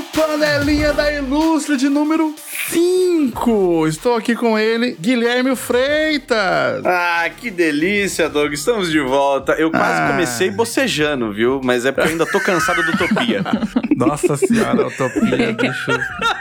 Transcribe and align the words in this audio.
Panelinha 0.00 0.92
da 0.92 1.12
Ilustre 1.12 1.76
de 1.76 1.88
número 1.88 2.34
5. 2.72 3.86
Estou 3.88 4.14
aqui 4.16 4.34
com 4.34 4.58
ele, 4.58 4.96
Guilherme 5.00 5.54
Freitas. 5.56 6.84
Ah, 6.84 7.28
que 7.36 7.50
delícia, 7.50 8.28
Doug. 8.28 8.52
Estamos 8.52 8.90
de 8.90 9.00
volta. 9.00 9.52
Eu 9.52 9.70
quase 9.70 10.02
Ah. 10.02 10.08
comecei 10.10 10.50
bocejando, 10.50 11.32
viu? 11.32 11.60
Mas 11.62 11.84
é 11.84 11.92
porque 11.92 12.08
eu 12.08 12.12
ainda 12.12 12.26
tô 12.26 12.40
cansado 12.40 12.82
do 12.82 12.92
Utopia. 12.92 13.42
Nossa 13.96 14.36
senhora, 14.36 14.86
Utopia, 14.86 15.52
bicho. 15.54 15.90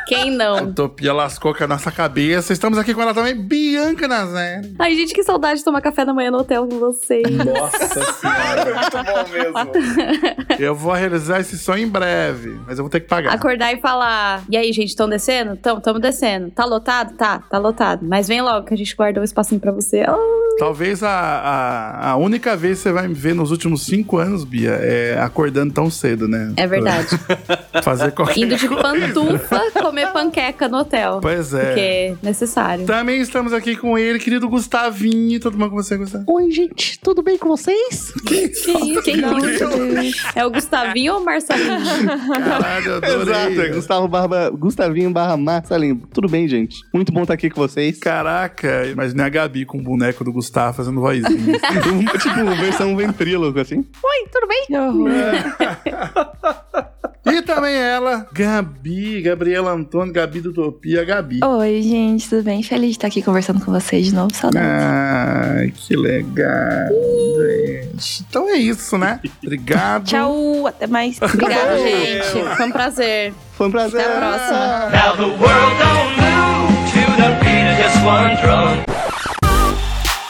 Quem 0.08 0.30
não? 0.32 0.66
Utopia 0.70 1.12
lascou 1.14 1.54
com 1.56 1.64
a 1.64 1.68
nossa 1.68 1.92
cabeça. 1.92 2.54
Estamos 2.54 2.78
aqui 2.78 2.94
com 2.94 3.02
ela 3.02 3.14
também, 3.14 3.36
Bianca 3.36 4.08
Nazé. 4.08 4.62
Ai, 4.78 4.96
gente, 4.96 5.14
que 5.14 5.24
saudade 5.24 5.60
de 5.60 5.66
tomar 5.66 5.82
café 5.82 6.06
da 6.06 6.14
manhã 6.14 6.30
no 6.30 6.38
hotel 6.40 6.68
com 6.68 6.78
vocês. 6.80 7.24
Nossa 7.30 7.88
senhora. 8.14 8.76
Muito 8.78 9.04
bom 9.04 9.74
mesmo. 9.74 10.58
Eu 10.60 10.76
vou 10.76 10.94
realizar 10.94 11.40
esse 11.40 11.58
sonho 11.58 11.84
em 11.84 11.88
breve, 11.90 12.60
mas 12.66 12.78
eu 12.80 12.84
vou 12.84 12.90
ter 12.90 13.00
que 13.00 13.08
pagar. 13.08 13.32
Acordar 13.34 13.74
e 13.74 13.78
falar: 13.80 14.44
E 14.50 14.58
aí, 14.58 14.72
gente, 14.74 14.90
estão 14.90 15.08
descendo? 15.08 15.56
Tamo, 15.56 15.80
tamo 15.82 16.00
descendo. 16.00 16.17
Tá 16.52 16.66
lotado? 16.66 17.16
Tá, 17.16 17.40
tá 17.40 17.58
lotado. 17.58 18.06
Mas 18.06 18.28
vem 18.28 18.42
logo 18.42 18.66
que 18.66 18.74
a 18.74 18.78
gente 18.78 18.96
guardou 18.96 19.22
um 19.22 19.26
espacinho 19.26 19.60
pra 19.62 19.72
você. 19.72 20.02
Ah, 20.02 20.16
Talvez 20.58 21.04
a, 21.04 21.10
a, 21.10 22.12
a 22.12 22.16
única 22.16 22.58
vez 22.58 22.80
que 22.80 22.84
você 22.84 22.92
vai 22.92 23.08
me 23.08 23.14
ver 23.14 23.36
nos 23.36 23.52
últimos 23.52 23.86
cinco 23.86 24.18
anos, 24.18 24.44
Bia, 24.44 24.72
é 24.72 25.20
acordando 25.22 25.72
tão 25.72 25.88
cedo, 25.90 26.28
né? 26.28 26.52
é 26.58 26.66
verdade. 26.66 27.08
Fazer 27.84 28.12
qualquer 28.12 28.40
Indo 28.40 28.56
de 28.56 28.68
pantufa 28.68 29.62
comer 29.80 30.12
panqueca 30.12 30.68
no 30.68 30.80
hotel. 30.80 31.20
Pois 31.22 31.54
é. 31.54 31.66
Porque 31.66 31.80
é 31.80 32.16
necessário. 32.24 32.86
Também 32.88 33.22
estamos 33.22 33.54
aqui 33.54 33.76
com 33.76 33.98
ele, 33.98 34.18
querido 34.18 34.50
Gustavinho. 34.50 35.40
Tudo 35.40 35.58
bom 35.58 35.70
com 35.70 35.76
você, 35.76 35.96
Gustavo? 35.96 36.26
Oi, 36.28 36.50
gente, 36.50 37.00
tudo 37.02 37.22
bem 37.22 37.38
com 37.38 37.48
vocês? 37.48 38.12
Que 38.26 38.46
isso? 38.46 39.02
Quem 39.04 39.18
não? 39.18 39.38
É 40.36 40.44
o 40.44 40.50
Gustavinho 40.50 41.14
ou 41.14 41.22
o 41.22 41.26
Marcelinho? 41.26 41.68
Caralho, 42.44 42.88
eu 42.88 42.98
adorei. 42.98 43.22
Exato, 43.22 43.62
é 43.62 43.70
Gustavo 43.70 44.08
barra, 44.08 44.50
Gustavinho 44.50 45.12
barra 45.12 45.38
Marcelinho. 45.38 46.02
Tudo 46.12 46.28
bem, 46.28 46.48
gente? 46.48 46.78
Muito 46.92 47.14
bom 47.14 47.22
estar 47.22 47.36
aqui 47.36 47.50
com 47.52 47.62
vocês. 47.62 48.00
Caraca, 48.00 48.88
imaginei 48.88 49.24
a 49.24 49.30
Gabi 49.30 49.64
com 49.64 49.78
o 49.78 49.84
boneco 49.84 50.24
do 50.24 50.34
Gustavo 50.34 50.47
fazendo 50.74 51.02
vozinha. 51.02 51.28
tipo, 52.20 52.46
versão 52.60 52.96
ventríloco, 52.96 53.60
assim. 53.60 53.86
Oi, 54.04 54.28
tudo 54.32 54.48
bem? 54.48 54.66
e 57.26 57.42
também 57.42 57.76
ela, 57.76 58.28
Gabi, 58.32 59.22
Gabriela 59.22 59.72
Antônio, 59.72 60.14
Gabi 60.14 60.42
do 60.42 60.50
Utopia, 60.50 61.04
Gabi. 61.04 61.40
Oi, 61.44 61.82
gente, 61.82 62.30
tudo 62.30 62.44
bem? 62.44 62.64
Feliz 62.64 62.92
de 62.92 62.98
estar 62.98 63.08
aqui 63.08 63.22
conversando 63.22 63.64
com 63.64 63.72
vocês 63.72 64.08
de 64.08 64.14
novo, 64.14 64.34
saudade. 64.34 64.66
Ai, 64.66 65.72
que 65.76 65.96
legal, 65.96 66.88
gente. 67.38 68.26
Então 68.30 68.50
é 68.50 68.56
isso, 68.56 68.98
né? 68.98 69.20
Obrigado. 69.44 70.06
Tchau, 70.06 70.68
até 70.68 70.88
mais. 70.88 71.22
Obrigada, 71.22 71.78
gente. 71.80 72.56
Foi 72.56 72.66
um 72.66 72.72
prazer. 72.72 73.34
Foi 73.54 73.68
um 73.68 73.72
prazer. 73.72 74.02
Até 74.02 74.14
a 74.14 74.18
próxima. 74.18 74.88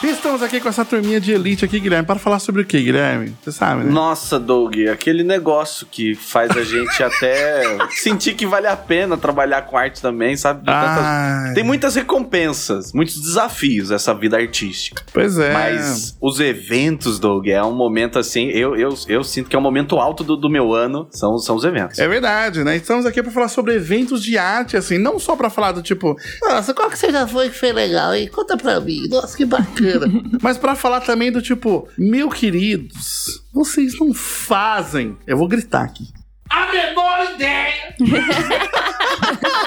Estamos 0.02 0.42
aqui 0.44 0.60
com 0.60 0.68
essa 0.68 0.84
turminha 0.84 1.20
de 1.20 1.32
elite 1.32 1.64
aqui, 1.64 1.80
Guilherme, 1.80 2.06
para 2.06 2.20
falar 2.20 2.38
sobre 2.38 2.62
o 2.62 2.64
que, 2.64 2.80
Guilherme? 2.80 3.34
Você 3.42 3.50
sabe, 3.50 3.82
né? 3.82 3.90
Nossa, 3.90 4.38
Doug, 4.38 4.76
aquele 4.92 5.24
negócio 5.24 5.86
que 5.90 6.14
faz 6.14 6.56
a 6.56 6.62
gente 6.62 7.02
até 7.02 7.76
sentir 7.90 8.34
que 8.34 8.46
vale 8.46 8.68
a 8.68 8.76
pena 8.76 9.16
trabalhar 9.16 9.62
com 9.62 9.76
arte 9.76 10.00
também, 10.00 10.36
sabe? 10.36 10.62
Ai, 10.66 11.52
Tem 11.52 11.64
muitas 11.64 11.96
recompensas, 11.96 12.92
muitos 12.92 13.20
desafios 13.20 13.90
essa 13.90 14.14
vida 14.14 14.36
artística. 14.36 15.02
Pois 15.12 15.36
é. 15.36 15.52
Mas 15.52 16.16
os 16.20 16.38
eventos, 16.38 17.18
Doug, 17.18 17.48
é 17.48 17.62
um 17.62 17.74
momento 17.74 18.20
assim. 18.20 18.50
Eu, 18.50 18.76
eu, 18.76 18.94
eu 19.08 19.24
sinto 19.24 19.50
que 19.50 19.56
é 19.56 19.58
o 19.58 19.62
momento 19.62 19.96
alto 19.96 20.22
do, 20.22 20.36
do 20.36 20.48
meu 20.48 20.72
ano, 20.72 21.08
são, 21.10 21.38
são 21.38 21.56
os 21.56 21.64
eventos. 21.64 21.98
É 21.98 22.06
verdade, 22.06 22.62
né? 22.62 22.76
Estamos 22.76 23.04
aqui 23.04 23.20
para 23.20 23.32
falar 23.32 23.48
sobre 23.48 23.74
eventos 23.74 24.22
de 24.22 24.38
arte, 24.38 24.76
assim, 24.76 24.96
não 24.96 25.18
só 25.18 25.34
para 25.34 25.50
falar 25.50 25.72
do 25.72 25.82
tipo, 25.82 26.16
Nossa, 26.42 26.72
qual 26.72 26.88
que 26.88 26.96
você 26.96 27.10
já 27.10 27.26
foi 27.26 27.50
que 27.50 27.58
foi 27.58 27.72
legal, 27.72 28.14
hein? 28.14 28.28
Conta 28.32 28.56
pra 28.56 28.78
mim. 28.78 29.08
Nossa, 29.08 29.36
que 29.36 29.44
bacana. 29.44 29.87
mas 30.42 30.58
para 30.58 30.74
falar 30.74 31.00
também 31.00 31.30
do 31.30 31.42
tipo, 31.42 31.88
meu 31.96 32.28
queridos, 32.28 33.42
vocês 33.52 33.98
não 33.98 34.12
fazem. 34.14 35.16
Eu 35.26 35.36
vou 35.36 35.48
gritar 35.48 35.82
aqui. 35.82 36.08
A 36.50 36.70
menor 36.72 37.34
ideia! 37.34 37.94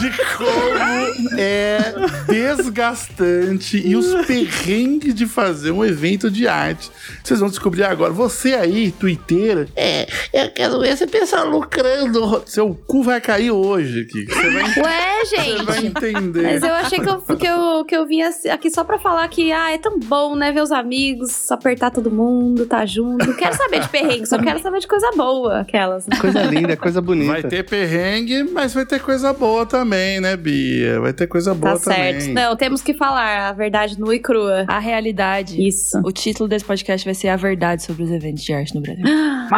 De 0.00 0.10
como 0.36 1.38
é 1.38 1.78
desgastante 2.26 3.76
e 3.86 3.94
os 3.96 4.26
perrengues 4.26 5.14
de 5.14 5.26
fazer 5.26 5.70
um 5.70 5.84
evento 5.84 6.30
de 6.30 6.46
arte. 6.48 6.90
Vocês 7.22 7.40
vão 7.40 7.48
descobrir 7.48 7.84
agora. 7.84 8.12
Você 8.12 8.54
aí, 8.54 8.90
twitteira, 8.92 9.68
É, 9.76 10.06
eu 10.32 10.50
quero 10.50 10.80
ver 10.80 10.96
você 10.96 11.06
pensar 11.06 11.44
lucrando. 11.44 12.42
seu 12.46 12.74
cu 12.86 13.02
vai 13.02 13.20
cair 13.20 13.50
hoje 13.50 14.02
aqui. 14.02 14.24
Você 14.26 14.50
vai, 14.50 14.62
Ué, 14.84 15.24
você 15.24 15.62
vai 15.64 15.80
gente. 15.80 15.86
entender. 15.86 16.42
Mas 16.42 16.62
eu 16.62 16.74
achei 16.74 16.98
que 17.00 17.08
eu, 17.08 17.20
que, 17.22 17.46
eu, 17.46 17.84
que 17.84 17.96
eu 17.96 18.06
vim 18.06 18.22
aqui 18.22 18.70
só 18.70 18.84
pra 18.84 18.98
falar 18.98 19.26
que, 19.28 19.52
ah, 19.52 19.72
é 19.72 19.78
tão 19.78 19.98
bom, 19.98 20.34
né? 20.34 20.52
Ver 20.52 20.62
os 20.62 20.72
amigos, 20.72 21.50
apertar 21.50 21.90
todo 21.90 22.10
mundo, 22.10 22.66
tá 22.66 22.84
junto. 22.86 23.26
Não 23.26 23.34
quero 23.34 23.56
saber 23.56 23.80
de 23.80 23.88
perrengue, 23.88 24.26
só 24.26 24.38
quero 24.38 24.58
saber 24.60 24.80
de 24.80 24.86
coisa 24.86 25.10
boa, 25.16 25.60
aquelas. 25.60 26.06
né? 26.06 26.16
Coisa 26.20 26.42
linda, 26.42 26.76
coisa 26.76 27.00
bonita. 27.00 27.32
Vai 27.32 27.42
ter 27.42 27.64
perrengue, 27.64 28.44
mas 28.44 28.72
vai 28.74 28.86
ter 28.86 29.00
coisa 29.00 29.32
boa 29.32 29.65
também, 29.66 30.20
né, 30.20 30.36
Bia? 30.36 31.00
Vai 31.00 31.12
ter 31.12 31.26
coisa 31.26 31.54
boa 31.54 31.74
Tá 31.74 31.80
certo. 31.80 32.18
também. 32.20 32.34
Não, 32.34 32.56
temos 32.56 32.80
que 32.82 32.94
falar 32.94 33.48
a 33.48 33.52
verdade 33.52 33.98
nua 33.98 34.14
e 34.14 34.18
crua. 34.18 34.64
A 34.68 34.78
realidade. 34.78 35.60
Isso. 35.66 35.98
O 36.04 36.12
título 36.12 36.48
desse 36.48 36.64
podcast 36.64 37.04
vai 37.04 37.14
ser 37.14 37.28
A 37.28 37.36
Verdade 37.36 37.82
sobre 37.82 38.04
os 38.04 38.10
Eventos 38.10 38.42
de 38.44 38.52
Arte 38.52 38.74
no 38.74 38.80
Brasil. 38.80 39.04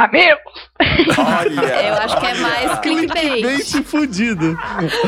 Olha! 1.19 1.89
Eu 1.89 1.95
acho 1.95 2.21
que 2.21 2.27
é 2.27 2.35
mais 2.35 2.79
clickbait. 2.81 3.43
Bem 3.43 3.59
te 3.59 3.83
fudido. 3.83 4.59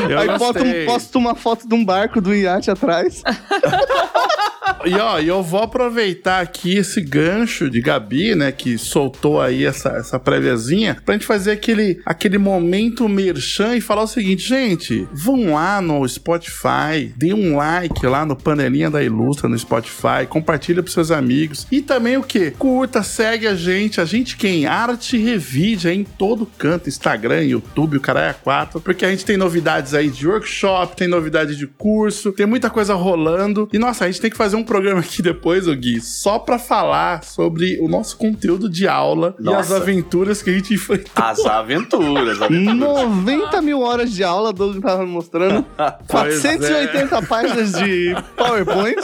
Eu 0.09 0.19
Aí 0.19 0.29
um, 0.29 0.85
posta 0.85 1.17
uma 1.17 1.35
foto 1.35 1.67
de 1.67 1.73
um 1.73 1.83
barco 1.83 2.21
do 2.21 2.33
iate 2.33 2.69
atrás. 2.71 3.23
E 4.85 4.95
ó, 4.95 5.19
eu 5.19 5.43
vou 5.43 5.61
aproveitar 5.61 6.41
aqui 6.41 6.77
esse 6.77 7.01
gancho 7.01 7.69
de 7.69 7.81
Gabi, 7.81 8.35
né, 8.35 8.51
que 8.51 8.77
soltou 8.77 9.39
aí 9.39 9.65
essa, 9.65 9.89
essa 9.89 10.19
préviazinha, 10.19 10.97
pra 11.05 11.13
gente 11.13 11.25
fazer 11.25 11.51
aquele, 11.51 12.01
aquele 12.05 12.37
momento 12.37 13.07
merchan 13.07 13.75
e 13.75 13.81
falar 13.81 14.03
o 14.03 14.07
seguinte, 14.07 14.47
gente, 14.47 15.07
vão 15.13 15.53
lá 15.53 15.81
no 15.81 16.07
Spotify, 16.07 17.13
dê 17.15 17.33
um 17.33 17.57
like 17.57 18.05
lá 18.05 18.25
no 18.25 18.35
Panelinha 18.35 18.89
da 18.89 19.03
Ilustra 19.03 19.47
no 19.47 19.57
Spotify, 19.57 20.25
compartilha 20.27 20.81
pros 20.81 20.93
seus 20.93 21.11
amigos 21.11 21.67
e 21.71 21.81
também 21.81 22.17
o 22.17 22.23
que? 22.23 22.51
Curta, 22.51 23.03
segue 23.03 23.47
a 23.47 23.55
gente, 23.55 24.01
a 24.01 24.05
gente 24.05 24.35
quem? 24.35 24.65
Arte 24.65 25.17
Revide 25.17 25.87
aí 25.87 25.97
em 25.97 26.03
todo 26.03 26.45
canto, 26.45 26.89
Instagram, 26.89 27.43
YouTube, 27.43 27.97
o 27.97 28.01
caralho 28.01 28.31
é 28.31 28.33
quatro, 28.33 28.81
porque 28.81 29.05
a 29.05 29.09
gente 29.09 29.25
tem 29.25 29.37
novidades 29.37 29.93
aí 29.93 30.09
de 30.09 30.27
workshop, 30.27 30.95
tem 30.95 31.07
novidade 31.07 31.55
de 31.55 31.67
curso, 31.67 32.31
tem 32.31 32.45
muita 32.45 32.69
coisa 32.69 32.93
rolando 32.93 33.69
e 33.71 33.77
nossa, 33.77 34.05
a 34.05 34.07
gente 34.07 34.21
tem 34.21 34.31
que 34.31 34.37
fazer 34.37 34.55
um 34.55 34.60
programa 34.63 34.99
aqui 34.99 35.21
depois, 35.21 35.67
ô 35.67 35.75
Gui, 35.75 35.99
só 36.01 36.39
pra 36.39 36.57
falar 36.59 37.23
sobre 37.23 37.79
o 37.81 37.87
nosso 37.87 38.17
conteúdo 38.17 38.69
de 38.69 38.87
aula 38.87 39.35
e 39.39 39.47
as 39.49 39.69
Nossa. 39.69 39.77
aventuras 39.77 40.41
que 40.41 40.49
a 40.49 40.53
gente 40.53 40.73
enfrentou. 40.73 41.11
As 41.15 41.45
aventuras, 41.45 42.41
aventuras. 42.41 42.75
90 42.77 43.61
mil 43.61 43.81
horas 43.81 44.11
de 44.11 44.23
aula, 44.23 44.51
Doug 44.53 44.79
tava 44.81 45.05
me 45.05 45.11
mostrando. 45.11 45.65
Pois 46.07 46.43
é. 46.45 46.57
480 46.57 47.21
páginas 47.23 47.71
de 47.73 48.15
PowerPoint. 48.35 48.97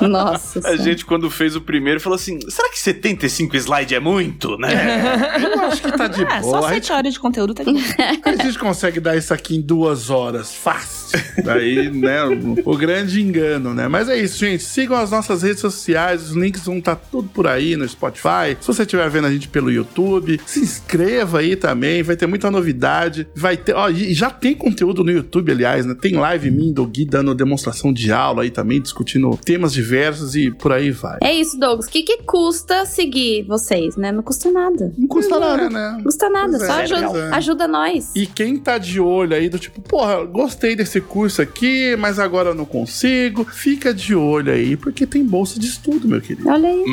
Nossa. 0.00 0.58
A 0.58 0.62
senhora. 0.62 0.82
gente, 0.82 1.04
quando 1.04 1.30
fez 1.30 1.56
o 1.56 1.60
primeiro, 1.60 2.00
falou 2.00 2.16
assim: 2.16 2.38
será 2.48 2.68
que 2.70 2.78
75 2.78 3.56
slides 3.56 3.96
é 3.96 4.00
muito, 4.00 4.56
né? 4.58 4.68
Eu 5.40 5.60
acho 5.62 5.82
que 5.82 5.92
tá 5.92 6.06
de 6.06 6.22
É, 6.22 6.40
boa. 6.40 6.60
só 6.62 6.66
A 6.66 6.74
gente, 6.74 6.86
sete 6.86 6.92
horas 6.92 7.12
de 7.12 7.20
conteúdo 7.20 7.54
tá 7.54 7.64
bom. 7.64 7.72
a 8.24 8.42
gente 8.42 8.58
consegue 8.58 9.00
dar 9.00 9.16
isso 9.16 9.32
aqui 9.32 9.56
em 9.56 9.60
duas 9.60 10.10
horas, 10.10 10.52
fácil. 10.54 11.18
Daí, 11.44 11.90
né, 11.90 12.24
o, 12.24 12.72
o 12.72 12.76
grande 12.76 13.20
engano, 13.20 13.72
né? 13.74 13.88
Mas 13.88 14.08
é 14.08 14.16
isso, 14.16 14.38
gente. 14.38 14.47
Sigam 14.56 14.96
as 14.96 15.10
nossas 15.10 15.42
redes 15.42 15.60
sociais, 15.60 16.22
os 16.22 16.36
links 16.36 16.64
vão 16.64 16.78
estar 16.78 16.94
tudo 16.94 17.28
por 17.28 17.46
aí 17.46 17.76
no 17.76 17.88
Spotify. 17.88 18.56
Se 18.60 18.66
você 18.66 18.82
estiver 18.82 19.08
vendo 19.10 19.26
a 19.26 19.32
gente 19.32 19.48
pelo 19.48 19.70
YouTube, 19.70 20.40
se 20.46 20.60
inscreva 20.60 21.40
aí 21.40 21.56
também, 21.56 22.02
vai 22.02 22.16
ter 22.16 22.26
muita 22.26 22.50
novidade. 22.50 23.26
Vai 23.34 23.56
ter, 23.56 23.74
ó, 23.74 23.90
já 23.92 24.30
tem 24.30 24.54
conteúdo 24.54 25.02
no 25.02 25.10
YouTube, 25.10 25.50
aliás, 25.50 25.84
né? 25.84 25.94
Tem 26.00 26.14
live 26.14 26.50
minha 26.50 26.72
do 26.72 26.86
Gui 26.86 27.04
dando 27.04 27.34
demonstração 27.34 27.92
de 27.92 28.12
aula 28.12 28.42
aí 28.42 28.50
também, 28.50 28.80
discutindo 28.80 29.36
temas 29.44 29.72
diversos 29.72 30.36
e 30.36 30.50
por 30.50 30.72
aí 30.72 30.90
vai. 30.90 31.18
É 31.22 31.34
isso, 31.34 31.58
Douglas. 31.58 31.86
O 31.86 31.90
que, 31.90 32.02
que 32.02 32.18
custa 32.22 32.84
seguir 32.84 33.44
vocês, 33.44 33.96
né? 33.96 34.12
Não 34.12 34.22
custa 34.22 34.50
nada. 34.50 34.92
Não 34.96 35.08
custa 35.08 35.38
nada. 35.38 35.62
É, 35.62 35.70
né? 35.70 35.92
Não 35.96 36.04
custa 36.04 36.30
nada. 36.30 36.58
Pois 36.58 36.66
Só 36.66 36.78
é, 36.78 36.82
ajuda, 36.82 37.18
é. 37.18 37.34
ajuda 37.34 37.68
nós. 37.68 38.10
E 38.14 38.26
quem 38.26 38.56
tá 38.56 38.78
de 38.78 39.00
olho 39.00 39.34
aí 39.34 39.48
do 39.48 39.58
tipo, 39.58 39.80
porra, 39.80 40.24
gostei 40.24 40.76
desse 40.76 41.00
curso 41.00 41.42
aqui, 41.42 41.96
mas 41.96 42.18
agora 42.18 42.50
eu 42.50 42.54
não 42.54 42.64
consigo, 42.64 43.44
fica 43.44 43.92
de 43.92 44.14
olho 44.14 44.27
aí, 44.36 44.76
porque 44.76 45.06
tem 45.06 45.24
bolsa 45.24 45.58
de 45.58 45.66
estudo, 45.66 46.06
meu 46.06 46.20
querido. 46.20 46.48
Olha 46.48 46.68
aí. 46.68 46.84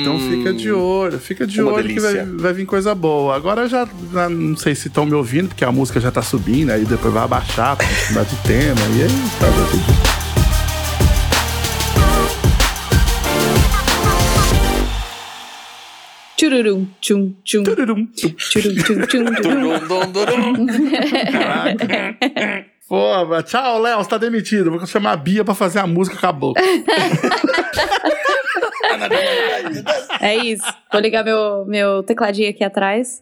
Então 0.00 0.18
fica 0.18 0.52
de 0.52 0.70
olho, 0.70 1.18
fica 1.18 1.46
de 1.46 1.62
olho 1.62 1.88
que 1.88 2.00
vai, 2.00 2.14
delícia. 2.14 2.38
vai 2.38 2.52
vir 2.52 2.66
coisa 2.66 2.94
boa. 2.94 3.34
Agora 3.34 3.68
já, 3.68 3.88
já 4.12 4.28
não 4.28 4.56
sei 4.56 4.74
se 4.74 4.88
estão 4.88 5.06
me 5.06 5.14
ouvindo, 5.14 5.48
porque 5.48 5.64
a 5.64 5.72
música 5.72 6.00
já 6.00 6.10
tá 6.10 6.22
subindo, 6.22 6.70
aí 6.70 6.84
depois 6.84 7.12
vai 7.12 7.24
abaixar 7.24 7.76
pra 7.76 7.86
mudar 8.08 8.24
de 8.24 8.36
tema, 8.42 8.80
e 8.96 9.02
aí 9.02 9.08
tá 9.38 9.46
tudo. 9.70 10.12
Tchururum, 16.36 16.86
tchum, 17.00 17.34
tchum, 17.44 17.62
Tururum. 17.62 18.06
tchurum, 18.06 18.74
tchum, 18.74 19.06
tchum, 19.06 19.24
tchurum. 19.34 19.78
Dum, 19.86 20.12
dum, 20.12 20.26
dum, 20.26 20.66
dum. 20.66 20.90
Caraca. 21.30 22.66
Pô, 22.92 23.42
tchau, 23.42 23.78
Léo, 23.80 23.96
você 24.04 24.10
tá 24.10 24.18
demitido. 24.18 24.70
Vou 24.70 24.86
chamar 24.86 25.12
a 25.12 25.16
Bia 25.16 25.42
pra 25.42 25.54
fazer 25.54 25.78
a 25.78 25.86
música, 25.86 26.18
acabou. 26.18 26.52
É 30.20 30.36
isso. 30.36 30.64
Vou 30.92 31.00
ligar 31.00 31.24
meu, 31.24 31.64
meu 31.64 32.02
tecladinho 32.02 32.50
aqui 32.50 32.62
atrás. 32.62 33.18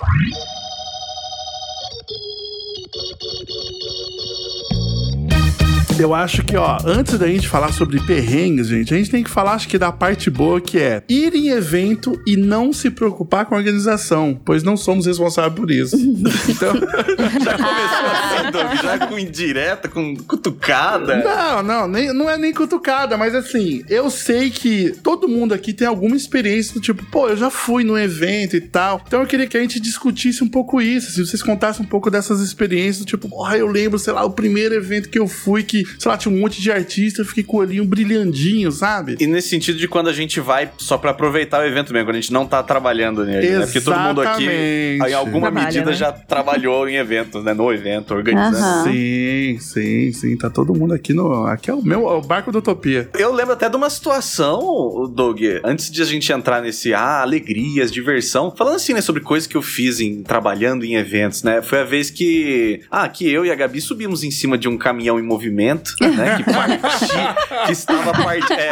Eu 6.00 6.14
acho 6.14 6.43
que, 6.43 6.56
ó, 6.56 6.79
antes 6.82 7.19
da 7.19 7.26
gente 7.26 7.47
falar 7.47 7.73
sobre 7.73 8.00
perrengues, 8.00 8.69
gente, 8.69 8.94
a 8.94 8.97
gente 8.97 9.11
tem 9.11 9.23
que 9.23 9.29
falar, 9.29 9.52
acho 9.52 9.69
que 9.69 9.76
da 9.76 9.93
parte 9.93 10.31
boa 10.31 10.58
que 10.58 10.79
é 10.79 11.02
ir 11.06 11.35
em 11.35 11.50
evento 11.50 12.19
e 12.26 12.38
não 12.38 12.73
se 12.73 12.88
preocupar 12.88 13.44
com 13.44 13.55
a 13.55 13.58
organização, 13.58 14.41
pois 14.43 14.62
não 14.62 14.79
somos 14.79 15.05
responsáveis 15.05 15.55
por 15.55 15.70
isso. 15.70 15.97
então, 16.49 16.73
Já 17.44 17.56
começou 17.58 18.06
assim, 18.06 18.50
Doug, 18.50 18.82
já 18.82 19.06
com 19.06 19.19
indireta, 19.19 19.88
com 19.88 20.17
cutucada. 20.17 21.23
não, 21.23 21.62
não, 21.62 21.88
nem, 21.88 22.14
não 22.14 22.31
é 22.31 22.38
nem 22.38 22.55
cutucada, 22.55 23.19
mas 23.19 23.35
assim, 23.35 23.85
eu 23.87 24.11
sei 24.11 24.49
que 24.49 24.94
todo 25.02 25.29
mundo 25.29 25.52
aqui 25.52 25.75
tem 25.75 25.87
alguma 25.87 26.17
experiência 26.17 26.73
do 26.73 26.81
tipo, 26.81 27.05
pô, 27.11 27.29
eu 27.29 27.37
já 27.37 27.50
fui 27.50 27.85
num 27.85 27.99
evento 27.99 28.56
e 28.56 28.61
tal. 28.62 29.02
Então 29.06 29.20
eu 29.20 29.26
queria 29.26 29.47
que 29.47 29.56
a 29.56 29.61
gente 29.61 29.79
discutisse 29.79 30.43
um 30.43 30.49
pouco 30.49 30.81
isso, 30.81 31.11
se 31.11 31.26
vocês 31.26 31.43
contassem 31.43 31.85
um 31.85 31.88
pouco 31.88 32.11
dessas 32.11 32.41
experiências, 32.41 33.00
do 33.00 33.05
tipo, 33.05 33.29
porra, 33.29 33.58
eu 33.58 33.67
lembro, 33.67 33.99
sei 33.99 34.14
lá, 34.14 34.25
o 34.25 34.31
primeiro 34.31 34.75
evento 34.75 35.11
que 35.11 35.19
eu 35.19 35.29
fui 35.29 35.62
que, 35.62 35.85
sei 35.98 36.10
lá, 36.10 36.16
tinha 36.16 36.34
um 36.34 36.38
monte 36.38 36.60
de 36.60 36.70
artista, 36.70 37.22
eu 37.22 37.26
fiquei 37.26 37.42
com 37.44 37.56
o 37.58 37.60
olhinho 37.60 37.84
brilhandinho, 37.84 38.70
sabe? 38.70 39.16
E 39.20 39.26
nesse 39.26 39.48
sentido 39.48 39.78
de 39.78 39.88
quando 39.88 40.08
a 40.08 40.12
gente 40.12 40.40
vai 40.40 40.70
só 40.78 40.96
pra 40.98 41.10
aproveitar 41.10 41.60
o 41.60 41.66
evento 41.66 41.92
mesmo, 41.92 42.06
quando 42.06 42.16
a 42.16 42.20
gente 42.20 42.32
não 42.32 42.46
tá 42.46 42.62
trabalhando 42.62 43.25
nele, 43.25 43.50
né? 43.50 43.64
Porque 43.64 43.81
todo 43.81 43.98
mundo 43.98 44.20
aqui, 44.20 44.44
Exatamente. 44.44 45.10
em 45.10 45.14
alguma 45.14 45.50
Trabalha, 45.50 45.66
medida, 45.66 45.90
né? 45.90 45.96
já 45.96 46.12
trabalhou 46.12 46.88
em 46.88 46.96
eventos, 46.96 47.42
né? 47.44 47.54
No 47.54 47.72
evento, 47.72 48.14
organizando. 48.14 48.56
Aham. 48.56 48.84
Sim, 48.84 49.58
sim, 49.58 50.12
sim. 50.12 50.37
Tá 50.37 50.48
todo 50.50 50.75
mundo 50.75 50.94
aqui 50.94 51.12
no. 51.12 51.44
Aqui 51.46 51.70
é 51.70 51.75
o 51.75 51.82
meu 51.82 52.08
é 52.08 52.14
o 52.14 52.20
barco 52.20 52.52
da 52.52 52.58
Utopia. 52.58 53.08
Eu 53.19 53.32
lembro 53.32 53.52
até 53.52 53.69
de 53.69 53.76
uma 53.76 53.90
situação, 53.90 55.10
Doug, 55.14 55.40
antes 55.64 55.90
de 55.90 56.02
a 56.02 56.04
gente 56.04 56.32
entrar 56.32 56.62
nesse, 56.62 56.94
ah, 56.94 57.22
alegrias, 57.22 57.90
diversão, 57.90 58.52
falando 58.56 58.76
assim, 58.76 58.92
né, 58.92 59.00
sobre 59.00 59.22
coisas 59.22 59.46
que 59.46 59.56
eu 59.56 59.62
fiz 59.62 60.00
em 60.00 60.22
trabalhando 60.22 60.84
em 60.84 60.94
eventos, 60.94 61.42
né? 61.42 61.62
Foi 61.62 61.81
a 61.81 61.84
vez 61.84 62.10
que, 62.10 62.81
ah, 62.90 63.08
que 63.08 63.31
eu 63.31 63.44
e 63.44 63.50
a 63.50 63.54
Gabi 63.54 63.81
subimos 63.81 64.22
em 64.22 64.31
cima 64.31 64.56
de 64.56 64.69
um 64.69 64.76
caminhão 64.76 65.19
em 65.19 65.22
movimento, 65.22 65.80
né? 66.00 66.37
Que 66.37 66.44
partia, 66.44 67.37
que 67.67 67.73
estava 67.73 68.12
part... 68.12 68.53
é, 68.53 68.71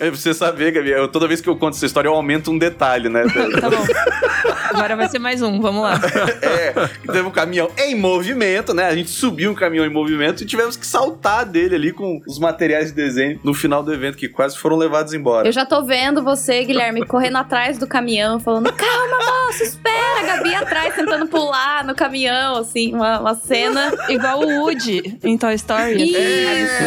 é, 0.00 0.10
pra 0.10 0.10
você 0.10 0.34
saber, 0.34 0.72
Gabi, 0.72 0.90
eu, 0.90 1.08
toda 1.08 1.28
vez 1.28 1.40
que 1.40 1.48
eu 1.48 1.56
conto 1.56 1.76
essa 1.76 1.86
história, 1.86 2.08
eu 2.08 2.14
aumento 2.14 2.50
um 2.50 2.58
detalhe, 2.58 3.08
né? 3.08 3.24
Tá 3.60 3.70
bom. 3.70 3.84
Agora 4.72 4.96
vai 4.96 5.08
ser 5.08 5.18
mais 5.18 5.42
um, 5.42 5.60
vamos 5.60 5.82
lá. 5.82 6.00
É, 6.42 6.72
teve 7.06 7.22
um 7.22 7.30
caminhão 7.30 7.70
em 7.78 7.94
movimento, 7.94 8.74
né? 8.74 8.86
A 8.86 8.94
gente 8.94 9.10
subiu 9.10 9.50
um 9.50 9.54
caminhão 9.54 9.84
em 9.84 9.90
movimento 9.90 10.42
e 10.42 10.46
tivemos 10.46 10.76
que 10.76 10.86
saltar 10.86 11.44
dele 11.44 11.74
ali 11.74 11.92
com 11.92 12.20
os 12.26 12.38
materiais 12.38 12.86
de 12.88 12.92
desenho 12.92 13.40
no 13.44 13.54
final 13.54 13.82
do 13.82 13.92
evento, 13.92 14.16
que 14.16 14.28
quase 14.28 14.58
foram 14.58 14.76
levados 14.76 15.12
embora. 15.12 15.46
Eu 15.46 15.52
já 15.52 15.64
tô 15.64 15.82
vendo 15.82 16.22
você, 16.22 16.64
Guilherme, 16.64 17.06
correndo 17.06 17.36
atrás 17.36 17.78
do 17.78 17.86
caminhão, 17.86 18.40
falando: 18.40 18.72
calma, 18.72 19.46
moço, 19.46 19.62
espera. 19.62 20.20
A 20.20 20.36
Gabi 20.36 20.54
atrás 20.54 20.94
tentando 20.94 21.26
pular 21.26 21.84
no 21.84 21.94
caminhão, 21.94 22.56
assim, 22.56 22.94
uma, 22.94 23.20
uma 23.20 23.34
cena. 23.34 23.92
Igual 24.08 24.40
o 24.40 24.60
Woody 24.60 25.18
em 25.22 25.36
Toy 25.36 25.54
Story. 25.54 26.02
Isso! 26.02 26.82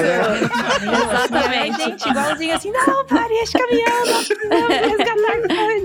Assim, 0.75 0.85
Exatamente. 0.85 1.83
gente, 1.83 2.09
igualzinho 2.09 2.55
assim, 2.55 2.71
não, 2.71 3.05
pare 3.05 3.33
esse 3.35 3.53
caminhão, 3.53 4.05
nós 4.05 4.27
precisamos 4.27 4.67
resgatar. 4.67 5.15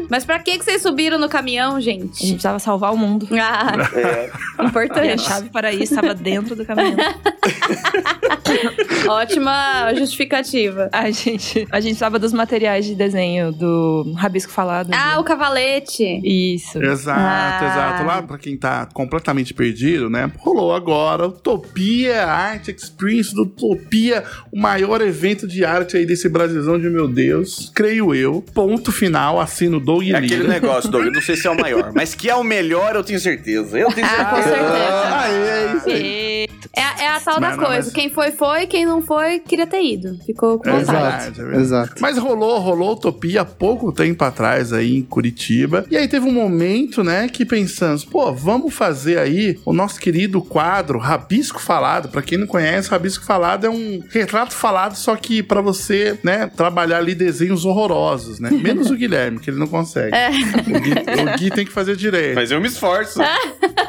Mas 0.09 0.25
pra 0.25 0.39
que, 0.39 0.59
que 0.59 0.65
vocês 0.65 0.83
subiram 0.83 1.19
no 1.19 1.29
caminhão, 1.29 1.77
A 1.77 1.81
gente? 1.93 2.21
gente 2.21 2.33
precisava 2.33 2.59
salvar 2.59 2.93
o 2.93 2.97
mundo. 2.97 3.27
Ah, 3.33 3.73
É, 3.95 4.27
E 4.27 4.31
a 4.59 4.65
importante. 4.65 5.23
chave 5.23 5.49
para 5.51 5.73
isso 5.73 5.95
estava 5.95 6.15
dentro 6.15 6.55
do 6.55 6.65
caminhão. 6.65 6.97
Ótima 9.09 9.93
justificativa. 9.97 10.89
A 10.93 11.11
gente, 11.11 11.67
a 11.71 11.81
gente 11.81 11.91
precisava 11.91 12.19
dos 12.19 12.33
materiais 12.33 12.85
de 12.85 12.95
desenho 12.95 13.53
do 13.53 14.13
Rabisco 14.17 14.53
Falado. 14.53 14.91
Ah, 14.93 15.19
o 15.19 15.25
cavalete. 15.25 16.21
Isso. 16.25 16.83
Exato, 16.83 17.21
Ah. 17.21 17.61
exato. 17.71 18.05
Lá, 18.05 18.23
pra 18.23 18.39
quem 18.39 18.57
tá 18.57 18.87
completamente 18.93 19.53
perdido, 19.55 20.09
né? 20.09 20.31
Rolou 20.39 20.75
agora 20.75 21.27
Utopia 21.27 22.25
Art 22.25 22.69
Experience 22.69 23.35
do 23.35 23.43
Utopia, 23.43 24.25
o 24.53 24.59
maior 24.59 25.01
evento 25.01 25.47
de 25.47 25.65
arte 25.65 25.97
aí 25.97 26.07
desse 26.07 26.29
Brasilzão 26.29 26.79
de 26.79 26.89
meu 26.89 27.09
Deus. 27.09 27.71
Creio 27.75 28.15
eu. 28.15 28.45
Ponto 28.55 28.93
final, 28.93 29.41
assino 29.41 29.81
Doug 29.81 30.07
é 30.09 30.15
aquele 30.17 30.37
Lira. 30.43 30.49
negócio, 30.49 30.91
Doug, 30.91 31.07
eu 31.07 31.13
não 31.13 31.23
sei 31.23 31.37
se 31.37 31.47
é 31.47 31.51
o 31.51 31.59
maior, 31.59 31.93
mas 31.95 32.15
que 32.15 32.29
é 32.29 32.35
o 32.35 32.45
melhor, 32.45 32.95
eu 32.97 33.05
tenho 33.05 33.19
certeza. 33.21 33.79
Eu 33.79 33.91
tenho 33.93 34.07
Ah, 34.07 34.11
certeza. 34.11 34.31
com 34.31 34.43
certeza. 34.43 34.71
Ah, 34.73 35.29
é 35.29 35.77
isso 35.77 35.89
aí. 35.89 36.30
É, 36.77 36.83
a- 36.83 36.95
é 37.03 37.09
a 37.09 37.21
tal 37.21 37.35
da 37.41 37.49
Mas 37.49 37.57
não, 37.57 37.65
coisa. 37.65 37.83
mas- 37.85 37.93
Quem 37.93 38.11
foi, 38.11 38.31
foi. 38.31 38.67
Quem 38.67 38.85
não 38.87 39.03
foi, 39.03 39.41
queria 39.41 39.67
ter 39.67 39.83
ido. 39.83 40.19
Ficou 40.25 40.59
com 40.59 40.69
É 40.69 40.73
vontade. 40.73 40.91
verdade, 40.93 41.41
é 41.41 41.43
verdade. 41.45 41.63
Exato. 41.63 41.95
Mas 42.01 42.19
rolou, 42.19 42.59
rolou 42.59 42.93
Utopia 42.93 43.41
há 43.43 43.45
pouco 43.45 43.93
tempo 43.93 44.23
atrás 44.25 44.73
aí 44.73 44.97
em 44.97 45.03
Curitiba. 45.03 45.85
E 45.91 45.97
aí 45.97 46.07
teve 46.09 46.27
um 46.27 46.33
momento, 46.33 47.03
né, 47.03 47.29
que 47.29 47.45
pensamos, 47.45 48.05
pô, 48.05 48.33
vamos 48.33 48.73
fazer 48.75 49.19
aí 49.19 49.59
o 49.65 49.73
nosso 49.73 49.99
querido 50.01 50.41
quadro 50.43 50.99
Rabisco 50.99 51.61
Falado. 51.61 52.09
Pra 52.09 52.23
quem 52.23 52.39
não 52.39 52.47
conhece, 52.47 52.89
Rabisco 52.91 53.25
Falado 53.25 53.67
é 53.67 53.71
um 53.71 54.01
retrato 54.11 54.55
falado, 54.55 54.95
só 54.97 55.17
que 55.17 55.43
pra 55.43 55.61
você, 55.61 56.19
né, 56.23 56.47
trabalhar 56.55 56.99
ali 56.99 57.15
desenhos 57.15 57.65
horrorosos, 57.65 58.39
né? 58.41 58.51
Menos 58.51 58.91
o 58.91 58.95
Guilherme, 58.97 59.39
que 59.41 59.51
ele 59.51 59.59
não 59.59 59.67
consegue. 59.67 60.15
O, 60.15 60.81
Gui, 60.81 60.91
o 61.35 61.39
Gui 61.39 61.51
tem 61.51 61.65
que 61.65 61.73
fazer 61.73 61.97
direito. 61.97 62.35
Mas 62.37 62.51
eu 62.51 62.61
me 62.61 62.69
esforço. 62.69 63.21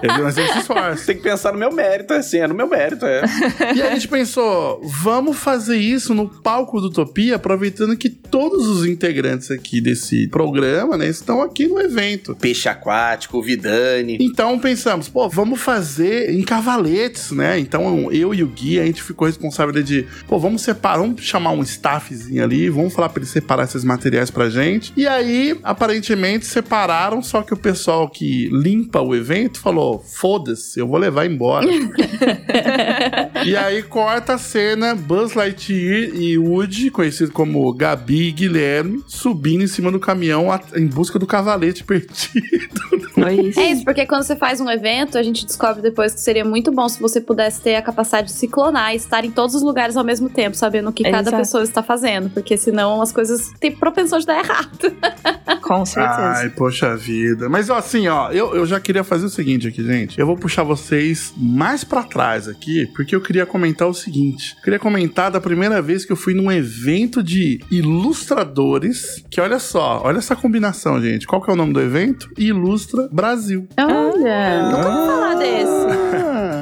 Ele, 0.02 0.18
mas 0.24 0.38
ele 0.38 0.48
se 0.52 0.60
esforça. 0.60 1.06
Tem 1.06 1.16
que 1.16 1.22
pensar 1.22 1.52
no 1.52 1.60
meu 1.60 1.72
mérito, 1.72 2.14
assim, 2.14 2.38
é 2.40 2.48
no 2.51 2.57
meu 2.57 2.68
mérito, 2.68 3.06
é. 3.06 3.21
E 3.75 3.81
a 3.81 3.94
gente 3.94 4.07
pensou, 4.07 4.81
vamos 4.83 5.38
fazer 5.38 5.77
isso 5.77 6.13
no 6.13 6.27
palco 6.27 6.80
do 6.80 6.88
Utopia, 6.88 7.36
aproveitando 7.36 7.95
que 7.95 8.09
todos 8.09 8.68
os 8.68 8.86
integrantes 8.86 9.51
aqui 9.51 9.81
desse 9.81 10.27
programa, 10.27 10.98
né, 10.98 11.07
estão 11.07 11.42
aqui 11.42 11.68
no 11.68 11.80
evento. 11.80 12.36
Peixe 12.36 12.69
aquático, 12.69 13.42
Vidani. 13.42 14.18
Então 14.19 14.59
pensamos, 14.59 15.07
pô, 15.07 15.27
vamos 15.30 15.59
fazer 15.62 16.31
em 16.31 16.44
cavaletes, 16.44 17.31
né? 17.31 17.59
Então 17.59 18.11
eu 18.11 18.33
e 18.33 18.44
o 18.44 18.47
Gui, 18.47 18.80
a 18.80 18.85
gente 18.85 19.02
ficou 19.02 19.28
responsável 19.28 19.71
de, 19.81 20.06
pô, 20.28 20.37
vamos 20.37 20.61
separar, 20.61 20.99
vamos 20.99 21.21
chamar 21.21 21.52
um 21.52 21.64
staffzinho 21.64 22.44
ali, 22.44 22.69
vamos 22.69 22.94
falar 22.94 23.09
pra 23.09 23.21
ele 23.21 23.30
separar 23.30 23.64
esses 23.64 23.83
materiais 23.83 24.30
pra 24.30 24.49
gente. 24.49 24.94
E 24.95 25.07
aí, 25.07 25.57
aparentemente, 25.64 26.45
separaram, 26.45 27.21
só 27.21 27.42
que 27.42 27.54
o 27.54 27.57
pessoal 27.57 28.09
que 28.09 28.49
limpa 28.52 29.02
o 29.02 29.16
evento 29.16 29.59
falou, 29.59 29.99
foda-se, 29.99 30.80
eu 30.80 30.87
vou 30.87 30.97
levar 30.97 31.26
embora. 31.26 31.68
E 33.45 33.56
aí 33.56 33.81
corta 33.81 34.36
a 34.36 34.38
cena 34.38 34.94
Buzz 34.94 35.33
Lightyear 35.33 36.16
e 36.16 36.38
Woody, 36.38 36.92
conhecido 36.92 37.31
como 37.31 37.74
Gabi 37.74 38.28
e 38.28 38.31
Guilherme, 38.31 39.04
subindo 39.07 39.64
em 39.64 39.68
cima 39.68 39.92
do 39.92 40.00
caminhão 40.00 40.48
em 40.76 40.86
busca 40.86 41.18
do 41.18 41.26
cavalete 41.26 41.83
perdido. 41.83 42.81
Foi 43.14 43.33
isso. 43.33 43.60
É 43.60 43.71
isso, 43.71 43.83
porque 43.83 44.06
quando 44.06 44.24
você 44.24 44.36
faz 44.36 44.62
um 44.62 44.69
evento, 44.69 45.18
a 45.18 45.24
gente 45.24 45.45
descobre 45.45 45.81
depois 45.81 46.14
que 46.14 46.21
seria 46.21 46.45
muito 46.45 46.71
bom 46.71 46.88
se 46.88 47.00
você 47.00 47.19
pudesse 47.19 47.62
ter 47.62 47.76
a 47.76 47.81
capacidade 47.81 48.28
de 48.28 48.33
se 48.33 48.48
clonar 48.48 48.94
e 48.94 48.98
estar 48.98 49.26
em 49.26 49.31
todos 49.31 49.56
os 49.56 49.64
lugares 49.64 49.98
ao 49.98 50.04
mesmo 50.04 50.30
tempo, 50.30 50.56
sabendo 50.56 50.90
o 50.90 50.94
que 50.94 51.04
cada 51.04 51.21
Exato. 51.21 51.38
pessoa 51.38 51.64
está 51.64 51.83
fazendo. 51.83 52.30
Porque 52.30 52.57
senão 52.57 53.02
as 53.02 53.12
coisas 53.12 53.52
têm 53.60 53.71
propensão 53.71 54.19
de 54.19 54.26
dar 54.26 54.40
errado. 54.40 54.94
Com 55.62 55.86
certeza. 55.86 56.21
Ai, 56.21 56.50
poxa 56.50 56.95
vida. 56.95 57.50
Mas 57.50 57.69
assim, 57.69 58.07
ó, 58.07 58.31
eu, 58.31 58.56
eu 58.56 58.66
já 58.66 58.80
queria 58.80 59.04
fazer 59.04 59.26
o 59.26 59.30
seguinte 59.30 59.68
aqui, 59.68 59.83
gente. 59.83 60.19
Eu 60.19 60.26
vou 60.26 60.36
puxar 60.36 60.64
vocês 60.64 61.33
mais 61.38 61.83
pra 61.83 62.04
trás 62.04 62.31
aqui, 62.47 62.88
porque 62.95 63.16
eu 63.16 63.21
queria 63.21 63.45
comentar 63.45 63.88
o 63.88 63.94
seguinte. 63.94 64.56
Eu 64.57 64.64
queria 64.64 64.80
comentar 64.80 65.31
da 65.31 65.42
primeira 65.42 65.81
vez 65.81 66.06
que 66.06 66.11
eu 66.11 66.16
fui 66.16 66.33
num 66.33 66.52
evento 66.52 67.21
de 67.23 67.59
ilustradores, 67.71 69.23
que 69.30 69.40
olha 69.42 69.59
só, 69.59 70.02
olha 70.04 70.18
essa 70.18 70.35
combinação, 70.35 71.02
gente. 71.02 71.28
Qual 71.28 71.42
que 71.42 71.50
é 71.50 71.54
o 71.54 71.57
nome 71.57 71.73
do 71.73 71.81
evento? 71.81 72.30
Ilustra 72.38 73.07
Brasil. 73.11 73.68
Olha, 73.78 74.64
nunca 74.64 74.88
ouvi 74.88 75.07
falar 75.07 75.35
desse. 75.35 76.01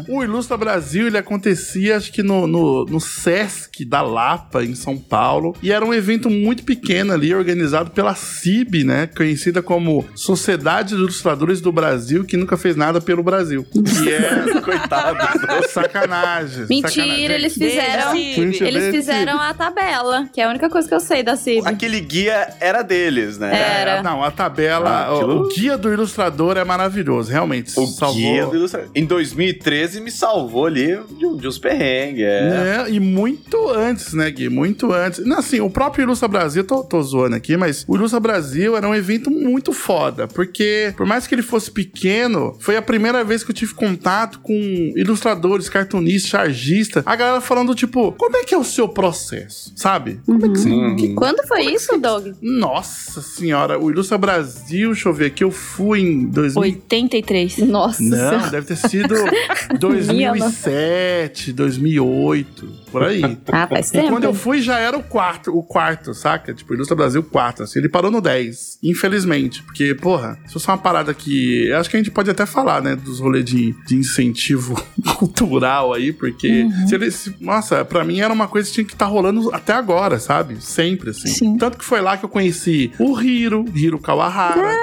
O 0.10 0.24
Ilustra 0.24 0.58
Brasil, 0.58 1.08
ele 1.08 1.18
acontecia, 1.18 1.96
acho 1.98 2.12
que 2.12 2.24
no, 2.24 2.48
no, 2.48 2.86
no 2.86 3.00
Sesc 3.00 3.86
da 3.86 4.02
Lapa, 4.02 4.64
em 4.64 4.74
São 4.74 4.98
Paulo. 4.98 5.56
E 5.62 5.72
era 5.72 5.86
um 5.86 5.94
evento 5.94 6.30
muito 6.30 6.64
pequeno 6.64 7.14
ali, 7.14 7.34
organizado 7.34 7.92
pela 7.92 8.16
CIB, 8.16 8.84
né? 8.84 9.08
Conhecida 9.16 9.62
como 9.62 10.04
Sociedade 10.16 10.90
de 10.90 10.96
Ilustradores 10.96 11.62
do 11.62 11.72
Brasil, 11.72 12.24
que 12.26 12.36
nunca 12.38 12.58
fez 12.58 12.76
nada 12.76 13.00
pelo 13.00 13.22
Brasil. 13.22 13.66
E 13.76 14.10
é 14.10 14.60
Coitado. 14.62 15.18
sacanagem. 15.70 16.66
Mentira, 16.70 16.90
sacanagem. 16.90 17.26
eles 17.32 17.58
Beijo, 17.58 17.76
fizeram. 17.76 18.14
Mentira. 18.14 18.68
Eles 18.68 18.96
fizeram 18.96 19.40
a 19.40 19.54
tabela, 19.54 20.28
que 20.34 20.42
é 20.42 20.46
a 20.46 20.50
única 20.50 20.70
coisa 20.70 20.88
que 20.88 20.94
eu 20.94 21.00
sei 21.00 21.24
da 21.24 21.36
CIB. 21.36 21.68
Aquele 21.68 22.00
guia 22.00 22.56
era 22.60 22.82
deles, 22.82 23.38
né? 23.38 23.50
Era. 23.82 23.92
É, 23.98 24.02
não, 24.04 24.24
a 24.24 24.32
tabela, 24.32 25.06
Ah, 25.06 25.14
o, 25.16 25.42
o 25.44 25.50
guia 25.50 25.78
do 25.78 25.92
ilustrador 25.94 26.58
é 26.58 26.64
maravilhoso, 26.64 27.32
realmente. 27.32 27.80
O 27.80 27.86
salvou. 27.86 28.16
guia 28.20 28.46
do 28.46 28.56
ilustrador. 28.56 28.90
Em 28.96 29.06
2013 29.06 29.99
me 30.00 30.10
me 30.10 30.12
salvou 30.12 30.66
ali 30.66 31.00
de, 31.20 31.38
de 31.38 31.48
uns 31.48 31.60
perrengues. 31.60 32.24
É. 32.24 32.86
É, 32.88 32.92
e 32.92 33.00
muito 33.00 33.70
antes, 33.70 34.14
né, 34.14 34.30
Gui? 34.32 34.50
Muito 34.50 34.92
antes. 34.92 35.24
Não, 35.24 35.38
assim, 35.38 35.60
o 35.60 35.70
próprio 35.70 36.02
Ilustra 36.04 36.28
Brasil, 36.28 36.64
tô, 36.64 36.84
tô 36.84 37.02
zoando 37.02 37.36
aqui, 37.36 37.56
mas 37.56 37.86
o 37.88 37.96
Ilustra 37.96 38.20
Brasil 38.20 38.76
era 38.76 38.88
um 38.88 38.96
evento 38.96 39.30
muito 39.30 39.72
foda, 39.72 40.28
porque 40.28 40.94
por 40.98 41.06
mais 41.06 41.28
que 41.28 41.36
ele 41.36 41.44
fosse 41.44 41.70
pequeno, 41.70 42.56
foi 42.60 42.76
a 42.76 42.82
primeira 42.82 43.24
vez 43.24 43.44
que 43.44 43.52
eu 43.52 43.56
tive 43.56 43.74
contato 43.76 44.40
com 44.40 44.54
ilustradores, 44.96 45.70
cartunistas, 45.70 46.30
chargistas, 46.32 47.04
a 47.06 47.16
galera 47.16 47.40
falando, 47.42 47.76
tipo, 47.76 48.12
como 48.14 48.36
é 48.38 48.44
que 48.44 48.56
é 48.56 48.58
o 48.58 48.64
seu 48.64 48.88
processo, 48.90 49.72
sabe? 49.76 50.20
Como 50.26 50.44
é 50.44 50.50
que 50.50 50.58
você... 50.58 50.70
Uhum. 50.70 50.96
que- 50.96 51.14
Quando 51.14 51.48
foi 51.48 51.66
isso, 51.72 51.96
Doug? 52.00 52.30
Nossa 52.42 53.22
senhora, 53.22 53.78
o 53.80 53.92
Ilustra 53.92 54.18
Brasil, 54.18 54.92
deixa 54.92 55.08
eu 55.08 55.14
ver 55.14 55.26
aqui, 55.28 55.44
eu 55.44 55.52
fui 55.52 56.00
em 56.02 56.26
2000... 56.26 56.60
83. 56.64 57.58
Nossa 57.60 58.02
Não, 58.02 58.50
deve 58.50 58.66
ter 58.66 58.76
sido 58.78 59.14
2007, 59.94 61.54
2008, 61.54 62.64
por 62.92 63.04
aí. 63.04 63.22
Ah, 63.52 63.68
faz 63.68 63.90
E 63.90 63.94
tempo. 63.94 64.10
quando 64.10 64.24
eu 64.26 64.34
fui, 64.34 64.62
já 64.62 64.78
era 64.80 64.98
o 64.98 65.04
quarto, 65.04 65.56
o 65.58 65.64
quarto, 65.64 66.14
saca? 66.14 66.54
Tipo, 66.54 66.74
Ilustra 66.74 66.96
Brasil 66.96 67.24
4, 67.24 67.64
assim. 67.64 67.80
Ele 67.80 67.90
parou 67.90 68.10
no 68.12 68.22
10, 68.22 68.80
infelizmente. 68.84 69.64
Porque, 69.64 69.94
porra, 69.96 70.38
se 70.48 70.54
fosse 70.54 70.68
uma 70.68 70.78
parada 70.78 71.14
que... 71.14 71.68
eu 71.68 71.78
Acho 71.78 71.90
que 71.90 71.96
a 71.98 72.00
gente 72.00 72.12
pode 72.12 72.30
até 72.30 72.46
falar, 72.46 72.82
né? 72.82 72.96
Dos 72.96 73.20
rolês 73.20 73.46
de, 73.46 73.74
de 73.86 73.96
incentivo 73.96 74.76
cultural 75.18 75.94
aí, 75.94 76.12
porque... 76.14 76.68
Se 76.88 76.96
ele, 76.96 77.12
se- 77.12 77.36
nossa, 77.40 77.84
pra 77.86 78.04
mim 78.04 78.20
era 78.20 78.34
uma 78.34 78.48
coisa 78.48 78.68
que 78.68 78.74
tinha 78.74 78.86
que 78.86 78.94
estar 78.94 79.06
rolando 79.06 79.54
até 79.54 79.74
agora, 79.74 80.20
sabe? 80.20 80.58
Sempre, 80.62 81.12
assim. 81.12 81.28
Sim. 81.28 81.58
Tanto 81.58 81.78
que 81.78 81.86
foi 81.86 82.02
lá 82.02 82.18
que 82.18 82.26
eu 82.26 82.30
conheci 82.30 82.92
o 83.00 83.20
Hiro, 83.20 83.66
Hiro 83.76 84.00
Kawahara. 84.00 84.76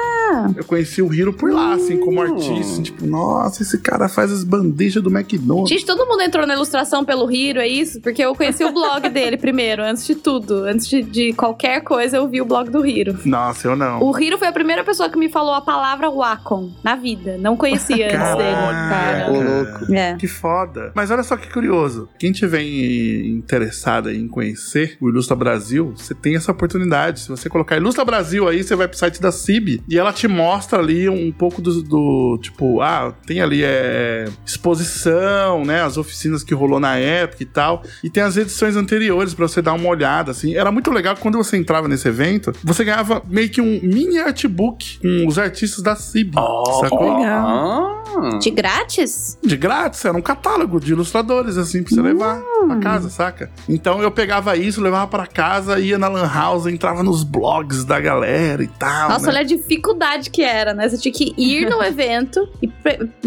Eu 0.56 0.64
conheci 0.64 1.00
o 1.00 1.12
Hiro 1.14 1.32
por 1.32 1.50
lá, 1.52 1.74
assim, 1.74 1.96
como 1.98 2.20
artista. 2.20 2.52
assim, 2.60 2.82
Tipo, 2.82 3.06
nossa, 3.06 3.62
esse 3.62 3.78
cara 3.78 4.08
faz 4.08 4.30
as 4.30 4.44
bandejas 4.44 5.02
do 5.02 5.10
McDonald's. 5.10 5.68
Gente, 5.70 5.86
todo 5.86 6.06
mundo 6.06 6.20
entrou 6.22 6.46
na 6.46 6.54
ilustração 6.54 7.04
pelo 7.04 7.30
Hiro, 7.30 7.58
é 7.60 7.66
isso? 7.68 7.95
Porque 8.02 8.22
eu 8.22 8.34
conheci 8.34 8.64
o 8.64 8.72
blog 8.72 9.08
dele 9.08 9.36
primeiro, 9.36 9.82
antes 9.82 10.06
de 10.06 10.14
tudo. 10.14 10.64
Antes 10.64 10.88
de, 10.88 11.02
de 11.02 11.32
qualquer 11.32 11.80
coisa, 11.82 12.16
eu 12.16 12.28
vi 12.28 12.40
o 12.40 12.44
blog 12.44 12.70
do 12.70 12.84
Hiro. 12.84 13.18
Nossa, 13.24 13.68
eu 13.68 13.76
não. 13.76 14.02
O 14.02 14.18
Hiro 14.18 14.38
foi 14.38 14.48
a 14.48 14.52
primeira 14.52 14.84
pessoa 14.84 15.08
que 15.08 15.18
me 15.18 15.28
falou 15.28 15.54
a 15.54 15.60
palavra 15.60 16.10
Wacom 16.10 16.72
na 16.82 16.96
vida. 16.96 17.36
Não 17.38 17.56
conhecia 17.56 18.06
antes 18.06 18.36
dele, 18.36 18.56
cara. 18.88 19.30
Ô, 19.30 19.40
louco. 19.40 19.94
É. 19.94 20.16
Que 20.16 20.26
foda. 20.26 20.92
Mas 20.94 21.10
olha 21.10 21.22
só 21.22 21.36
que 21.36 21.52
curioso. 21.52 22.08
Quem 22.18 22.32
tiver 22.32 22.62
interessado 22.62 24.10
em 24.10 24.26
conhecer 24.28 24.96
o 25.00 25.08
Ilustra 25.08 25.36
Brasil, 25.36 25.92
você 25.96 26.14
tem 26.14 26.36
essa 26.36 26.52
oportunidade. 26.52 27.20
Se 27.20 27.28
você 27.28 27.48
colocar 27.48 27.76
Ilustra 27.76 28.04
Brasil 28.04 28.48
aí, 28.48 28.62
você 28.62 28.74
vai 28.74 28.88
pro 28.88 28.98
site 28.98 29.20
da 29.20 29.32
CIB 29.32 29.82
e 29.88 29.98
ela 29.98 30.12
te 30.12 30.28
mostra 30.28 30.78
ali 30.78 31.08
um 31.08 31.32
pouco 31.32 31.60
do, 31.60 31.82
do, 31.82 32.38
tipo, 32.40 32.80
ah, 32.80 33.12
tem 33.26 33.40
ali 33.40 33.62
é, 33.62 34.26
exposição, 34.44 35.64
né? 35.64 35.82
As 35.82 35.96
oficinas 35.96 36.42
que 36.42 36.54
rolou 36.54 36.80
na 36.80 36.96
época 36.96 37.42
e 37.42 37.46
tal. 37.46 37.82
E 38.02 38.10
tem 38.10 38.22
as 38.22 38.36
edições 38.36 38.76
anteriores 38.76 39.34
pra 39.34 39.46
você 39.48 39.60
dar 39.62 39.72
uma 39.74 39.88
olhada, 39.88 40.30
assim. 40.30 40.54
Era 40.54 40.70
muito 40.70 40.90
legal 40.90 41.14
que 41.14 41.20
quando 41.20 41.38
você 41.38 41.56
entrava 41.56 41.88
nesse 41.88 42.08
evento, 42.08 42.52
você 42.62 42.84
ganhava 42.84 43.22
meio 43.28 43.48
que 43.48 43.60
um 43.60 43.80
mini 43.82 44.18
artbook 44.18 44.98
com 45.00 45.26
os 45.26 45.38
artistas 45.38 45.82
da 45.82 45.96
CIB. 45.96 46.34
sacou? 46.80 47.16
Ah. 47.24 47.92
De 48.40 48.50
grátis? 48.50 49.36
de 49.42 49.56
grátis, 49.56 50.04
era 50.04 50.16
um 50.16 50.22
catálogo 50.22 50.80
de 50.80 50.92
ilustradores, 50.92 51.58
assim, 51.58 51.82
pra 51.82 51.94
você 51.94 52.00
levar 52.00 52.40
pra 52.66 52.76
casa, 52.78 53.10
saca? 53.10 53.50
Então 53.68 54.00
eu 54.00 54.10
pegava 54.10 54.56
isso, 54.56 54.80
levava 54.80 55.06
pra 55.06 55.26
casa, 55.26 55.78
ia 55.78 55.98
na 55.98 56.08
Lan 56.08 56.26
House, 56.32 56.66
entrava 56.66 57.02
nos 57.02 57.22
blogs 57.22 57.84
da 57.84 58.00
galera 58.00 58.62
e 58.62 58.68
tal. 58.68 59.10
Nossa, 59.10 59.26
né? 59.26 59.32
olha 59.32 59.40
a 59.40 59.44
dificuldade 59.44 60.30
que 60.30 60.42
era, 60.42 60.72
né? 60.72 60.88
Você 60.88 60.98
tinha 60.98 61.12
que 61.12 61.34
ir 61.36 61.68
no 61.68 61.82
evento 61.84 62.48
e, 62.62 62.70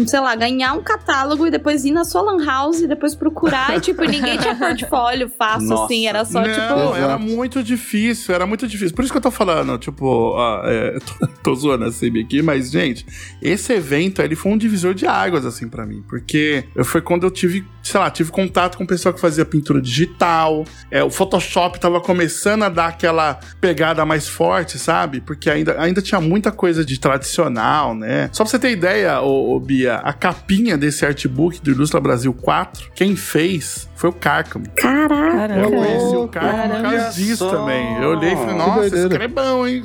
sei 0.06 0.20
lá, 0.20 0.34
ganhar 0.34 0.72
um 0.72 0.82
catálogo 0.82 1.46
e 1.46 1.50
depois 1.50 1.84
ir 1.84 1.92
na 1.92 2.04
sua 2.04 2.22
lan 2.22 2.44
house 2.44 2.80
e 2.80 2.86
depois 2.88 3.14
procurar. 3.14 3.76
e, 3.76 3.80
tipo, 3.80 4.02
ninguém 4.04 4.38
tinha 4.54 4.68
portfólio 4.68 5.28
fácil, 5.28 5.68
Nossa. 5.68 5.84
assim. 5.84 6.06
Era 6.06 6.24
só, 6.24 6.40
Não, 6.40 6.48
tipo... 6.48 6.96
era 6.96 6.98
Exato. 6.98 7.22
muito 7.24 7.62
difícil, 7.62 8.34
era 8.34 8.46
muito 8.46 8.66
difícil. 8.66 8.94
Por 8.94 9.02
isso 9.02 9.12
que 9.12 9.18
eu 9.18 9.22
tô 9.22 9.30
falando, 9.30 9.78
tipo, 9.78 10.36
ah, 10.36 10.62
é, 10.64 10.98
tô, 11.18 11.26
tô 11.42 11.54
zoando 11.54 11.84
a 11.84 11.92
CIB 11.92 12.20
aqui, 12.20 12.42
mas, 12.42 12.70
gente, 12.70 13.06
esse 13.40 13.72
evento, 13.72 14.22
ele 14.22 14.36
foi 14.36 14.52
um 14.52 14.58
divisor 14.58 14.94
de 14.94 15.06
águas, 15.06 15.44
assim, 15.44 15.68
pra 15.68 15.86
mim. 15.86 16.02
Porque 16.08 16.64
foi 16.84 17.00
quando 17.00 17.24
eu 17.24 17.30
tive, 17.30 17.64
sei 17.82 18.00
lá, 18.00 18.10
tive 18.10 18.30
contato 18.30 18.76
com 18.76 18.84
o 18.84 18.86
pessoal 18.86 19.14
que 19.14 19.20
fazia 19.20 19.44
pintura 19.44 19.80
digital. 19.80 20.64
É, 20.90 21.02
o 21.02 21.10
Photoshop 21.10 21.78
tava 21.80 22.00
começando 22.00 22.62
a 22.64 22.68
dar 22.68 22.88
aquela 22.88 23.38
pegada 23.60 24.04
mais 24.04 24.28
forte, 24.28 24.78
sabe? 24.78 25.20
Porque 25.20 25.50
ainda, 25.50 25.80
ainda 25.80 26.02
tinha 26.02 26.20
muita 26.20 26.52
coisa 26.52 26.84
de 26.84 26.98
tradicional, 26.98 27.94
né? 27.94 28.28
Só 28.32 28.44
pra 28.44 28.50
você 28.50 28.58
ter 28.58 28.70
ideia, 28.70 29.20
ô, 29.20 29.54
ô, 29.54 29.60
Bia, 29.60 29.96
a 29.96 30.12
capinha 30.12 30.76
desse 30.76 31.04
artbook 31.04 31.60
do 31.60 31.70
Ilustra 31.70 32.00
Brasil 32.00 32.32
4, 32.32 32.90
quem 32.94 33.16
fez 33.16 33.88
foi 33.94 34.08
o 34.08 34.12
Cárcamo. 34.14 34.64
Caraca. 34.76 35.54
Eu 35.54 35.70
conheci 35.70 36.16
o 36.16 36.28
Cárcamo 36.28 36.74
por 36.74 36.82
causa 36.82 37.10
disso 37.12 37.50
também. 37.50 38.02
Eu 38.02 38.10
olhei 38.10 38.32
e 38.32 38.36
falei, 38.36 38.52
Que 38.52 38.58
nossa, 38.58 38.86
esse 38.86 39.08
cara 39.10 39.24
é 39.24 39.28
bom, 39.28 39.66
hein? 39.66 39.82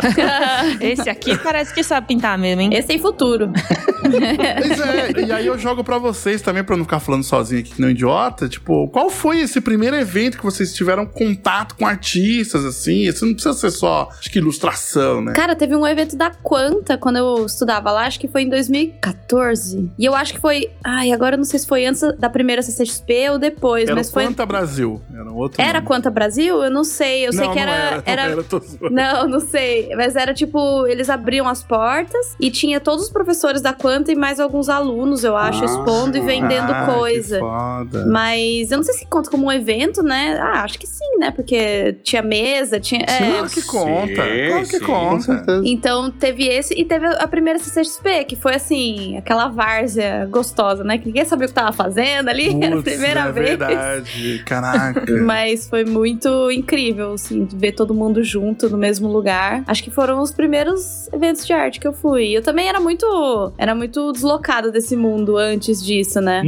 Esse 0.80 1.08
aqui 1.08 1.38
parece 1.38 1.72
que 1.72 1.82
sabe 1.82 2.08
pintar 2.08 2.36
mesmo, 2.36 2.62
hein? 2.62 2.70
Esse 2.74 2.88
tem 2.88 2.98
futuro. 2.98 3.52
Pois 4.00 4.80
é, 4.80 5.26
e 5.26 5.32
aí 5.32 5.46
eu 5.46 5.58
jogo 5.58 5.84
pra 5.84 5.98
vocês 5.98 6.42
também, 6.42 6.64
pra 6.64 6.76
não 6.76 6.84
ficar 6.84 7.00
falando 7.00 7.15
sozinho 7.24 7.60
aqui 7.60 7.72
que 7.74 7.80
não 7.80 7.90
idiota. 7.90 8.48
Tipo, 8.48 8.88
qual 8.88 9.08
foi 9.10 9.40
esse 9.40 9.60
primeiro 9.60 9.96
evento 9.96 10.38
que 10.38 10.44
vocês 10.44 10.74
tiveram 10.74 11.06
contato 11.06 11.74
com 11.76 11.86
artistas, 11.86 12.64
assim? 12.64 13.02
Isso 13.06 13.24
não 13.26 13.34
precisa 13.34 13.54
ser 13.54 13.70
só, 13.70 14.08
acho 14.18 14.30
que 14.30 14.38
ilustração, 14.38 15.20
né? 15.20 15.32
Cara, 15.32 15.54
teve 15.56 15.74
um 15.76 15.86
evento 15.86 16.16
da 16.16 16.30
Quanta 16.30 16.96
quando 16.98 17.16
eu 17.16 17.46
estudava 17.46 17.90
lá, 17.90 18.06
acho 18.06 18.18
que 18.20 18.28
foi 18.28 18.42
em 18.42 18.48
2014. 18.48 19.90
E 19.98 20.04
eu 20.04 20.14
acho 20.14 20.34
que 20.34 20.40
foi. 20.40 20.70
Ai, 20.84 21.12
agora 21.12 21.34
eu 21.34 21.38
não 21.38 21.44
sei 21.44 21.58
se 21.58 21.66
foi 21.66 21.86
antes 21.86 22.02
da 22.18 22.28
primeira 22.28 22.62
CCXP 22.62 23.30
ou 23.30 23.38
depois, 23.38 23.84
Era 23.86 23.94
mas 23.94 24.10
foi. 24.10 24.24
Quanta 24.24 24.44
Brasil. 24.46 25.00
Era 25.12 25.30
um 25.30 25.36
outro 25.36 25.60
Era 25.60 25.74
nome. 25.74 25.86
Quanta 25.86 26.10
Brasil? 26.10 26.62
Eu 26.62 26.70
não 26.70 26.84
sei. 26.84 27.26
Eu 27.26 27.32
sei 27.32 27.46
Não, 27.46 27.52
que 27.52 27.60
não 27.64 27.72
era. 27.72 28.02
era, 28.04 28.22
não 28.28 28.32
era... 28.32 28.44
era. 28.80 28.90
Não, 28.90 29.28
não 29.28 29.40
sei. 29.40 29.90
Mas 29.96 30.16
era 30.16 30.32
tipo, 30.34 30.86
eles 30.86 31.08
abriam 31.08 31.48
as 31.48 31.62
portas 31.62 32.34
e 32.40 32.50
tinha 32.50 32.80
todos 32.80 33.04
os 33.06 33.10
professores 33.10 33.60
da 33.60 33.72
Quanta 33.72 34.12
e 34.12 34.16
mais 34.16 34.40
alguns 34.40 34.68
alunos, 34.68 35.24
eu 35.24 35.36
acho, 35.36 35.60
Nossa. 35.60 35.78
expondo 35.78 36.16
e 36.16 36.20
vendendo 36.20 36.72
Ah, 36.72 36.86
coisa. 37.12 37.36
Que 37.36 37.40
foda. 37.40 38.06
Mas 38.06 38.70
eu 38.70 38.76
não 38.78 38.84
sei 38.84 38.94
se 38.94 39.06
conta 39.06 39.30
como 39.30 39.46
um 39.46 39.52
evento, 39.52 40.02
né? 40.02 40.38
Ah, 40.40 40.62
acho 40.64 40.78
que 40.78 40.86
sim, 40.86 41.18
né? 41.18 41.30
Porque 41.30 41.94
tinha 42.02 42.22
mesa, 42.22 42.78
tinha. 42.80 43.02
é. 43.02 43.30
Claro 43.30 43.50
que 43.50 43.62
conta. 43.62 44.14
claro 44.48 44.66
que 44.68 44.78
sim. 44.78 44.84
Conta. 44.84 45.62
Então 45.64 46.10
teve 46.10 46.46
esse 46.46 46.74
e 46.78 46.84
teve 46.84 47.06
a 47.06 47.26
primeira 47.28 47.58
CCXP, 47.58 48.24
que 48.24 48.36
foi 48.36 48.54
assim, 48.54 49.16
aquela 49.16 49.48
várzea 49.48 50.26
gostosa, 50.30 50.84
né? 50.84 50.98
Que 50.98 51.06
ninguém 51.06 51.24
sabia 51.24 51.46
o 51.46 51.48
que 51.48 51.54
tava 51.54 51.72
fazendo 51.72 52.28
ali, 52.28 52.48
era 52.62 52.78
a 52.78 52.82
primeira 52.82 53.20
é 53.20 53.32
vez. 53.32 53.48
verdade. 53.48 54.42
Caraca. 54.46 55.04
Mas 55.22 55.68
foi 55.68 55.84
muito 55.84 56.50
incrível, 56.50 57.12
assim, 57.12 57.46
ver 57.54 57.72
todo 57.72 57.94
mundo 57.94 58.22
junto 58.22 58.68
no 58.68 58.78
mesmo 58.78 59.08
lugar. 59.08 59.62
Acho 59.66 59.82
que 59.82 59.90
foram 59.90 60.20
os 60.20 60.30
primeiros 60.32 61.08
eventos 61.12 61.46
de 61.46 61.52
arte 61.52 61.80
que 61.80 61.86
eu 61.86 61.92
fui. 61.92 62.36
Eu 62.36 62.42
também 62.42 62.68
era 62.68 62.80
muito, 62.80 63.52
era 63.58 63.74
muito 63.74 64.12
deslocada 64.12 64.70
desse 64.70 64.96
mundo 64.96 65.36
antes 65.36 65.84
disso, 65.84 66.20
né? 66.20 66.42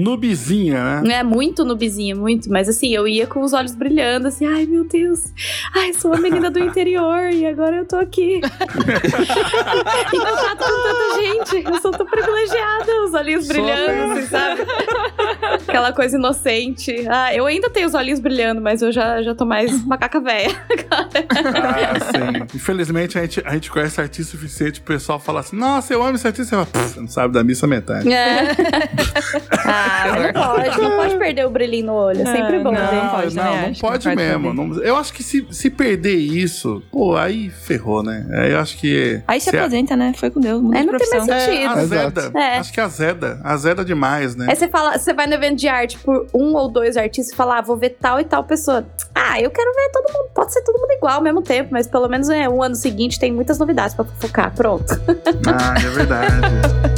Nubizinha, 0.48 1.00
né? 1.02 1.14
É 1.14 1.22
muito 1.22 1.64
nubizinha, 1.64 2.14
muito. 2.14 2.50
Mas 2.50 2.68
assim, 2.68 2.94
eu 2.94 3.06
ia 3.06 3.26
com 3.26 3.40
os 3.42 3.52
olhos 3.52 3.74
brilhando, 3.74 4.28
assim, 4.28 4.46
ai 4.46 4.66
meu 4.66 4.84
Deus, 4.84 5.24
ai, 5.74 5.92
sou 5.92 6.12
uma 6.12 6.20
menina 6.20 6.50
do 6.50 6.58
interior 6.58 7.30
e 7.32 7.46
agora 7.46 7.76
eu 7.76 7.84
tô 7.84 7.96
aqui. 7.96 8.40
em 8.40 10.18
contato 10.18 10.58
com 10.58 10.82
tanta 10.82 11.20
gente. 11.20 11.64
Eu 11.66 11.80
sou 11.80 11.90
tão 11.90 12.06
privilegiada, 12.06 13.02
os 13.04 13.14
olhinhos 13.14 13.46
Sou 13.46 13.54
brilhando, 13.54 14.12
assim, 14.12 14.26
sabe? 14.26 14.62
Aquela 15.68 15.92
coisa 15.92 16.16
inocente. 16.16 17.06
Ah, 17.08 17.34
eu 17.34 17.46
ainda 17.46 17.68
tenho 17.70 17.86
os 17.86 17.94
olhinhos 17.94 18.20
brilhando, 18.20 18.60
mas 18.60 18.82
eu 18.82 18.90
já, 18.92 19.22
já 19.22 19.34
tô 19.34 19.44
mais 19.44 19.84
macaca 19.84 20.20
velha. 20.20 20.48
Ah, 21.30 21.94
sim. 22.00 22.56
Infelizmente, 22.56 23.18
a 23.18 23.22
gente, 23.22 23.42
a 23.44 23.52
gente 23.52 23.70
conhece 23.70 24.00
artista 24.00 24.32
suficiente, 24.32 24.80
o 24.80 24.82
pessoal 24.82 25.18
fala 25.18 25.40
assim, 25.40 25.56
nossa, 25.56 25.92
eu 25.92 26.02
amo 26.02 26.14
esse 26.16 26.26
artista. 26.26 26.44
Você 26.44 26.50
fala, 26.50 26.66
"Pff, 26.66 27.00
não 27.00 27.08
sabe 27.08 27.34
da 27.34 27.42
missa 27.44 27.66
metade. 27.66 28.10
É. 28.10 28.48
ah, 29.64 30.32
pode, 30.38 30.80
não 30.80 30.90
pode 30.96 31.16
perder 31.18 31.46
o 31.46 31.50
brilhinho 31.50 31.86
no 31.86 31.92
olho. 31.94 32.22
É 32.22 32.26
sempre 32.26 32.56
Ah, 32.56 32.60
bom, 32.62 32.72
não. 32.72 32.80
né? 32.80 33.08
pode, 33.10 33.36
não, 33.36 33.44
né? 33.44 33.62
não 33.66 33.72
que 33.72 33.80
pode 33.80 34.16
mesmo. 34.16 34.54
Não- 34.54 34.74
eu 34.82 34.96
acho 34.96 35.12
que 35.12 35.22
se, 35.22 35.46
se 35.50 35.70
perder 35.70 36.14
isso, 36.16 36.82
pô, 36.90 37.16
aí 37.16 37.50
ferrou, 37.50 38.02
né? 38.02 38.26
Aí 38.32 38.52
eu 38.52 38.58
acho 38.58 38.76
que. 38.78 39.20
Aí 39.26 39.40
se 39.40 39.50
se 39.50 39.56
a- 39.56 39.60
aposenta, 39.60 39.96
né? 39.96 40.12
Foi 40.16 40.30
com 40.30 40.40
Deus, 40.40 40.60
de 40.60 40.66
não 40.68 40.72
tem 40.72 40.82
mais 41.10 41.24
sentido. 41.24 41.32
É, 41.32 41.66
azeda. 41.66 42.32
É. 42.34 42.58
Acho 42.58 42.72
que 42.72 42.80
azeda. 42.80 43.40
Azeda 43.44 43.84
demais, 43.84 44.34
né? 44.36 44.46
Aí 44.48 44.56
você 44.56 44.68
fala, 44.68 44.98
você 44.98 45.12
vai 45.12 45.26
no 45.26 45.34
evento 45.34 45.56
de 45.56 45.68
arte 45.68 45.98
por 45.98 46.26
um 46.34 46.54
ou 46.54 46.68
dois 46.70 46.96
artistas 46.96 47.32
e 47.32 47.36
fala, 47.36 47.58
ah, 47.58 47.62
vou 47.62 47.76
ver 47.76 47.90
tal 48.00 48.20
e 48.20 48.24
tal 48.24 48.44
pessoa. 48.44 48.86
Ah, 49.14 49.40
eu 49.40 49.50
quero 49.50 49.72
ver 49.74 49.90
todo 49.92 50.12
mundo. 50.12 50.30
Pode 50.34 50.52
ser 50.52 50.62
todo 50.62 50.78
mundo 50.80 50.90
igual 50.92 51.14
ao 51.16 51.22
mesmo 51.22 51.42
tempo, 51.42 51.70
mas 51.72 51.86
pelo 51.86 52.08
menos 52.08 52.28
é 52.30 52.48
um 52.48 52.62
ano 52.62 52.74
seguinte 52.74 53.18
tem 53.18 53.32
muitas 53.32 53.58
novidades 53.58 53.94
pra 53.94 54.04
focar. 54.18 54.54
Pronto. 54.54 54.86
Ah, 55.46 55.74
é 55.76 55.88
verdade. 55.90 56.28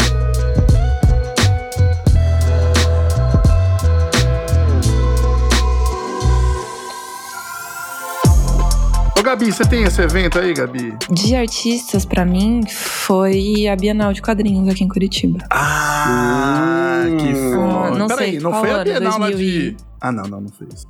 Ô, 9.20 9.22
Gabi, 9.22 9.52
você 9.52 9.64
tem 9.66 9.82
esse 9.82 10.00
evento 10.00 10.38
aí, 10.38 10.54
Gabi? 10.54 10.94
De 11.10 11.36
artistas, 11.36 12.06
pra 12.06 12.24
mim, 12.24 12.62
foi 12.66 13.66
a 13.68 13.76
Bienal 13.76 14.14
de 14.14 14.22
Quadrinhos 14.22 14.66
aqui 14.66 14.82
em 14.82 14.88
Curitiba. 14.88 15.40
Ah, 15.50 17.02
que 17.18 17.28
Hum. 17.28 17.52
foda. 17.54 18.06
peraí, 18.16 18.38
não 18.40 18.50
qual 18.50 18.62
foi 18.64 18.70
a? 18.72 18.82
Bienal 18.82 19.18
lá 19.18 19.26
2000 19.28 19.36
de. 19.36 19.68
e- 19.68 19.76
Ah, 20.00 20.10
não, 20.10 20.22
não, 20.24 20.40
não 20.40 20.48
foi 20.48 20.66
isso. 20.74 20.86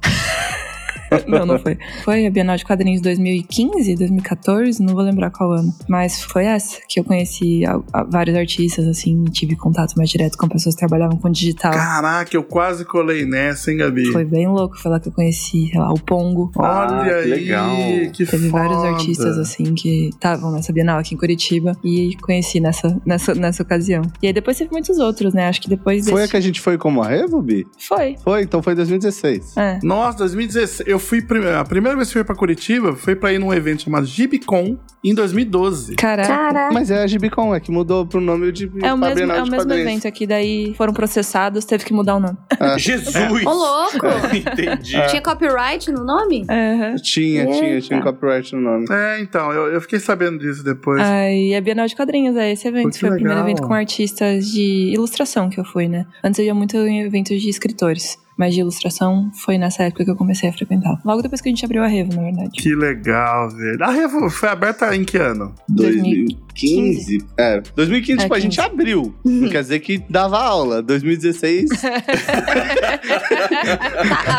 Não, 1.26 1.44
não 1.46 1.58
foi. 1.58 1.76
Foi 2.04 2.26
a 2.26 2.30
Bienal 2.30 2.56
de 2.56 2.64
Quadrinhos 2.64 3.00
2015, 3.00 3.94
2014, 3.96 4.82
não 4.82 4.94
vou 4.94 5.02
lembrar 5.02 5.30
qual 5.30 5.52
ano. 5.52 5.74
Mas 5.88 6.22
foi 6.22 6.44
essa 6.44 6.78
que 6.88 7.00
eu 7.00 7.04
conheci 7.04 7.64
a- 7.66 7.80
a- 7.92 8.04
vários 8.04 8.36
artistas, 8.36 8.86
assim, 8.86 9.24
e 9.26 9.30
tive 9.30 9.56
contato 9.56 9.94
mais 9.96 10.08
direto 10.10 10.36
com 10.38 10.48
pessoas 10.48 10.74
que 10.74 10.80
trabalhavam 10.80 11.16
com 11.18 11.30
digital. 11.30 11.72
Caraca, 11.72 12.36
eu 12.36 12.42
quase 12.42 12.84
colei 12.84 13.24
nessa, 13.24 13.70
hein, 13.70 13.78
Gabi? 13.78 14.06
Foi 14.12 14.24
bem 14.24 14.46
louco, 14.48 14.78
foi 14.78 14.90
lá 14.90 15.00
que 15.00 15.08
eu 15.08 15.12
conheci, 15.12 15.68
sei 15.70 15.80
lá, 15.80 15.92
o 15.92 15.98
Pongo. 16.00 16.50
Olha 16.56 16.70
Ah, 17.00 17.04
que 17.04 17.10
aí, 17.10 17.30
legal. 17.30 17.76
que 18.12 18.24
Teve 18.26 18.48
vários 18.48 18.76
foda. 18.76 18.88
artistas, 18.90 19.38
assim, 19.38 19.74
que 19.74 20.08
estavam 20.08 20.50
nessa 20.52 20.72
Bienal 20.72 20.98
aqui 20.98 21.14
em 21.14 21.18
Curitiba 21.18 21.72
e 21.84 22.16
conheci 22.22 22.60
nessa, 22.60 23.00
nessa, 23.04 23.34
nessa 23.34 23.62
ocasião. 23.62 24.02
E 24.22 24.26
aí 24.28 24.32
depois 24.32 24.56
teve 24.56 24.70
muitos 24.70 24.98
outros, 24.98 25.34
né? 25.34 25.48
Acho 25.48 25.60
que 25.60 25.68
depois 25.68 26.08
Foi 26.08 26.24
a 26.24 26.28
que 26.28 26.36
a 26.36 26.40
gente 26.40 26.60
foi 26.60 26.78
como 26.78 27.02
a 27.02 27.08
Revo, 27.08 27.40
Bi? 27.42 27.66
Foi. 27.78 28.16
Foi, 28.22 28.42
então 28.42 28.62
foi 28.62 28.74
2016. 28.74 29.56
É. 29.56 29.78
Nossa, 29.82 30.18
2016. 30.18 30.88
Eu 30.88 30.98
fui. 31.00 31.20
A 31.58 31.64
primeira 31.64 31.96
vez 31.96 32.08
que 32.12 32.18
eu 32.18 32.20
fui 32.20 32.24
pra 32.24 32.36
Curitiba 32.36 32.94
foi 32.94 33.16
pra 33.16 33.32
ir 33.32 33.38
num 33.38 33.52
evento 33.52 33.82
chamado 33.82 34.06
Gibicon 34.06 34.78
em 35.02 35.14
2012. 35.14 35.96
Caraca. 35.96 36.28
Caraca. 36.28 36.74
Mas 36.74 36.90
é 36.90 37.02
a 37.02 37.06
Gibicon, 37.06 37.54
é 37.54 37.60
que 37.60 37.70
mudou 37.72 38.06
pro 38.06 38.20
nome 38.20 38.52
de 38.52 38.70
É 38.82 38.92
o 38.92 38.98
mesmo, 38.98 39.32
é 39.32 39.42
o 39.42 39.50
mesmo 39.50 39.72
evento 39.72 40.06
aqui, 40.06 40.26
daí 40.26 40.74
foram 40.76 40.92
processados, 40.92 41.64
teve 41.64 41.84
que 41.84 41.92
mudar 41.92 42.16
o 42.16 42.20
nome. 42.20 42.36
Jesus! 42.78 43.16
Ô, 43.46 43.50
louco! 43.50 44.06
Entendi. 44.34 44.92
Tinha 45.08 45.22
copyright 45.22 45.90
no 45.90 46.04
nome? 46.04 46.44
Aham. 46.48 46.96
Tinha, 46.96 47.46
tinha, 47.46 47.64
Eita. 47.74 47.86
tinha 47.86 47.98
um 47.98 48.02
copyright 48.02 48.54
no 48.54 48.60
nome. 48.60 48.86
É, 48.90 49.20
então, 49.20 49.50
eu, 49.52 49.72
eu 49.72 49.80
fiquei 49.80 49.98
sabendo 49.98 50.38
disso 50.38 50.62
depois. 50.62 51.00
Aí 51.02 51.54
a 51.54 51.60
Bienal 51.60 51.86
de 51.86 51.96
Quadrinhos, 51.96 52.36
é 52.36 52.52
esse 52.52 52.68
evento. 52.68 52.92
Pô, 52.92 52.98
Foi 52.98 53.08
o 53.08 53.12
primeiro 53.14 53.38
legal. 53.40 53.50
evento 53.50 53.66
com 53.66 53.74
artistas 53.74 54.46
de 54.50 54.92
ilustração 54.92 55.48
que 55.48 55.58
eu 55.58 55.64
fui, 55.64 55.88
né? 55.88 56.06
Antes 56.22 56.38
eu 56.38 56.44
ia 56.46 56.54
muito 56.54 56.76
em 56.76 57.00
eventos 57.00 57.40
de 57.40 57.48
escritores. 57.48 58.18
Mas 58.40 58.54
de 58.54 58.60
ilustração 58.60 59.30
foi 59.34 59.58
nessa 59.58 59.82
época 59.82 60.02
que 60.02 60.10
eu 60.10 60.16
comecei 60.16 60.48
a 60.48 60.52
frequentar. 60.54 60.98
Logo 61.04 61.20
depois 61.20 61.42
que 61.42 61.48
a 61.50 61.52
gente 61.52 61.62
abriu 61.62 61.82
a 61.82 61.86
Revo, 61.86 62.16
na 62.16 62.22
verdade. 62.22 62.48
Que 62.52 62.74
legal, 62.74 63.50
velho. 63.50 63.84
A 63.84 63.90
Revo 63.90 64.30
foi 64.30 64.48
aberta 64.48 64.96
em 64.96 65.04
que 65.04 65.18
ano? 65.18 65.54
2015? 65.68 67.18
É, 67.36 67.60
2015, 67.76 68.18
É, 68.18 68.22
tipo, 68.22 68.34
a 68.34 68.38
gente 68.40 68.56
15. 68.56 68.66
abriu. 68.66 69.14
Não 69.22 69.50
quer 69.50 69.60
dizer 69.60 69.80
que 69.80 69.98
dava 70.08 70.38
aula. 70.38 70.80
2016. 70.82 71.68
Tá, 71.68 71.76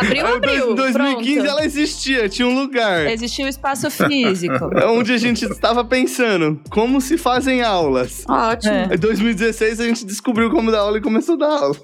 abriu, 0.00 0.26
abriu. 0.26 0.74
2015 0.74 1.34
Pronto. 1.34 1.48
ela 1.48 1.64
existia, 1.64 2.28
tinha 2.28 2.48
um 2.48 2.58
lugar. 2.58 3.06
Existia 3.06 3.46
o 3.46 3.48
espaço 3.48 3.88
físico. 3.88 4.68
Onde 4.88 5.12
a 5.12 5.18
gente 5.18 5.44
estava 5.44 5.84
pensando 5.84 6.60
como 6.70 7.00
se 7.00 7.16
fazem 7.16 7.62
aulas. 7.62 8.24
Ótimo. 8.28 8.74
É. 8.74 8.94
Em 8.94 8.98
2016 8.98 9.78
a 9.78 9.84
gente 9.84 10.04
descobriu 10.04 10.50
como 10.50 10.72
dar 10.72 10.80
aula 10.80 10.98
e 10.98 11.00
começou 11.00 11.36
a 11.36 11.38
dar 11.38 11.46
aula. 11.62 11.76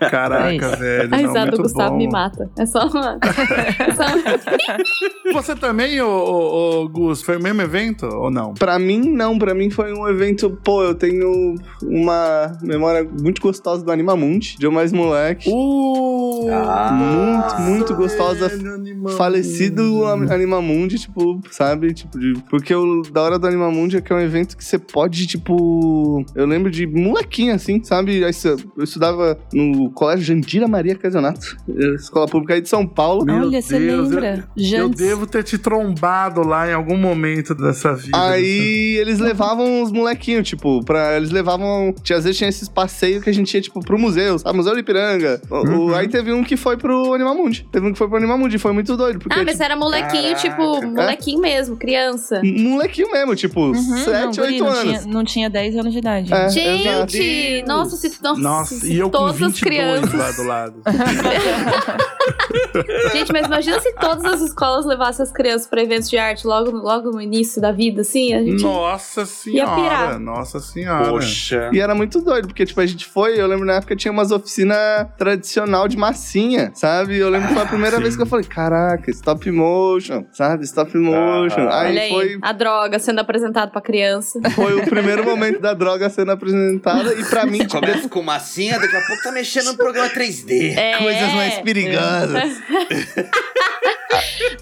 É 0.00 0.10
Caraca, 0.10 0.52
isso. 0.54 0.76
velho. 0.76 1.14
A 1.14 1.16
risada 1.16 1.51
muito 1.56 1.62
Gustavo 1.68 1.90
bom. 1.92 1.96
me 1.98 2.08
mata. 2.08 2.50
É 2.58 2.66
só 2.66 2.86
uma. 2.86 3.18
é 3.78 3.94
só 3.94 4.02
uma- 4.04 5.32
Você 5.34 5.54
também, 5.56 6.00
ô, 6.00 6.08
ô, 6.08 6.82
ô, 6.82 6.88
Gus, 6.88 7.22
foi 7.22 7.36
o 7.36 7.42
mesmo 7.42 7.62
evento 7.62 8.06
ou 8.06 8.30
não? 8.30 8.54
Pra 8.54 8.78
mim, 8.78 9.00
não. 9.10 9.38
Pra 9.38 9.54
mim 9.54 9.70
foi 9.70 9.92
um 9.92 10.08
evento. 10.08 10.50
Pô, 10.64 10.82
eu 10.82 10.94
tenho 10.94 11.54
uma 11.82 12.56
memória 12.62 13.08
muito 13.20 13.40
gostosa 13.40 13.84
do 13.84 13.90
Animamundi, 13.92 14.56
de 14.58 14.66
eu 14.66 14.72
mais 14.72 14.92
moleque. 14.92 15.48
Uh, 15.50 16.48
Ah. 16.50 16.90
Muito, 16.92 17.60
muito 17.70 17.94
gostosa. 17.94 18.46
Animamundi. 18.46 19.16
Falecido 19.16 20.04
Am- 20.06 20.30
Animamundi, 20.30 20.98
tipo, 20.98 21.40
sabe? 21.50 21.92
Tipo, 21.94 22.18
de- 22.18 22.34
porque 22.50 22.74
o 22.74 23.02
da 23.02 23.22
hora 23.22 23.38
do 23.38 23.46
Animamundi 23.46 23.96
é 23.96 24.00
que 24.00 24.12
é 24.12 24.16
um 24.16 24.20
evento 24.20 24.56
que 24.56 24.64
você 24.64 24.78
pode, 24.78 25.26
tipo. 25.26 26.24
Eu 26.34 26.46
lembro 26.46 26.70
de 26.70 26.86
molequinho, 26.86 27.54
assim, 27.54 27.82
sabe? 27.82 28.20
Eu 28.20 28.84
estudava 28.84 29.38
no 29.52 29.90
Colégio 29.92 30.24
Jandira 30.24 30.66
Maria 30.68 30.94
Casanato, 30.94 31.40
eh, 31.68 31.94
escola 31.94 32.26
pública 32.26 32.54
aí 32.54 32.60
de 32.60 32.68
São 32.68 32.86
Paulo. 32.86 33.24
Meu 33.24 33.36
Olha, 33.46 33.60
você 33.62 33.78
lembra? 33.78 34.48
Eu 34.56 34.64
Jantes. 34.64 34.98
devo 34.98 35.26
ter 35.26 35.42
te 35.42 35.58
trombado 35.58 36.46
lá 36.46 36.68
em 36.68 36.72
algum 36.74 36.96
momento 36.96 37.54
dessa 37.54 37.94
vida. 37.94 38.16
Aí 38.18 38.96
eles 39.00 39.18
levavam 39.18 39.82
os 39.82 39.90
molequinhos, 39.92 40.48
tipo, 40.48 40.84
pra. 40.84 41.16
Eles 41.16 41.30
levavam. 41.30 41.94
Tinha, 42.02 42.18
às 42.18 42.24
vezes 42.24 42.38
tinha 42.38 42.48
esses 42.48 42.68
passeios 42.68 43.22
que 43.24 43.30
a 43.30 43.34
gente 43.34 43.52
ia, 43.54 43.60
tipo, 43.60 43.80
pro 43.80 43.98
museu, 43.98 44.38
sabe? 44.38 44.56
Museu 44.56 44.74
de 44.74 44.80
Ipiranga. 44.80 45.40
O- 45.50 45.54
o- 45.56 45.62
Uhum. 45.88 45.94
aí 45.94 46.08
teve 46.08 46.32
um 46.32 46.42
que 46.44 46.56
foi 46.56 46.76
pro 46.76 47.14
Animamundi. 47.14 47.66
Teve 47.72 47.86
um 47.88 47.92
que 47.92 47.98
foi 47.98 48.08
pro 48.08 48.16
Animamundi. 48.16 48.58
Foi 48.58 48.72
muito 48.72 48.96
doido. 48.96 49.18
Porque, 49.18 49.38
Ah, 49.38 49.42
mas 49.42 49.52
tipo, 49.52 49.64
era 49.64 49.76
molequinho, 49.76 50.34
Caraca. 50.36 50.40
tipo, 50.48 50.86
molequinho 50.86 51.40
mesmo, 51.40 51.76
criança. 51.76 52.40
molequinho 52.44 53.10
mesmo, 53.10 53.34
tipo, 53.36 53.60
Uhum, 53.60 53.72
não, 53.72 53.98
7, 54.04 54.40
guri, 54.40 54.52
8 54.52 54.64
não 54.64 54.70
anos. 54.70 54.82
tinha, 55.00 55.12
não 55.12 55.24
tinha 55.24 55.50
10 55.50 55.76
anos 55.76 55.92
de 55.92 55.98
idade. 55.98 56.32
É. 56.32 56.48
Gente, 56.48 57.64
nossa, 57.66 57.96
se, 57.96 58.12
nossa, 58.22 58.40
Nossa, 58.40 58.74
se 58.76 58.92
e 58.92 58.98
eu 58.98 59.06
com 59.10 59.18
todas 59.18 59.34
as 59.34 59.38
22 59.38 59.60
crianças. 59.60 60.12
lá 60.14 60.30
do 60.32 60.42
lado. 60.42 60.74
Gente, 63.12 63.32
mas 63.32 63.46
imagina 63.46 63.80
se 63.80 63.92
todas 63.94 64.24
as 64.24 64.40
escolas 64.40 64.86
levassem 64.86 65.22
as 65.22 65.30
crianças 65.30 65.66
pra 65.66 65.82
eventos 65.82 66.08
de 66.08 66.16
arte 66.16 66.46
logo, 66.46 66.70
logo 66.70 67.10
no 67.10 67.20
início 67.20 67.60
da 67.60 67.70
vida, 67.70 68.00
assim. 68.00 68.32
A 68.34 68.42
gente. 68.42 68.62
Nossa 68.62 69.26
senhora. 69.26 69.74
pirar. 69.74 70.18
Nossa 70.18 70.58
senhora. 70.60 71.10
Poxa. 71.10 71.70
E 71.72 71.80
era 71.80 71.94
muito 71.94 72.20
doido, 72.20 72.48
porque, 72.48 72.64
tipo, 72.64 72.80
a 72.80 72.86
gente 72.86 73.04
foi, 73.06 73.40
eu 73.40 73.46
lembro 73.46 73.66
na 73.66 73.74
época 73.74 73.94
tinha 73.94 74.10
umas 74.10 74.30
oficinas 74.30 75.06
tradicional 75.18 75.86
de 75.86 75.96
massinha, 75.96 76.72
sabe? 76.74 77.18
Eu 77.18 77.28
lembro 77.28 77.48
que 77.48 77.54
foi 77.54 77.62
a 77.62 77.66
primeira 77.66 77.96
sim. 77.96 78.02
vez 78.02 78.16
que 78.16 78.22
eu 78.22 78.26
falei, 78.26 78.46
caraca, 78.46 79.10
stop 79.10 79.50
motion, 79.50 80.24
sabe? 80.32 80.64
Stop 80.64 80.96
motion. 80.96 81.68
Ah. 81.68 81.82
aí 81.82 81.90
Olha 81.90 82.02
aí, 82.02 82.10
foi, 82.10 82.38
a 82.40 82.52
droga 82.52 82.98
sendo 82.98 83.20
apresentada 83.20 83.70
pra 83.70 83.80
criança. 83.80 84.40
foi 84.54 84.74
o 84.74 84.84
primeiro 84.86 85.24
momento 85.24 85.60
da 85.60 85.74
droga 85.74 86.08
sendo 86.08 86.32
apresentada, 86.32 87.14
e 87.14 87.24
pra 87.24 87.44
mim, 87.44 87.58
tipo, 87.58 87.82
Começa 87.82 88.08
com 88.08 88.22
massinha, 88.22 88.78
daqui 88.78 88.96
a 88.96 89.00
pouco 89.02 89.22
tá 89.22 89.32
mexendo 89.32 89.66
no 89.66 89.76
programa 89.76 90.08
3D. 90.08 90.76
É, 90.76 91.02
coisas 91.12 91.34
mais 91.34 91.58
perigosas. 91.60 92.62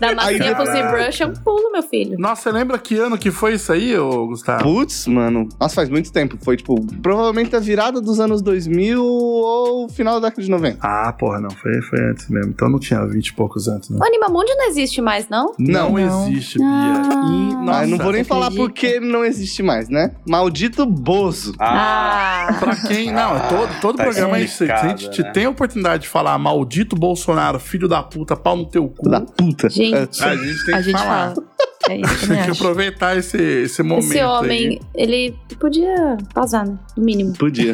Da 0.00 0.14
massinha 0.14 0.54
pro 0.54 0.64
Caraca. 0.64 0.88
ZBrush 1.04 1.20
é 1.22 1.26
um 1.26 1.32
pulo, 1.34 1.72
meu 1.72 1.82
filho. 1.82 2.16
Nossa, 2.18 2.42
você 2.42 2.52
lembra 2.52 2.78
que 2.78 2.96
ano 2.96 3.18
que 3.18 3.30
foi 3.30 3.54
isso 3.54 3.72
aí, 3.72 3.96
ô 3.96 4.26
Gustavo? 4.26 4.62
Putz, 4.62 5.06
mano. 5.06 5.48
Nossa, 5.60 5.74
faz 5.74 5.88
muito 5.88 6.12
tempo. 6.12 6.36
Foi, 6.42 6.56
tipo, 6.56 6.74
provavelmente 7.02 7.54
a 7.54 7.60
virada 7.60 8.00
dos 8.00 8.20
anos 8.20 8.40
2000 8.42 9.02
ou 9.04 9.88
final 9.88 10.20
da 10.20 10.28
década 10.28 10.42
de 10.42 10.50
90. 10.50 10.78
Ah, 10.80 11.12
porra, 11.12 11.40
não. 11.40 11.50
Foi, 11.50 11.80
foi 11.82 12.00
antes 12.10 12.28
mesmo. 12.28 12.50
Então 12.52 12.68
não 12.68 12.78
tinha 12.78 13.04
20 13.06 13.26
e 13.28 13.32
poucos 13.34 13.68
anos, 13.68 13.90
né? 13.90 13.98
O 14.00 14.04
Animamundi 14.04 14.52
não 14.54 14.68
existe 14.68 15.00
mais, 15.00 15.28
não? 15.28 15.54
Não, 15.58 15.90
Não. 15.92 16.28
existe, 16.28 16.58
Bia. 16.58 16.66
Ah. 16.66 17.30
E, 17.30 17.54
nossa, 17.54 17.78
ah, 17.80 17.84
eu 17.84 17.88
não 17.88 17.98
vou 17.98 18.12
nem 18.12 18.24
falar 18.24 18.46
acredita? 18.46 18.64
porque 18.68 19.00
não 19.00 19.24
existe 19.24 19.62
mais, 19.62 19.88
né? 19.88 20.12
Maldito 20.26 20.86
Bozo. 20.86 21.54
Ah. 21.58 22.56
Pra 22.58 22.76
quem. 22.76 23.12
Não, 23.12 23.36
é 23.36 23.40
todo, 23.48 23.80
todo 23.80 23.96
tá 23.96 24.04
programa 24.04 24.36
a 24.36 24.40
gente, 24.40 24.52
se 24.52 24.70
a 24.70 24.88
gente 24.96 25.22
né? 25.22 25.30
tem 25.32 25.44
a 25.44 25.50
oportunidade 25.50 26.02
de 26.04 26.08
falar 26.08 26.36
maldito 26.38 26.96
Bolsonaro, 26.96 27.58
filho 27.58 27.88
da 27.88 28.02
puta, 28.02 28.36
pau 28.36 28.56
no 28.56 28.66
teu 28.66 28.88
cu. 28.88 29.08
Da 29.08 29.20
puta. 29.40 29.68
Gente, 29.70 30.22
A 30.22 30.36
gente 30.36 30.64
tem 30.66 30.74
a 30.74 30.78
que 30.78 30.82
gente 30.84 30.98
falar. 30.98 31.34
fala. 31.34 31.46
É 31.88 31.96
isso, 31.96 32.18
Tem 32.28 32.36
que 32.36 32.50
acho. 32.50 32.62
aproveitar 32.62 33.16
esse, 33.16 33.38
esse 33.38 33.82
momento. 33.82 34.12
esse 34.12 34.22
homem, 34.22 34.80
ele 34.94 35.34
podia 35.58 36.16
vazar, 36.34 36.66
né? 36.66 36.78
No 36.96 37.02
mínimo. 37.04 37.32
Podia. 37.38 37.72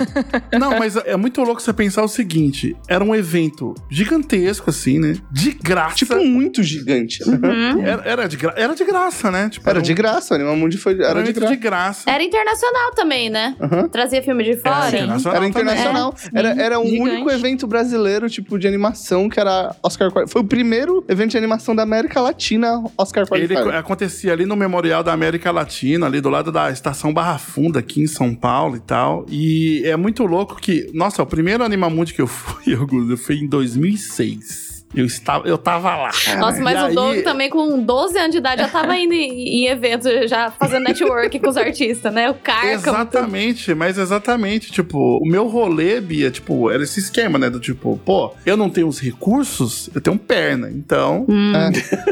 aí. 0.52 0.58
Não, 0.60 0.78
mas 0.78 0.96
é 0.96 1.16
muito 1.16 1.42
louco 1.42 1.60
você 1.60 1.72
pensar 1.72 2.02
o 2.04 2.08
seguinte: 2.08 2.76
era 2.88 3.02
um 3.02 3.14
evento 3.14 3.74
gigantesco, 3.90 4.70
assim, 4.70 4.98
né? 4.98 5.16
De 5.30 5.50
graça. 5.52 5.96
tipo, 5.96 6.14
muito 6.24 6.62
gigante. 6.62 7.22
Uhum. 7.28 7.84
Era, 7.84 8.02
era, 8.04 8.28
de 8.28 8.36
gra... 8.36 8.54
era 8.56 8.74
de 8.74 8.84
graça, 8.84 9.30
né? 9.30 9.48
Tipo, 9.48 9.68
Era 9.68 9.78
um- 9.80 9.82
de 9.82 9.92
graça, 9.94 10.34
o 10.34 10.36
Animamundi 10.36 10.78
foi. 10.78 10.94
Era 10.94 11.06
um 11.06 11.10
Era 11.18 11.22
de 11.24 11.32
graça. 11.32 11.54
de 11.54 11.60
graça. 11.60 12.10
Era 12.10 12.22
internacional 12.22 12.92
também, 12.94 13.28
né? 13.28 13.56
Aham. 13.60 13.88
Trazia 13.88 14.22
filme 14.22 14.44
de 14.44 14.56
fora. 14.56 14.86
Era 14.86 14.96
internacional. 14.96 15.36
Era 15.36 15.46
internacional. 15.48 16.12
também. 16.12 16.30
Era, 16.52 16.62
era 16.62 16.78
um 16.80 16.86
Gigante. 16.86 17.10
único 17.10 17.30
evento 17.30 17.66
brasileiro, 17.66 18.30
tipo, 18.30 18.58
de 18.58 18.68
animação, 18.68 19.28
que 19.28 19.40
era 19.40 19.74
Oscar 19.82 20.10
Foi 20.28 20.42
o 20.42 20.44
primeiro 20.44 21.04
evento 21.08 21.32
de 21.32 21.38
animação 21.38 21.74
da 21.74 21.82
América 21.82 22.20
Latina, 22.20 22.82
Oscar 22.96 23.22
Ele 23.22 23.28
Qualifier. 23.48 23.62
co- 23.64 23.70
acontecia 23.96 24.32
ali 24.32 24.44
no 24.44 24.54
Memorial 24.54 25.02
da 25.02 25.14
América 25.14 25.50
Latina, 25.50 26.04
ali 26.04 26.20
do 26.20 26.28
lado 26.28 26.52
da 26.52 26.70
Estação 26.70 27.14
Barra 27.14 27.38
Funda, 27.38 27.78
aqui 27.78 28.02
em 28.02 28.06
São 28.06 28.34
Paulo 28.34 28.76
e 28.76 28.80
tal. 28.80 29.24
E 29.30 29.82
é 29.86 29.96
muito 29.96 30.24
louco 30.26 30.56
que. 30.56 30.90
Nossa, 30.92 31.22
o 31.22 31.26
primeiro 31.26 31.64
Animamundi 31.64 32.12
que 32.12 32.20
eu 32.20 32.26
fui, 32.26 32.74
eu 32.76 33.16
fui 33.16 33.36
em 33.36 33.46
2006. 33.46 34.65
Eu, 34.96 35.04
estava, 35.04 35.46
eu 35.46 35.58
tava 35.58 35.94
lá. 35.94 36.10
Nossa, 36.38 36.60
mas 36.60 36.76
E 36.78 36.82
o 36.82 36.86
aí- 36.86 36.94
Doug 36.94 37.18
também 37.22 37.50
com 37.50 37.78
12 37.82 38.18
anos 38.18 38.30
de 38.32 38.38
idade 38.38 38.62
já 38.62 38.68
tava 38.68 38.96
indo 38.96 39.12
em, 39.12 39.64
em 39.64 39.66
eventos, 39.68 40.08
já 40.28 40.50
fazendo 40.50 40.84
network 40.84 41.38
com 41.38 41.50
os 41.50 41.56
artistas, 41.56 42.12
né? 42.12 42.30
O 42.30 42.34
Carcam. 42.34 42.70
Exatamente, 42.70 43.74
mas 43.74 43.98
exatamente, 43.98 44.70
tipo, 44.72 45.18
o 45.22 45.26
meu 45.28 45.46
rolê, 45.48 46.00
Bia, 46.00 46.30
tipo, 46.30 46.70
era 46.70 46.82
esse 46.82 46.98
esquema, 47.00 47.38
né? 47.38 47.50
Do 47.50 47.60
tipo, 47.60 48.00
pô, 48.04 48.32
eu 48.44 48.56
não 48.56 48.70
tenho 48.70 48.88
os 48.88 48.98
recursos, 49.00 49.90
eu 49.94 50.00
tenho 50.00 50.18
perna. 50.18 50.70
Então, 50.70 51.24
Hum. 51.28 51.52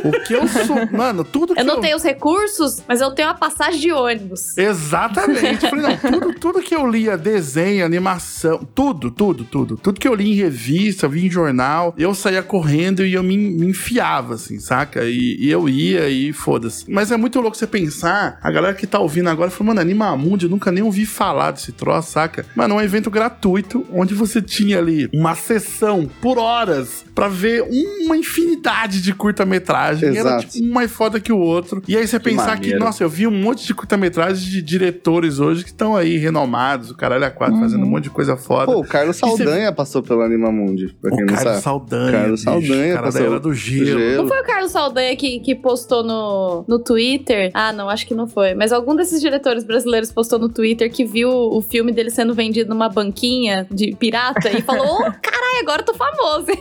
o 0.04 0.20
que 0.24 0.34
eu 0.34 0.46
sou. 0.48 0.74
Mano, 0.92 1.24
tudo 1.24 1.54
que 1.54 1.60
Eu 1.60 1.64
não 1.64 1.80
tenho 1.80 1.96
os 1.96 2.02
recursos, 2.02 2.82
mas 2.86 3.00
eu 3.00 3.10
tenho 3.12 3.28
uma 3.28 3.34
passagem 3.34 3.80
de 3.80 3.92
ônibus. 3.92 4.56
Exatamente. 4.58 5.64
Eu 5.64 5.70
falei, 5.70 5.86
não, 5.86 5.96
tudo, 5.96 6.34
tudo 6.34 6.62
que 6.62 6.74
eu 6.74 6.86
lia, 6.86 7.16
desenho, 7.16 7.84
animação, 7.84 8.66
tudo, 8.74 9.10
tudo, 9.10 9.44
tudo. 9.44 9.76
Tudo 9.76 9.98
que 10.00 10.06
eu 10.08 10.14
li 10.14 10.30
em 10.32 10.34
revista, 10.34 11.08
vi 11.08 11.26
em 11.26 11.30
jornal, 11.30 11.94
eu 11.96 12.14
saía 12.14 12.42
correndo 12.42 12.73
correndo 12.74 13.04
e 13.06 13.14
eu 13.14 13.22
me, 13.22 13.36
me 13.36 13.66
enfiava, 13.68 14.34
assim, 14.34 14.58
saca? 14.58 15.04
E, 15.04 15.36
e 15.38 15.50
eu 15.50 15.68
ia 15.68 16.08
e 16.08 16.32
foda-se. 16.32 16.84
Mas 16.90 17.10
é 17.12 17.16
muito 17.16 17.40
louco 17.40 17.56
você 17.56 17.66
pensar, 17.66 18.38
a 18.42 18.50
galera 18.50 18.74
que 18.74 18.86
tá 18.86 18.98
ouvindo 18.98 19.28
agora 19.30 19.50
falou, 19.50 19.68
mano, 19.68 19.80
Animamundi, 19.80 20.46
eu 20.46 20.50
nunca 20.50 20.72
nem 20.72 20.82
ouvi 20.82 21.06
falar 21.06 21.52
desse 21.52 21.72
troço, 21.72 22.10
saca? 22.12 22.44
Mano, 22.56 22.74
é 22.74 22.76
um 22.78 22.80
evento 22.80 23.10
gratuito, 23.10 23.84
onde 23.92 24.14
você 24.14 24.42
tinha 24.42 24.78
ali 24.78 25.08
uma 25.12 25.34
sessão 25.34 26.08
por 26.20 26.38
horas 26.38 27.04
pra 27.14 27.28
ver 27.28 27.62
uma 27.62 28.16
infinidade 28.16 29.00
de 29.00 29.14
curta-metragem. 29.14 30.16
Era 30.16 30.38
tipo 30.38 30.64
um 30.64 30.72
mais 30.72 30.90
foda 30.90 31.20
que 31.20 31.32
o 31.32 31.38
outro. 31.38 31.82
E 31.86 31.96
aí 31.96 32.06
você 32.06 32.18
pensar 32.18 32.56
que, 32.58 32.66
maneiro. 32.68 32.80
nossa, 32.84 33.02
eu 33.04 33.08
vi 33.08 33.26
um 33.26 33.30
monte 33.30 33.66
de 33.66 33.74
curta-metragem 33.74 34.50
de 34.50 34.60
diretores 34.62 35.38
hoje 35.38 35.62
que 35.62 35.70
estão 35.70 35.94
aí 35.96 36.16
renomados, 36.16 36.90
o 36.90 36.96
caralho 36.96 37.24
a 37.24 37.30
quatro, 37.30 37.58
fazendo 37.58 37.84
um 37.84 37.88
monte 37.88 38.04
de 38.04 38.10
coisa 38.10 38.36
foda. 38.36 38.66
Pô, 38.72 38.80
o 38.80 38.84
Carlos 38.86 39.16
E 39.18 39.20
você- 39.20 39.44
Saldanha 39.44 39.72
passou 39.72 40.02
pelo 40.02 40.22
Animamundi, 40.22 40.94
pra 41.00 41.10
quem 41.10 41.22
o 41.22 41.26
não 41.26 41.34
Carlos 41.34 41.52
sabe. 41.52 41.62
Saldanha. 41.62 42.12
Carlos 42.12 42.40
bicho, 42.40 42.50
Saldanha 42.60 42.92
o 42.92 42.94
cara 42.96 43.06
da 43.06 43.12
passou 43.12 43.26
era 43.26 43.40
do 43.40 43.52
gelo. 43.54 43.86
gelo. 44.00 44.22
Não 44.22 44.28
foi 44.28 44.40
o 44.40 44.44
Carlos 44.44 44.70
Saldanha 44.72 45.16
que, 45.16 45.40
que 45.40 45.54
postou 45.54 46.02
no, 46.02 46.64
no 46.68 46.78
Twitter? 46.78 47.50
Ah, 47.54 47.72
não, 47.72 47.88
acho 47.88 48.06
que 48.06 48.14
não 48.14 48.26
foi. 48.26 48.54
Mas 48.54 48.72
algum 48.72 48.94
desses 48.96 49.20
diretores 49.20 49.64
brasileiros 49.64 50.12
postou 50.12 50.38
no 50.38 50.48
Twitter 50.48 50.90
que 50.90 51.04
viu 51.04 51.30
o 51.30 51.60
filme 51.60 51.92
dele 51.92 52.10
sendo 52.10 52.34
vendido 52.34 52.70
numa 52.70 52.88
banquinha 52.88 53.66
de 53.70 53.94
pirata 53.96 54.50
e 54.50 54.60
falou: 54.62 54.84
Ô, 54.86 54.98
caralho, 55.00 55.60
agora 55.62 55.82
eu 55.82 55.86
tô 55.86 55.94
famoso. 55.94 56.46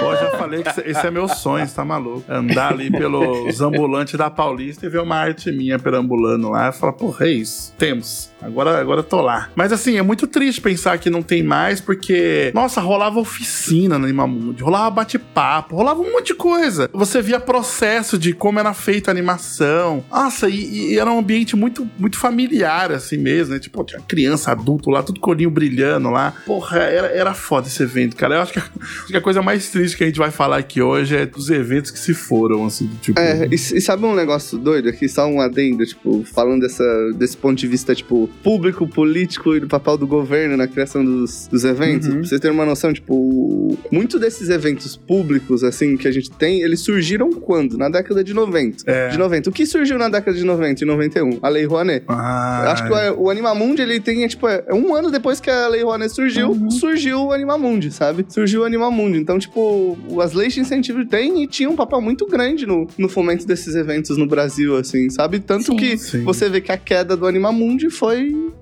Pô, 0.00 0.14
já 0.16 0.30
falei 0.38 0.62
que 0.62 0.68
esse- 0.68 0.80
esse 0.88 1.06
é 1.06 1.10
meu 1.10 1.28
sonho, 1.28 1.66
você 1.66 1.74
tá 1.74 1.84
maluco. 1.84 2.24
Andar 2.28 2.72
ali 2.72 2.90
pelos 2.90 3.60
ambulantes 3.60 4.14
da 4.14 4.30
Paulista 4.30 4.86
e 4.86 4.88
ver 4.88 5.00
uma 5.00 5.16
arte 5.16 5.50
minha 5.52 5.78
perambulando 5.78 6.50
lá 6.50 6.68
e 6.68 6.72
falar, 6.72 6.92
porra, 6.92 7.26
é 7.26 7.30
isso. 7.30 7.72
Temos. 7.78 8.30
Agora, 8.44 8.78
agora 8.78 9.00
eu 9.00 9.04
tô 9.04 9.20
lá. 9.22 9.50
Mas 9.56 9.72
assim, 9.72 9.96
é 9.96 10.02
muito 10.02 10.26
triste 10.26 10.60
pensar 10.60 10.98
que 10.98 11.08
não 11.08 11.22
tem 11.22 11.42
mais, 11.42 11.80
porque, 11.80 12.52
nossa, 12.54 12.80
rolava 12.80 13.18
oficina 13.18 13.98
no 13.98 14.04
Animamundi, 14.04 14.62
rolava 14.62 14.90
bate-papo, 14.90 15.76
rolava 15.76 16.00
um 16.00 16.12
monte 16.12 16.28
de 16.28 16.34
coisa. 16.34 16.90
Você 16.92 17.22
via 17.22 17.40
processo 17.40 18.18
de 18.18 18.32
como 18.34 18.60
era 18.60 18.74
feita 18.74 19.10
a 19.10 19.12
animação. 19.12 20.04
Nossa, 20.10 20.48
e, 20.48 20.92
e 20.92 20.98
era 20.98 21.10
um 21.10 21.18
ambiente 21.18 21.56
muito, 21.56 21.88
muito 21.98 22.18
familiar, 22.18 22.92
assim 22.92 23.16
mesmo, 23.16 23.54
né? 23.54 23.60
Tipo, 23.60 23.82
tinha 23.84 24.00
criança, 24.00 24.52
adulto 24.52 24.90
lá, 24.90 25.02
tudo 25.02 25.20
colinho 25.20 25.50
brilhando 25.50 26.10
lá. 26.10 26.34
Porra, 26.44 26.78
era, 26.78 27.06
era 27.08 27.34
foda 27.34 27.66
esse 27.66 27.82
evento, 27.82 28.14
cara. 28.14 28.36
Eu 28.36 28.42
acho 28.42 28.52
que, 28.52 28.58
acho 28.60 29.06
que 29.06 29.16
a 29.16 29.20
coisa 29.22 29.40
mais 29.40 29.70
triste 29.70 29.96
que 29.96 30.04
a 30.04 30.06
gente 30.06 30.18
vai 30.18 30.30
falar 30.30 30.58
aqui 30.58 30.82
hoje 30.82 31.16
é 31.16 31.24
dos 31.24 31.48
eventos 31.48 31.90
que 31.90 31.98
se 31.98 32.12
foram, 32.12 32.66
assim, 32.66 32.90
tipo. 33.00 33.18
É, 33.18 33.46
e, 33.46 33.54
e 33.54 33.80
sabe 33.80 34.04
um 34.04 34.14
negócio 34.14 34.58
doido 34.58 34.88
aqui? 34.90 35.08
Só 35.08 35.26
um 35.26 35.40
adendo, 35.40 35.84
tipo, 35.86 36.24
falando 36.24 36.60
dessa, 36.60 36.84
desse 37.16 37.36
ponto 37.36 37.56
de 37.56 37.66
vista, 37.66 37.94
tipo, 37.94 38.28
público, 38.42 38.86
político 38.86 39.54
e 39.54 39.60
do 39.60 39.68
papel 39.68 39.96
do 39.96 40.06
governo 40.06 40.56
na 40.56 40.66
criação 40.66 41.04
dos, 41.04 41.48
dos 41.48 41.64
eventos. 41.64 42.08
Uhum. 42.08 42.14
Pra 42.20 42.24
você 42.28 42.38
ter 42.38 42.50
uma 42.50 42.64
noção, 42.64 42.92
tipo, 42.92 43.76
muito 43.90 44.18
desses 44.18 44.48
eventos 44.50 44.96
públicos, 44.96 45.62
assim, 45.64 45.96
que 45.96 46.06
a 46.08 46.12
gente 46.12 46.30
tem, 46.30 46.62
eles 46.62 46.80
surgiram 46.80 47.30
quando? 47.32 47.76
Na 47.78 47.88
década 47.88 48.22
de 48.24 48.34
90. 48.34 48.84
É. 48.90 49.08
De 49.08 49.18
90. 49.18 49.50
O 49.50 49.52
que 49.52 49.66
surgiu 49.66 49.98
na 49.98 50.08
década 50.08 50.36
de 50.36 50.44
90 50.44 50.84
e 50.84 50.86
91? 50.86 51.38
A 51.42 51.48
Lei 51.48 51.64
Rouanet. 51.64 52.04
Ah, 52.08 52.62
Eu 52.64 52.70
acho 52.70 52.86
que 52.86 52.92
o, 52.92 53.22
o 53.24 53.30
Animamundi, 53.30 53.82
ele 53.82 54.00
tem, 54.00 54.26
tipo, 54.26 54.46
é 54.48 54.64
um 54.72 54.94
ano 54.94 55.10
depois 55.10 55.40
que 55.40 55.50
a 55.50 55.68
Lei 55.68 55.82
Rouanet 55.82 56.12
surgiu, 56.14 56.50
Uhum. 56.50 56.70
surgiu 56.70 57.24
o 57.26 57.32
Animamundi, 57.32 57.90
sabe? 57.90 58.24
Surgiu 58.28 58.62
o 58.62 58.64
Animamundi. 58.64 59.18
Então, 59.18 59.38
tipo, 59.38 59.96
as 60.20 60.32
leis 60.32 60.52
de 60.54 60.60
incentivo 60.60 61.04
têm 61.06 61.42
e 61.42 61.46
tinham 61.46 61.72
um 61.72 61.76
papel 61.76 62.00
muito 62.00 62.26
grande 62.26 62.66
no, 62.66 62.86
no 62.98 63.08
fomento 63.08 63.46
desses 63.46 63.74
eventos 63.74 64.16
no 64.16 64.26
Brasil, 64.26 64.76
assim, 64.76 65.08
sabe? 65.10 65.38
Tanto 65.40 65.66
Sim. 65.66 65.76
que 65.76 65.96
Sim. 65.96 66.22
você 66.24 66.48
vê 66.48 66.60
que 66.60 66.72
a 66.72 66.76
queda 66.76 67.16
do 67.16 67.26
Animamundi 67.26 67.90
foi 67.90 68.13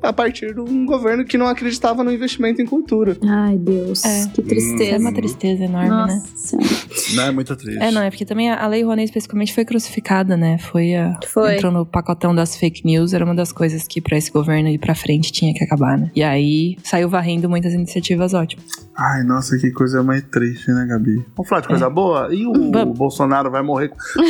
a 0.02 0.12
partir 0.12 0.54
de 0.54 0.60
um 0.60 0.84
governo 0.86 1.24
que 1.24 1.38
não 1.38 1.46
acreditava 1.46 2.02
no 2.02 2.12
investimento 2.12 2.60
em 2.60 2.66
cultura. 2.66 3.16
Ai, 3.24 3.56
Deus. 3.56 4.04
É. 4.04 4.26
Que 4.34 4.40
É 4.40 4.44
tristeza. 4.44 4.98
uma 4.98 5.12
tristeza 5.12 5.64
enorme, 5.64 5.88
né? 5.88 5.96
Nossa 5.96 6.26
Senhora. 6.36 6.68
Não, 7.14 7.22
é 7.24 7.30
muito 7.30 7.54
triste. 7.56 7.82
É, 7.82 7.90
não, 7.90 8.02
é 8.02 8.10
porque 8.10 8.24
também 8.24 8.50
a 8.50 8.66
Lei 8.66 8.82
Rouanet 8.82 9.06
especificamente 9.06 9.54
foi 9.54 9.64
crucificada, 9.64 10.36
né? 10.36 10.58
Foi 10.58 10.94
a. 10.94 11.18
Foi. 11.26 11.56
Entrou 11.56 11.70
no 11.72 11.86
pacotão 11.86 12.34
das 12.34 12.56
fake 12.56 12.84
news, 12.84 13.12
era 13.12 13.24
uma 13.24 13.34
das 13.34 13.52
coisas 13.52 13.86
que 13.86 14.00
pra 14.00 14.16
esse 14.16 14.30
governo 14.30 14.68
ir 14.68 14.78
pra 14.78 14.94
frente 14.94 15.30
tinha 15.32 15.52
que 15.54 15.62
acabar, 15.64 15.96
né? 15.98 16.10
E 16.14 16.22
aí 16.22 16.76
saiu 16.82 17.08
varrendo 17.08 17.48
muitas 17.48 17.72
iniciativas 17.72 18.34
ótimas. 18.34 18.64
Ai, 18.96 19.22
nossa, 19.22 19.56
que 19.58 19.70
coisa 19.70 20.02
mais 20.02 20.22
triste, 20.24 20.70
né, 20.70 20.86
Gabi? 20.88 21.24
Vamos 21.36 21.48
falar 21.48 21.60
de 21.62 21.68
coisa 21.68 21.88
boa? 21.88 22.28
E 22.34 22.46
o. 22.46 22.52
Bolsonaro 22.94 23.50
vai 23.50 23.62
morrer. 23.62 23.90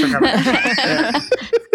É. 0.83 1.63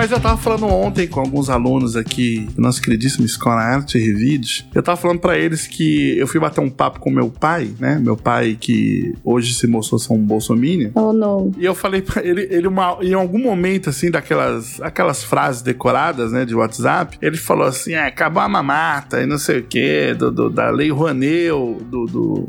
Mas 0.00 0.10
eu 0.12 0.18
tava 0.18 0.38
falando 0.38 0.64
ontem 0.64 1.06
com 1.06 1.20
alguns 1.20 1.50
alunos 1.50 1.94
aqui 1.94 2.48
da 2.56 2.62
nossa 2.62 2.80
queridíssima 2.80 3.26
Escola 3.26 3.60
Arte 3.60 3.98
e 3.98 4.00
Revide. 4.00 4.66
Eu 4.74 4.82
tava 4.82 4.96
falando 4.96 5.18
pra 5.20 5.36
eles 5.36 5.66
que 5.66 6.16
eu 6.16 6.26
fui 6.26 6.40
bater 6.40 6.62
um 6.62 6.70
papo 6.70 6.98
com 7.00 7.10
meu 7.10 7.28
pai, 7.28 7.70
né? 7.78 7.98
Meu 8.02 8.16
pai 8.16 8.56
que 8.58 9.12
hoje 9.22 9.52
se 9.52 9.66
mostrou 9.66 9.98
ser 9.98 10.14
um 10.14 10.18
bolsominion. 10.24 10.88
Oh, 10.94 11.12
não. 11.12 11.52
E 11.58 11.66
eu 11.66 11.74
falei 11.74 12.00
pra 12.00 12.24
ele, 12.24 12.48
ele 12.50 12.66
uma- 12.66 12.96
em 13.02 13.12
algum 13.12 13.38
momento, 13.42 13.90
assim, 13.90 14.10
daquelas 14.10 14.80
aquelas 14.80 15.22
frases 15.22 15.60
decoradas, 15.60 16.32
né, 16.32 16.46
de 16.46 16.54
WhatsApp, 16.54 17.18
ele 17.20 17.36
falou 17.36 17.66
assim, 17.66 17.92
é, 17.92 18.06
acabou 18.06 18.42
a 18.42 18.48
mamata 18.48 19.20
e 19.20 19.26
não 19.26 19.36
sei 19.36 19.58
o 19.58 19.64
quê, 19.64 20.14
do, 20.18 20.30
do- 20.30 20.48
da 20.48 20.70
lei 20.70 20.90
Rouanet, 20.90 21.50
do, 21.90 22.06
do. 22.06 22.48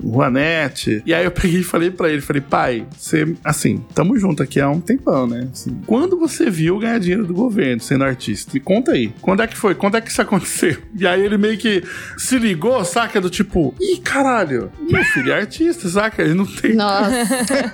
E 1.06 1.14
aí 1.14 1.26
eu 1.26 1.32
peguei 1.32 1.60
e 1.60 1.64
falei 1.64 1.92
pra 1.92 2.10
ele, 2.10 2.22
falei, 2.22 2.42
pai, 2.42 2.86
você, 2.98 3.36
assim, 3.44 3.84
tamo 3.94 4.18
junto 4.18 4.42
aqui 4.42 4.62
há 4.62 4.70
um 4.70 4.80
tempão, 4.80 5.28
né? 5.28 5.50
Assim, 5.52 5.78
quando 5.86 6.18
você 6.18 6.50
viu 6.50 6.80
ganhar 6.80 6.98
dinheiro 6.98 7.26
do 7.26 7.41
governo 7.44 7.82
sendo 7.82 8.04
artista? 8.04 8.52
Me 8.54 8.60
conta 8.60 8.92
aí. 8.92 9.12
Quando 9.22 9.42
é 9.42 9.48
que 9.48 9.58
foi? 9.58 9.76
Quando 9.76 9.98
é 9.98 10.02
que 10.02 10.10
isso 10.10 10.22
aconteceu? 10.22 10.78
E 10.98 11.06
aí 11.08 11.22
ele 11.26 11.38
meio 11.38 11.58
que 11.58 11.84
se 12.18 12.38
ligou, 12.38 12.84
saca? 12.86 13.20
Do 13.22 13.30
tipo, 13.30 13.74
ih, 13.80 13.98
caralho, 13.98 14.72
meu 14.80 15.04
filho 15.06 15.32
é 15.32 15.40
artista, 15.42 15.88
saca? 15.90 16.22
Ele 16.22 16.34
não 16.34 16.46
tem 16.46 16.74
Nossa. 16.76 17.12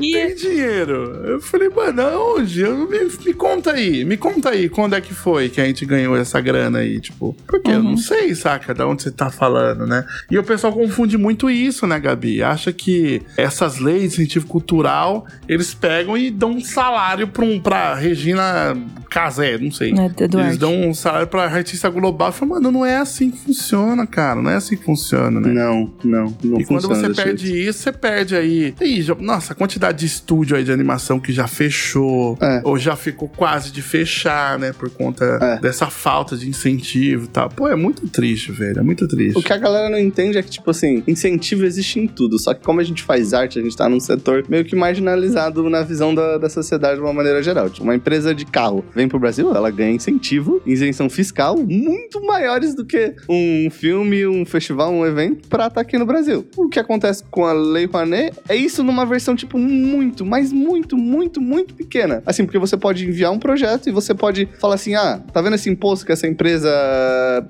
E, 0.00 0.12
tem 0.12 0.34
dinheiro. 0.34 0.94
Eu 1.26 1.40
falei, 1.40 1.68
mano, 1.68 2.02
aonde? 2.02 2.60
Eu- 2.60 2.88
Me, 2.88 2.98
me 3.24 3.32
conta 3.34 3.72
aí, 3.72 4.04
me 4.04 4.16
conta 4.16 4.50
aí, 4.50 4.68
quando 4.68 4.94
é 4.94 5.00
que 5.00 5.14
foi 5.14 5.48
que 5.48 5.60
a 5.60 5.64
gente 5.64 5.84
ganhou 5.86 6.16
essa 6.16 6.40
grana 6.40 6.78
aí, 6.80 7.00
tipo, 7.00 7.34
porque 7.46 7.70
eu 7.70 7.82
não 7.82 7.96
sei, 7.96 8.34
saca, 8.34 8.74
da 8.74 8.86
onde 8.86 9.02
você 9.02 9.10
tá 9.10 9.30
falando, 9.30 9.86
né? 9.86 10.04
E 10.30 10.38
o 10.38 10.42
pessoal 10.44 10.72
confunde 10.72 11.16
muito 11.16 11.48
isso, 11.48 11.86
né, 11.86 11.98
Gabi? 11.98 12.42
Acha 12.42 12.72
que 12.72 13.22
essas 13.36 13.78
leis 13.78 14.00
de 14.00 14.06
incentivo 14.22 14.46
cultural, 14.46 15.26
eles 15.48 15.72
pegam 15.74 16.16
e 16.16 16.30
dão 16.30 16.50
um 16.52 16.60
salário 16.60 17.26
pra, 17.28 17.44
um, 17.44 17.58
pra 17.60 17.94
Regina 18.08 18.76
Casé, 19.10 19.56
não 19.58 19.70
sei. 19.70 19.90
Eduardo. 19.92 20.40
Eles 20.40 20.58
dão 20.58 20.88
um 20.88 20.92
salário 20.94 21.26
pra 21.26 21.44
artista 21.44 21.88
global. 21.88 22.28
Eu 22.28 22.32
falo, 22.32 22.50
mano, 22.52 22.70
não 22.70 22.84
é 22.84 22.98
assim 22.98 23.30
que 23.30 23.38
funciona, 23.38 24.06
cara. 24.06 24.42
Não 24.42 24.50
é 24.50 24.56
assim 24.56 24.76
que 24.76 24.84
funciona, 24.84 25.40
né? 25.40 25.48
Não, 25.52 25.90
não, 26.04 26.36
não 26.42 26.60
e 26.60 26.64
quando 26.64 26.86
você 26.88 27.08
perde 27.10 27.46
jeito. 27.46 27.70
isso, 27.70 27.78
você 27.80 27.92
perde 27.92 28.36
aí. 28.36 28.74
Nossa, 29.20 29.52
a 29.52 29.56
quantidade 29.56 29.98
de 30.00 30.06
estúdio 30.06 30.56
aí 30.56 30.64
de 30.64 30.72
animação 30.72 31.18
que 31.18 31.32
já 31.32 31.46
fechou, 31.46 32.36
É. 32.40 32.60
ou 32.64 32.76
já 32.78 32.96
ficou 32.96 33.28
quase 33.28 33.70
de 33.72 33.80
fechar, 33.82 34.58
né? 34.58 34.72
Por 34.72 34.90
conta 34.90 35.24
É. 35.40 35.58
dessa 35.60 35.86
falta 35.86 36.36
de 36.36 36.48
incentivo 36.48 37.24
e 37.24 37.28
tal. 37.28 37.48
Pô, 37.48 37.68
é 37.68 37.76
muito 37.76 38.06
triste, 38.08 38.52
velho. 38.52 38.78
É 38.80 38.82
muito 38.82 39.06
triste. 39.08 39.38
O 39.38 39.42
que 39.42 39.52
a 39.52 39.56
galera 39.58 39.88
não 39.88 39.98
entende 39.98 40.36
é 40.38 40.42
que, 40.42 40.50
tipo 40.50 40.70
assim, 40.70 41.02
incentivo 41.06 41.64
existe 41.64 41.98
em 41.98 42.06
tudo. 42.06 42.38
Só 42.38 42.52
que 42.52 42.62
como 42.62 42.80
a 42.80 42.84
gente 42.84 43.02
faz 43.02 43.32
arte, 43.32 43.58
a 43.58 43.62
gente 43.62 43.76
tá 43.76 43.88
num 43.88 44.00
setor 44.00 44.44
meio 44.48 44.64
que 44.64 44.74
marginalizado 44.76 45.68
na 45.70 45.82
visão 45.82 46.14
da, 46.14 46.36
da 46.38 46.48
sociedade 46.48 46.96
de 46.96 47.00
uma 47.02 47.12
maneira 47.12 47.42
geral. 47.42 47.70
Tipo, 47.70 47.86
uma 47.94 47.96
empresa 47.96 48.34
de 48.34 48.44
carro 48.44 48.84
vem 48.94 49.08
pro 49.08 49.18
Brasil, 49.18 49.54
ela 49.54 49.70
ganha 49.70 49.94
incentivo, 49.94 50.60
isenção 50.66 51.08
fiscal, 51.08 51.56
muito 51.56 52.20
maiores 52.24 52.74
do 52.74 52.84
que 52.84 53.14
um 53.28 53.70
filme, 53.70 54.26
um 54.26 54.44
festival, 54.44 54.92
um 54.92 55.06
evento 55.06 55.48
pra 55.48 55.68
estar 55.68 55.80
aqui 55.80 55.96
no 55.96 56.04
Brasil. 56.04 56.44
O 56.56 56.68
que 56.68 56.80
acontece 56.80 57.22
com 57.30 57.44
a 57.44 57.52
Lei 57.52 57.86
Rouanet 57.86 58.36
é 58.48 58.56
isso 58.56 58.82
numa 58.82 59.06
versão, 59.06 59.36
tipo, 59.36 59.56
muito, 59.56 60.26
mas 60.26 60.52
muito, 60.52 60.96
muito, 60.96 61.40
muito 61.40 61.74
pequena. 61.74 62.22
Assim, 62.26 62.44
porque 62.44 62.58
você 62.58 62.76
pode 62.76 63.06
enviar 63.06 63.30
um 63.30 63.38
projeto 63.38 63.88
e 63.88 63.92
você 63.92 64.12
pode 64.12 64.48
falar 64.58 64.74
assim, 64.74 64.94
ah, 64.94 65.20
tá 65.32 65.40
vendo 65.40 65.54
esse 65.54 65.70
imposto 65.70 66.04
que 66.04 66.12
essa 66.12 66.26
empresa 66.26 66.68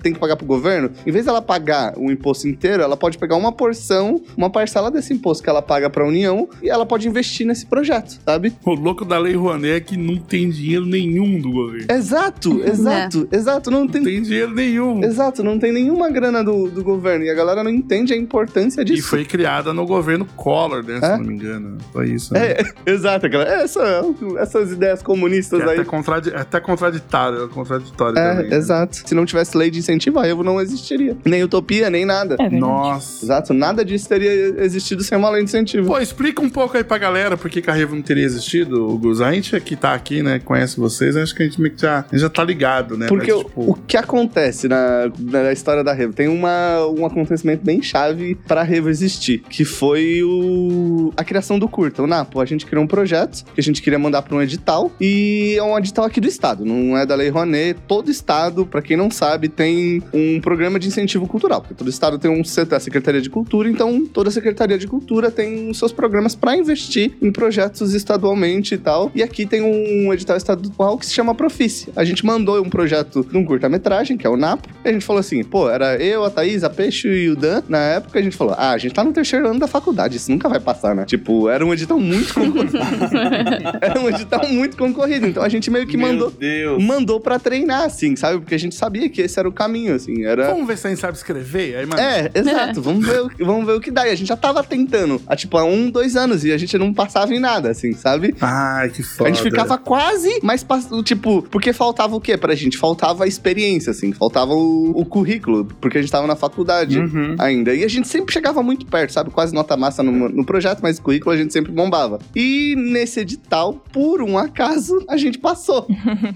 tem 0.03 0.13
que 0.13 0.19
pagar 0.19 0.37
pro 0.37 0.47
governo? 0.47 0.91
Em 1.07 1.11
vez 1.11 1.25
dela 1.25 1.41
pagar 1.41 1.95
o 1.97 2.11
imposto 2.11 2.47
inteiro, 2.47 2.83
ela 2.83 2.97
pode 2.97 3.17
pegar 3.17 3.37
uma 3.37 3.53
porção, 3.53 4.21
uma 4.37 4.51
parcela 4.51 4.91
desse 4.91 5.15
imposto 5.15 5.43
que 5.43 5.49
ela 5.49 5.63
paga 5.63 5.89
pra 5.89 6.07
União 6.07 6.49
e 6.63 6.69
ela 6.69 6.85
pode 6.85 7.09
investir 7.09 7.47
nesse 7.47 7.65
projeto, 7.65 8.19
sabe? 8.25 8.53
O 8.65 8.75
louco 8.75 9.05
da 9.05 9.19
Lei 9.19 9.35
Rouanet 9.35 9.77
é 9.77 9.81
que 9.81 9.97
não 9.97 10.17
tem 10.19 10.34
dinheiro 10.49 10.85
nenhum 10.87 11.41
do 11.41 11.51
governo. 11.51 11.87
Exato, 11.91 12.61
exato, 12.67 13.29
exato. 13.31 13.71
Não 13.71 13.81
Não 13.81 13.89
tem. 13.89 14.03
tem 14.03 14.23
dinheiro 14.23 14.53
nenhum. 14.55 15.03
Exato, 15.05 15.43
não 15.45 15.59
tem 15.59 15.73
nenhuma 15.73 16.11
grana 16.11 16.43
do, 16.43 16.69
do 16.71 16.83
governo. 16.83 17.25
E 17.25 17.31
a 17.31 17.35
galera 17.35 17.63
não 17.63 17.71
entende 17.71 18.13
a 18.13 18.17
importância 18.17 18.81
E 18.83 18.85
disso. 18.85 19.09
foi 19.09 19.25
criada 19.25 19.73
no 19.73 19.87
governo 19.87 20.25
Collor, 20.37 20.83
né? 20.83 20.99
Se 20.99 21.05
É? 21.07 21.17
não 21.19 21.25
me 21.25 21.35
engano. 21.35 21.79
Foi 21.93 22.09
isso. 22.11 22.33
Né? 22.33 22.53
É, 22.53 22.65
exato, 22.91 23.27
aquela, 23.27 23.45
essa, 23.45 24.03
essas 24.39 24.73
ideias 24.73 25.03
comunistas 25.03 25.61
é 25.61 25.65
aí. 25.65 25.71
até, 25.75 25.85
contradi 25.85 26.31
é 26.31 26.37
até 26.39 26.61
contraditório, 26.61 27.49
contraditório 27.49 28.19
É, 28.19 28.35
também. 28.35 28.51
né? 28.51 28.57
exato. 28.57 28.97
Se 29.07 29.15
não 29.15 29.25
tivesse 29.27 29.57
lei 29.57 29.71
de 29.71 29.79
incentivo, 29.79 30.19
a 30.19 30.27
Evo 30.27 30.43
não 30.43 30.61
existiria. 30.61 31.17
Nem 31.25 31.43
utopia, 31.43 31.91
nem 31.91 32.05
nada. 32.05 32.37
É. 32.41 32.49
Nossa. 32.51 33.25
Exato, 33.25 33.53
nada 33.55 33.85
disso 33.85 34.09
teria 34.09 34.31
existido 34.65 35.03
sem 35.03 35.17
uma 35.19 35.31
lei 35.31 35.43
de 35.43 35.51
incentivo. 35.51 35.87
Pô, 35.89 35.99
explica 35.99 36.43
um 36.43 36.49
pouco 36.51 36.77
aí 36.77 36.85
pra 36.85 36.99
galera 36.99 37.37
por 37.37 37.51
que 37.51 37.61
que 37.61 37.71
a 37.71 37.75
Revo 37.75 37.95
não 37.95 38.03
teria 38.03 38.25
existido, 38.25 38.87
Gus. 38.99 39.21
A 39.21 39.33
gente 39.33 39.59
que 39.61 39.77
tá 39.77 39.95
aqui 39.95 40.23
né, 40.25 40.41
conhece 40.45 40.79
vocês, 40.79 41.17
acho 41.17 41.35
que 41.35 41.43
a 41.43 41.47
gente 41.47 41.61
meio 41.61 41.75
que 41.75 41.83
já, 41.83 42.05
já 42.13 42.29
tá 42.29 42.43
ligado, 42.43 42.97
né? 42.97 43.07
Porque 43.07 43.33
Mas, 43.33 43.41
o- 43.41 43.45
tipo, 43.45 43.71
o 43.71 43.75
que 43.75 43.97
acontece 43.97 44.67
na, 44.69 45.11
na 45.19 45.53
história 45.53 45.85
da 45.85 45.93
Revo? 45.93 46.13
Tem 46.15 46.29
uma, 46.29 46.87
um 46.89 47.05
acontecimento 47.07 47.65
bem 47.65 47.83
chave 47.83 48.35
pra 48.49 48.63
Revo 48.63 48.89
existir, 48.89 49.41
que 49.49 49.65
foi 49.65 50.23
o, 50.23 51.13
a 51.17 51.23
criação 51.23 51.59
do 51.59 51.69
curta. 51.69 52.03
O 52.03 52.07
Napo, 52.07 52.41
a 52.41 52.45
gente 52.45 52.67
criou 52.67 52.83
um 52.85 52.89
projeto 52.89 53.45
que 53.55 53.61
a 53.61 53.63
gente 53.63 53.83
queria 53.83 53.99
mandar 53.99 54.23
pra 54.23 54.35
um 54.35 54.43
edital, 54.43 54.91
e 55.01 55.55
é 55.59 55.63
um 55.63 55.77
edital 55.79 56.05
aqui 56.05 56.21
do 56.21 56.27
estado, 56.27 56.65
não 56.65 56.97
é 56.97 57.05
da 57.07 57.15
Lei 57.15 57.29
Rouanet. 57.29 57.79
Todo 57.87 58.11
estado, 58.11 58.65
pra 58.67 58.81
quem 58.83 58.97
não 58.97 59.11
sabe, 59.11 59.49
tem 59.49 60.03
um 60.13 60.41
programa 60.41 60.79
de 60.79 60.89
incentivo 60.89 61.27
cultural, 61.29 61.61
porque 61.61 61.75
todo 61.75 61.91
estado 61.91 62.19
tem 62.19 62.31
um 62.31 62.43
a 62.73 62.81
Secretaria 62.81 63.21
de 63.21 63.29
Cultura, 63.29 63.69
então 63.69 64.07
toda 64.07 64.29
a 64.29 64.33
Secretaria 64.33 64.79
de 64.79 64.87
Cultura 64.87 65.31
tem 65.31 65.73
seus 65.75 65.93
programas 65.93 66.35
pra 66.35 66.57
investir 66.57 67.13
em 67.21 67.31
projetos 67.33 67.93
estadualmente 67.95 68.75
e 68.75 68.79
tal. 68.79 69.11
E 69.15 69.23
aqui 69.23 69.45
tem 69.45 69.61
um 69.63 70.13
edital 70.15 70.37
estadual 70.37 70.99
que 70.99 71.07
se 71.07 71.13
chama 71.13 71.35
Profice. 71.35 71.93
A 71.97 72.05
gente 72.05 72.25
mandou 72.25 72.61
um 72.63 72.69
projeto 72.71 73.25
de 73.25 73.37
um 73.37 73.45
curta-metragem, 73.45 74.17
que 74.17 74.27
é 74.27 74.31
o 74.31 74.37
Napo, 74.37 74.69
e 74.85 74.89
a 74.89 74.93
gente 74.93 75.05
falou 75.05 75.21
assim, 75.21 75.43
pô, 75.45 75.69
era 75.71 75.97
eu, 76.03 76.25
a 76.25 76.31
Thaís, 76.31 76.65
a 76.65 76.71
Peixe 76.71 77.09
e 77.09 77.29
o 77.31 77.37
Dan. 77.37 77.63
Na 77.69 77.79
época 77.79 78.19
a 78.19 78.23
gente 78.23 78.37
falou, 78.37 78.55
ah, 78.57 78.71
a 78.71 78.79
gente 78.79 78.95
tá 78.95 79.05
no 79.05 79.13
terceiro 79.13 79.49
ano 79.49 79.59
da 79.61 79.67
faculdade, 79.67 80.17
isso 80.17 80.31
nunca 80.31 80.49
vai 80.49 80.61
passar, 80.61 80.95
né? 80.95 81.05
Tipo, 81.05 81.49
era 81.49 81.65
um 81.65 81.73
edital 81.73 81.99
muito 81.99 82.33
concorrido. 82.35 82.79
era 83.81 84.01
um 84.01 84.09
edital 84.09 84.47
muito 84.49 84.77
concorrido, 84.77 85.27
então 85.27 85.43
a 85.43 85.49
gente 85.49 85.71
meio 85.71 85.87
que 85.87 85.97
mandou 85.97 86.31
Deus. 86.31 86.83
mandou 86.83 87.21
pra 87.21 87.39
treinar, 87.39 87.83
assim, 87.85 88.17
sabe? 88.17 88.39
Porque 88.39 88.55
a 88.55 88.59
gente 88.59 88.75
sabia 88.75 89.09
que 89.09 89.21
esse 89.23 89.39
era 89.39 89.49
o 89.49 89.53
caminho, 89.53 89.95
assim, 89.95 90.25
era... 90.25 90.49
vamos 90.51 90.67
ver 90.67 90.79
se 90.79 90.87
a 90.87 90.91
gente 90.91 91.01
sabe 91.01 91.17
escrever? 91.17 91.77
Aí, 91.77 91.87
mano, 91.87 92.01
É, 92.01 92.31
exato. 92.35 92.81
vamos, 92.83 93.07
ver, 93.07 93.21
o- 93.23 93.31
vamos 93.45 93.67
ver 93.67 93.73
o 93.73 93.81
que 93.81 93.91
dá. 93.91 94.07
E 94.07 94.11
a 94.11 94.15
gente 94.15 94.29
já 94.29 94.37
tava 94.37 94.63
tentando 94.63 95.21
há, 95.27 95.37
tipo, 95.37 95.57
há 95.59 95.65
um, 95.65 95.91
dois 95.91 96.17
anos 96.17 96.45
e 96.45 96.53
a 96.53 96.59
gente 96.59 96.77
não 96.79 96.93
passava 96.93 97.35
em 97.35 97.41
nada, 97.41 97.71
assim, 97.71 97.93
sabe? 97.93 98.35
Ai, 98.41 98.91
que 98.91 99.03
foda. 99.03 99.31
A 99.31 99.33
gente 99.33 99.43
ficava 99.43 99.77
quase, 99.79 100.04
mas 100.43 100.63
pass- 100.63 100.89
tipo, 101.05 101.43
porque 101.51 101.73
faltava 101.73 102.15
o 102.17 102.21
quê 102.21 102.37
pra 102.37 102.55
gente? 102.55 102.77
Faltava 102.79 103.25
a 103.25 103.27
experiência, 103.27 103.91
assim, 103.91 104.13
faltava 104.13 104.53
o, 104.55 104.91
o 104.99 105.05
currículo, 105.05 105.65
porque 105.81 105.99
a 105.99 106.01
gente 106.01 106.11
tava 106.11 106.27
na 106.27 106.37
faculdade 106.37 106.99
Uhum. 106.99 107.37
ainda. 107.39 107.75
E 107.75 107.85
a 107.85 107.89
gente 107.89 108.09
sempre 108.09 108.33
chegava 108.33 108.63
muito 108.63 108.87
perto, 108.87 109.13
sabe? 109.13 109.31
Quase 109.31 109.55
nota 109.55 109.77
massa 109.77 110.03
no, 110.03 110.29
no 110.29 110.45
projeto, 110.45 110.81
mas 110.83 110.99
o 110.99 111.03
currículo 111.03 111.35
a 111.35 111.37
gente 111.37 111.53
sempre 111.53 111.73
bombava. 111.73 112.19
E 112.35 112.75
nesse 112.77 113.21
edital, 113.21 113.75
por 113.93 114.23
um 114.23 114.37
acaso, 114.39 115.05
a 115.09 115.17
gente 115.17 115.39
passou. 115.39 115.87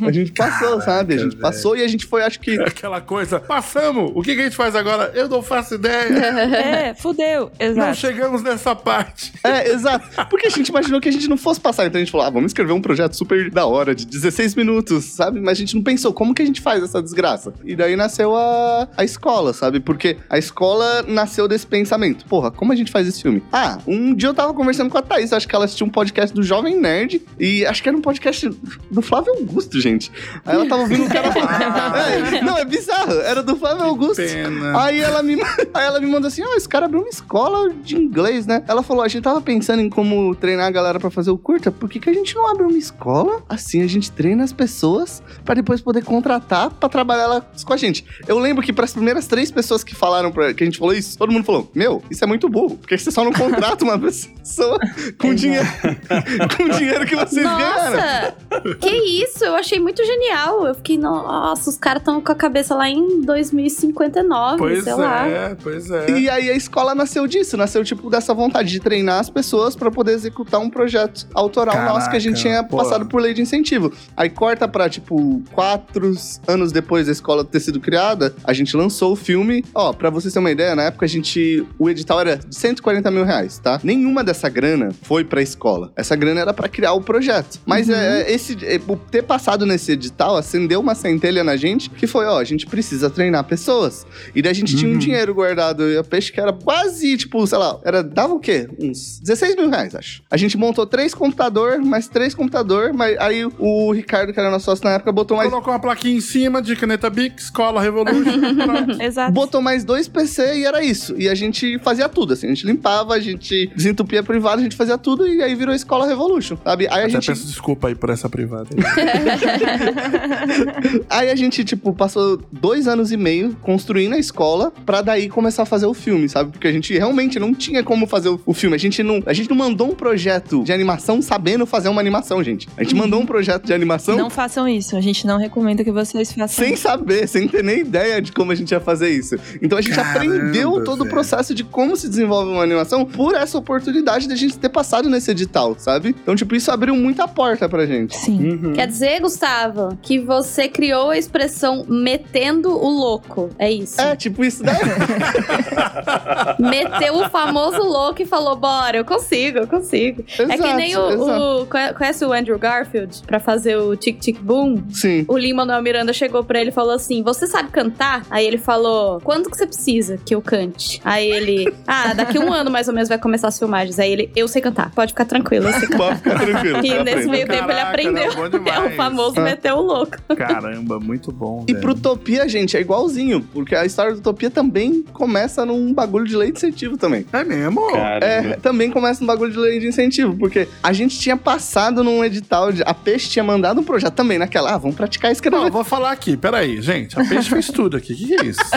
A 0.07 0.12
gente 0.12 0.33
passou, 0.33 0.81
sabe? 0.81 1.14
A 1.14 1.18
gente 1.18 1.31
velho. 1.31 1.40
passou 1.42 1.76
e 1.76 1.83
a 1.83 1.88
gente 1.88 2.07
foi, 2.07 2.22
acho 2.22 2.40
que. 2.40 2.59
Aquela 2.61 3.00
coisa, 3.00 3.40
passamos, 3.40 4.12
o 4.14 4.22
que, 4.22 4.35
que 4.35 4.40
a 4.40 4.44
gente 4.44 4.57
faz 4.57 4.74
agora? 4.74 5.12
Eu 5.14 5.28
não 5.28 5.42
faço 5.42 5.74
ideia. 5.74 6.09
É, 6.68 6.94
fudeu. 6.94 7.50
não 7.61 7.66
Exato. 7.66 7.94
chegamos 7.96 8.42
nessa 8.42 8.74
parte. 8.74 9.33
É, 9.44 9.70
exato. 9.70 10.09
Porque 10.28 10.46
a 10.46 10.50
gente 10.50 10.68
imaginou 10.68 11.00
que 11.00 11.09
a 11.09 11.12
gente 11.12 11.28
não 11.28 11.37
fosse 11.37 11.61
passar. 11.61 11.87
Então 11.87 12.00
a 12.00 12.04
gente 12.04 12.11
falou, 12.11 12.26
ah, 12.26 12.31
vamos 12.31 12.50
escrever 12.50 12.72
um 12.72 12.81
projeto 12.81 13.14
super 13.16 13.50
da 13.58 13.66
hora, 13.66 13.92
de 13.92 14.06
16 14.06 14.54
minutos, 14.54 15.04
sabe? 15.04 15.40
Mas 15.40 15.58
a 15.58 15.60
gente 15.60 15.74
não 15.74 15.82
pensou, 15.82 16.12
como 16.12 16.32
que 16.32 16.40
a 16.40 16.46
gente 16.46 16.60
faz 16.60 16.80
essa 16.80 17.02
desgraça? 17.02 17.52
E 17.64 17.74
daí 17.74 17.96
nasceu 17.96 18.36
a, 18.36 18.86
a 18.96 19.02
escola, 19.02 19.52
sabe? 19.52 19.80
Porque 19.80 20.16
a 20.30 20.38
escola 20.38 21.02
nasceu 21.02 21.48
desse 21.48 21.66
pensamento. 21.66 22.24
Porra, 22.26 22.52
como 22.52 22.72
a 22.72 22.76
gente 22.76 22.92
faz 22.92 23.08
esse 23.08 23.20
filme? 23.20 23.42
Ah, 23.52 23.78
um 23.84 24.14
dia 24.14 24.28
eu 24.28 24.34
tava 24.34 24.54
conversando 24.54 24.88
com 24.88 24.96
a 24.96 25.02
Thaís, 25.02 25.32
acho 25.32 25.48
que 25.48 25.56
ela 25.56 25.64
assistiu 25.64 25.88
um 25.88 25.90
podcast 25.90 26.32
do 26.32 26.40
Jovem 26.40 26.78
Nerd, 26.78 27.20
e 27.36 27.66
acho 27.66 27.82
que 27.82 27.88
era 27.88 27.98
um 27.98 28.00
podcast 28.00 28.48
do 28.88 29.02
Flávio 29.02 29.32
Augusto, 29.32 29.80
gente. 29.80 30.12
Aí 30.46 30.54
ela 30.54 30.68
tava 30.68 30.82
ouvindo 30.82 31.06
o 31.06 31.08
cara 31.08 31.32
falar. 31.32 31.48
É, 31.98 32.42
não, 32.42 32.56
é 32.56 32.64
bizarro. 32.64 33.12
Era 33.12 33.42
do 33.42 33.56
Flávio 33.56 33.84
Augusto. 33.84 34.22
Pena. 34.22 34.84
Aí 34.84 35.00
ela 35.00 35.22
me, 35.22 35.34
aí 35.74 35.84
ela 35.84 35.98
me 35.98 36.06
mandou 36.06 36.28
assim: 36.28 36.42
ó, 36.42 36.54
esse 36.54 36.68
cara 36.68 36.86
abriu 36.86 37.00
uma 37.00 37.08
escola 37.08 37.72
de 37.74 37.96
inglês, 37.96 38.46
né? 38.46 38.62
Ela 38.68 38.82
falou: 38.82 39.02
a 39.02 39.08
gente 39.08 39.22
tava 39.22 39.40
pensando 39.40 39.80
em 39.80 39.88
como 39.88 40.34
treinar 40.36 40.66
a 40.66 40.70
galera 40.70 41.00
pra 41.00 41.10
fazer 41.10 41.30
o 41.30 41.38
curta, 41.38 41.70
por 41.72 41.88
que, 41.88 41.98
que 41.98 42.08
a 42.08 42.12
gente 42.12 42.34
não 42.34 42.48
abre 42.48 42.62
uma 42.62 42.78
escola? 42.78 43.42
Assim 43.48 43.82
a 43.82 43.87
gente 43.87 44.11
treina 44.12 44.44
as 44.44 44.52
pessoas 44.52 45.22
pra 45.44 45.54
depois 45.54 45.80
poder 45.80 46.04
contratar 46.04 46.70
pra 46.70 46.88
trabalhar 46.88 47.22
elas 47.24 47.64
com 47.64 47.72
a 47.72 47.76
gente. 47.76 48.04
Eu 48.26 48.38
lembro 48.38 48.62
que 48.62 48.72
pras 48.72 48.92
primeiras 48.92 49.26
três 49.26 49.50
pessoas 49.50 49.82
que 49.82 49.94
falaram 49.94 50.30
pra, 50.30 50.52
que 50.52 50.62
a 50.62 50.66
gente 50.66 50.78
falou 50.78 50.94
isso, 50.94 51.16
todo 51.16 51.32
mundo 51.32 51.44
falou: 51.44 51.70
Meu, 51.74 52.02
isso 52.11 52.22
é 52.22 52.26
muito 52.26 52.48
burro, 52.48 52.76
porque 52.76 52.96
você 52.98 53.11
só 53.11 53.24
não 53.24 53.32
contrata 53.32 53.84
uma 53.84 53.98
pessoa 53.98 54.78
com 55.18 55.34
dinheiro, 55.34 55.66
com 56.56 56.68
dinheiro 56.68 57.06
que 57.06 57.16
vocês 57.16 57.42
ganharam. 57.44 57.96
Nossa! 57.96 58.34
que 58.80 58.90
isso? 59.24 59.44
Eu 59.44 59.54
achei 59.54 59.78
muito 59.80 60.04
genial. 60.04 60.66
Eu 60.66 60.74
fiquei, 60.74 60.98
nossa, 60.98 61.70
os 61.70 61.76
caras 61.78 62.00
estão 62.02 62.20
com 62.20 62.32
a 62.32 62.34
cabeça 62.34 62.74
lá 62.74 62.88
em 62.88 63.20
2059, 63.22 64.58
Pois 64.58 64.84
sei 64.84 64.94
lá. 64.94 65.26
é, 65.26 65.54
pois 65.62 65.90
é. 65.90 66.11
E 66.11 66.28
aí 66.28 66.50
a 66.50 66.54
escola 66.56 66.94
nasceu 66.94 67.26
disso, 67.26 67.56
nasceu 67.56 67.84
tipo 67.84 68.11
dessa 68.11 68.34
vontade 68.34 68.68
de 68.70 68.80
treinar 68.80 69.20
as 69.20 69.30
pessoas 69.30 69.74
pra 69.76 69.90
poder 69.90 70.12
executar 70.12 70.61
um 70.61 70.68
projeto 70.70 71.26
autoral 71.34 71.74
Caraca, 71.74 71.94
nosso 71.94 72.11
que 72.11 72.16
a 72.16 72.20
gente 72.20 72.40
tinha 72.40 72.62
pô. 72.64 72.76
passado 72.76 73.06
por 73.06 73.20
lei 73.28 73.34
de 73.34 73.42
incentivo. 73.42 73.92
Aí 74.16 74.28
corta 74.30 74.66
pra 74.66 74.88
tipo 74.88 75.42
quatro 75.52 76.14
anos 76.46 76.72
depois 76.72 77.06
da 77.06 77.12
escola 77.12 77.44
ter 77.44 77.60
sido 77.60 77.78
criada, 77.80 78.34
a 78.44 78.52
gente 78.52 78.76
lançou 78.76 79.12
o 79.12 79.16
filme. 79.16 79.64
Ó, 79.74 79.92
pra 79.92 80.10
vocês 80.10 80.32
terem 80.32 80.44
uma 80.44 80.50
ideia, 80.50 80.74
na 80.74 80.84
época 80.84 81.04
a 81.04 81.08
gente. 81.08 81.66
O 81.78 81.88
edital 81.90 82.20
era 82.20 82.36
de 82.36 82.54
140 82.56 83.10
mil 83.10 83.24
reais, 83.24 83.58
tá? 83.58 83.80
Nenhuma 83.82 84.24
dessa 84.24 84.48
grana 84.48 84.90
foi 85.02 85.24
pra 85.24 85.42
escola. 85.42 85.92
Essa 85.96 86.16
grana 86.16 86.40
era 86.40 86.54
pra 86.54 86.68
criar 86.68 86.92
o 86.92 87.00
projeto. 87.00 87.60
Mas 87.66 87.88
é, 87.88 88.30
esse, 88.32 88.56
é, 88.64 88.80
o 88.86 88.96
ter 88.96 89.22
passado 89.22 89.66
nesse 89.66 89.92
edital 89.92 90.36
acendeu 90.36 90.80
uma 90.80 90.94
centelha 90.94 91.44
na 91.44 91.56
gente 91.56 91.90
que 91.90 92.06
foi, 92.06 92.24
ó, 92.26 92.38
a 92.38 92.44
gente 92.44 92.66
precisa 92.66 93.10
treinar 93.10 93.44
pessoas. 93.44 94.06
E 94.34 94.40
daí 94.42 94.52
a 94.52 94.54
gente 94.54 94.74
tinha 94.74 94.88
um 94.88 94.92
Uhum. 94.94 94.98
dinheiro 94.98 95.34
guardado 95.34 95.88
e 95.90 95.96
a 95.98 96.02
peixe 96.04 96.32
que 96.32 96.40
era 96.40 96.52
quase, 96.52 97.16
tipo, 97.16 97.46
sei 97.46 97.58
lá, 97.58 97.78
era, 97.84 98.02
dava 98.02 98.32
o 98.34 98.40
quê? 98.40 98.68
Uns 98.80 99.18
16 99.20 99.56
mil 99.56 99.68
reais, 99.68 99.94
acho. 99.94 100.22
A 100.30 100.36
gente 100.36 100.56
montou 100.56 100.86
três 100.86 101.12
computador, 101.14 101.78
mais 101.78 102.08
três 102.08 102.34
computador, 102.34 102.92
mas 102.94 103.16
aí 103.18 103.44
o 103.59 103.92
Ricardo, 103.92 104.33
que 104.33 104.40
era 104.40 104.50
nosso 104.50 104.64
sócio 104.64 104.85
na 104.85 104.92
época, 104.92 105.12
botou 105.12 105.37
mais. 105.37 105.50
Colocou 105.50 105.72
uma 105.72 105.78
plaquinha 105.81 106.16
em 106.16 106.20
cima 106.20 106.62
de 106.62 106.74
caneta 106.76 107.11
Bic, 107.11 107.40
Escola 107.40 107.81
Revolution. 107.81 108.38
Exato. 109.00 109.33
Botou 109.33 109.61
mais 109.61 109.85
dois 109.85 110.09
PC 110.09 110.59
e 110.59 110.64
era 110.64 110.83
isso. 110.83 111.14
E 111.18 111.28
a 111.28 111.35
gente 111.35 111.78
fazia 111.81 112.09
tudo, 112.09 112.33
assim. 112.33 112.46
A 112.46 112.50
gente 112.50 112.66
limpava, 112.66 113.14
a 113.14 113.20
gente 113.20 113.70
desentupia 113.74 114.20
a 114.20 114.22
privada, 114.22 114.61
a 114.61 114.64
gente 114.64 114.76
fazia 114.76 114.98
tudo 114.98 115.26
e 115.26 115.42
aí 115.42 115.54
virou 115.54 115.74
Escola 115.74 116.07
Revolution, 116.07 116.57
sabe? 116.64 116.87
Aí 116.88 117.02
a 117.02 117.04
Até 117.04 117.11
gente 117.11 117.26
peço 117.26 117.46
desculpa 117.46 117.88
aí 117.88 117.94
por 117.94 118.11
essa 118.11 118.28
privada. 118.28 118.68
aí. 118.72 118.78
Aí 121.09 121.31
a 121.31 121.37
gente, 121.37 121.64
tipo, 121.64 121.92
passou 121.92 122.40
dois 122.52 122.87
anos 122.87 123.12
e 123.12 123.16
meio 123.16 123.57
construindo 123.62 124.14
a 124.14 124.18
escola 124.18 124.72
pra 124.85 125.02
daí 125.02 125.28
começar 125.28 125.62
a 125.62 125.66
fazer 125.66 125.87
o 125.87 125.94
filme, 125.94 126.28
sabe? 126.28 126.52
Porque 126.52 126.68
a 126.68 126.72
gente 126.72 126.96
realmente 126.96 127.38
não 127.38 127.54
tinha 127.54 127.83
como 127.83 128.07
fazer 128.07 128.28
o, 128.28 128.40
o 128.44 128.54
filme. 128.54 128.76
A 128.76 128.78
gente, 128.78 129.02
não, 129.02 129.22
a 129.26 129.33
gente 129.33 129.48
não 129.48 129.57
mandou 129.57 129.90
um 129.90 129.94
projeto 129.94 130.62
de 130.64 130.72
animação 130.72 131.20
sabendo 131.22 131.66
fazer 131.66 131.88
uma 131.88 132.00
animação, 132.00 132.42
gente. 132.42 132.68
A 132.76 132.83
gente 132.83 132.94
mandou 132.94 133.07
um 133.16 133.26
projeto 133.26 133.64
de 133.66 133.72
animação 133.74 134.16
Não 134.16 134.30
façam 134.30 134.68
isso. 134.68 134.96
A 134.96 135.00
gente 135.00 135.26
não 135.26 135.38
recomenda 135.38 135.82
que 135.84 135.90
vocês 135.92 136.32
façam 136.32 136.64
sem 136.64 136.74
isso. 136.74 136.82
saber, 136.82 137.26
sem 137.28 137.48
ter 137.48 137.62
nem 137.64 137.80
ideia 137.80 138.20
de 138.20 138.32
como 138.32 138.52
a 138.52 138.54
gente 138.54 138.70
ia 138.72 138.80
fazer 138.80 139.08
isso. 139.10 139.36
Então 139.62 139.78
a 139.78 139.80
gente 139.80 139.94
Caramba, 139.94 140.18
aprendeu 140.18 140.84
todo 140.84 141.04
o 141.04 141.08
processo 141.08 141.54
de 141.54 141.64
como 141.64 141.96
se 141.96 142.08
desenvolve 142.08 142.50
uma 142.52 142.62
animação 142.62 143.04
por 143.04 143.34
essa 143.34 143.56
oportunidade 143.58 144.26
de 144.26 144.32
a 144.32 144.36
gente 144.36 144.58
ter 144.58 144.68
passado 144.68 145.08
nesse 145.08 145.30
edital, 145.30 145.74
sabe? 145.78 146.10
Então, 146.22 146.34
tipo, 146.36 146.54
isso 146.54 146.70
abriu 146.70 146.94
muita 146.96 147.26
porta 147.26 147.68
pra 147.68 147.86
gente. 147.86 148.16
Sim. 148.16 148.50
Uhum. 148.50 148.72
Quer 148.72 148.86
dizer, 148.86 149.20
Gustavo, 149.20 149.96
que 150.02 150.18
você 150.18 150.68
criou 150.68 151.10
a 151.10 151.18
expressão 151.18 151.84
metendo 151.88 152.70
o 152.70 152.88
louco. 152.88 153.50
É 153.58 153.70
isso. 153.70 154.00
É, 154.00 154.14
tipo 154.16 154.44
isso 154.44 154.62
daí. 154.62 154.76
Meteu 156.58 157.16
o 157.16 157.28
famoso 157.30 157.82
louco 157.82 158.22
e 158.22 158.26
falou: 158.26 158.56
bora, 158.56 158.96
eu 158.98 159.04
consigo, 159.04 159.58
eu 159.58 159.66
consigo. 159.66 160.24
é 160.38 160.56
que 160.56 160.74
nem 160.74 160.96
o, 160.96 161.10
exato. 161.10 161.42
o- 161.62 161.66
conhe- 161.66 161.92
Conhece 161.94 162.24
o 162.24 162.32
Andrew 162.32 162.58
Garfield 162.58 162.97
pra 163.26 163.38
fazer 163.40 163.76
o 163.76 163.96
Tic 163.96 164.18
Tic 164.20 164.38
Boom? 164.40 164.82
Sim. 164.90 165.24
O 165.28 165.37
Lin 165.37 165.52
Manuel 165.52 165.82
Miranda 165.82 166.12
chegou 166.12 166.42
pra 166.44 166.61
ele 166.61 166.70
e 166.70 166.72
falou 166.72 166.92
assim: 166.94 167.22
Você 167.22 167.46
sabe 167.46 167.70
cantar? 167.70 168.24
Aí 168.30 168.46
ele 168.46 168.58
falou: 168.58 169.20
Quanto 169.20 169.50
que 169.50 169.56
você 169.56 169.66
precisa 169.66 170.18
que 170.24 170.34
eu 170.34 170.40
cante? 170.42 171.00
Aí 171.04 171.30
ele: 171.30 171.72
Ah, 171.87 172.12
daqui 172.14 172.38
um 172.38 172.52
ano 172.52 172.70
mais 172.70 172.88
ou 172.88 172.94
menos 172.94 173.08
vai 173.08 173.18
começar 173.18 173.48
as 173.48 173.58
filmagens. 173.58 173.98
Aí 173.98 174.11
ele: 174.12 174.30
Eu 174.37 174.48
sei 174.48 174.61
cantar, 174.62 174.90
pode 174.92 175.12
ficar 175.12 175.24
tranquilo, 175.24 175.66
eu 175.68 175.72
sei 175.72 175.88
cantar. 175.88 175.98
Pode 176.08 176.18
ficar 176.20 176.38
tranquilo. 176.38 176.78
E 176.78 176.80
nesse 176.80 177.11
aprendo. 177.11 177.30
meio 177.30 177.46
tempo 177.46 177.70
ele 177.70 177.80
aprendeu. 177.80 178.32
não, 178.34 178.72
É 178.72 178.87
o 178.87 178.96
famoso 178.96 179.34
Ah. 179.38 179.40
meteu 179.42 179.76
o 179.76 179.82
louco. 179.82 180.16
Caramba, 180.37 180.98
muito 181.00 181.30
bom. 181.32 181.64
E 181.68 181.72
velho. 181.72 181.82
pro 181.82 181.92
Utopia, 181.92 182.48
gente, 182.48 182.76
é 182.76 182.80
igualzinho, 182.80 183.40
porque 183.52 183.74
a 183.74 183.84
história 183.84 184.12
do 184.12 184.18
Utopia 184.18 184.48
também 184.50 185.02
começa 185.12 185.64
num 185.66 185.92
bagulho 185.92 186.24
de 186.26 186.37
lei 186.37 186.50
de 186.52 186.58
incentivo 186.58 186.96
também. 186.96 187.26
É 187.32 187.44
mesmo? 187.44 187.80
É, 187.96 188.56
também 188.62 188.90
começa 188.90 189.20
num 189.20 189.26
bagulho 189.26 189.52
de 189.52 189.58
lei 189.58 189.78
de 189.80 189.87
incentivo, 189.88 190.37
porque 190.37 190.68
a 190.82 190.92
gente 190.92 191.18
tinha 191.18 191.37
passado 191.37 192.02
num 192.04 192.24
edital, 192.24 192.72
de, 192.72 192.82
a 192.90 192.94
Peixe 192.94 193.29
tinha 193.29 193.44
mandado 193.44 193.81
um 193.81 193.85
projeto 193.85 194.14
também 194.14 194.38
naquela, 194.38 194.74
ah, 194.74 194.79
vamos 194.79 194.96
praticar 194.96 195.29
Não, 195.29 195.33
escrever. 195.33 195.57
eu 195.66 195.70
vou 195.70 195.85
falar 195.85 196.12
aqui, 196.12 196.37
peraí, 196.37 196.81
gente. 196.81 197.18
A 197.18 197.24
Peixe 197.24 197.48
fez 197.51 197.66
tudo 197.68 197.96
aqui. 197.96 198.12
O 198.12 198.16
que, 198.16 198.27
que 198.27 198.35
é 198.35 198.44
isso? 198.46 198.61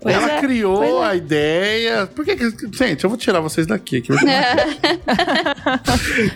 Pois 0.00 0.14
Ela 0.14 0.32
é, 0.34 0.40
criou 0.40 0.76
pois 0.78 0.92
é. 0.92 1.04
a 1.04 1.14
ideia. 1.16 2.06
Por 2.06 2.24
que, 2.24 2.36
que. 2.36 2.48
Gente, 2.76 3.02
eu 3.02 3.10
vou 3.10 3.18
tirar 3.18 3.40
vocês 3.40 3.66
daqui. 3.66 4.00
Que 4.00 4.12
eu- 4.12 4.16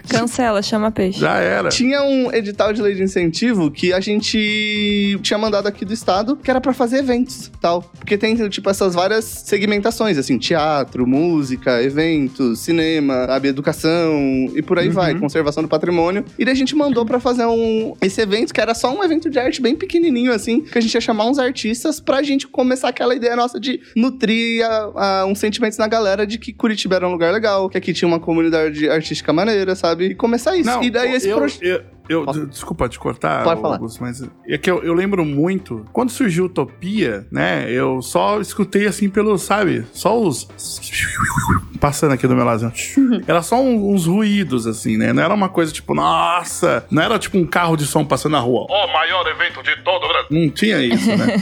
Cancela, 0.09 0.63
chama 0.63 0.91
peixe. 0.91 1.21
Já 1.21 1.35
era. 1.37 1.69
Tinha 1.69 2.03
um 2.03 2.33
edital 2.33 2.73
de 2.73 2.83
lei 2.83 2.95
de 2.95 3.03
incentivo 3.03 3.71
que 3.71 3.93
a 3.93 4.01
gente 4.01 5.19
tinha 5.23 5.39
mandado 5.39 5.67
aqui 5.69 5.85
do 5.85 5.93
estado, 5.93 6.37
que 6.37 6.51
era 6.51 6.61
pra 6.61 6.73
fazer 6.73 6.99
eventos, 6.99 7.51
tal. 7.61 7.83
Porque 7.83 8.17
tem, 8.19 8.35
tipo, 8.49 8.69
essas 8.69 8.95
várias 8.95 9.25
segmentações, 9.25 10.19
assim, 10.19 10.39
teatro, 10.39 11.07
música, 11.07 11.83
eventos, 11.83 12.61
cinema, 12.61 13.27
sabe, 13.27 13.49
educação 13.49 14.51
e 14.55 14.63
por 14.63 14.79
aí 14.79 14.89
Uhum. 14.89 14.95
vai, 14.95 15.15
conservação 15.15 15.63
do 15.63 15.69
patrimônio. 15.69 16.25
E 16.39 16.45
daí 16.45 16.53
a 16.53 16.57
gente 16.57 16.75
mandou 16.81 17.05
pra 17.07 17.21
fazer 17.21 17.45
um 17.47 17.95
esse 18.01 18.21
evento, 18.21 18.53
que 18.55 18.61
era 18.61 18.75
só 18.75 18.93
um 18.93 19.05
evento 19.05 19.29
de 19.31 19.39
arte 19.39 19.61
bem 19.61 19.77
pequenininho, 19.77 20.33
assim, 20.33 20.63
que 20.63 20.77
a 20.77 20.81
gente 20.81 20.95
ia 20.95 21.01
chamar 21.01 21.27
uns 21.27 21.39
artistas 21.39 22.01
pra 22.01 22.23
gente 22.23 22.49
começar 22.49 22.89
aquela 22.89 23.15
ideia 23.15 23.37
nossa 23.37 23.61
de 23.61 23.81
nutrir 23.95 24.65
a- 24.65 25.21
a- 25.21 25.27
uns 25.27 25.39
sentimentos 25.39 25.79
na 25.79 25.87
galera 25.87 26.27
de 26.27 26.39
que 26.39 26.53
Curitiba 26.53 26.97
era 26.97 27.07
um 27.09 27.13
lugar 27.13 27.33
legal, 27.33 27.69
que 27.69 27.77
aqui 27.79 27.93
tinha 27.93 28.09
uma 28.09 28.19
comunidade 28.19 28.89
artística 28.89 29.33
maneira, 29.33 29.75
sabe? 29.77 30.07
E 30.07 30.15
começar 30.15 30.57
isso. 30.57 30.69
Não, 30.71 30.83
e 30.83 30.91
daí 30.91 31.15
esse 31.15 31.29
projeto. 31.59 31.85
Eu, 32.11 32.25
Posso- 32.25 32.47
desculpa 32.47 32.89
te 32.89 32.99
cortar, 32.99 33.45
Pode 33.45 33.61
falar. 33.61 33.77
Augusto, 33.77 34.01
mas 34.03 34.23
é 34.49 34.59
que 34.59 34.71
eu, 34.71 34.83
eu 34.83 34.93
lembro 34.95 35.25
muito. 35.25 35.85
Quando 35.93 36.11
surgiu 36.11 36.47
Utopia, 36.47 37.27
né? 37.31 37.71
Eu 37.71 38.03
só 38.03 38.41
escutei 38.41 38.87
assim 38.87 39.09
pelo, 39.09 39.39
sabe? 39.39 39.85
Só 39.93 40.21
os. 40.21 40.49
Passando 41.81 42.13
aqui 42.13 42.27
do 42.27 42.37
meu 42.37 42.45
lado. 42.45 42.67
assim, 42.67 43.23
Era 43.27 43.41
só 43.43 43.59
um- 43.61 43.93
uns 43.95 44.05
ruídos, 44.07 44.67
assim, 44.67 44.99
né? 44.99 45.13
Não 45.15 45.23
era 45.23 45.33
uma 45.33 45.49
coisa 45.49 45.73
tipo, 45.73 45.95
nossa! 45.95 46.85
Não 46.91 47.03
era 47.03 47.19
tipo 47.19 47.39
um 47.39 47.47
carro 47.47 47.75
de 47.77 47.87
som 47.87 48.05
passando 48.05 48.33
na 48.33 48.39
rua. 48.41 48.67
Ó, 48.69 48.93
maior 48.93 49.27
evento 49.27 49.63
de 49.63 49.75
todo 49.83 50.05
o 50.05 50.09
Brasil. 50.09 50.27
Não 50.31 50.51
tinha 50.51 50.79
isso, 50.83 51.09
né? 51.17 51.37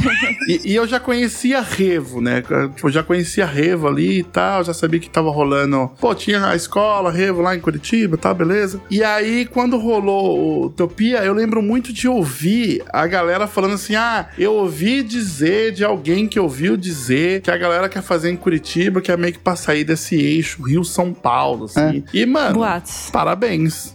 e, 0.49 0.73
e 0.73 0.75
eu 0.77 0.87
já 0.87 1.01
conhecia 1.01 1.61
Revo, 1.61 2.21
né? 2.21 2.41
Tipo, 2.43 2.87
eu 2.87 2.91
já 2.91 3.03
conhecia 3.03 3.45
Revo 3.47 3.89
ali 3.89 4.21
e 4.21 4.23
tal, 4.23 4.63
já 4.63 4.73
sabia 4.73 5.01
que 5.01 5.11
tava 5.11 5.31
rolando. 5.31 5.91
Pô, 6.01 6.15
tinha 6.15 6.47
a 6.47 6.55
escola, 6.55 7.11
Revo 7.11 7.43
lá 7.43 7.57
em 7.57 7.61
Curitiba 7.61 8.15
e 8.15 8.19
tal, 8.19 8.35
beleza. 8.35 8.81
E 8.91 9.03
aí, 9.03 9.45
quando 9.45 9.77
rolou 9.77 10.58
o 10.58 10.58
Utopia, 10.67 11.19
eu 11.25 11.33
lembro 11.33 11.63
muito 11.63 11.93
de 11.93 12.09
ouvir 12.09 12.83
a 12.93 13.07
galera 13.07 13.47
falando 13.47 13.75
assim: 13.75 13.95
ah, 13.95 14.29
eu 14.39 14.53
ouvi 14.55 15.03
dizer 15.03 15.73
de 15.73 15.85
alguém 15.85 16.27
que 16.27 16.39
ouviu 16.39 16.77
dizer 16.77 17.41
que 17.43 17.51
a 17.51 17.57
galera 17.57 17.89
quer 17.89 18.03
fazer 18.03 18.31
em 18.31 18.37
Curitiba, 18.37 19.01
que 19.01 19.11
é 19.11 19.17
meio 19.17 19.33
que 19.33 19.39
pra 19.39 19.57
sair 19.57 19.85
desse 19.85 20.15
eixo 20.17 20.63
Rio-São 20.63 21.13
Paulo, 21.13 21.65
assim. 21.67 22.05
E, 22.13 22.25
mano. 22.27 22.57
Boatos. 22.57 23.11
Parabéns. 23.13 23.95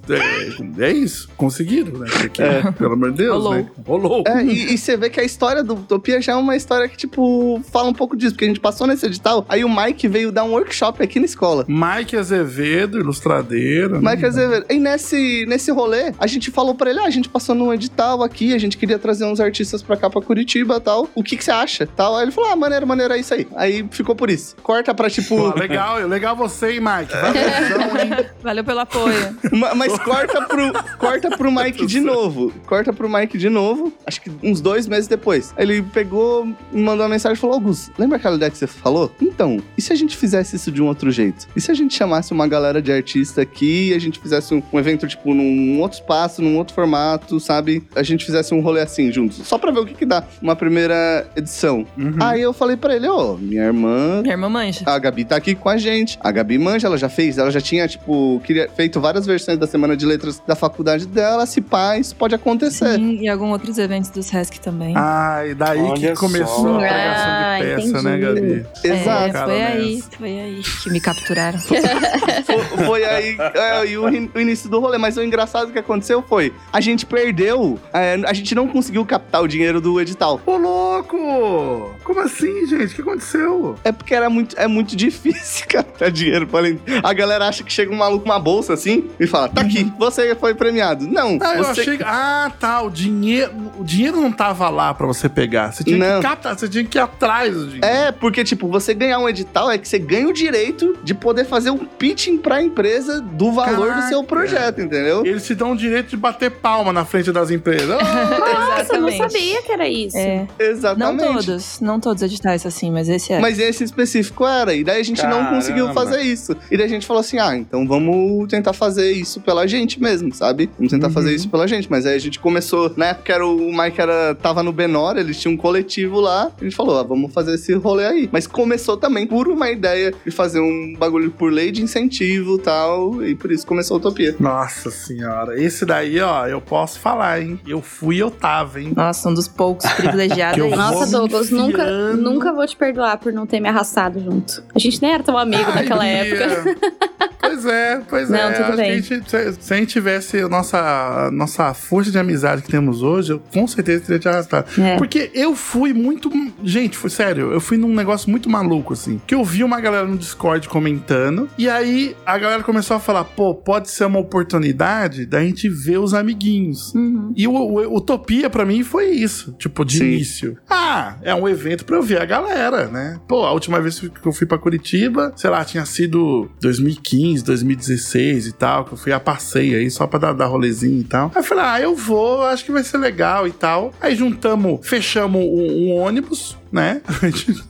É, 0.80 0.86
é 0.86 0.92
isso. 0.92 1.30
Conseguiram, 1.38 1.98
né? 2.00 2.08
Porque, 2.10 2.44
Pelo 2.78 2.94
amor 2.94 3.12
de 3.12 3.18
Deus, 3.18 3.34
Rolou. 3.44 3.54
né? 3.56 3.68
Rolou. 3.86 4.24
É, 4.28 4.44
e, 4.44 4.74
e 4.74 4.78
você 4.78 4.96
vê 4.98 5.10
que 5.10 5.20
a 5.20 5.24
história 5.24 5.64
do 5.64 5.74
Utopia 5.76 6.22
já 6.22 6.34
é 6.34 6.36
uma 6.36 6.56
história 6.56 6.88
que, 6.88 6.98
tipo, 6.98 7.62
fala 7.72 7.90
um 7.90 7.94
pouco 7.94 8.16
disso, 8.16 8.32
porque 8.34 8.46
a 8.46 8.48
gente 8.48 8.60
passou 8.60 8.88
nesse 8.88 9.06
edital, 9.06 9.46
aí 9.50 9.64
o 9.64 9.70
Mike 9.70 10.08
veio 10.08 10.32
dar 10.32 10.44
um 10.44 10.52
workshop 10.52 11.02
aqui 11.04 11.20
na 11.20 11.26
escola. 11.26 11.66
Mike 11.68 12.16
Azevedo, 12.18 13.00
ilustradeiro. 13.00 14.00
né? 14.02 14.12
Mike 14.12 14.26
Azevedo. 14.26 14.66
E 14.70 14.78
nesse, 14.80 15.46
nesse 15.48 15.72
rolê, 15.72 16.12
a 16.18 16.28
gente 16.28 16.52
falou 16.54 16.76
pra 16.76 16.90
ele: 16.90 17.00
ah, 17.00 17.06
a 17.06 17.10
gente 17.10 17.28
passou 17.30 17.56
num 17.56 17.74
edital 17.74 18.24
aqui, 18.24 18.54
a 18.54 18.58
gente 18.58 18.78
queria 18.78 18.98
trazer 19.00 19.26
uns 19.26 19.40
artistas 19.40 19.82
pra 19.82 19.98
cá, 19.98 20.10
pra 20.10 20.22
Curitiba 20.22 20.78
e 20.78 20.80
tal. 20.80 21.10
O 21.16 21.24
que 21.24 21.36
que 21.36 21.44
você 21.44 21.52
acha? 21.52 21.88
Tal. 21.88 22.16
Aí 22.16 22.24
ele 22.24 22.32
falou: 22.32 22.52
ah, 22.52 22.56
maneiro, 22.56 22.86
maneiro, 22.88 23.14
é 23.14 23.20
isso 23.20 23.34
aí. 23.34 23.48
Aí 23.56 23.86
ficou 23.92 24.16
por 24.16 24.30
isso. 24.30 24.56
Corta 24.64 24.94
pra, 24.94 25.10
tipo. 25.10 25.36
Pô, 25.36 25.60
legal, 25.60 25.98
legal 26.08 26.36
você, 26.36 26.74
hein, 26.74 26.80
Mike? 26.80 27.12
Valorzão, 27.14 27.98
hein? 28.20 28.26
Valeu 28.42 28.64
pelo 28.64 28.80
apoio. 28.80 29.38
Ma- 29.52 29.76
Mas 29.76 29.98
corta 30.00 30.42
pro, 30.44 30.74
corta 30.98 31.38
pro 31.38 31.52
Mike 31.52 31.86
de 31.86 32.00
novo. 32.00 32.54
Corta 32.66 32.94
pro 32.94 33.10
Mike 33.10 33.38
de 33.38 33.50
novo. 33.50 33.92
Acho 34.06 34.22
que 34.22 34.32
uns 34.44 34.62
dois 34.62 34.88
meses 34.88 35.08
depois. 35.08 35.54
Ele 35.58 35.82
pegou, 35.82 36.46
me 36.46 36.56
mandou 36.82 37.04
uma 37.06 37.10
mensagem 37.10 37.38
e 37.38 37.40
falou: 37.40 37.56
Augusto, 37.56 37.92
lembra 37.98 38.18
aquela 38.18 38.36
ideia 38.36 38.52
que 38.52 38.58
você 38.58 38.68
falou? 38.68 39.12
Então, 39.22 39.58
e 39.78 39.82
se 39.82 39.92
a 39.92 39.96
gente 39.96 40.16
fizesse 40.16 40.56
isso 40.56 40.72
de 40.72 40.82
um 40.82 40.88
outro 40.88 41.12
jeito? 41.12 41.48
E 41.56 41.62
se 41.62 41.72
a 41.72 41.74
gente 41.74 41.94
chamasse 41.96 42.32
uma 42.32 42.48
galera 42.48 42.82
de 42.82 42.92
artista 42.92 43.42
aqui 43.42 43.90
e 43.90 43.94
a 43.94 44.00
gente 44.00 44.20
fizesse 44.20 44.54
um, 44.54 44.62
um 44.72 44.80
evento, 44.80 45.08
tipo, 45.08 45.34
num 45.34 45.80
outro 45.80 45.98
espaço, 46.00 46.33
num 46.42 46.58
outro 46.58 46.74
formato, 46.74 47.40
sabe? 47.40 47.84
A 47.96 48.04
gente 48.04 48.26
fizesse 48.26 48.54
um 48.54 48.62
rolê 48.62 48.82
assim 48.82 49.12
juntos. 49.12 49.46
Só 49.48 49.58
pra 49.58 49.72
ver 49.72 49.80
o 49.80 49.86
que 49.86 49.94
que 49.94 50.06
dá. 50.06 50.24
Uma 50.42 50.56
primeira 50.56 51.28
edição. 51.36 51.86
Uhum. 51.98 52.16
Aí 52.20 52.42
eu 52.42 52.54
falei 52.54 52.76
pra 52.78 52.96
ele: 52.96 53.08
Ô, 53.08 53.36
minha 53.38 53.64
irmã 53.64 54.22
Minha 54.22 54.34
irmã 54.34 54.50
manja. 54.50 54.82
a 54.86 54.98
Gabi 55.00 55.26
tá 55.26 55.36
aqui 55.36 55.56
com 55.56 55.70
a 55.70 55.78
gente. 55.78 56.18
A 56.22 56.32
Gabi 56.32 56.58
manja, 56.58 56.88
ela 56.88 56.98
já 56.98 57.10
fez, 57.10 57.38
ela 57.38 57.52
já 57.52 57.62
tinha, 57.62 57.88
tipo, 57.88 58.42
queria, 58.46 58.70
feito 58.76 59.00
várias 59.00 59.26
versões 59.26 59.58
da 59.58 59.68
Semana 59.68 59.96
de 59.96 60.06
Letras 60.06 60.42
da 60.46 60.56
faculdade 60.56 61.06
dela. 61.08 61.46
Se 61.46 61.62
pá, 61.62 61.98
isso 61.98 62.16
pode 62.16 62.34
acontecer. 62.36 62.96
Sim, 62.96 63.20
e 63.22 63.28
alguns 63.30 63.52
outros 63.52 63.78
eventos 63.78 64.10
do 64.10 64.22
Sesc 64.24 64.60
também. 64.60 64.94
Ah, 64.98 65.44
e 65.46 65.54
daí 65.54 65.80
Olha 65.82 65.94
que 66.14 66.14
começou 66.20 66.64
só. 66.64 66.76
a 66.76 66.80
pregação 66.80 67.32
Ah, 67.32 67.58
de 67.60 67.64
peça, 67.66 67.88
entendi. 67.88 68.04
né, 68.04 68.18
Gabi? 68.18 68.66
Exato. 68.84 69.38
É, 69.38 69.44
foi 69.46 69.58
né? 69.58 69.68
aí, 69.68 70.04
foi 70.18 70.40
aí 70.40 70.62
que 70.84 70.90
me 70.90 71.00
capturaram. 71.02 71.60
Foi, 71.60 72.86
foi 72.86 73.06
aí, 73.06 73.38
é, 73.54 73.98
o, 73.98 74.04
o 74.36 74.40
início 74.40 74.70
do 74.70 74.80
rolê. 74.80 74.98
Mas 74.98 75.18
o 75.18 75.24
engraçado 75.24 75.72
que 75.72 75.80
aconteceu 75.80 76.23
foi: 76.28 76.54
a 76.72 76.80
gente 76.82 77.06
perdeu, 77.06 77.80
é, 77.94 78.20
a 78.26 78.34
gente 78.34 78.54
não 78.56 78.68
conseguiu 78.68 79.06
captar 79.06 79.42
o 79.44 79.48
dinheiro 79.48 79.80
do 79.82 80.00
edital. 80.00 80.40
Ô, 80.46 80.58
louco! 80.58 81.96
Como 82.04 82.20
assim, 82.20 82.66
gente? 82.66 82.92
O 82.92 82.96
que 82.96 83.02
aconteceu? 83.02 83.76
É 83.84 83.92
porque 83.92 84.14
era 84.14 84.30
muito, 84.30 84.58
é 84.58 84.68
muito 84.68 84.96
difícil 84.96 85.66
captar 85.68 86.12
dinheiro. 86.12 86.48
pra 86.48 86.60
além- 86.60 86.80
A 87.04 87.14
galera 87.14 87.48
acha 87.48 87.64
que 87.64 87.72
chega 87.72 87.92
um 87.94 87.98
maluco 87.98 88.24
com 88.26 88.30
uma 88.30 88.40
bolsa 88.40 88.74
assim 88.74 89.10
e 89.20 89.28
fala: 89.28 89.50
tá 89.50 89.62
aqui, 89.62 89.92
você 89.98 90.36
foi 90.36 90.54
premiado. 90.54 91.08
Não, 91.08 91.38
Ah, 91.42 91.56
eu 91.58 91.64
você. 91.64 91.82
achei 91.82 91.98
que... 91.98 92.04
Ah, 92.04 92.52
tá. 92.60 92.82
O 92.82 92.90
dinheiro, 92.90 93.52
o 93.80 93.84
dinheiro 93.84 94.20
não 94.22 94.32
tava 94.32 94.70
lá 94.70 94.94
pra 94.94 95.06
você 95.08 95.28
pegar. 95.30 95.72
Você 95.72 95.84
tinha 95.84 95.98
Não. 95.98 96.22
que 96.22 96.28
captar, 96.28 96.58
você 96.58 96.68
tinha 96.68 96.84
que 96.84 96.98
ir 96.98 97.02
atrás 97.02 97.54
do 97.54 97.66
dinheiro. 97.66 97.86
É, 97.86 98.12
porque, 98.12 98.44
tipo, 98.44 98.68
você 98.68 98.94
ganhar 98.94 99.20
um 99.20 99.28
edital 99.30 99.70
é 99.72 99.78
que 99.78 99.88
você 99.88 100.00
ganha 100.00 100.28
o 100.28 100.34
direito 100.34 100.98
de 101.04 101.14
poder 101.14 101.46
fazer 101.46 101.70
um 101.70 101.78
pitching 101.86 102.38
pra 102.38 102.62
empresa 102.62 103.22
do 103.22 103.52
valor 103.52 103.94
do 103.94 104.02
seu 104.04 104.24
Caraca. 104.24 104.28
projeto, 104.28 104.82
entendeu? 104.82 105.26
Eles 105.26 105.46
te 105.46 105.56
dão 105.56 105.72
o 105.72 105.76
direito 105.78 106.13
de 106.14 106.18
bater 106.18 106.52
palma 106.52 106.94
na 106.94 107.04
frente 107.06 107.32
das 107.32 107.50
empresas. 107.50 107.88
Nossa, 107.98 108.96
eu 108.96 109.02
não 109.02 109.12
sabia 109.12 109.62
que 109.64 109.72
era 109.72 109.88
isso. 109.88 110.16
É, 110.18 110.48
não 110.60 110.66
Exatamente. 110.68 111.46
todos, 111.46 111.80
não 111.82 112.00
todos 112.00 112.22
editais 112.22 112.66
assim, 112.66 112.92
mas 112.92 113.10
esse 113.10 113.34
é. 113.34 113.40
Mas 113.40 113.58
esse 113.60 113.84
específico 113.84 114.46
era, 114.46 114.74
e 114.74 114.84
daí 114.84 115.02
a 115.02 115.04
gente 115.04 115.24
não 115.24 115.32
Caramba. 115.40 115.56
conseguiu 115.56 115.94
fazer 115.94 116.22
isso. 116.22 116.56
E 116.70 116.78
daí 116.78 116.86
a 116.86 116.90
gente 116.90 117.06
falou 117.06 117.22
assim: 117.22 117.40
ah, 117.40 117.56
então 117.56 117.88
vamos 117.88 118.48
tentar 118.48 118.74
fazer 118.74 119.12
isso 119.12 119.42
pela 119.42 119.66
gente 119.68 120.00
mesmo, 120.02 120.34
sabe? 120.34 120.70
Vamos 120.78 120.92
tentar 120.92 121.08
Uhum. 121.08 121.14
fazer 121.14 121.34
isso 121.36 121.50
pela 121.50 121.68
gente. 121.68 121.90
Mas 121.90 122.06
aí 122.06 122.16
a 122.16 122.20
gente 122.20 122.40
começou, 122.40 122.92
na 122.96 123.08
época 123.08 123.34
era 123.34 123.46
o 123.46 123.72
Mike 123.76 124.00
era, 124.00 124.36
tava 124.36 124.62
no 124.64 124.72
Benor, 124.72 125.18
eles 125.18 125.40
tinham 125.40 125.54
um 125.54 125.58
coletivo 125.58 126.20
lá, 126.20 126.52
a 126.60 126.64
gente 126.64 126.76
falou: 126.76 127.00
ah, 127.00 127.04
vamos 127.04 127.34
fazer 127.34 127.56
esse 127.56 127.74
rolê 127.74 128.06
aí. 128.06 128.30
Mas 128.32 128.46
começou 128.48 128.98
também 128.98 129.26
por 129.26 129.48
uma 129.48 129.70
ideia 129.72 130.14
de 130.26 130.32
fazer 130.32 130.60
um 130.60 130.96
bagulho 130.98 131.32
por 131.32 131.52
lei 131.52 131.72
de 131.72 131.82
incentivo 131.82 132.56
e 132.56 132.60
tal, 132.60 133.24
e 133.24 133.36
por 133.36 133.52
isso 133.52 133.66
começou 133.66 133.96
a 133.96 134.00
Utopia. 134.00 134.36
Nossa 134.40 134.92
senhora. 134.92 135.60
Esse 135.62 135.86
daí, 135.86 136.03
ó, 136.20 136.48
eu 136.48 136.62
posso 136.62 137.00
falar, 137.00 137.42
hein? 137.42 137.60
Eu 137.68 137.82
fui 137.82 138.16
e 138.18 138.20
eu 138.20 138.32
tava, 138.32 138.80
hein? 138.82 138.94
Nossa, 138.96 139.30
um 139.30 139.34
dos 139.34 139.48
poucos 139.48 139.90
privilegiados 139.94 140.62
aí. 140.64 140.76
Nossa, 140.76 141.12
Douglas, 141.12 141.50
nunca, 141.50 142.14
nunca 142.14 142.52
vou 142.54 142.66
te 142.66 142.76
perdoar 142.76 143.18
por 143.18 143.32
não 143.34 143.46
ter 143.46 143.60
me 143.60 143.70
arrastado 143.70 144.20
junto. 144.20 144.64
A 144.74 144.80
gente 144.80 145.02
nem 145.02 145.14
era 145.14 145.24
tão 145.24 145.38
amigo 145.38 145.66
Ai, 145.68 145.76
naquela 145.76 146.04
Bia. 146.04 146.12
época. 146.12 147.04
Pois 147.44 147.66
é, 147.66 148.02
pois 148.10 148.30
Não, 148.30 148.40
é. 148.40 148.52
tudo 148.54 148.78
bem. 148.78 148.92
a 148.92 148.96
gente, 148.96 149.30
se, 149.30 149.54
se 149.60 149.74
a 149.74 149.78
gente 149.78 149.90
tivesse 149.90 150.40
a 150.40 150.48
nossa, 150.48 150.80
a 151.28 151.30
nossa 151.30 151.74
força 151.74 152.10
de 152.10 152.18
amizade 152.18 152.62
que 152.62 152.72
temos 152.72 153.04
hoje, 153.04 153.34
eu 153.34 153.42
com 153.54 153.68
certeza 153.68 154.06
teria 154.06 154.18
te 154.18 154.30
arrastado. 154.30 154.66
É. 154.82 154.98
Porque 154.98 155.30
eu 155.34 155.54
fui 155.54 155.94
muito. 155.94 156.32
Gente, 156.64 156.98
foi 156.98 157.10
sério, 157.10 157.52
eu 157.52 157.60
fui 157.60 157.78
num 157.78 157.94
negócio 157.94 158.30
muito 158.32 158.50
maluco, 158.50 158.94
assim. 158.94 159.22
Que 159.28 159.36
eu 159.36 159.44
vi 159.44 159.64
uma 159.64 159.80
galera 159.82 160.08
no 160.08 160.18
Discord 160.18 160.68
comentando, 160.70 161.50
e 161.58 161.70
aí 161.70 162.16
a 162.26 162.38
galera 162.38 162.64
começou 162.64 162.96
a 162.96 163.00
falar: 163.00 163.26
pô, 163.26 163.54
pode 163.54 163.92
ser 163.92 164.06
uma 164.06 164.20
oportunidade 164.20 165.26
da 165.26 165.42
gente 165.42 165.68
ver 165.70 165.93
os 165.98 166.14
amiguinhos. 166.14 166.94
Uhum. 166.94 167.34
E 167.36 167.48
o, 167.48 167.54
o 167.54 167.98
Utopia, 167.98 168.50
pra 168.50 168.66
mim, 168.66 168.84
foi 168.84 169.12
isso. 169.12 169.54
Tipo, 169.58 169.84
de 169.86 169.98
Sim. 169.98 170.06
início. 170.06 170.58
Ah, 170.70 171.18
é 171.22 171.34
um 171.34 171.48
evento 171.48 171.86
pra 171.86 171.98
eu 171.98 172.04
ver 172.04 172.22
a 172.22 172.26
galera, 172.26 172.88
né? 172.88 173.20
Pô, 173.28 173.44
a 173.44 173.52
última 173.52 173.80
vez 173.82 174.00
que 174.00 174.28
eu 174.28 174.34
fui 174.34 174.48
pra 174.48 174.58
Curitiba, 174.58 175.34
sei 175.36 175.50
lá, 175.50 175.64
tinha 175.64 175.86
sido 175.86 176.50
2015, 176.62 177.44
2016 177.44 178.48
e 178.48 178.52
tal, 178.54 178.86
que 178.86 178.94
eu 178.94 178.98
fui 178.98 179.12
a 179.12 179.20
passeio 179.20 179.78
aí, 179.78 179.90
só 179.90 180.08
pra 180.08 180.20
dar, 180.20 180.34
dar 180.34 180.46
rolezinho 180.48 181.02
e 181.02 181.04
tal. 181.04 181.32
Aí 181.34 181.42
eu 181.42 181.44
falei, 181.44 181.64
ah, 181.66 181.82
eu 181.82 181.96
vou, 181.96 182.44
acho 182.44 182.66
que 182.66 182.72
vai 182.72 182.84
ser 182.84 182.98
legal 182.98 183.48
e 183.48 183.52
tal. 183.52 183.92
Aí 184.02 184.16
juntamos, 184.16 184.88
fechamos 184.88 185.42
um, 185.42 185.90
um 185.90 185.96
ônibus, 185.96 186.58
né? 186.74 187.02
A 187.22 187.28
gente, 187.28 187.64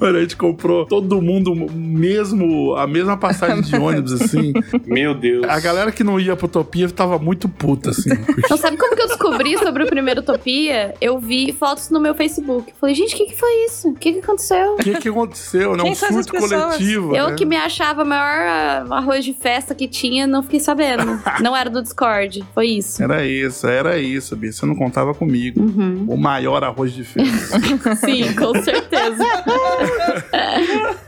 a 0.00 0.20
gente 0.20 0.36
comprou 0.36 0.84
todo 0.84 1.22
mundo 1.22 1.54
mesmo, 1.54 2.74
a 2.76 2.86
mesma 2.86 3.16
passagem 3.16 3.62
de 3.62 3.74
ônibus, 3.78 4.12
assim. 4.12 4.52
Meu 4.84 5.14
Deus. 5.14 5.44
A 5.48 5.58
galera 5.58 5.90
que 5.90 6.04
não 6.04 6.20
ia 6.20 6.36
pro 6.36 6.46
Utopia 6.46 6.88
tava 6.90 7.18
muito 7.18 7.48
puta, 7.48 7.90
assim. 7.90 8.10
Então, 8.36 8.56
sabe 8.56 8.76
como 8.76 8.94
que 8.94 9.02
eu 9.02 9.08
descobri 9.08 9.56
sobre 9.58 9.84
o 9.84 9.86
primeiro 9.86 10.20
Utopia? 10.20 10.94
Eu 11.00 11.18
vi 11.18 11.52
fotos 11.52 11.90
no 11.90 11.98
meu 11.98 12.14
Facebook. 12.14 12.72
Falei, 12.78 12.94
gente, 12.94 13.14
o 13.14 13.16
que, 13.16 13.26
que 13.26 13.38
foi 13.38 13.50
isso? 13.64 13.88
O 13.88 13.94
que, 13.94 14.12
que 14.12 14.18
aconteceu? 14.18 14.74
O 14.74 14.76
que 14.76 14.98
que 14.98 15.08
aconteceu, 15.08 15.76
né? 15.76 15.82
Um 15.82 15.94
surto 15.94 16.32
coletivo. 16.32 17.16
Eu 17.16 17.28
né? 17.30 17.34
que 17.34 17.46
me 17.46 17.56
achava 17.56 18.02
o 18.02 18.06
maior 18.06 18.46
ah, 18.46 18.84
arroz 18.90 19.24
de 19.24 19.32
festa 19.32 19.74
que 19.74 19.88
tinha, 19.88 20.26
não 20.26 20.42
fiquei 20.42 20.60
sabendo. 20.60 21.20
não 21.40 21.56
era 21.56 21.70
do 21.70 21.82
Discord. 21.82 22.44
Foi 22.54 22.66
isso. 22.66 23.02
Era 23.02 23.24
isso, 23.26 23.66
era 23.66 23.98
isso, 23.98 24.36
Bia. 24.36 24.52
Você 24.52 24.66
não 24.66 24.74
contava 24.74 25.14
comigo. 25.14 25.60
Uhum. 25.60 26.04
O 26.08 26.16
maior 26.16 26.62
arroz 26.62 26.92
de 26.92 27.04
festa. 27.04 27.96
Sim, 27.96 28.25
com 28.34 28.62
certeza. 28.62 29.24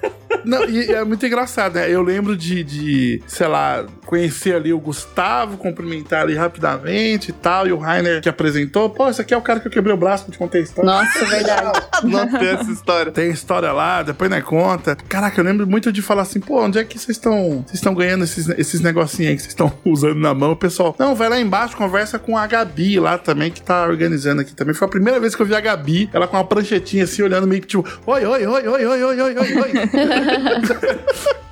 Não, 0.44 0.64
e 0.64 0.92
é 0.92 1.04
muito 1.04 1.24
engraçado, 1.26 1.74
né? 1.74 1.90
Eu 1.90 2.02
lembro 2.02 2.36
de, 2.36 2.62
de, 2.62 3.22
sei 3.26 3.46
lá, 3.46 3.84
conhecer 4.06 4.54
ali 4.54 4.72
o 4.72 4.80
Gustavo, 4.80 5.58
cumprimentar 5.58 6.22
ali 6.22 6.34
rapidamente 6.34 7.30
e 7.30 7.32
tal, 7.32 7.66
e 7.66 7.72
o 7.72 7.78
Rainer 7.78 8.22
que 8.22 8.28
apresentou. 8.28 8.88
Pô, 8.88 9.08
esse 9.08 9.20
aqui 9.20 9.34
é 9.34 9.36
o 9.36 9.42
cara 9.42 9.60
que 9.60 9.68
eu 9.68 9.70
quebrei 9.70 9.94
o 9.94 9.96
braço 9.98 10.24
pra 10.24 10.32
te 10.32 10.38
contar 10.38 10.58
a 10.58 10.60
história. 10.60 10.90
Nossa, 10.90 11.18
é 11.18 11.24
verdade. 11.24 11.80
Não 12.04 12.26
tem 12.26 12.48
essa 12.48 12.70
história. 12.70 13.12
Tem 13.12 13.30
história 13.30 13.72
lá, 13.72 14.02
depois 14.02 14.30
na 14.30 14.40
conta. 14.40 14.96
Caraca, 15.08 15.40
eu 15.40 15.44
lembro 15.44 15.66
muito 15.66 15.92
de 15.92 16.00
falar 16.00 16.22
assim, 16.22 16.40
pô, 16.40 16.62
onde 16.62 16.78
é 16.78 16.84
que 16.84 16.98
vocês 16.98 17.16
estão 17.16 17.62
vocês 17.66 17.74
estão 17.74 17.94
ganhando 17.94 18.24
esses, 18.24 18.48
esses 18.50 18.80
negocinhos 18.80 19.30
aí 19.30 19.36
que 19.36 19.42
vocês 19.42 19.52
estão 19.52 19.72
usando 19.84 20.18
na 20.18 20.32
mão? 20.34 20.52
O 20.52 20.56
pessoal, 20.56 20.94
não, 20.98 21.14
vai 21.14 21.28
lá 21.28 21.38
embaixo, 21.38 21.76
conversa 21.76 22.18
com 22.18 22.36
a 22.36 22.46
Gabi 22.46 22.98
lá 22.98 23.18
também, 23.18 23.50
que 23.50 23.60
tá 23.60 23.86
organizando 23.86 24.40
aqui 24.40 24.54
também. 24.54 24.74
Foi 24.74 24.86
a 24.86 24.90
primeira 24.90 25.20
vez 25.20 25.34
que 25.34 25.42
eu 25.42 25.46
vi 25.46 25.54
a 25.54 25.60
Gabi, 25.60 26.08
ela 26.12 26.26
com 26.26 26.36
uma 26.36 26.44
pranchetinha 26.44 27.04
assim, 27.04 27.22
olhando 27.22 27.46
meio 27.46 27.60
que 27.60 27.66
tipo, 27.66 27.86
oi, 28.06 28.24
oi, 28.24 28.46
oi, 28.46 28.68
oi, 28.68 28.86
oi, 28.86 29.04
oi, 29.04 29.20
oi, 29.20 29.36
oi, 29.36 29.54
oi. 29.54 29.72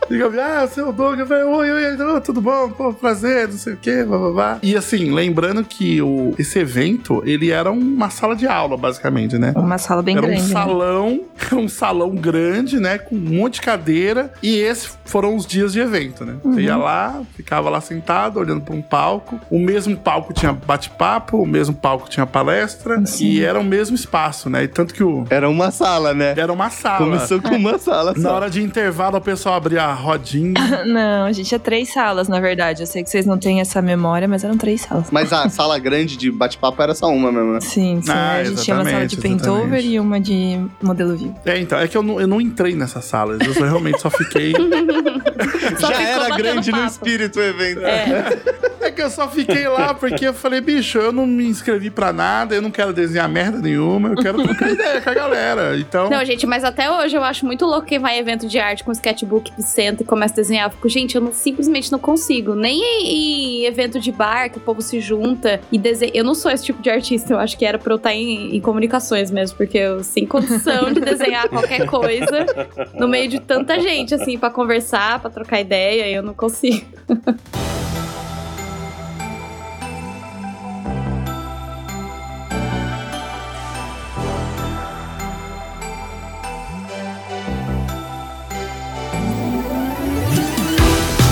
E 0.09 0.14
eu 0.21 0.31
vi, 0.31 0.39
ah, 0.39 0.64
seu 0.69 0.93
Doug, 0.93 1.19
velho, 1.19 1.49
oi, 1.51 1.69
oi, 1.69 1.97
oi, 2.01 2.21
tudo 2.21 2.41
bom? 2.41 2.71
Pô, 2.71 2.95
prazer, 2.95 3.49
não 3.49 3.59
sei 3.59 3.73
o 3.73 3.77
quê, 3.77 4.05
blá. 4.05 4.57
E 4.62 4.77
assim, 4.77 5.11
lembrando 5.12 5.64
que 5.64 6.01
o, 6.01 6.33
esse 6.39 6.61
evento, 6.61 7.25
ele 7.27 7.51
era 7.51 7.73
uma 7.73 8.09
sala 8.09 8.37
de 8.37 8.47
aula, 8.47 8.77
basicamente, 8.77 9.37
né? 9.37 9.53
Uma 9.57 9.79
sala 9.79 10.03
bem 10.05 10.17
era 10.17 10.25
grande. 10.29 10.43
um 10.43 10.47
né? 10.47 10.53
salão, 10.53 11.21
era 11.45 11.57
um 11.59 11.69
salão 11.69 12.11
grande, 12.14 12.79
né? 12.79 12.99
Com 12.99 13.17
um 13.17 13.19
monte 13.19 13.55
de 13.55 13.62
cadeira. 13.62 14.33
E 14.41 14.55
esses 14.61 14.97
foram 15.07 15.35
os 15.35 15.45
dias 15.45 15.73
de 15.73 15.81
evento, 15.81 16.25
né? 16.25 16.37
Você 16.41 16.49
Uhum. 16.51 16.61
ia 16.61 16.77
lá, 16.77 17.23
ficava 17.35 17.69
lá 17.69 17.81
sentado, 17.81 18.39
olhando 18.39 18.61
para 18.61 18.77
um 18.77 18.83
palco. 18.83 19.41
O 19.51 19.59
mesmo 19.59 19.97
palco 19.97 20.33
tinha 20.33 20.53
bate-papo, 20.53 21.37
o 21.43 21.47
mesmo 21.47 21.75
palco 21.75 22.09
tinha 22.09 22.25
palestra. 22.25 23.03
E 23.21 23.43
era 23.43 23.59
o 23.59 23.64
mesmo 23.64 23.97
espaço, 23.97 24.49
né? 24.49 24.62
E 24.62 24.69
tanto 24.69 24.95
que 24.95 25.03
o. 25.03 25.25
Era 25.31 25.49
uma 25.51 25.73
sala, 25.73 26.14
né? 26.14 26.33
Era 26.37 26.53
uma 26.53 26.71
sala. 26.71 26.99
Começou 26.99 27.43
com 27.43 27.57
uma 27.57 27.77
sala 27.77 28.14
Na 28.17 28.23
só. 28.23 28.37
hora 28.37 28.49
de 28.49 28.56
intervalo, 28.63 29.19
o 29.19 29.21
pessoal 29.21 29.57
abria 29.57 29.83
a 29.83 29.93
rodinha. 29.93 30.55
Não, 30.87 31.27
a 31.27 31.33
gente 31.33 31.55
é 31.55 31.59
três 31.59 31.93
salas, 31.93 32.29
na 32.29 32.41
verdade. 32.41 32.83
Eu 32.83 32.87
sei 32.87 33.03
que 33.03 33.11
vocês 33.11 33.27
não 33.27 33.39
têm 33.39 33.61
essa 33.61 33.81
memória, 33.83 34.29
mas 34.29 34.45
eram 34.45 34.57
três 34.57 34.83
salas. 34.83 35.11
Mas 35.11 35.33
a 35.33 35.49
sala 35.49 35.79
grande 35.79 36.17
de 36.17 36.31
bate-papo 36.31 36.83
era 36.83 36.95
só 36.95 37.09
uma 37.09 37.33
mesmo, 37.33 37.53
né? 37.53 37.61
Sim, 37.61 38.01
sim. 38.03 38.11
Ah, 38.11 38.37
a 38.37 38.45
gente 38.45 38.63
tinha 38.63 38.77
uma 38.77 38.85
sala 38.85 39.07
de 39.07 39.15
exatamente. 39.15 39.87
e 39.87 40.01
uma 40.01 40.21
de 40.21 40.61
modelo 40.83 41.17
vivo. 41.17 41.35
É, 41.45 41.59
então, 41.59 41.79
é 41.79 41.89
que 41.89 41.97
eu 41.97 42.03
não, 42.03 42.21
eu 42.21 42.27
não 42.27 42.41
entrei 42.41 42.75
nessa 42.75 43.01
sala. 43.01 43.39
Eu 43.45 43.53
realmente 43.53 44.01
só 44.01 44.11
fiquei. 44.11 44.53
Só 45.79 45.89
Já 45.89 46.03
era 46.03 46.37
grande 46.37 46.71
no 46.71 46.77
papo. 46.79 46.91
espírito 46.91 47.39
o 47.39 47.43
evento. 47.43 47.81
É 48.87 48.91
que 48.93 49.03
eu 49.03 49.11
só 49.11 49.27
fiquei 49.29 49.67
lá 49.67 49.93
porque 49.95 50.29
eu 50.29 50.33
falei, 50.33 50.61
bicho, 50.61 50.97
eu 50.97 51.11
não 51.11 51.27
me 51.27 51.45
inscrevi 51.45 51.91
pra 51.91 52.12
nada, 52.12 52.55
eu 52.55 52.62
não 52.62 52.71
quero 52.71 52.93
desenhar 52.93 53.29
merda 53.29 53.59
nenhuma, 53.59 54.11
eu 54.11 54.14
quero 54.14 54.41
trocar 54.45 54.71
ideia 54.71 55.01
com 55.01 55.11
a 55.11 55.14
galera. 55.14 55.77
Então. 55.77 56.09
Não, 56.09 56.25
gente, 56.25 56.47
mas 56.47 56.62
até 56.62 56.89
hoje 56.89 57.17
eu 57.17 57.25
acho 57.25 57.45
muito 57.45 57.67
louco 57.67 57.85
quem 57.85 57.99
vai 57.99 58.17
em 58.17 58.21
evento 58.21 58.47
de 58.47 58.61
arte 58.61 58.85
com 58.85 58.93
sketchbook, 58.93 59.51
senta 59.61 60.05
e 60.05 60.07
começa 60.07 60.35
a 60.35 60.37
desenhar. 60.37 60.67
Eu 60.67 60.71
fico, 60.71 60.89
gente, 60.89 61.17
eu 61.17 61.21
não- 61.21 61.33
simplesmente 61.33 61.91
não 61.91 61.99
consigo. 61.99 62.55
Nem 62.55 62.81
em, 62.81 63.62
em 63.62 63.64
evento 63.64 63.99
de 63.99 64.12
bar, 64.12 64.51
que 64.51 64.59
o 64.59 64.61
povo 64.61 64.81
se 64.81 65.01
junta 65.01 65.61
e 65.73 65.79
desenha. 65.79 66.12
Eu 66.14 66.23
não 66.23 66.35
sou 66.37 66.49
esse 66.53 66.64
tipo 66.64 66.81
de 66.81 66.89
artista, 66.89 67.33
eu 67.33 67.41
acho 67.41 67.59
que 67.59 67.64
era 67.64 67.79
pra 67.81 67.93
eu 67.93 67.97
estar 67.97 68.14
em, 68.14 68.55
em 68.55 68.61
comunicações 68.61 69.33
mesmo, 69.33 69.57
porque 69.57 69.79
eu 69.79 70.05
sem 70.05 70.25
condição 70.25 70.93
de 70.93 71.01
desenhar 71.01 71.49
qualquer 71.49 71.87
coisa 71.87 72.47
no 72.95 73.09
meio 73.09 73.29
de 73.29 73.41
tanta 73.41 73.81
gente, 73.81 74.14
assim, 74.14 74.39
pra 74.39 74.49
conversar, 74.49 75.19
pra 75.19 75.29
trocar 75.29 75.56
ideia, 75.61 76.09
eu 76.09 76.23
não 76.23 76.35
consigo. 76.35 76.87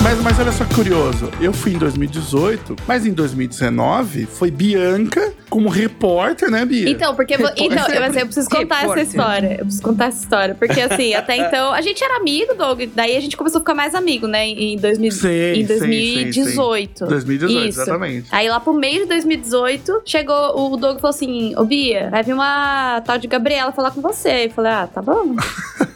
Mas, 0.05 0.21
mas 0.21 0.39
olha 0.39 0.51
só 0.51 0.63
que 0.63 0.75
curioso. 0.75 1.31
Eu 1.41 1.51
fui 1.51 1.73
em 1.73 1.79
2018, 1.79 2.75
mas 2.87 3.07
em 3.07 3.11
2019 3.11 4.27
foi 4.27 4.51
Bianca 4.51 5.33
como 5.49 5.69
repórter, 5.69 6.49
né, 6.49 6.65
Bia? 6.65 6.89
Então, 6.89 7.15
porque. 7.15 7.37
vo- 7.37 7.49
Então, 7.57 7.87
eu, 7.87 8.01
mas 8.01 8.15
eu 8.15 8.25
preciso 8.25 8.49
contar 8.49 8.75
essa 8.75 8.81
Repórter. 8.81 9.03
história. 9.07 9.51
Eu 9.53 9.65
preciso 9.65 9.83
contar 9.83 10.05
essa 10.07 10.19
história. 10.23 10.55
Porque, 10.55 10.81
assim, 10.81 11.13
até 11.13 11.35
então. 11.47 11.71
A 11.73 11.81
gente 11.81 12.03
era 12.03 12.17
amigo, 12.17 12.53
Doug. 12.55 12.81
Daí 12.93 13.15
a 13.15 13.19
gente 13.19 13.37
começou 13.37 13.59
a 13.59 13.61
ficar 13.61 13.73
mais 13.75 13.95
amigo, 13.95 14.27
né? 14.27 14.45
Em, 14.47 14.77
2000, 14.77 15.11
Sim, 15.11 15.27
em 15.29 15.55
sim, 15.61 15.65
2018. 15.65 17.05
2018, 17.07 17.69
Isso. 17.69 17.81
exatamente. 17.81 18.27
Aí 18.31 18.49
lá 18.49 18.59
pro 18.59 18.73
meio 18.73 19.01
de 19.01 19.05
2018, 19.07 20.01
chegou 20.05 20.73
o 20.73 20.77
Doug 20.77 20.97
e 20.97 21.01
falou 21.01 21.13
assim: 21.15 21.55
Ô 21.57 21.63
Bia, 21.63 22.09
vai 22.09 22.23
vir 22.23 22.33
uma 22.33 23.01
tal 23.05 23.17
de 23.17 23.27
Gabriela 23.27 23.71
falar 23.71 23.91
com 23.91 24.01
você. 24.01 24.45
Eu 24.45 24.49
falei, 24.51 24.71
ah, 24.71 24.87
tá 24.87 25.01
bom. 25.01 25.35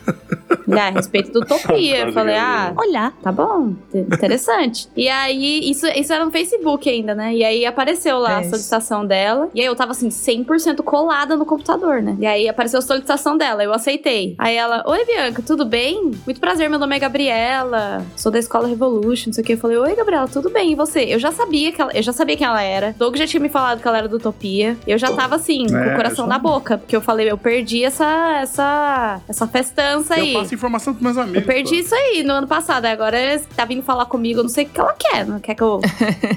Ah, 0.71 0.87
a 0.87 0.89
respeito 0.91 1.31
do 1.31 1.39
Utopia. 1.41 1.97
Eu 2.07 2.13
falei, 2.13 2.35
ah, 2.35 2.73
Olá. 2.75 3.13
tá 3.21 3.31
bom, 3.31 3.73
te- 3.91 3.99
interessante. 3.99 4.87
E 4.95 5.07
aí, 5.09 5.69
isso, 5.69 5.85
isso 5.87 6.11
era 6.13 6.25
no 6.25 6.31
Facebook 6.31 6.89
ainda, 6.89 7.13
né? 7.15 7.33
E 7.33 7.43
aí 7.43 7.65
apareceu 7.65 8.17
lá 8.19 8.37
a 8.37 8.41
Isso. 8.41 8.51
solicitação 8.51 9.05
dela. 9.05 9.49
E 9.53 9.59
aí 9.61 9.65
eu 9.65 9.75
tava 9.75 9.91
assim, 9.91 10.09
100% 10.09 10.81
colada 10.83 11.35
no 11.35 11.45
computador, 11.45 12.01
né? 12.01 12.15
E 12.19 12.25
aí 12.25 12.47
apareceu 12.49 12.79
a 12.79 12.81
solicitação 12.81 13.37
dela, 13.37 13.63
eu 13.63 13.73
aceitei. 13.73 14.35
Aí 14.37 14.55
ela, 14.55 14.83
oi 14.87 15.05
Bianca, 15.05 15.41
tudo 15.45 15.65
bem? 15.65 16.11
Muito 16.25 16.39
prazer, 16.39 16.69
meu 16.69 16.79
nome 16.79 16.95
é 16.95 16.99
Gabriela, 16.99 18.05
sou 18.15 18.31
da 18.31 18.39
escola 18.39 18.67
Revolution, 18.67 19.27
não 19.27 19.33
sei 19.33 19.43
o 19.43 19.47
que. 19.47 19.53
Eu 19.53 19.57
falei, 19.57 19.77
oi 19.77 19.95
Gabriela, 19.95 20.27
tudo 20.27 20.49
bem? 20.49 20.71
E 20.71 20.75
você? 20.75 21.01
Eu 21.03 21.19
já 21.19 21.31
sabia 21.31 21.71
que 21.71 21.81
ela, 21.81 21.91
eu 21.93 22.01
já 22.03 22.13
sabia 22.13 22.35
quem 22.37 22.45
ela 22.47 22.61
era. 22.61 22.95
Doug 22.97 23.15
já 23.17 23.25
tinha 23.27 23.41
me 23.41 23.49
falado 23.49 23.81
que 23.81 23.87
ela 23.87 23.97
era 23.97 24.07
do 24.07 24.17
Utopia. 24.17 24.77
Eu 24.87 24.97
já 24.97 25.11
tava 25.11 25.35
assim, 25.35 25.65
com 25.67 25.77
É, 25.77 25.93
o 25.93 25.95
coração 25.95 26.25
eu 26.25 26.29
na 26.29 26.39
boca, 26.39 26.77
porque 26.77 26.95
eu 26.95 27.01
falei, 27.01 27.29
eu 27.29 27.37
perdi 27.37 27.83
essa, 27.83 28.39
essa, 28.41 29.21
essa 29.27 29.47
festança 29.47 30.15
aí. 30.15 30.33
Eu 30.39 30.43
passo 30.43 30.55
informação 30.55 30.93
pros 30.93 31.03
meus 31.03 31.17
amigos. 31.17 31.41
Eu 31.41 31.47
perdi 31.47 31.75
pô. 31.75 31.81
isso 31.81 31.95
aí 31.95 32.23
no 32.23 32.33
ano 32.33 32.47
passado. 32.47 32.85
Agora 32.85 33.17
ela 33.17 33.41
tá 33.55 33.65
vindo 33.65 33.83
falar 33.83 34.05
comigo, 34.05 34.39
eu 34.39 34.43
não 34.43 34.49
sei 34.49 34.65
o 34.65 34.69
que 34.69 34.79
ela 34.79 34.93
quer. 34.97 35.25
Não 35.25 35.39
quer 35.39 35.55
que 35.55 35.61
eu. 35.63 35.79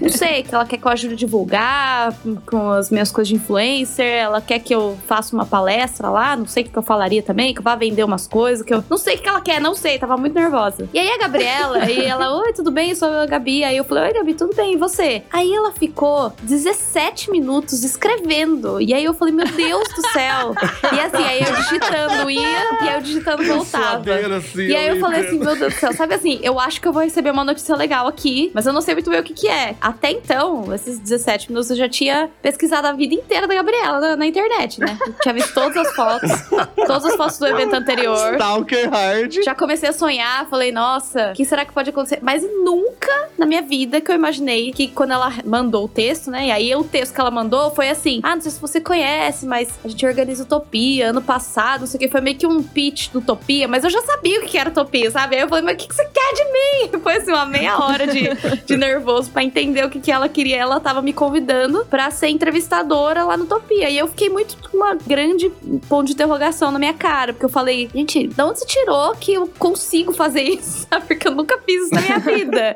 não 0.00 0.09
sei, 0.11 0.42
que 0.42 0.55
ela 0.55 0.64
quer 0.66 0.76
que 0.78 0.86
eu 0.86 0.90
ajude 0.92 1.14
a 1.14 1.16
divulgar 1.16 2.14
com- 2.46 2.70
as 2.72 2.90
minhas 2.90 3.11
coisas 3.11 3.28
de 3.28 3.34
influencer. 3.34 4.05
Ela 4.07 4.40
quer 4.40 4.59
que 4.59 4.74
eu 4.74 4.98
faça 5.07 5.34
uma 5.34 5.44
palestra 5.46 6.09
lá. 6.09 6.36
Não 6.36 6.46
sei 6.46 6.62
o 6.64 6.68
que 6.68 6.76
eu 6.76 6.82
falaria 6.82 7.22
também, 7.22 7.53
que 7.53 7.61
eu 7.61 7.64
vá 7.64 7.74
vender 7.74 8.05
umas 8.05 8.26
coisas. 8.26 8.64
que 8.64 8.72
eu 8.74 8.82
Não 8.88 8.96
sei 8.98 9.16
o 9.16 9.18
que 9.18 9.28
ela 9.28 9.40
quer, 9.40 9.61
não 9.61 9.74
sei. 9.74 9.98
Tava 9.98 10.16
muito 10.16 10.34
nervosa. 10.34 10.88
E 10.92 10.98
aí 10.98 11.09
a 11.11 11.18
Gabriela, 11.18 11.78
aí 11.78 12.05
ela, 12.05 12.34
oi, 12.36 12.53
tudo 12.53 12.70
bem? 12.70 12.90
Eu 12.90 12.96
sou 12.96 13.09
a 13.09 13.26
Gabi. 13.26 13.64
Aí 13.64 13.76
eu 13.76 13.84
falei, 13.84 14.05
oi, 14.05 14.12
Gabi, 14.12 14.34
tudo 14.34 14.55
bem? 14.55 14.74
E 14.74 14.76
você? 14.76 15.22
Aí 15.32 15.53
ela 15.55 15.72
ficou 15.72 16.32
17 16.42 17.30
minutos 17.30 17.82
escrevendo. 17.84 18.80
E 18.80 18.92
aí 18.94 19.05
eu 19.05 19.14
falei, 19.14 19.34
meu 19.34 19.46
Deus 19.46 19.88
do 19.94 20.09
céu. 20.11 20.55
E 20.92 21.00
assim, 21.00 21.24
aí 21.24 21.40
eu 21.42 21.55
digitando 21.55 22.30
ia, 22.30 22.40
e 22.84 22.88
aí 22.88 22.94
eu 22.94 23.00
digitando 23.00 23.42
voltava. 23.44 23.91
Assim, 23.97 24.62
E 24.66 24.76
aí 24.76 24.88
eu 24.88 25.01
falei 25.01 25.20
entendo. 25.20 25.28
assim, 25.34 25.45
meu 25.45 25.57
Deus 25.57 25.74
do 25.74 25.78
céu, 25.80 25.93
sabe 25.93 26.14
assim, 26.14 26.38
eu 26.43 26.59
acho 26.59 26.80
que 26.80 26.88
eu 26.88 26.93
vou 26.93 27.03
receber 27.03 27.30
uma 27.30 27.45
notícia 27.45 27.74
legal 27.76 28.07
aqui, 28.07 28.51
mas 28.55 28.66
eu 28.66 28.72
não 28.72 28.80
sei 28.80 28.95
muito 28.95 29.11
bem 29.11 29.20
o 29.20 29.22
que 29.22 29.34
que 29.34 29.49
é. 29.49 29.74
Até 29.80 30.11
então, 30.11 30.72
esses 30.74 30.99
17 30.99 31.51
minutos, 31.51 31.70
eu 31.70 31.76
já 31.76 31.88
tinha 31.88 32.30
pesquisado 32.40 32.86
a 32.86 32.93
vida 32.93 33.14
inteira 33.14 33.47
da 33.47 33.55
Gabriela 33.55 34.01
na, 34.01 34.16
na 34.16 34.26
internet, 34.26 34.80
né? 34.80 34.99
tinha 35.22 35.34
visto 35.34 35.53
todas 35.55 35.76
as 35.76 35.95
fotos, 35.95 36.30
todas 36.86 37.05
as 37.05 37.16
fotos 37.16 37.38
do 37.38 37.47
evento 37.47 37.74
anterior. 37.74 38.34
Stalker 38.34 38.90
Hard. 38.90 39.32
Já 39.45 39.55
comecei 39.55 39.88
a 39.88 39.93
sonhar, 39.93 40.47
falei, 40.49 40.72
nossa, 40.72 41.30
o 41.30 41.34
que 41.34 41.45
será 41.45 41.64
que 41.64 41.72
pode 41.72 41.90
acontecer? 41.90 42.18
Mas 42.22 42.43
nunca 42.43 43.28
na 43.38 43.47
minha 43.47 43.62
vida 43.62 44.01
que 44.01 44.11
eu 44.11 44.14
imaginei 44.14 44.72
que 44.72 44.88
quando 44.88 45.12
ela 45.12 45.32
mandou 45.45 45.84
o 45.84 45.88
texto, 45.88 46.30
né? 46.30 46.47
E 46.47 46.51
aí 46.51 46.74
o 46.76 46.84
texto 46.84 47.14
que 47.14 47.20
ela 47.20 47.30
mandou 47.30 47.70
foi 47.70 47.88
assim: 47.88 48.20
Ah, 48.22 48.34
não 48.34 48.43
sei 48.43 48.51
se 48.53 48.61
você 48.61 48.80
conhece, 48.80 49.47
mas 49.47 49.68
a 49.84 49.88
gente 49.88 50.05
organiza 50.07 50.45
Utopia 50.45 51.11
ano 51.11 51.22
passado, 51.22 51.80
não 51.80 51.86
sei 51.86 51.97
o 51.99 52.01
que. 52.01 52.09
Foi 52.09 52.20
meio 52.20 52.36
que 52.36 52.47
um 52.47 52.62
pitch 52.62 53.11
do 53.11 53.18
Utopia, 53.18 53.66
mas 53.66 53.82
eu 53.85 53.91
já 53.91 54.03
sabia 54.03 54.41
o 54.41 54.43
que 54.43 54.59
era 54.59 54.70
Utopia, 54.70 55.11
sabe? 55.11 55.37
Aí 55.37 55.43
eu 55.43 55.49
falei, 55.49 55.64
mas 55.64 55.74
o 55.74 55.78
que 55.78 55.95
você 55.95 56.05
quer 56.05 56.35
de 56.35 56.45
mim? 56.45 57.01
Foi 57.03 57.16
assim, 57.16 57.33
uma 57.33 57.47
meia 57.47 57.78
hora 57.78 58.07
de, 58.07 58.22
de 58.64 58.76
nervoso 58.76 59.30
pra 59.30 59.43
entender 59.43 59.85
o 59.85 59.91
que, 59.91 60.01
que 60.01 60.11
ela 60.11 60.28
queria. 60.28 60.57
Ela 60.57 60.80
tava 60.80 61.03
me 61.03 61.12
convidando 61.12 61.85
pra 61.87 62.11
ser 62.11 62.28
entrevistadora 62.28 63.24
lá 63.24 63.37
no 63.37 63.45
Utopia. 63.45 63.89
E 63.89 63.99
eu 63.99 64.09
fiquei 64.09 64.28
muito 64.28 64.57
com 64.68 64.76
uma 64.76 64.95
grande 64.95 65.51
ponto 65.89 66.07
de 66.07 66.12
interrogação 66.12 66.70
na 66.70 66.78
minha 66.78 66.95
cara, 66.95 67.33
porque 67.33 67.45
eu 67.45 67.51
falei, 67.51 67.91
gente, 67.95 68.26
de 68.26 68.43
onde 68.43 68.59
você 68.59 68.66
tirou 68.66 69.14
que 69.14 69.35
eu 69.35 69.47
consigo 69.59 70.12
fazer 70.12 70.43
isso? 70.43 70.87
Sabe? 70.91 71.07
Porque 71.07 71.28
eu 71.28 71.35
nunca 71.35 71.59
fiz 71.59 71.85
isso 71.85 71.95
na 71.95 72.01
minha 72.01 72.18
vida. 72.18 72.74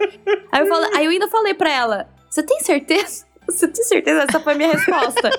aí, 0.53 0.61
eu 0.61 0.67
falei, 0.67 0.91
aí 0.95 1.05
eu 1.05 1.11
ainda 1.11 1.29
falei 1.29 1.55
pra 1.55 1.71
ela, 1.71 2.09
você 2.29 2.43
tem 2.43 2.61
certeza? 2.61 3.25
Você 3.47 3.69
tem 3.69 3.85
certeza? 3.85 4.25
Essa 4.29 4.41
foi 4.41 4.55
a 4.55 4.57
minha 4.57 4.73
resposta. 4.73 5.31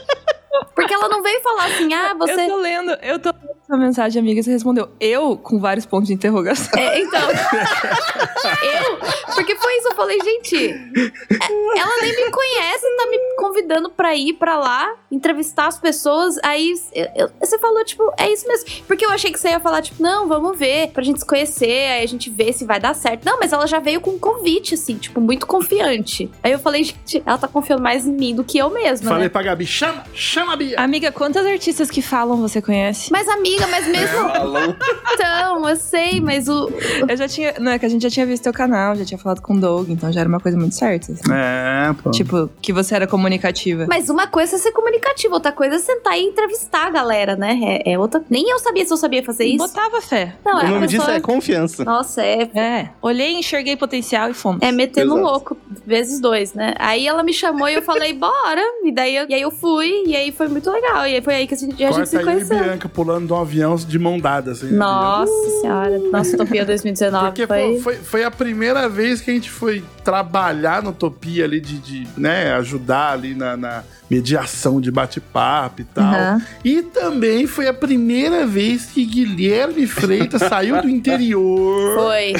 Porque 0.75 0.93
ela 0.93 1.07
não 1.09 1.21
veio 1.23 1.41
falar 1.41 1.65
assim, 1.65 1.93
ah, 1.93 2.09
Eu 2.11 2.17
você. 2.17 2.47
tô 2.47 2.55
lendo, 2.57 2.91
eu 3.01 3.19
tô 3.19 3.29
lendo 3.29 3.57
essa 3.63 3.77
mensagem, 3.77 4.19
amiga. 4.21 4.41
Você 4.43 4.51
respondeu 4.51 4.89
eu 4.99 5.37
com 5.37 5.59
vários 5.59 5.85
pontos 5.85 6.07
de 6.07 6.13
interrogação. 6.13 6.79
É, 6.79 6.99
então. 7.01 7.21
eu. 7.31 8.97
Porque 9.35 9.55
foi 9.55 9.77
isso, 9.77 9.87
eu 9.89 9.95
falei, 9.95 10.19
gente. 10.21 10.55
é- 10.67 11.79
Ela 11.79 12.01
nem 12.01 12.25
me 12.25 12.31
conhece, 12.31 12.85
tá 12.97 13.05
me 13.09 13.17
convidando 13.37 13.89
pra 13.89 14.15
ir 14.15 14.33
pra 14.33 14.57
lá, 14.57 14.93
entrevistar 15.11 15.67
as 15.67 15.79
pessoas. 15.79 16.37
Aí 16.43 16.73
eu- 16.93 17.07
eu- 17.15 17.29
você 17.39 17.57
falou, 17.59 17.83
tipo, 17.85 18.11
é 18.17 18.31
isso 18.31 18.47
mesmo. 18.47 18.83
Porque 18.87 19.05
eu 19.05 19.11
achei 19.11 19.31
que 19.31 19.39
você 19.39 19.49
ia 19.49 19.59
falar, 19.59 19.81
tipo, 19.81 20.01
não, 20.01 20.27
vamos 20.27 20.57
ver, 20.57 20.89
pra 20.91 21.03
gente 21.03 21.19
se 21.19 21.25
conhecer, 21.25 21.91
aí 21.91 22.03
a 22.03 22.07
gente 22.07 22.29
vê 22.29 22.51
se 22.53 22.65
vai 22.65 22.79
dar 22.79 22.93
certo. 22.95 23.23
Não, 23.25 23.39
mas 23.39 23.53
ela 23.53 23.67
já 23.67 23.79
veio 23.79 24.01
com 24.01 24.11
um 24.11 24.19
convite, 24.19 24.73
assim, 24.73 24.95
tipo, 24.97 25.19
muito 25.21 25.45
confiante. 25.45 26.29
Aí 26.43 26.51
eu 26.51 26.59
falei, 26.59 26.83
gente, 26.83 27.21
ela 27.25 27.37
tá 27.37 27.47
confiando 27.47 27.81
mais 27.81 28.05
em 28.07 28.13
mim 28.13 28.35
do 28.35 28.43
que 28.43 28.57
eu 28.57 28.69
mesma. 28.69 29.07
Falei 29.09 29.23
né? 29.25 29.29
pra 29.29 29.43
Gabi, 29.43 29.65
chama, 29.65 30.03
chama 30.13 30.46
Bia! 30.55 30.75
Amiga, 30.79 31.11
quantas 31.11 31.45
artistas 31.45 31.89
que 31.89 32.01
falam 32.01 32.37
você 32.37 32.61
conhece? 32.61 33.11
Mas, 33.11 33.27
amiga, 33.27 33.67
mas 33.67 33.87
mesmo 33.87 34.17
Falou. 34.29 34.75
então, 35.13 35.67
eu 35.69 35.75
sei, 35.75 36.21
mas 36.21 36.47
o. 36.47 36.69
Eu 37.07 37.17
já 37.17 37.27
tinha. 37.27 37.53
Não, 37.59 37.71
é 37.71 37.79
que 37.79 37.85
a 37.85 37.89
gente 37.89 38.01
já 38.03 38.09
tinha 38.09 38.25
visto 38.25 38.43
teu 38.43 38.53
canal, 38.53 38.95
já 38.95 39.05
tinha 39.05 39.17
falado 39.17 39.41
com 39.41 39.53
o 39.55 39.59
Doug, 39.59 39.89
então 39.89 40.11
já 40.11 40.21
era 40.21 40.29
uma 40.29 40.39
coisa 40.39 40.57
muito 40.57 40.75
certa. 40.75 41.11
assim. 41.11 41.21
É, 41.31 41.93
pô. 42.01 42.11
Tipo, 42.11 42.49
que 42.61 42.71
você 42.71 42.95
era 42.95 43.07
comunicativa. 43.07 43.85
Mas 43.89 44.09
uma 44.09 44.27
coisa 44.27 44.55
é 44.55 44.59
ser 44.59 44.71
comunicativo, 44.71 45.33
outra 45.33 45.51
coisa 45.51 45.75
é 45.75 45.79
sentar 45.79 46.17
e 46.17 46.23
entrevistar 46.23 46.87
a 46.87 46.89
galera, 46.89 47.35
né? 47.35 47.81
É, 47.85 47.93
é 47.93 47.99
outra. 47.99 48.23
Nem 48.29 48.49
eu 48.49 48.59
sabia 48.59 48.85
se 48.85 48.93
eu 48.93 48.97
sabia 48.97 49.23
fazer 49.23 49.45
isso. 49.45 49.57
Botava 49.67 50.01
fé. 50.01 50.35
Não, 50.45 50.57
O 50.57 50.59
é 50.61 50.67
nome 50.69 50.87
disso 50.87 51.01
pessoa- 51.01 51.17
é 51.17 51.19
confiança. 51.21 51.83
Nossa, 51.83 52.21
é. 52.23 52.49
É. 52.55 52.89
Olhei, 53.01 53.33
enxerguei 53.33 53.75
potencial 53.75 54.29
e 54.29 54.33
fomos. 54.33 54.61
É 54.61 54.71
metendo 54.71 55.13
Exato. 55.13 55.21
louco, 55.21 55.57
vezes 55.85 56.19
dois, 56.19 56.53
né? 56.53 56.73
Aí 56.77 57.07
ela 57.07 57.23
me 57.23 57.33
chamou 57.33 57.67
e 57.69 57.73
eu 57.75 57.81
falei, 57.81 58.13
bora. 58.13 58.61
E 58.83 58.91
daí 58.91 59.15
eu, 59.15 59.25
e 59.29 59.33
aí 59.33 59.41
eu 59.41 59.51
fui, 59.51 60.03
e 60.05 60.15
aí 60.15 60.31
foi 60.37 60.47
muito 60.47 60.69
legal. 60.69 61.07
E 61.07 61.15
aí 61.15 61.21
foi 61.21 61.35
aí 61.35 61.47
que 61.47 61.53
a 61.55 61.57
gente, 61.57 61.83
a 61.83 61.91
gente 61.91 62.09
se 62.09 62.17
e 62.17 62.23
conheceu. 62.23 62.57
Bianca 62.59 62.87
pulando 62.87 63.27
de 63.27 63.33
um 63.33 63.37
avião 63.37 63.75
de 63.75 63.99
mão 63.99 64.19
dada, 64.19 64.51
assim. 64.51 64.71
Nossa 64.71 65.61
senhora. 65.61 65.99
Nossa, 66.11 66.35
Utopia 66.35 66.63
2019 66.65 67.25
Porque 67.25 67.47
foi. 67.47 67.59
foi, 67.59 67.79
foi, 67.79 67.95
foi 67.95 68.23
a 68.23 68.31
primeira 68.31 68.87
vez 68.87 69.19
que 69.19 69.31
a 69.31 69.33
gente 69.33 69.49
foi 69.49 69.83
trabalhar 70.03 70.83
no 70.83 70.91
Utopia 70.91 71.43
ali, 71.43 71.59
de, 71.59 71.79
de 71.79 72.07
né, 72.15 72.53
ajudar 72.53 73.13
ali 73.13 73.33
na, 73.33 73.57
na 73.57 73.83
mediação 74.09 74.79
de 74.79 74.89
bate-papo 74.91 75.81
e 75.81 75.83
tal. 75.83 76.03
Aham. 76.05 76.41
E 76.63 76.81
também 76.81 77.45
foi 77.47 77.67
a 77.67 77.73
primeira 77.73 78.45
vez 78.45 78.85
que 78.85 79.05
Guilherme 79.05 79.85
Freitas 79.87 80.41
saiu 80.47 80.81
do 80.81 80.89
interior 80.89 81.95
Foi, 81.95 82.33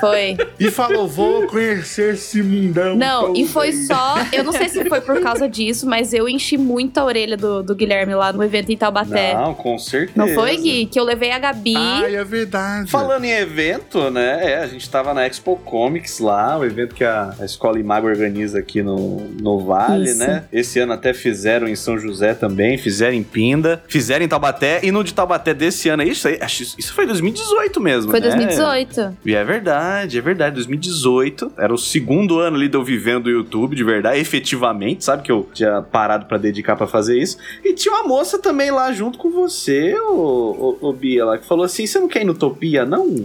foi. 0.00 0.36
e 0.58 0.70
falou: 0.70 1.06
Vou 1.06 1.46
conhecer 1.46 2.14
esse 2.14 2.42
mundão. 2.42 2.96
Não, 2.96 3.34
e 3.34 3.46
foi 3.46 3.68
aí." 3.68 3.86
só. 3.86 4.14
Eu 4.32 4.44
não 4.44 4.52
sei 4.52 4.68
se 4.68 4.84
foi 4.88 5.00
por 5.00 5.20
causa 5.20 5.48
disso, 5.48 5.86
mas 5.86 6.12
eu 6.12 6.28
enchi 6.28 6.56
muito 6.56 6.98
a 6.98 7.04
orelha 7.04 7.36
do, 7.36 7.62
do 7.62 7.74
Guilherme 7.74 8.14
lá 8.14 8.32
no 8.32 8.42
evento 8.42 8.70
em 8.72 8.76
Taubaté. 8.76 9.34
Não, 9.34 9.54
com 9.54 9.78
certeza. 9.78 10.12
Não 10.16 10.28
foi, 10.28 10.56
Gui? 10.56 10.86
Que 10.86 10.98
eu 10.98 11.04
levei 11.04 11.32
a 11.32 11.38
Gabi. 11.38 11.74
Ai, 11.76 12.16
é 12.16 12.24
verdade. 12.24 12.90
Falando 12.90 13.24
em 13.24 13.30
evento, 13.32 14.10
né? 14.10 14.52
É, 14.52 14.58
a 14.58 14.66
gente 14.66 14.88
tava 14.88 15.12
na 15.14 15.26
Expo 15.26 15.56
Comics 15.56 16.18
lá, 16.18 16.58
o 16.58 16.64
evento 16.64 16.94
que 16.94 17.04
a, 17.04 17.34
a 17.38 17.44
Escola 17.44 17.78
Imago 17.78 18.06
organiza 18.06 18.58
aqui 18.58 18.82
no, 18.82 19.20
no 19.40 19.58
Vale, 19.60 20.04
Isso. 20.10 20.18
né? 20.18 20.44
Esse 20.52 20.78
ano 20.78 20.92
até 20.92 21.09
fizeram 21.14 21.68
em 21.68 21.76
São 21.76 21.98
José 21.98 22.34
também, 22.34 22.76
fizeram 22.78 23.14
em 23.14 23.22
Pinda, 23.22 23.82
fizeram 23.88 24.24
em 24.24 24.28
Taubaté, 24.28 24.80
e 24.82 24.90
no 24.92 25.02
de 25.04 25.12
Taubaté 25.14 25.52
desse 25.54 25.88
ano 25.88 26.02
aí, 26.02 26.10
isso, 26.10 26.26
aí, 26.28 26.38
acho- 26.40 26.62
isso 26.78 26.92
foi 26.94 27.06
2018 27.06 27.80
mesmo, 27.80 28.10
Foi 28.10 28.20
né? 28.20 28.26
2018. 28.28 29.16
E 29.24 29.34
é 29.34 29.44
verdade, 29.44 30.18
é 30.18 30.20
verdade. 30.20 30.54
2018 30.56 31.52
era 31.58 31.72
o 31.72 31.78
segundo 31.78 32.38
ano 32.38 32.56
ali 32.56 32.68
de 32.68 32.76
eu 32.76 32.82
vivendo 32.84 33.26
o 33.26 33.30
YouTube, 33.30 33.74
de 33.76 33.84
verdade, 33.84 34.18
efetivamente, 34.18 35.04
sabe? 35.04 35.22
Que 35.22 35.32
eu 35.32 35.48
tinha 35.52 35.82
parado 35.82 36.26
pra 36.26 36.38
dedicar 36.38 36.76
pra 36.76 36.86
fazer 36.86 37.18
isso. 37.20 37.36
E 37.64 37.72
tinha 37.74 37.94
uma 37.94 38.04
moça 38.04 38.38
também 38.38 38.70
lá 38.70 38.92
junto 38.92 39.18
com 39.18 39.30
você, 39.30 39.94
ô, 39.98 40.76
ô, 40.82 40.88
ô 40.88 40.92
Bia, 40.92 41.24
lá, 41.24 41.38
que 41.38 41.46
falou 41.46 41.64
assim: 41.64 41.86
você 41.86 41.98
não 41.98 42.08
quer 42.08 42.22
ir 42.22 42.24
no 42.24 42.32
Utopia, 42.32 42.84
não? 42.84 43.06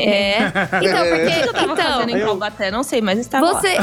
É. 0.00 0.38
Então, 0.82 1.04
Eu 1.04 1.46
porque. 1.46 1.52
tava 1.52 1.76
fazendo 1.76 2.10
em 2.10 2.14
Então, 2.16 2.26
Taubaté, 2.28 2.70
não 2.70 2.82
sei, 2.82 3.00
mas 3.00 3.18
estava 3.18 3.52
lá. 3.52 3.60
você. 3.60 3.76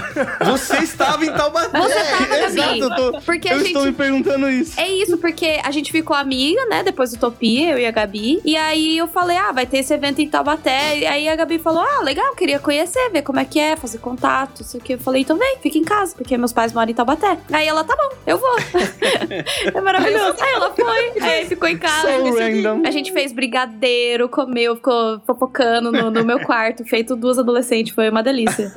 Você 0.46 0.78
estava 0.84 1.26
em 1.26 1.32
Taubaté. 1.32 1.80
Você 1.80 1.94
tava, 1.94 2.38
Exato, 2.48 2.76
eu, 2.78 2.90
tô, 2.96 3.17
Porque 3.26 3.48
a 3.50 3.54
eu 3.54 3.62
estou 3.62 3.82
me 3.82 3.88
gente. 3.88 3.98
perguntando 3.98 4.50
isso. 4.50 4.80
É 4.80 4.90
isso, 4.90 5.18
porque 5.18 5.60
a 5.64 5.72
gente 5.72 5.92
ficou 5.92 6.16
amiga, 6.16 6.66
né? 6.66 6.84
Depois 6.84 7.12
do 7.12 7.18
Utopia, 7.18 7.72
eu 7.72 7.80
e 7.80 7.86
a 7.86 7.92
Gabi. 7.92 8.42
E 8.44 8.56
aí 8.56 8.98
eu 8.98 9.08
falei, 9.08 9.38
ah, 9.38 9.52
vai 9.52 9.66
ter 9.66 9.80
esse 9.80 9.94
evento 9.94 10.20
em 10.20 10.28
Taubaté. 10.28 11.00
E 11.00 11.06
aí 11.06 11.28
a 11.28 11.36
Gabi 11.36 11.60
falou, 11.60 11.82
ah, 11.82 12.02
legal, 12.02 12.36
queria 12.36 12.60
conhecer, 12.60 13.10
ver 13.12 13.22
como 13.22 13.40
é 13.40 13.46
que 13.46 13.60
é, 13.60 13.76
fazer 13.76 14.00
contato, 14.00 14.62
isso 14.62 14.78
aqui. 14.78 14.94
Eu 14.94 15.00
falei, 15.00 15.22
então 15.22 15.38
vem, 15.38 15.58
fica 15.62 15.78
em 15.78 15.84
casa, 15.84 16.16
porque 16.16 16.38
meus 16.38 16.54
pais 16.54 16.74
moram 16.74 16.92
em 16.92 16.94
Taubaté. 16.94 17.38
Aí 17.52 17.68
ela, 17.68 17.84
tá 17.84 17.96
bom, 17.96 18.16
eu 18.26 18.38
vou. 18.38 18.56
é 19.74 19.82
maravilhoso. 19.82 20.36
Aí 20.40 20.54
ela 20.54 20.74
foi, 20.74 21.22
aí 21.22 21.46
ficou 21.46 21.68
em 21.68 21.78
casa. 21.78 22.08
So 22.08 22.38
random. 22.38 22.82
A 22.86 22.92
gente 22.92 23.12
fez 23.12 23.32
brigadeiro, 23.32 24.30
comeu, 24.30 24.76
ficou 24.76 25.20
fofocando 25.26 25.92
no, 25.92 26.12
no 26.12 26.26
meu 26.26 26.40
quarto, 26.40 26.86
feito 26.86 27.16
duas 27.16 27.38
adolescentes, 27.38 27.94
foi 27.94 28.10
uma 28.10 28.24
delícia. 28.24 28.72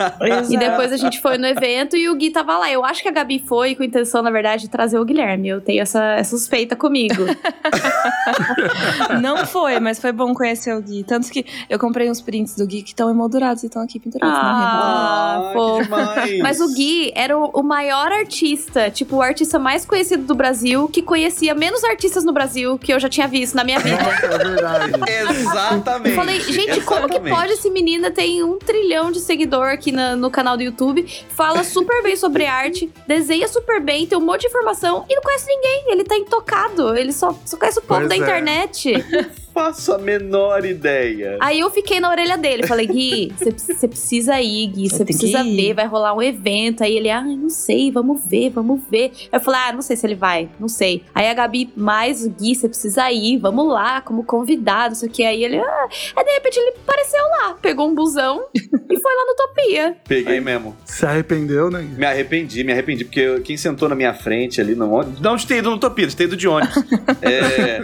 E 0.48 0.56
depois 0.56 0.92
a 0.92 0.96
gente 0.96 1.20
foi 1.20 1.38
no 1.38 1.46
evento 1.46 1.96
e 1.96 2.08
o 2.08 2.14
Gui 2.14 2.30
tava 2.30 2.56
lá. 2.58 2.70
Eu 2.70 2.84
acho 2.84 3.02
que 3.02 3.08
a 3.08 3.12
Gabi 3.12 3.42
foi 3.46 3.74
com 3.74 3.82
intenção, 3.82 4.22
na 4.22 4.29
verdade, 4.30 4.62
de 4.62 4.68
trazer 4.70 4.98
o 4.98 5.04
Guilherme. 5.04 5.48
Eu 5.48 5.60
tenho 5.60 5.82
essa, 5.82 6.02
essa 6.14 6.36
suspeita 6.36 6.74
comigo. 6.76 7.24
Não 9.20 9.46
foi, 9.46 9.78
mas 9.80 9.98
foi 9.98 10.12
bom 10.12 10.34
conhecer 10.34 10.74
o 10.74 10.80
Gui. 10.82 11.04
Tanto 11.04 11.30
que 11.30 11.44
eu 11.68 11.78
comprei 11.78 12.10
uns 12.10 12.20
prints 12.20 12.54
do 12.56 12.66
Gui 12.66 12.82
que 12.82 12.90
estão 12.90 13.10
emoldurados 13.10 13.62
e 13.62 13.66
estão 13.66 13.82
aqui 13.82 13.98
pendurados 13.98 14.34
na. 14.36 14.40
Ah, 14.42 15.50
fofo. 15.52 15.82
demais. 15.84 16.38
Mas 16.40 16.60
o 16.60 16.72
Gui 16.74 17.12
era 17.14 17.36
o, 17.36 17.50
o 17.54 17.62
maior 17.62 18.10
artista, 18.12 18.90
tipo, 18.90 19.16
o 19.16 19.22
artista 19.22 19.58
mais 19.58 19.84
conhecido 19.84 20.24
do 20.24 20.34
Brasil, 20.34 20.88
que 20.88 21.02
conhecia 21.02 21.54
menos 21.54 21.82
artistas 21.84 22.24
no 22.24 22.32
Brasil 22.32 22.78
que 22.78 22.92
eu 22.92 23.00
já 23.00 23.08
tinha 23.08 23.26
visto 23.28 23.54
na 23.54 23.64
minha 23.64 23.78
vida. 23.78 23.96
Nossa, 24.02 24.26
é 24.26 24.38
verdade. 24.38 24.92
Exatamente. 25.40 26.10
Eu 26.10 26.14
falei, 26.16 26.40
gente, 26.40 26.80
como 26.82 27.00
que 27.08 27.14
Exatamente. 27.14 27.34
pode 27.36 27.52
esse 27.52 27.70
menina 27.70 28.10
tem 28.10 28.42
um 28.42 28.58
trilhão 28.58 29.10
de 29.10 29.20
seguidor 29.20 29.66
aqui 29.68 29.92
na- 29.92 30.16
no 30.16 30.30
canal 30.30 30.56
do 30.56 30.62
YouTube, 30.62 31.06
fala 31.30 31.64
super 31.64 32.02
bem 32.02 32.16
sobre 32.16 32.46
arte, 32.46 32.90
desenha 33.06 33.48
super 33.48 33.80
bem, 33.80 34.06
tem 34.06 34.16
um 34.20 34.26
monte 34.26 34.42
de 34.42 34.48
informação 34.48 35.04
e 35.08 35.14
não 35.14 35.22
conhece 35.22 35.46
ninguém. 35.46 35.84
Ele 35.92 36.04
tá 36.04 36.16
intocado, 36.16 36.96
ele 36.96 37.12
só, 37.12 37.34
só 37.44 37.56
conhece 37.56 37.78
o 37.78 37.82
povo 37.82 38.00
Pois 38.00 38.08
da 38.08 38.14
é. 38.14 38.18
internet. 38.18 38.92
Faço 39.60 39.92
a 39.92 39.98
menor 39.98 40.64
ideia. 40.64 41.36
Aí 41.38 41.60
eu 41.60 41.70
fiquei 41.70 42.00
na 42.00 42.08
orelha 42.08 42.38
dele, 42.38 42.66
falei, 42.66 42.86
Gui, 42.86 43.30
você 43.36 43.86
precisa 43.86 44.40
ir, 44.40 44.68
Gui, 44.68 44.88
você 44.88 45.04
precisa 45.04 45.44
ver, 45.44 45.74
vai 45.74 45.86
rolar 45.86 46.14
um 46.14 46.22
evento. 46.22 46.82
Aí 46.82 46.96
ele, 46.96 47.10
ah, 47.10 47.20
não 47.22 47.50
sei, 47.50 47.90
vamos 47.90 48.22
ver, 48.26 48.48
vamos 48.48 48.80
ver. 48.90 49.12
Aí 49.30 49.38
eu 49.38 49.40
falei, 49.40 49.60
ah, 49.60 49.72
não 49.74 49.82
sei 49.82 49.96
se 49.96 50.06
ele 50.06 50.14
vai, 50.14 50.48
não 50.58 50.66
sei. 50.66 51.02
Aí 51.14 51.28
a 51.28 51.34
Gabi, 51.34 51.70
mais 51.76 52.24
o 52.24 52.30
Gui, 52.30 52.54
você 52.54 52.70
precisa 52.70 53.12
ir, 53.12 53.36
vamos 53.36 53.68
lá, 53.70 54.00
como 54.00 54.24
convidado, 54.24 54.94
isso 54.94 55.04
aqui. 55.04 55.22
Aí 55.26 55.44
ele, 55.44 55.58
ah, 55.58 55.88
aí 56.16 56.24
de 56.24 56.30
repente 56.32 56.56
ele 56.56 56.72
apareceu 56.82 57.22
lá, 57.22 57.52
pegou 57.60 57.86
um 57.86 57.94
busão 57.94 58.46
e 58.54 58.98
foi 58.98 59.14
lá 59.14 59.24
no 59.26 59.34
Topia. 59.36 59.96
Peguei 60.08 60.40
mesmo. 60.40 60.74
Se 60.86 61.04
arrependeu, 61.04 61.70
né? 61.70 61.82
Me 61.82 62.06
arrependi, 62.06 62.64
me 62.64 62.72
arrependi, 62.72 63.04
porque 63.04 63.20
eu- 63.20 63.42
quem 63.42 63.58
sentou 63.58 63.90
na 63.90 63.94
minha 63.94 64.14
frente 64.14 64.58
ali 64.58 64.72
ônibus. 64.80 65.20
Não, 65.20 65.36
de 65.36 65.46
ter 65.46 65.58
ido 65.58 65.68
no 65.68 65.76
Utopia, 65.76 66.06
de 66.06 66.16
ter 66.16 66.24
ido 66.24 66.36
de 66.36 66.48
ônibus. 66.48 66.74
é, 67.20 67.82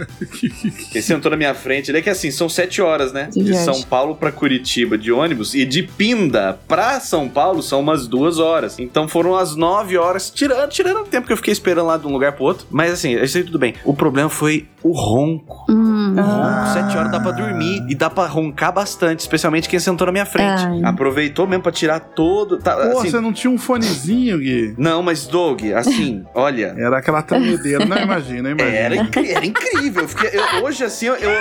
quem 0.91 1.03
sentou 1.03 1.29
na 1.29 1.37
minha 1.37 1.53
frente 1.53 1.66
ali 1.89 1.99
é 1.99 2.01
que 2.01 2.09
assim, 2.09 2.31
são 2.31 2.47
sete 2.49 2.81
horas, 2.81 3.11
né? 3.13 3.29
De 3.31 3.43
De. 3.43 3.57
São 3.57 3.81
Paulo 3.83 4.15
pra 4.15 4.31
Curitiba 4.31 4.97
de 4.97 5.11
ônibus. 5.11 5.53
E 5.53 5.65
de 5.65 5.83
Pinda 5.83 6.59
pra 6.67 6.99
São 6.99 7.27
Paulo 7.29 7.61
são 7.61 7.79
umas 7.79 8.07
duas 8.07 8.39
horas. 8.39 8.79
Então 8.79 9.07
foram 9.07 9.35
as 9.35 9.55
nove 9.55 9.97
horas, 9.97 10.29
tirando, 10.29 10.69
tirando 10.69 11.01
o 11.01 11.05
tempo 11.05 11.27
que 11.27 11.33
eu 11.33 11.37
fiquei 11.37 11.51
esperando 11.51 11.87
lá 11.87 11.97
de 11.97 12.05
um 12.07 12.11
lugar 12.11 12.33
pro 12.33 12.45
outro. 12.45 12.67
Mas 12.69 12.91
assim, 12.93 13.15
isso 13.21 13.37
aí 13.37 13.43
tudo 13.43 13.59
bem. 13.59 13.73
O 13.83 13.93
problema 13.93 14.29
foi 14.29 14.67
o 14.83 14.91
ronco. 14.91 15.65
Hum. 15.69 16.15
Ronco, 16.17 16.73
sete 16.73 16.97
horas 16.97 17.11
dá 17.11 17.19
pra 17.19 17.31
dormir 17.31 17.85
e 17.89 17.95
dá 17.95 18.09
pra 18.09 18.25
roncar 18.25 18.71
bastante, 18.73 19.19
especialmente 19.19 19.67
quem 19.69 19.79
sentou 19.79 20.05
na 20.07 20.11
minha 20.11 20.25
frente. 20.25 20.61
Ai. 20.65 20.81
Aproveitou 20.83 21.45
mesmo 21.47 21.63
pra 21.63 21.71
tirar 21.71 21.99
todo. 21.99 22.57
Tá, 22.57 22.75
Pô, 22.75 22.99
assim, 22.99 23.09
você 23.09 23.19
não 23.19 23.33
tinha 23.33 23.51
um 23.51 23.57
fonezinho, 23.57 24.37
Gui? 24.39 24.73
não, 24.77 25.01
mas 25.03 25.25
Doug, 25.27 25.61
assim, 25.75 26.23
olha. 26.33 26.73
Era 26.77 26.97
aquela 26.99 27.21
tremedeira. 27.21 27.85
Não, 27.85 27.97
imagina, 27.97 28.49
imagina. 28.51 28.77
Era, 28.77 28.95
era 28.95 29.45
incrível. 29.45 30.03
Eu 30.03 30.07
fiquei- 30.07 30.29
eu- 30.33 30.63
hoje, 30.63 30.83
assim, 30.83 31.07
eu, 31.07 31.15
eu, 31.15 31.31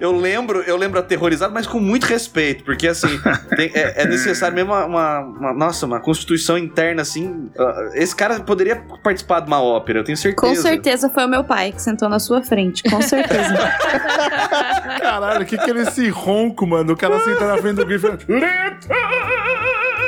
eu 0.00 0.12
lembro, 0.16 0.60
eu 0.62 0.76
lembro 0.76 0.98
aterrorizado, 0.98 1.52
mas 1.52 1.66
com 1.66 1.78
muito 1.80 2.04
respeito. 2.04 2.64
Porque, 2.64 2.86
assim, 2.88 3.08
tem- 3.56 3.70
é, 3.74 4.02
é 4.02 4.06
necessário 4.06 4.54
mesmo 4.54 4.72
uma, 4.72 4.84
uma- 4.86 5.18
uma- 5.20 5.52
Nossa, 5.52 5.86
uma 5.86 6.00
constituição 6.00 6.56
interna, 6.58 7.02
assim. 7.02 7.50
ah, 7.58 7.90
Esse 7.94 8.14
cara 8.14 8.40
poderia 8.40 8.76
participar 9.02 9.40
de 9.40 9.46
uma 9.48 9.62
ópera, 9.62 9.98
eu 10.00 10.04
tenho 10.04 10.16
certeza. 10.16 10.40
Com 10.54 10.54
certeza 10.54 11.10
foi 11.10 11.24
o 11.24 11.28
meu 11.28 11.44
pai 11.44 11.72
que 11.72 11.80
sentou 11.82 12.08
na 12.08 12.18
sua 12.18 12.42
frente, 12.42 12.82
com 12.84 13.00
certeza. 13.02 13.54
Caralho, 15.00 15.42
o 15.42 15.46
que 15.46 15.56
que 15.58 15.70
é 15.70 15.74
esse 15.82 16.08
ronco, 16.08 16.66
mano? 16.66 16.92
O 16.92 16.96
cara 16.96 17.18
senta 17.20 17.46
na 17.46 17.56
frente 17.58 17.76
do 17.76 17.86
e. 17.86 18.26
Gente, 18.28 18.88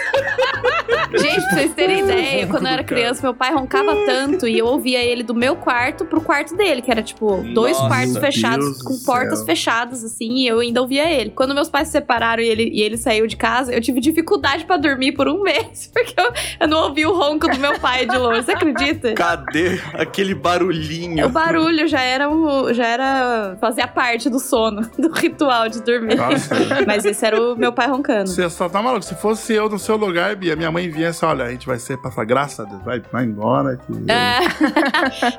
pra 1.50 1.58
vocês 1.58 1.74
terem 1.74 2.00
ideia, 2.00 2.46
quando 2.46 2.66
eu 2.66 2.72
era 2.72 2.84
criança, 2.84 3.22
meu 3.22 3.34
pai 3.34 3.52
roncava 3.52 3.94
tanto 4.06 4.46
e 4.46 4.58
eu 4.58 4.66
ouvia 4.66 5.02
ele 5.02 5.22
do 5.22 5.34
meu 5.34 5.56
quarto 5.56 6.04
pro 6.04 6.20
quarto 6.20 6.56
dele, 6.56 6.82
que 6.82 6.90
era 6.90 7.02
tipo 7.02 7.42
dois 7.54 7.76
Nossa, 7.76 7.88
quartos 7.88 8.12
Deus 8.12 8.24
fechados, 8.24 8.78
do 8.78 8.84
com 8.84 8.98
portas 9.00 9.44
fechadas, 9.44 10.04
assim, 10.04 10.32
e 10.38 10.46
eu 10.46 10.60
ainda 10.60 10.80
ouvia 10.80 11.10
ele. 11.10 11.30
Quando 11.30 11.54
meus 11.54 11.68
pais 11.68 11.88
se 11.88 11.92
separaram 11.92 12.42
e 12.42 12.48
ele, 12.48 12.70
e 12.72 12.82
ele 12.82 12.96
saiu 12.96 13.26
de 13.26 13.36
casa, 13.36 13.72
eu 13.72 13.80
tive 13.80 14.00
dificuldade 14.00 14.64
pra 14.64 14.76
dormir 14.76 15.12
por 15.12 15.28
um 15.28 15.42
mês, 15.44 15.90
porque 15.92 16.14
eu, 16.18 16.32
eu 16.60 16.68
não 16.68 16.84
ouvi 16.84 17.04
o 17.06 17.14
ronco 17.14 17.48
do 17.48 17.58
meu 17.58 17.78
pai 17.78 18.06
de 18.06 18.16
longe. 18.16 18.42
Você 18.42 18.52
acredita? 18.52 19.12
Cadê 19.14 19.80
aquele 19.94 20.34
barulhinho? 20.34 21.26
O 21.26 21.28
barulho 21.28 21.86
já 21.86 22.00
era 22.00 22.28
um, 22.30 22.72
já 22.72 22.86
era 22.86 23.56
fazia 23.60 23.86
parte 23.86 24.28
do 24.28 24.38
sono, 24.38 24.82
do 24.98 25.10
ritual 25.10 25.68
de 25.68 25.82
dormir. 25.82 26.16
Nossa. 26.16 26.54
Mas 26.86 27.04
esse 27.04 27.24
era 27.24 27.40
o 27.40 27.56
meu 27.56 27.72
pai 27.72 27.88
roncando. 27.88 28.28
Você 28.28 28.48
só 28.50 28.68
tá 28.68 28.82
maluco. 28.82 29.04
Se 29.04 29.14
fosse 29.14 29.52
eu 29.52 29.68
no 29.68 29.78
seu 29.78 29.96
lugar, 29.96 30.34
Bia, 30.36 30.56
minha 30.56 30.70
mãe 30.70 30.88
vinha 30.88 31.10
assim, 31.10 31.26
olha, 31.26 31.39
a 31.44 31.50
gente 31.50 31.66
vai 31.66 31.78
ser 31.78 31.96
passar 31.98 32.24
graça 32.24 32.62
a 32.62 32.66
Deus, 32.66 32.82
vai, 32.82 33.00
vai 33.12 33.24
embora 33.24 33.76
que 33.76 33.92
É, 34.10 34.40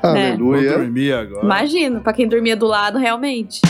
Aleluia. 0.10 0.78
dormir 0.78 1.12
agora. 1.12 1.44
imagino, 1.44 2.00
pra 2.00 2.12
quem 2.12 2.28
dormia 2.28 2.56
do 2.56 2.66
lado, 2.66 2.98
realmente. 2.98 3.60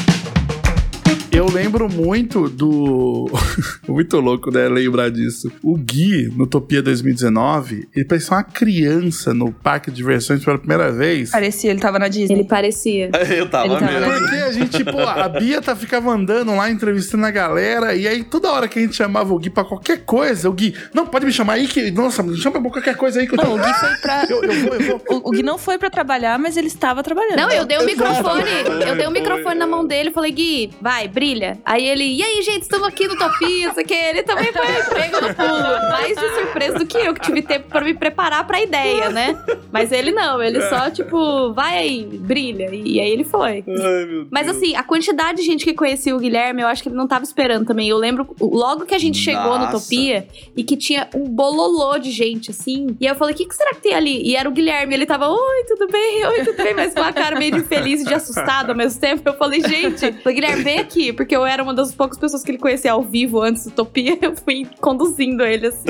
Eu 1.34 1.46
lembro 1.50 1.88
muito 1.88 2.46
do. 2.48 3.26
muito 3.88 4.20
louco, 4.20 4.50
né? 4.50 4.68
Lembrar 4.68 5.10
disso. 5.10 5.50
O 5.62 5.76
Gui, 5.76 6.30
no 6.36 6.44
Utopia 6.44 6.82
2019, 6.82 7.88
ele 7.96 8.04
parecia 8.04 8.36
uma 8.36 8.42
criança 8.44 9.32
no 9.32 9.50
parque 9.50 9.90
de 9.90 9.96
diversões 9.96 10.44
pela 10.44 10.58
primeira 10.58 10.92
vez. 10.92 11.30
Parecia, 11.30 11.70
ele 11.70 11.80
tava 11.80 11.98
na 11.98 12.08
Disney. 12.08 12.34
Ele 12.36 12.44
parecia. 12.44 13.10
Eu 13.34 13.48
tava 13.48 13.66
Ele 13.66 13.78
tava 13.78 13.92
mesmo. 13.92 14.12
Porque 14.18 14.36
a 14.36 14.52
gente, 14.52 14.84
pô, 14.84 15.00
a 15.00 15.28
Bia 15.28 15.62
tá, 15.62 15.74
ficava 15.74 16.10
andando 16.10 16.54
lá, 16.54 16.70
entrevistando 16.70 17.24
a 17.24 17.30
galera, 17.30 17.94
e 17.94 18.06
aí 18.06 18.22
toda 18.22 18.50
hora 18.52 18.68
que 18.68 18.78
a 18.78 18.82
gente 18.82 18.94
chamava 18.94 19.32
o 19.32 19.38
Gui 19.38 19.48
pra 19.48 19.64
qualquer 19.64 20.04
coisa, 20.04 20.50
o 20.50 20.52
Gui, 20.52 20.74
não, 20.92 21.06
pode 21.06 21.24
me 21.24 21.32
chamar 21.32 21.54
aí, 21.54 21.66
que, 21.66 21.90
nossa, 21.90 22.22
me 22.22 22.36
chama 22.36 22.60
pra 22.60 22.70
qualquer 22.70 22.96
coisa 22.96 23.20
aí 23.20 23.26
que 23.26 23.32
eu 23.32 23.38
Não, 23.38 23.44
tô... 23.44 23.54
o 23.54 23.58
Gui 23.58 23.74
foi 23.74 23.96
pra. 23.96 24.22
Eu, 24.32 24.42
eu 24.44 24.52
vou, 24.52 24.74
eu 24.74 24.80
vou. 24.86 25.02
O, 25.08 25.28
o 25.28 25.30
Gui 25.32 25.42
não 25.42 25.58
foi 25.58 25.78
pra 25.78 25.88
trabalhar, 25.90 26.38
mas 26.38 26.56
ele 26.56 26.66
estava 26.66 27.02
trabalhando. 27.02 27.36
Não, 27.36 27.50
eu 27.50 27.64
dei 27.64 27.78
o 27.78 27.82
Exato. 27.82 27.96
microfone. 27.96 28.50
Eu 28.86 28.96
dei 28.96 29.06
o 29.06 29.10
microfone 29.10 29.58
na 29.58 29.66
mão 29.66 29.84
dele 29.86 30.10
e 30.10 30.12
falei, 30.12 30.30
Gui, 30.32 30.70
vai, 30.80 31.08
brilha. 31.22 31.56
Aí 31.64 31.86
ele, 31.86 32.04
e 32.04 32.20
aí, 32.20 32.42
gente, 32.42 32.62
estamos 32.62 32.88
aqui 32.88 33.06
no 33.06 33.16
Topia, 33.16 33.68
isso 33.68 33.78
aqui. 33.78 33.94
Ele 33.94 34.24
também 34.24 34.52
foi 34.52 34.66
pego 34.92 35.20
no 35.20 35.32
pulo. 35.32 35.90
Mais 35.92 36.16
de 36.16 36.34
surpresa 36.34 36.78
do 36.80 36.86
que 36.86 36.98
eu, 36.98 37.14
que 37.14 37.20
tive 37.20 37.42
tempo 37.42 37.68
pra 37.68 37.80
me 37.82 37.94
preparar 37.94 38.44
pra 38.44 38.60
ideia, 38.60 39.08
né? 39.08 39.40
Mas 39.70 39.92
ele 39.92 40.10
não, 40.10 40.42
ele 40.42 40.60
só, 40.68 40.90
tipo, 40.90 41.52
vai 41.52 41.78
aí, 41.78 42.04
brilha. 42.04 42.68
E, 42.74 42.98
aí 43.00 43.08
ele 43.08 43.22
foi. 43.22 43.62
Ai, 43.68 44.04
meu 44.06 44.26
Mas 44.32 44.48
assim, 44.48 44.74
a 44.74 44.82
quantidade 44.82 45.38
de 45.38 45.44
gente 45.44 45.64
que 45.64 45.72
conhecia 45.74 46.14
o 46.14 46.18
Guilherme, 46.18 46.62
eu 46.62 46.66
acho 46.66 46.82
que 46.82 46.88
ele 46.88 46.96
não 46.96 47.06
tava 47.06 47.22
esperando 47.22 47.66
também. 47.66 47.88
Eu 47.88 47.98
lembro 47.98 48.26
logo 48.40 48.84
que 48.84 48.94
a 48.94 48.98
gente 48.98 49.18
chegou 49.18 49.58
no 49.58 49.66
Nossa. 49.66 49.78
Topia 49.78 50.26
e 50.56 50.64
que 50.64 50.76
tinha 50.76 51.08
um 51.14 51.24
bololô 51.28 51.98
de 51.98 52.10
gente, 52.10 52.50
assim. 52.50 52.96
E 53.00 53.06
aí 53.06 53.12
eu 53.12 53.16
falei, 53.16 53.32
o 53.32 53.36
que, 53.38 53.46
que 53.46 53.54
será 53.54 53.70
que 53.74 53.82
tem 53.82 53.94
ali? 53.94 54.22
E 54.28 54.34
era 54.34 54.48
o 54.48 54.52
Guilherme. 54.52 54.94
Ele 54.94 55.06
tava, 55.06 55.28
oi, 55.28 55.64
tudo 55.68 55.86
bem? 55.86 56.26
Oi, 56.26 56.44
tudo 56.44 56.56
bem? 56.56 56.74
Mas 56.74 56.92
com 56.92 57.00
a 57.00 57.12
cara 57.12 57.38
meio 57.38 57.52
de 57.52 57.62
feliz 57.62 58.00
e 58.00 58.04
de 58.04 58.14
assustado 58.14 58.70
ao 58.70 58.76
mesmo 58.76 59.00
tempo. 59.00 59.22
Eu 59.24 59.34
falei, 59.34 59.60
gente, 59.60 60.10
Guilherme, 60.10 60.64
vem 60.64 60.78
aqui. 60.80 61.11
Porque 61.12 61.34
eu 61.36 61.44
era 61.46 61.62
uma 61.62 61.74
das 61.74 61.94
poucas 61.94 62.18
pessoas 62.18 62.42
que 62.42 62.50
ele 62.50 62.58
conhecia 62.58 62.92
ao 62.92 63.02
vivo 63.02 63.40
antes 63.40 63.64
do 63.64 63.70
Topia. 63.70 64.16
Eu 64.22 64.34
fui 64.36 64.66
conduzindo 64.80 65.42
ele, 65.42 65.66
assim, 65.68 65.84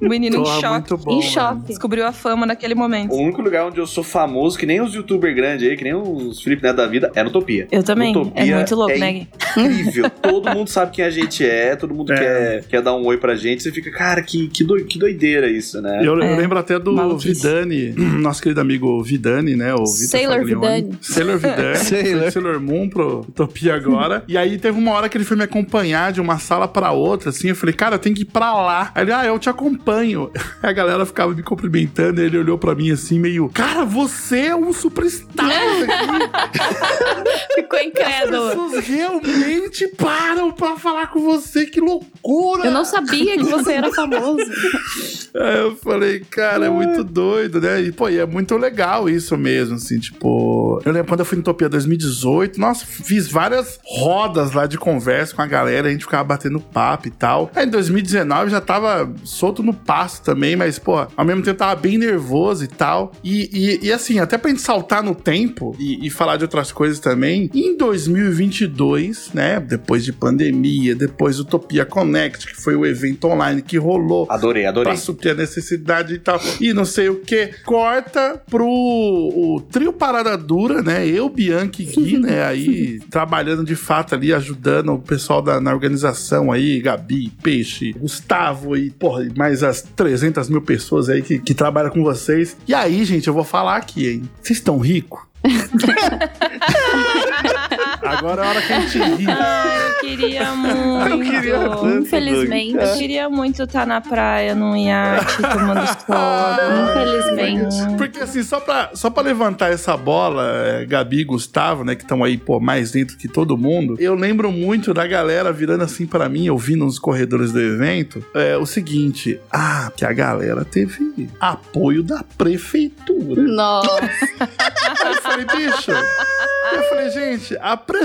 O 0.00 0.08
menino 0.08 0.36
em 0.36 0.38
Pô, 0.42 0.44
choque. 0.46 0.96
bom, 0.96 1.12
em 1.12 1.18
mano. 1.18 1.22
choque. 1.22 1.60
Descobriu 1.68 2.06
a 2.06 2.12
fama 2.12 2.46
naquele 2.46 2.74
momento. 2.74 3.12
O 3.12 3.18
único 3.18 3.42
lugar 3.42 3.66
onde 3.66 3.78
eu 3.78 3.86
sou 3.86 4.02
famoso, 4.04 4.58
que 4.58 4.66
nem 4.66 4.80
os 4.80 4.94
youtubers 4.94 5.34
grandes 5.34 5.68
aí, 5.68 5.76
que 5.76 5.84
nem 5.84 5.94
os 5.94 6.40
Felipe 6.42 6.62
Neto 6.62 6.76
da 6.76 6.86
vida, 6.86 7.10
é 7.14 7.22
no 7.22 7.28
Utopia. 7.30 7.66
Eu 7.70 7.82
também. 7.82 8.16
Utopia 8.16 8.42
é 8.42 8.54
muito 8.54 8.74
louco, 8.74 8.92
é 8.92 8.98
né? 8.98 9.26
Incrível. 9.56 10.10
todo 10.22 10.50
mundo 10.50 10.68
sabe 10.68 10.92
quem 10.92 11.04
a 11.04 11.10
gente 11.10 11.44
é, 11.44 11.76
todo 11.76 11.94
mundo 11.94 12.12
É. 12.12 12.16
quer, 12.16 12.64
quer 12.68 12.82
dar 12.82 12.94
um 12.94 13.04
oi 13.06 13.16
pra 13.18 13.34
gente. 13.34 13.62
Você 13.62 13.70
fica, 13.72 13.90
cara, 13.90 14.22
que, 14.22 14.48
que, 14.48 14.64
doi- 14.64 14.84
que 14.84 14.98
doideira 14.98 15.48
isso, 15.50 15.80
né? 15.82 15.98
Eu, 16.00 16.14
eu 16.18 16.22
É, 16.22 16.36
lembro 16.36 16.58
até 16.58 16.78
do 16.78 16.92
maluquice. 16.92 17.28
Vidani, 17.46 17.92
nosso 18.20 18.42
querido 18.42 18.60
amigo 18.60 19.02
Vidani, 19.02 19.56
né? 19.56 19.74
O 19.74 19.86
Sailor 19.86 20.38
Faglione. 20.38 20.60
Vidani. 20.82 20.98
Sailor 21.00 21.38
Vidani. 21.38 21.76
Sailor. 21.76 22.30
Sailor 22.30 22.60
Moon 22.60 22.88
pro 22.88 23.26
Utopia 23.28 23.74
agora. 23.74 24.24
e 24.26 24.38
aí 24.38 24.56
teve 24.58 24.78
uma 24.78 24.92
hora 24.92 25.08
que 25.08 25.16
ele 25.16 25.24
foi 25.24 25.36
me 25.36 25.44
acompanhar 25.44 26.12
de 26.12 26.20
uma 26.20 26.38
sala 26.38 26.66
pra 26.66 26.92
outra, 26.92 27.28
assim. 27.30 27.48
Eu 27.48 27.56
falei, 27.56 27.74
cara, 27.74 27.96
eu 27.96 27.98
tenho 27.98 28.14
que 28.14 28.22
ir 28.22 28.26
pra 28.26 28.52
lá. 28.54 28.90
Aí 28.94 29.02
ele, 29.04 29.12
ah, 29.12 29.24
eu 29.26 29.38
te 29.38 29.48
acompanho. 29.50 30.30
A 30.62 30.72
galera 30.72 31.04
ficava 31.06 31.32
me 31.34 31.42
cumprimentando, 31.42 32.20
e 32.20 32.24
ele 32.24 32.38
olhou 32.38 32.58
pra 32.58 32.74
mim 32.74 32.90
assim, 32.90 33.18
meio, 33.18 33.48
cara, 33.50 33.84
você 33.84 34.46
é 34.46 34.56
um 34.56 34.72
superstar 34.72 35.46
aqui. 35.48 37.54
Ficou 37.54 37.78
As 37.78 37.84
incrédulo. 37.86 38.48
pessoas 38.48 38.86
realmente 38.86 39.88
param 39.96 40.50
pra 40.52 40.76
falar 40.76 41.08
com 41.08 41.20
você, 41.20 41.66
que 41.66 41.80
loucura! 41.80 42.17
Eu 42.64 42.70
não 42.70 42.84
sabia 42.84 43.36
que 43.36 43.44
você 43.44 43.72
era 43.72 43.92
famoso. 43.92 44.38
Aí 45.34 45.58
eu 45.58 45.76
falei, 45.76 46.20
cara, 46.20 46.66
é 46.66 46.70
muito 46.70 47.04
doido, 47.04 47.60
né? 47.60 47.80
E, 47.80 47.92
pô, 47.92 48.08
e 48.08 48.18
é 48.18 48.26
muito 48.26 48.56
legal 48.56 49.08
isso 49.08 49.36
mesmo, 49.36 49.76
assim, 49.76 49.98
tipo... 49.98 50.80
Eu 50.84 50.92
lembro 50.92 51.08
quando 51.08 51.20
eu 51.20 51.26
fui 51.26 51.36
no 51.36 51.44
Topia 51.44 51.68
2018, 51.68 52.58
nossa, 52.58 52.84
fiz 52.84 53.30
várias 53.30 53.78
rodas 53.84 54.52
lá 54.52 54.66
de 54.66 54.78
conversa 54.78 55.34
com 55.34 55.42
a 55.42 55.46
galera, 55.46 55.88
a 55.88 55.90
gente 55.90 56.04
ficava 56.04 56.24
batendo 56.24 56.60
papo 56.60 57.08
e 57.08 57.10
tal. 57.10 57.50
Aí 57.54 57.66
em 57.66 57.70
2019 57.70 58.50
já 58.50 58.60
tava 58.60 59.12
solto 59.24 59.62
no 59.62 59.72
passo 59.72 60.22
também, 60.22 60.56
mas, 60.56 60.78
pô, 60.78 61.06
ao 61.16 61.24
mesmo 61.24 61.42
tempo 61.42 61.58
tava 61.58 61.76
bem 61.76 61.98
nervoso 61.98 62.64
e 62.64 62.68
tal. 62.68 63.12
E, 63.22 63.50
e, 63.52 63.86
e, 63.86 63.92
assim, 63.92 64.18
até 64.18 64.36
pra 64.36 64.50
gente 64.50 64.62
saltar 64.62 65.02
no 65.02 65.14
tempo 65.14 65.76
e, 65.78 66.06
e 66.06 66.10
falar 66.10 66.36
de 66.36 66.44
outras 66.44 66.72
coisas 66.72 66.98
também, 66.98 67.50
em 67.54 67.76
2022, 67.76 69.30
né, 69.32 69.60
depois 69.60 70.04
de 70.04 70.12
pandemia, 70.12 70.94
depois 70.94 71.38
Utopia 71.38 71.84
Connect, 71.84 72.17
que 72.30 72.56
foi 72.56 72.74
o 72.74 72.86
evento 72.86 73.26
online 73.26 73.62
que 73.62 73.76
rolou, 73.76 74.26
Adorei, 74.30 74.66
adorei. 74.66 74.92
pra 74.92 75.00
suprir 75.00 75.32
a 75.32 75.34
necessidade 75.34 76.14
e 76.14 76.18
tal. 76.18 76.40
E 76.60 76.72
não 76.72 76.84
sei 76.84 77.08
o 77.08 77.20
que. 77.20 77.50
Corta 77.64 78.40
pro 78.50 78.66
o 78.66 79.60
trio 79.70 79.92
Parada 79.92 80.36
Dura, 80.36 80.82
né? 80.82 81.06
Eu, 81.06 81.28
Bianca 81.28 81.82
e 81.82 81.84
Gui, 81.84 82.16
né? 82.18 82.44
Aí 82.44 83.00
trabalhando 83.10 83.64
de 83.64 83.76
fato 83.76 84.14
ali, 84.14 84.32
ajudando 84.32 84.94
o 84.94 84.98
pessoal 84.98 85.42
da, 85.42 85.60
na 85.60 85.72
organização 85.72 86.50
aí, 86.50 86.80
Gabi, 86.80 87.30
Peixe, 87.42 87.92
Gustavo 87.92 88.76
e, 88.76 88.90
porra, 88.90 89.24
e 89.24 89.32
mais 89.36 89.62
as 89.62 89.82
300 89.82 90.48
mil 90.48 90.62
pessoas 90.62 91.08
aí 91.08 91.22
que, 91.22 91.38
que 91.38 91.54
trabalham 91.54 91.90
com 91.90 92.02
vocês. 92.02 92.56
E 92.66 92.74
aí, 92.74 93.04
gente, 93.04 93.28
eu 93.28 93.34
vou 93.34 93.44
falar 93.44 93.76
aqui, 93.76 94.08
hein? 94.08 94.22
Vocês 94.42 94.58
estão 94.58 94.78
ricos? 94.78 95.20
Agora 98.16 98.42
é 98.42 98.46
a 98.46 98.48
hora 98.50 98.62
que 98.62 98.72
a 98.72 98.80
gente 98.80 98.98
ri. 98.98 99.26
Ai, 99.28 99.88
eu 99.88 99.98
queria 100.00 100.54
muito. 100.54 100.88
Eu 101.08 101.20
queria 101.20 101.58
tanto, 101.58 101.88
Infelizmente. 101.88 102.76
Eu 102.76 102.96
queria 102.96 103.30
muito 103.30 103.62
estar 103.62 103.86
na 103.86 104.00
praia, 104.00 104.54
num 104.54 104.76
iate, 104.76 105.36
tomando 105.40 105.86
sol. 106.06 106.56
Infelizmente. 106.90 107.96
Porque 107.96 108.18
assim, 108.20 108.42
só 108.42 108.60
pra, 108.60 108.90
só 108.94 109.08
pra 109.10 109.22
levantar 109.22 109.72
essa 109.72 109.96
bola, 109.96 110.50
é, 110.66 110.84
Gabi 110.86 111.20
e 111.20 111.24
Gustavo, 111.24 111.84
né, 111.84 111.94
que 111.94 112.02
estão 112.02 112.22
aí, 112.22 112.36
pô, 112.36 112.60
mais 112.60 112.90
dentro 112.90 113.16
que 113.16 113.28
todo 113.28 113.56
mundo, 113.56 113.96
eu 113.98 114.14
lembro 114.14 114.50
muito 114.50 114.92
da 114.92 115.06
galera 115.06 115.52
virando 115.52 115.84
assim 115.84 116.06
pra 116.06 116.28
mim, 116.28 116.48
vi 116.58 116.76
nos 116.76 116.98
corredores 116.98 117.52
do 117.52 117.60
evento, 117.60 118.24
é 118.34 118.56
o 118.56 118.66
seguinte, 118.66 119.40
ah, 119.50 119.90
que 119.96 120.04
a 120.04 120.12
galera 120.12 120.64
teve 120.64 121.30
apoio 121.40 122.02
da 122.02 122.22
prefeitura. 122.36 123.42
Nossa. 123.42 123.98
Eu 125.08 125.22
falei, 125.22 125.46
bicho. 125.46 125.90
Eu 125.90 126.82
falei, 126.84 127.10
gente, 127.10 127.56
a 127.60 127.76
prefeitura 127.76 127.97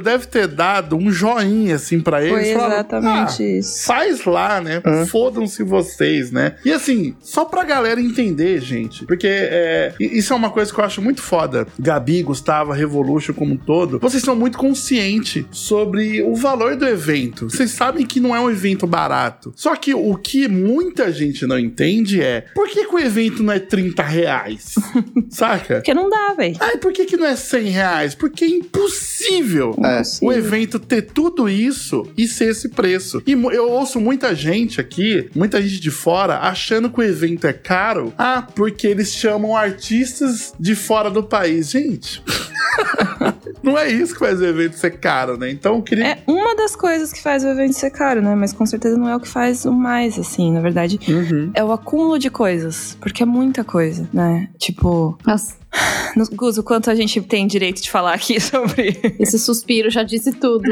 deve 0.00 0.26
ter 0.26 0.46
dado 0.46 0.96
um 0.96 1.10
joinha 1.10 1.76
assim 1.76 2.00
pra 2.00 2.22
eles. 2.24 2.48
Foi 2.48 2.54
Falaram, 2.54 2.74
exatamente 2.74 3.42
"Ah, 3.42 3.58
isso. 3.58 3.84
Faz 3.84 4.24
lá, 4.24 4.60
né? 4.60 4.82
Fodam-se 5.08 5.62
vocês, 5.62 6.30
né? 6.30 6.56
E 6.64 6.72
assim, 6.72 7.14
só 7.20 7.44
pra 7.44 7.64
galera 7.64 8.00
entender, 8.00 8.60
gente, 8.60 9.04
porque 9.06 9.28
é, 9.28 9.94
isso 10.00 10.32
é 10.32 10.36
uma 10.36 10.50
coisa 10.50 10.72
que 10.72 10.78
eu 10.80 10.84
acho 10.84 11.02
muito 11.02 11.22
foda. 11.22 11.66
Gabi, 11.78 12.22
Gustavo, 12.22 12.72
Revolution 12.72 13.34
como 13.34 13.54
um 13.54 13.56
todo, 13.56 13.98
vocês 13.98 14.22
são 14.22 14.34
muito 14.36 14.58
conscientes 14.58 15.44
sobre 15.50 16.22
o 16.22 16.34
valor 16.34 16.76
do 16.76 16.86
evento. 16.86 17.48
Vocês 17.50 17.70
sabem 17.70 18.06
que 18.06 18.20
não 18.20 18.34
é 18.34 18.40
um 18.40 18.50
evento 18.50 18.86
barato. 18.86 19.52
Só 19.56 19.74
que 19.76 19.94
o 19.94 20.16
que 20.16 20.48
muita 20.48 21.12
gente 21.12 21.46
não 21.46 21.58
entende 21.58 22.22
é 22.22 22.46
por 22.54 22.68
que, 22.68 22.84
que 22.86 22.94
o 22.94 22.98
evento 22.98 23.42
não 23.42 23.52
é 23.52 23.58
30 23.58 24.02
reais? 24.02 24.74
Saca? 25.30 25.76
Porque 25.76 25.94
não 25.94 26.08
dá, 26.08 26.34
velho. 26.34 26.56
Ai, 26.60 26.76
por 26.76 26.92
que, 26.92 27.04
que 27.04 27.16
não 27.16 27.26
é 27.26 27.36
100 27.36 27.64
reais? 27.68 28.14
Porque 28.14 28.44
é 28.44 28.48
impossível 28.48 29.19
É. 29.84 30.02
o 30.22 30.32
evento 30.32 30.78
ter 30.78 31.02
tudo 31.02 31.48
isso 31.48 32.06
e 32.16 32.26
ser 32.26 32.50
esse 32.50 32.68
preço. 32.68 33.22
E 33.26 33.32
eu 33.32 33.70
ouço 33.70 34.00
muita 34.00 34.34
gente 34.34 34.80
aqui, 34.80 35.28
muita 35.34 35.60
gente 35.62 35.80
de 35.80 35.90
fora, 35.90 36.38
achando 36.38 36.88
que 36.90 37.00
o 37.00 37.02
evento 37.02 37.46
é 37.46 37.52
caro. 37.52 38.12
Ah, 38.18 38.46
porque 38.54 38.86
eles 38.86 39.12
chamam 39.12 39.56
artistas 39.56 40.52
de 40.58 40.74
fora 40.74 41.10
do 41.10 41.22
país. 41.22 41.70
Gente. 41.70 42.22
Não 43.62 43.76
é 43.76 43.90
isso 43.90 44.14
que 44.14 44.20
faz 44.20 44.40
o 44.40 44.44
evento 44.44 44.76
ser 44.76 44.92
caro, 44.98 45.36
né? 45.36 45.50
Então 45.50 45.76
eu 45.76 45.82
queria. 45.82 46.06
É 46.12 46.18
uma 46.26 46.56
das 46.56 46.74
coisas 46.74 47.12
que 47.12 47.20
faz 47.22 47.44
o 47.44 47.48
evento 47.48 47.74
ser 47.74 47.90
caro, 47.90 48.22
né? 48.22 48.34
Mas 48.34 48.52
com 48.52 48.64
certeza 48.64 48.96
não 48.96 49.08
é 49.08 49.14
o 49.16 49.20
que 49.20 49.28
faz 49.28 49.64
o 49.66 49.72
mais, 49.72 50.18
assim. 50.18 50.50
Na 50.52 50.60
verdade, 50.60 50.98
Uhum. 51.08 51.50
é 51.54 51.62
o 51.62 51.70
acúmulo 51.72 52.18
de 52.18 52.30
coisas. 52.30 52.96
Porque 53.00 53.22
é 53.22 53.26
muita 53.26 53.62
coisa, 53.62 54.08
né? 54.12 54.48
Tipo, 54.58 55.18
Nossa, 55.26 55.54
no- 56.16 56.26
Gus, 56.36 56.58
o 56.58 56.62
quanto 56.62 56.90
a 56.90 56.94
gente 56.94 57.20
tem 57.22 57.46
direito 57.46 57.82
de 57.82 57.90
falar 57.90 58.14
aqui 58.14 58.38
sobre. 58.40 58.98
esse 59.18 59.38
suspiro 59.38 59.90
já 59.90 60.02
disse 60.02 60.32
tudo. 60.32 60.68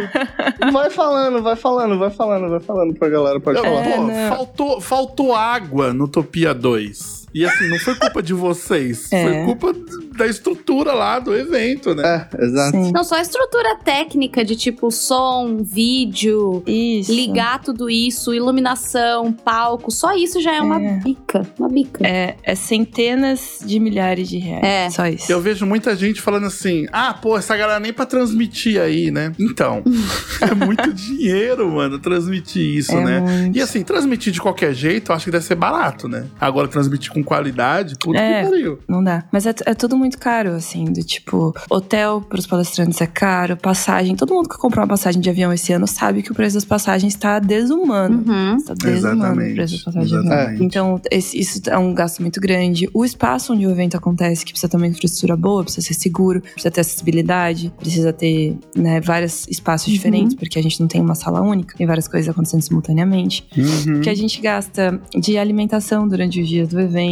Vai 0.72 0.90
falando, 0.90 1.42
vai 1.42 1.56
falando, 1.56 1.98
vai 1.98 2.10
falando, 2.10 2.48
vai 2.50 2.60
falando 2.60 2.94
pra 2.94 3.08
galera, 3.08 3.40
pode 3.40 3.60
falar. 3.60 3.82
pô, 3.82 4.08
faltou, 4.36 4.80
faltou 4.80 5.34
água 5.34 5.92
no 5.92 6.08
Topia 6.08 6.52
2. 6.54 7.27
E 7.38 7.44
assim, 7.44 7.68
não 7.68 7.78
foi 7.78 7.94
culpa 7.94 8.22
de 8.22 8.32
vocês. 8.34 9.10
É. 9.12 9.22
Foi 9.22 9.44
culpa 9.44 9.74
da 10.16 10.26
estrutura 10.26 10.92
lá 10.92 11.18
do 11.18 11.34
evento, 11.34 11.94
né? 11.94 12.26
É, 12.36 12.44
exato. 12.44 12.72
Sim. 12.72 12.92
Não, 12.92 13.04
só 13.04 13.14
a 13.16 13.20
estrutura 13.22 13.76
técnica 13.76 14.44
de 14.44 14.56
tipo 14.56 14.90
som, 14.90 15.58
vídeo, 15.62 16.62
Isso. 16.66 17.12
ligar 17.12 17.60
tudo 17.62 17.88
isso, 17.88 18.34
iluminação, 18.34 19.32
palco, 19.32 19.90
só 19.90 20.14
isso 20.16 20.40
já 20.40 20.54
é 20.56 20.60
uma 20.60 20.80
É. 20.82 20.96
bica. 21.00 21.42
Uma 21.58 21.68
bica. 21.68 22.06
É, 22.06 22.34
é 22.42 22.54
centenas 22.54 23.60
de 23.64 23.78
milhares 23.78 24.28
de 24.28 24.38
reais. 24.38 24.64
É. 24.64 24.90
Só 24.90 25.06
isso. 25.06 25.30
Eu 25.30 25.40
vejo 25.40 25.64
muita 25.66 25.94
gente 25.94 26.20
falando 26.20 26.46
assim: 26.46 26.86
ah, 26.92 27.14
pô, 27.14 27.36
essa 27.38 27.56
galera 27.56 27.78
nem 27.80 27.92
pra 27.92 28.06
transmitir 28.06 28.80
aí, 28.80 29.10
né? 29.10 29.32
Então, 29.38 29.82
é 30.40 30.54
muito 30.54 30.92
dinheiro, 30.92 31.70
mano, 31.70 31.98
transmitir 31.98 32.62
isso, 32.78 32.92
É 32.92 33.04
né? 33.04 33.20
muito. 33.20 33.56
E 33.58 33.60
assim, 33.62 33.82
transmitir 33.82 34.32
de 34.32 34.40
qualquer 34.40 34.74
jeito, 34.74 35.10
eu 35.12 35.16
acho 35.16 35.24
que 35.26 35.30
deve 35.30 35.44
ser 35.44 35.54
barato, 35.54 36.08
né? 36.08 36.26
Agora, 36.40 36.66
transmitir 36.68 37.12
com 37.12 37.22
qualidade, 37.28 37.94
puta 38.00 38.18
É. 38.18 38.42
que 38.44 38.50
pariu. 38.50 38.78
Não 38.88 39.02
dá. 39.04 39.24
Mas 39.32 39.46
é, 39.46 39.54
é 39.66 39.74
tudo 39.74 39.96
muito 39.96 40.18
caro, 40.18 40.50
assim, 40.52 40.84
do 40.86 41.02
tipo, 41.02 41.54
hotel 41.70 42.20
pros 42.22 42.46
palestrantes 42.46 43.00
é 43.00 43.06
caro, 43.06 43.56
passagem. 43.56 44.16
Todo 44.16 44.34
mundo 44.34 44.48
que 44.48 44.56
comprou 44.56 44.82
uma 44.82 44.88
passagem 44.88 45.20
de 45.20 45.28
avião 45.28 45.52
esse 45.52 45.72
ano 45.72 45.86
sabe 45.86 46.22
que 46.22 46.32
o 46.32 46.34
preço 46.34 46.54
das 46.54 46.64
passagens 46.64 47.14
tá 47.14 47.38
desumano. 47.38 48.24
Uhum. 48.26 48.56
Tá 48.64 48.74
desumano 48.74 49.32
o 49.32 49.54
preço 49.54 49.74
das 49.74 49.82
passagens 49.84 50.10
de 50.10 50.16
avião. 50.16 50.32
Exatamente. 50.32 50.64
Então, 50.64 51.00
esse- 51.10 51.38
isso 51.38 51.60
é 51.68 51.76
um 51.78 51.92
gasto 51.94 52.20
muito 52.20 52.40
grande. 52.40 52.88
O 52.94 53.04
espaço 53.04 53.52
onde 53.52 53.66
o 53.66 53.70
evento 53.70 53.96
acontece, 53.96 54.44
que 54.44 54.52
precisa 54.52 54.68
ter 54.70 54.76
uma 54.76 54.86
infraestrutura 54.86 55.36
boa, 55.36 55.62
precisa 55.64 55.86
ser 55.86 55.94
seguro, 55.94 56.40
precisa 56.40 56.70
ter 56.70 56.80
acessibilidade, 56.80 57.72
precisa 57.78 58.12
ter 58.12 58.56
né, 58.76 59.00
vários 59.00 59.46
espaços 59.48 59.92
diferentes, 59.92 60.34
porque 60.34 60.58
a 60.58 60.62
gente 60.62 60.80
não 60.80 60.88
tem 60.88 61.00
uma 61.00 61.14
sala 61.14 61.40
única, 61.40 61.76
tem 61.76 61.86
várias 61.86 62.08
coisas 62.08 62.28
acontecendo 62.28 62.62
simultaneamente 62.62 63.46
Uhum. 63.56 64.00
que 64.00 64.08
a 64.10 64.14
gente 64.14 64.40
gasta 64.40 65.00
de 65.18 65.36
alimentação 65.36 66.06
durante 66.06 66.40
os 66.40 66.48
dias 66.48 66.68
do 66.68 66.80
evento, 66.80 67.07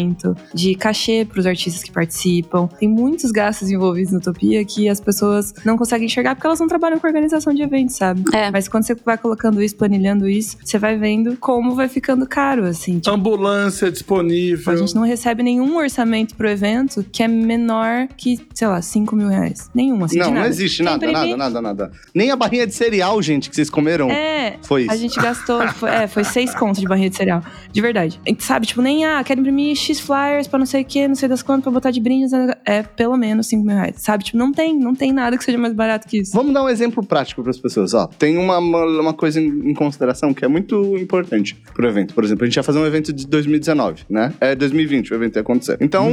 de 0.55 0.75
cachê 0.75 1.25
para 1.29 1.41
os 1.41 1.47
artistas 1.47 1.83
que 1.83 1.91
participam. 1.91 2.67
Tem 2.79 2.89
muitos 2.89 3.31
gastos 3.31 3.71
envolvidos 3.71 4.13
na 4.13 4.19
Utopia 4.19 4.65
que 4.65 4.89
as 4.89 5.01
pessoas 5.01 5.55
não 5.65 5.77
conseguem 5.77 6.07
enxergar 6.07 6.35
porque 6.35 6.47
elas 6.47 6.61
não 6.61 6.69
trabalham 6.69 6.99
com 6.99 7.07
organização 7.07 7.53
de 7.55 7.63
eventos, 7.63 7.97
sabe? 7.97 8.23
É. 8.33 8.51
Mas 8.51 8.69
quando 8.69 8.85
você 8.85 8.95
vai 8.95 9.17
colocando 9.19 9.63
isso, 9.63 9.77
planilhando 9.77 10.29
isso, 10.29 10.57
você 10.63 10.79
vai 10.79 10.97
vendo 10.97 11.37
como 11.37 11.75
vai 11.75 11.89
ficando 11.89 12.27
caro, 12.27 12.65
assim. 12.65 12.99
Tipo, 12.99 13.15
Ambulância 13.15 13.91
disponível. 13.91 14.73
a 14.73 14.77
gente 14.77 14.95
não 14.95 15.03
recebe 15.03 15.43
nenhum 15.43 15.77
orçamento 15.77 16.35
pro 16.35 16.49
evento 16.49 17.05
que 17.13 17.23
é 17.23 17.29
menor 17.29 18.09
que, 18.17 18.39
sei 18.55 18.67
lá, 18.69 18.81
5 18.83 19.15
mil 19.17 19.29
reais. 19.29 19.71
Nenhum, 19.75 20.05
assim, 20.05 20.19
de 20.19 20.25
Não, 20.25 20.35
não 20.35 20.45
existe 20.45 20.83
nada, 20.83 21.07
imprimir? 21.07 21.37
nada, 21.37 21.61
nada, 21.61 21.63
nada. 21.63 21.93
Nem 22.15 22.31
a 22.31 22.37
barrinha 22.37 22.67
de 22.67 22.75
cereal, 22.75 23.21
gente, 23.23 23.49
que 23.51 23.57
vocês 23.57 23.71
comeram. 23.71 24.11
É, 24.11 24.57
Foi 24.63 24.83
isso. 24.83 24.91
a 24.91 24.97
gente 24.97 25.19
gastou, 25.21 25.67
foi, 25.69 25.91
é, 25.91 26.07
foi 26.07 26.25
seis 26.25 26.55
contos 26.55 26.81
de 26.81 26.87
barrinha 26.87 27.11
de 27.11 27.17
cereal. 27.17 27.43
De 27.73 27.81
verdade. 27.81 28.21
Sabe, 28.39 28.67
tipo, 28.67 28.81
nem, 28.83 29.05
ah, 29.05 29.23
quero 29.25 29.41
imprimir 29.41 29.77
X 29.87 30.01
flyers 30.01 30.49
pra 30.49 30.59
não 30.59 30.67
sei 30.67 30.83
o 30.83 30.85
que, 30.85 31.07
não 31.07 31.15
sei 31.15 31.29
das 31.29 31.43
quantas, 31.43 31.65
pra 31.65 31.73
botar 31.73 31.91
de 31.91 32.01
brinde. 32.01 32.27
É 32.65 32.83
pelo 32.83 33.17
menos 33.17 33.47
5 33.47 33.65
mil 33.65 33.77
reais. 33.77 33.97
Sabe, 33.99 34.25
tipo, 34.25 34.39
não 34.39 34.53
tem, 34.53 34.77
não 34.77 34.95
tem 34.95 35.13
nada 35.13 35.37
que 35.39 35.45
seja 35.45 35.59
mais 35.59 35.73
barato 35.73 36.09
que 36.09 36.19
isso. 36.19 36.33
Vamos 36.33 36.53
dar 36.53 36.65
um 36.65 36.69
exemplo 36.69 37.05
prático 37.05 37.43
para 37.43 37.51
as 37.51 37.59
pessoas. 37.59 37.95
Ó, 37.95 38.07
tem 38.07 38.37
uma, 38.37 38.59
uma, 38.59 38.85
uma 39.01 39.15
coisa 39.15 39.41
em, 39.41 39.71
em 39.71 39.75
consideração 39.75 40.35
que 40.35 40.45
é 40.45 40.49
muito 40.49 40.97
importante 40.97 41.57
pro 41.73 41.87
evento. 41.87 42.15
Por 42.15 42.25
exemplo, 42.25 42.45
a 42.45 42.47
gente 42.47 42.57
ia 42.57 42.63
fazer 42.63 42.79
um 42.79 42.87
evento 42.87 43.13
de 43.13 43.27
2019, 43.27 44.05
né? 44.09 44.33
É 44.41 44.55
2020 44.55 45.13
o 45.13 45.15
evento 45.15 45.37
ia 45.37 45.43
acontecer. 45.43 45.79
Então, 45.81 46.09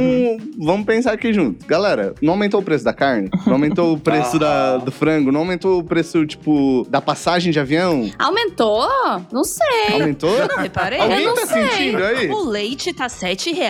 vamos 0.56 0.86
pensar 0.86 1.12
aqui 1.12 1.32
junto. 1.32 1.66
Galera, 1.66 2.14
não 2.22 2.34
aumentou 2.34 2.60
o 2.60 2.62
preço 2.62 2.84
da 2.84 2.92
carne? 2.92 3.28
Não 3.46 3.54
aumentou 3.54 3.94
o 3.94 3.98
preço 3.98 4.38
da, 4.38 4.78
do 4.78 4.92
frango? 4.92 5.32
Não 5.32 5.40
aumentou 5.40 5.80
o 5.80 5.84
preço, 5.84 6.24
tipo, 6.26 6.86
da 6.88 7.00
passagem 7.00 7.52
de 7.52 7.58
avião? 7.58 8.10
Aumentou? 8.18 8.88
Não 9.32 9.44
sei. 9.44 9.92
Aumentou? 9.92 10.30
Eu 10.30 10.48
não 10.48 10.58
reparei. 10.58 11.00
Alguém 11.00 11.24
não 11.24 11.34
tá 11.34 11.46
sei. 11.46 11.68
sentindo 11.68 12.04
aí? 12.04 12.28
O 12.30 12.44
leite 12.48 12.92
tá 12.92 13.08
7 13.08 13.52
reais? 13.52 13.63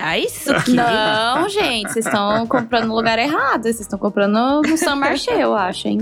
Não, 0.74 1.48
gente, 1.48 1.92
vocês 1.92 2.06
estão 2.06 2.46
comprando 2.46 2.86
no 2.88 2.94
lugar 2.94 3.18
errado. 3.18 3.62
Vocês 3.62 3.80
estão 3.80 3.98
comprando 3.98 4.62
no 4.66 4.76
São 4.76 4.96
Marché, 4.96 5.42
eu 5.42 5.54
acho, 5.54 5.88
hein? 5.88 5.98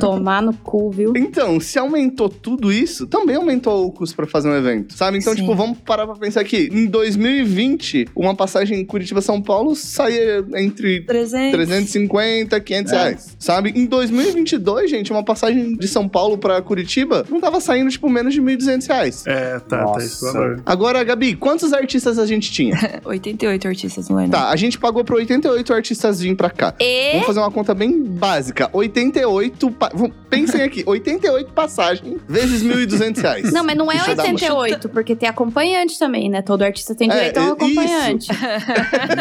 Tomar 0.00 0.42
no 0.42 0.52
cu, 0.54 0.90
viu? 0.90 1.12
Então, 1.16 1.58
se 1.60 1.78
aumentou 1.78 2.28
tudo 2.28 2.72
isso, 2.72 3.06
também 3.06 3.36
aumentou 3.36 3.86
o 3.86 3.92
custo 3.92 4.14
pra 4.16 4.26
fazer 4.26 4.48
um 4.48 4.56
evento, 4.56 4.94
sabe? 4.94 5.18
Então, 5.18 5.32
Sim. 5.34 5.40
tipo, 5.40 5.54
vamos 5.54 5.78
parar 5.78 6.06
pra 6.06 6.16
pensar 6.16 6.40
aqui. 6.40 6.68
Em 6.72 6.86
2020, 6.86 8.08
uma 8.14 8.34
passagem 8.34 8.84
Curitiba-São 8.84 9.40
Paulo 9.40 9.74
saía 9.74 10.44
entre 10.56 11.00
300. 11.02 11.52
350, 11.52 12.60
500 12.60 12.92
É. 12.92 12.96
reais, 12.96 13.36
sabe? 13.38 13.72
Em 13.74 13.86
2022, 13.86 14.90
gente, 14.90 15.12
uma 15.12 15.22
passagem 15.24 15.74
de 15.76 15.88
São 15.88 16.08
Paulo 16.08 16.38
pra 16.38 16.60
Curitiba 16.62 17.24
não 17.30 17.40
tava 17.40 17.60
saindo, 17.60 17.90
tipo, 17.90 18.08
menos 18.08 18.34
de 18.34 18.40
1.200 18.42 18.86
reais. 18.88 19.24
É, 19.26 19.58
tá, 19.60 19.78
tá 19.78 19.82
Nossa. 19.82 20.04
esse 20.06 20.24
valor. 20.24 20.62
Agora, 20.66 21.02
Gabi, 21.04 21.34
quantos 21.34 21.72
artistas 21.72 22.18
a 22.18 22.26
gente 22.26 22.50
tinha? 22.52 22.74
88 23.14 23.68
artistas 23.68 24.08
no 24.08 24.28
tá, 24.28 24.50
a 24.50 24.56
gente 24.56 24.78
pagou 24.78 25.04
pra 25.04 25.16
88 25.16 25.72
artistas 25.72 26.20
virem 26.20 26.34
pra 26.34 26.50
cá. 26.50 26.74
E 26.80 27.12
Vamos 27.12 27.26
fazer 27.26 27.40
uma 27.40 27.50
conta 27.50 27.74
bem 27.74 28.02
básica. 28.02 28.68
88. 28.72 29.70
Pa... 29.72 29.90
Pensem 30.28 30.62
aqui: 30.62 30.82
88 30.86 31.52
passagens 31.52 32.20
vezes 32.28 32.62
1.200 32.62 33.20
reais. 33.20 33.52
Não, 33.52 33.64
mas 33.64 33.76
não 33.76 33.90
é 33.90 33.94
Deixa 33.96 34.10
eu 34.10 34.16
dar 34.16 34.24
uma- 34.24 34.32
88, 34.32 34.88
porque 34.88 35.14
tem 35.16 35.28
acompanhante 35.28 35.98
também, 35.98 36.28
né? 36.28 36.42
Todo 36.42 36.62
artista 36.62 36.94
tem 36.94 37.08
É, 37.10 37.14
direito 37.14 37.38
a 37.38 37.42
um 37.42 37.52
acompanhante. 37.52 38.28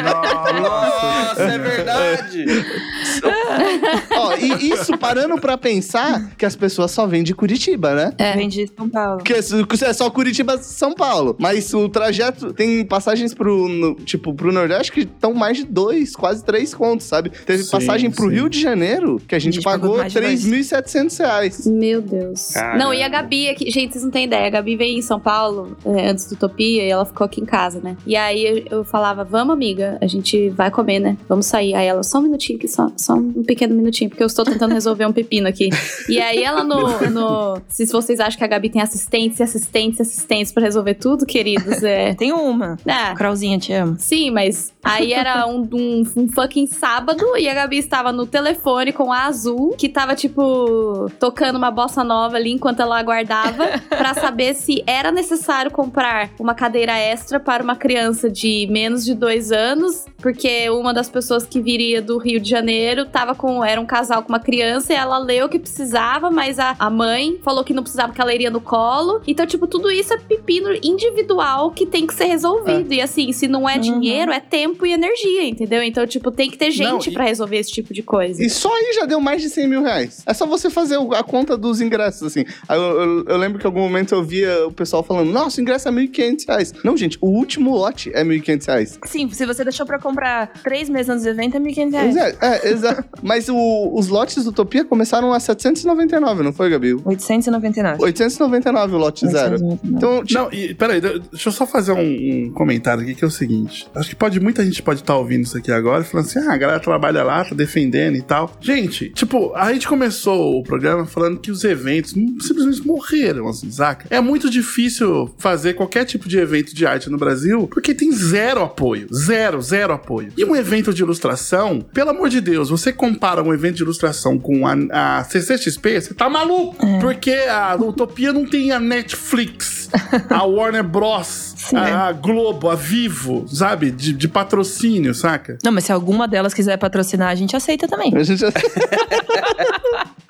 Nossa, 0.62 1.44
é 1.44 1.58
verdade. 1.58 2.46
Ó, 4.12 4.34
e 4.36 4.70
isso 4.72 4.98
parando 4.98 5.40
pra 5.40 5.58
pensar 5.58 6.32
que 6.38 6.46
as 6.46 6.56
pessoas 6.56 6.92
só 6.92 7.06
vêm 7.06 7.24
de 7.24 7.34
Curitiba, 7.36 7.94
né? 7.94 8.14
É. 8.18 8.34
Vem 8.36 8.48
de 8.48 8.68
São 8.76 8.90
Paulo. 8.90 9.18
Porque 9.18 9.38
isso 9.38 9.86
é 9.86 9.94
só 9.94 10.10
Curitiba 10.10 10.58
São 10.58 10.94
Paulo. 10.94 11.36
Mas 11.40 11.74
o 11.74 11.88
trajeto 11.90 12.54
tem 12.54 12.86
passagens 12.86 13.34
pro, 13.34 13.68
no- 13.90 13.96
tipo, 13.96 14.34
pro 14.34 14.52
Nordeste 14.52 14.92
que 14.92 15.02
estão 15.02 15.34
mais 15.34 15.58
de 15.58 15.64
dois, 15.66 16.16
quase 16.16 16.44
três 16.44 16.74
contos, 16.74 17.06
sabe? 17.08 17.30
Teve 17.46 17.64
Sim, 17.64 17.72
passagem 17.72 18.12
pro 18.12 18.30
sim. 18.30 18.36
Rio 18.36 18.50
de 18.50 18.60
Janeiro 18.62 19.22
que 19.28 19.36
a 19.36 19.40
gente, 19.40 19.54
A 19.54 19.56
gente 19.56 19.64
pagou 19.64 19.84
pagou 19.84 19.98
mais 19.98 20.14
de 20.14 20.20
dois. 20.20 20.46
3.700 20.46 21.18
reais. 21.20 21.68
Meu 21.68 22.02
Deus. 22.02 22.52
Caramba. 22.52 22.78
Não, 22.84 22.94
e 22.94 23.04
a 23.04 23.10
Gabi 23.10 23.50
aqui. 23.50 23.70
Gente, 23.70 23.94
vocês 23.94 24.04
não 24.04 24.12
têm 24.12 24.26
ideia. 24.26 24.48
A 24.48 24.50
Gabi 24.50 24.76
veio 24.76 24.98
em 24.98 25.02
São 25.02 25.20
Paulo 25.20 25.76
é, 25.86 26.10
antes 26.10 26.28
do 26.28 26.34
Utopia 26.36 26.84
e 26.84 26.90
ela 26.90 27.06
ficou 27.06 27.26
aqui 27.26 27.42
em 27.42 27.46
casa, 27.46 27.80
né? 27.82 27.98
E 28.06 28.16
aí 28.16 28.46
eu, 28.46 28.80
eu 28.80 28.84
falava, 28.84 29.24
vamos, 29.24 29.54
amiga, 29.54 29.98
a 30.02 30.08
gente 30.08 30.50
vai 30.52 30.70
comer, 30.72 31.00
né? 31.00 31.18
Vamos 31.28 31.46
sair. 31.48 31.74
Aí 31.76 31.86
ela, 31.88 32.04
só 32.04 32.20
um 32.20 32.24
minutinho 32.24 32.58
aqui, 32.58 32.68
só, 32.68 32.90
só 32.98 33.14
um 33.16 33.44
pequeno 33.44 33.76
minutinho, 33.76 34.10
porque 34.10 34.24
eu 34.24 34.28
estou 34.28 34.46
tentando 34.46 34.74
resolver 34.74 35.06
um 35.06 35.12
pepino 35.14 35.48
aqui. 35.48 35.70
E 36.08 36.20
aí 36.20 36.44
ela 36.44 36.64
no. 36.64 36.84
no 37.12 37.62
se 37.68 37.86
vocês 37.88 38.20
acham 38.20 38.38
que 38.38 38.44
a 38.44 38.48
Gabi 38.48 38.70
tem 38.70 38.82
assistentes, 38.82 39.42
assistentes, 39.42 40.00
assistentes 40.00 40.52
pra 40.52 40.64
resolver 40.64 40.94
tudo, 40.96 41.26
queridos, 41.26 41.84
é. 41.84 42.14
Tem 42.14 42.32
uma. 42.32 42.78
Ah, 42.88 43.14
Crauzinha, 43.16 43.58
te 43.58 43.73
amo. 43.76 43.96
Sim, 44.00 44.32
mas 44.32 44.74
aí 44.84 45.14
era 45.14 45.48
um, 45.48 45.68
um, 45.72 46.04
um 46.16 46.28
fucking 46.30 46.68
sábado 46.68 47.38
e 47.38 47.48
a 47.48 47.54
Gabi 47.54 47.78
estava 47.78 48.12
no 48.12 48.26
telefone 48.26 48.92
com 48.92 49.12
a 49.12 49.26
Azul, 49.26 49.76
que 49.78 49.90
tava, 49.90 50.16
tipo, 50.16 51.10
tocando 51.20 51.58
uma 51.58 51.72
bossa 51.72 52.04
nova 52.04 52.36
ali 52.36 52.52
enquanto 52.52 52.82
ela 52.82 53.00
aguardava, 53.00 53.66
pra 53.90 54.14
saber 54.14 54.54
se 54.56 54.84
era 54.86 55.12
necessário 55.12 55.72
comprar 55.72 56.32
uma 56.40 56.54
cadeira 56.54 56.98
extra 56.98 57.40
para 57.40 57.64
uma 57.64 57.76
criança 57.76 58.30
de 58.30 58.68
menos 58.70 59.04
de 59.06 59.14
dois 59.14 59.52
anos, 59.52 60.06
porque 60.18 60.70
uma 60.70 60.94
das 60.94 61.10
pessoas 61.10 61.46
que 61.46 61.60
viria 61.62 62.02
do 62.02 62.18
Rio 62.18 62.40
de 62.40 62.50
Janeiro 62.50 63.06
tava 63.06 63.36
com. 63.36 63.64
Era 63.64 63.80
um 63.80 63.86
casal 63.86 64.24
com 64.24 64.30
uma 64.30 64.40
criança 64.40 64.94
e 64.94 64.96
ela 64.96 65.18
leu 65.18 65.50
que 65.50 65.60
precisava, 65.60 66.30
mas 66.30 66.60
a, 66.60 66.76
a 66.78 66.90
mãe 66.90 67.40
falou 67.44 67.64
que 67.64 67.74
não 67.74 67.84
precisava 67.84 68.10
porque 68.10 68.22
ela 68.22 68.34
iria 68.34 68.50
no 68.50 68.62
colo. 68.62 69.22
Então, 69.28 69.46
tipo, 69.46 69.68
tudo 69.68 69.92
isso 69.92 70.14
é 70.14 70.18
pepino 70.18 70.70
individual 70.84 71.72
que 71.72 71.86
tem 71.86 72.08
que 72.08 72.14
ser 72.14 72.26
resolvido. 72.26 72.94
E 72.94 73.02
assim, 73.02 73.32
se 73.32 73.48
não 73.48 73.63
é 73.68 73.76
Uhum. 73.76 73.80
dinheiro, 73.82 74.32
é 74.32 74.40
tempo 74.40 74.86
e 74.86 74.92
energia, 74.94 75.46
entendeu? 75.48 75.82
Então, 75.84 76.06
tipo, 76.08 76.32
tem 76.32 76.50
que 76.50 76.58
ter 76.58 76.72
gente 76.72 77.08
Não, 77.08 77.14
pra 77.14 77.26
resolver 77.26 77.58
esse 77.58 77.72
tipo 77.72 77.94
de 77.94 78.02
coisa. 78.04 78.44
E 78.44 78.50
só 78.50 78.70
aí 78.74 78.94
já 78.96 79.06
deu 79.06 79.20
mais 79.20 79.42
de 79.42 79.50
100 79.50 79.68
mil 79.68 79.82
reais. 79.84 80.24
É 80.26 80.34
só 80.34 80.46
você 80.46 80.70
fazer 80.70 80.98
a 81.16 81.24
conta 81.24 81.58
dos 81.58 81.82
ingressos, 81.82 82.24
assim. 82.24 82.44
Eu, 82.70 82.76
eu- 82.82 83.26
eu 83.26 83.38
lembro 83.38 83.60
que 83.60 83.66
em 83.66 83.68
algum 83.68 83.82
momento 83.82 84.14
eu 84.16 84.24
via 84.24 84.68
o 84.68 84.72
pessoal 84.72 85.04
falando, 85.04 85.32
nossa, 85.32 85.60
o 85.60 85.62
ingresso 85.62 85.88
é 85.88 85.92
1.500 85.92 86.46
reais. 86.48 86.74
Não, 86.84 86.96
gente, 86.98 87.18
o 87.22 87.28
último 87.28 87.76
lote 87.76 88.12
é 88.14 88.24
1.500 88.24 88.66
reais. 88.68 89.00
Sim, 89.06 89.30
se 89.30 89.46
você 89.46 89.64
deixou 89.64 89.86
pra 89.86 90.00
comprar 90.00 90.48
três 90.64 90.90
meses 90.90 91.10
antes 91.10 91.24
do 91.24 91.30
evento, 91.30 91.58
é 91.58 91.60
1.500 91.60 91.92
Pois 92.02 92.16
reais. 92.16 92.38
é, 92.42 92.68
é, 92.68 92.72
exato. 92.72 93.04
Mas 93.22 93.50
o- 93.50 93.92
os 93.94 94.08
lotes 94.08 94.44
do 94.44 94.50
Utopia 94.50 94.84
começaram 94.86 95.32
a 95.34 95.40
799, 95.40 96.44
não 96.44 96.54
foi, 96.54 96.70
Gabi? 96.70 96.94
899. 97.06 98.04
899 98.04 98.96
o 98.96 98.98
lote 98.98 99.28
zero. 99.28 99.54
899. 99.54 99.96
Então, 99.98 100.24
tipo, 100.26 100.40
Não, 100.42 100.54
e 100.54 100.74
peraí, 100.74 101.02
de- 101.02 101.20
deixa 101.32 101.50
eu 101.50 101.54
só 101.54 101.66
fazer 101.66 101.92
um, 101.94 102.46
um 102.48 102.52
comentário 102.54 103.04
aqui 103.04 103.16
que 103.16 103.24
é 103.24 103.28
o 103.28 103.32
seguinte. 103.32 103.53
Acho 103.96 104.10
que 104.10 104.16
pode, 104.16 104.40
muita 104.40 104.64
gente 104.64 104.82
pode 104.82 105.02
estar 105.02 105.16
ouvindo 105.16 105.44
isso 105.44 105.58
aqui 105.58 105.72
agora 105.72 106.04
falando 106.04 106.26
assim: 106.28 106.40
ah, 106.40 106.54
a 106.54 106.58
galera 106.58 106.80
trabalha 106.80 107.24
lá, 107.24 107.44
tá 107.44 107.56
defendendo 107.56 108.16
e 108.16 108.22
tal. 108.22 108.56
Gente, 108.60 109.10
tipo, 109.10 109.54
a 109.56 109.72
gente 109.74 109.88
começou 109.88 110.60
o 110.60 110.64
programa 110.64 111.06
falando 111.06 111.40
que 111.40 111.52
os 111.52 111.64
eventos 111.64 112.12
simplesmente 112.12 112.86
morreram, 112.86 113.48
assim, 113.48 113.70
saca? 113.72 114.08
É 114.10 114.20
muito 114.20 114.50
difícil 114.50 115.34
fazer 115.38 115.74
qualquer 115.74 116.06
tipo 116.06 116.28
de 116.28 116.38
evento 116.38 116.74
de 116.74 116.86
arte 116.86 117.10
no 117.10 117.18
Brasil 117.18 117.68
porque 117.68 117.94
tem 117.94 118.12
zero 118.12 118.62
apoio. 118.62 119.08
Zero, 119.14 119.62
zero 119.62 119.94
apoio. 119.94 120.32
E 120.38 120.46
um 120.46 120.56
evento 120.56 120.94
de 120.94 121.02
ilustração, 121.02 121.82
pelo 121.94 122.12
amor 122.12 122.30
de 122.30 122.42
Deus, 122.42 122.70
você 122.70 122.92
compara 122.92 123.42
um 123.42 123.54
evento 123.54 123.78
de 123.78 123.84
ilustração 123.84 124.38
com 124.40 124.66
a, 124.68 125.20
a 125.20 125.24
CCXP, 125.24 126.02
você 126.02 126.14
tá 126.14 126.30
maluco. 126.30 126.86
Porque 127.00 127.32
a 127.32 127.76
Utopia 127.76 128.32
não 128.32 128.46
tem 128.46 128.72
a 128.72 128.80
Netflix, 128.80 129.90
a 130.30 130.44
Warner 130.46 130.84
Bros, 130.84 131.53
Sim. 131.70 131.78
a, 131.78 132.08
a 132.08 132.12
Globo, 132.12 132.70
a 132.70 132.76
Vivo, 132.76 133.46
sabe? 133.48 133.92
De, 133.92 134.14
de 134.14 134.28
patrocínio, 134.28 135.14
saca? 135.14 135.58
Não, 135.64 135.72
mas 135.72 135.86
se 135.86 135.92
alguma 135.92 136.28
delas 136.28 136.54
quiser 136.54 136.78
patrocinar, 136.78 137.30
a 137.30 137.36
gente 137.36 137.56
aceita 137.56 137.88
também. 137.88 138.16
a 138.16 138.24
gente 138.24 138.40
já... 138.40 138.52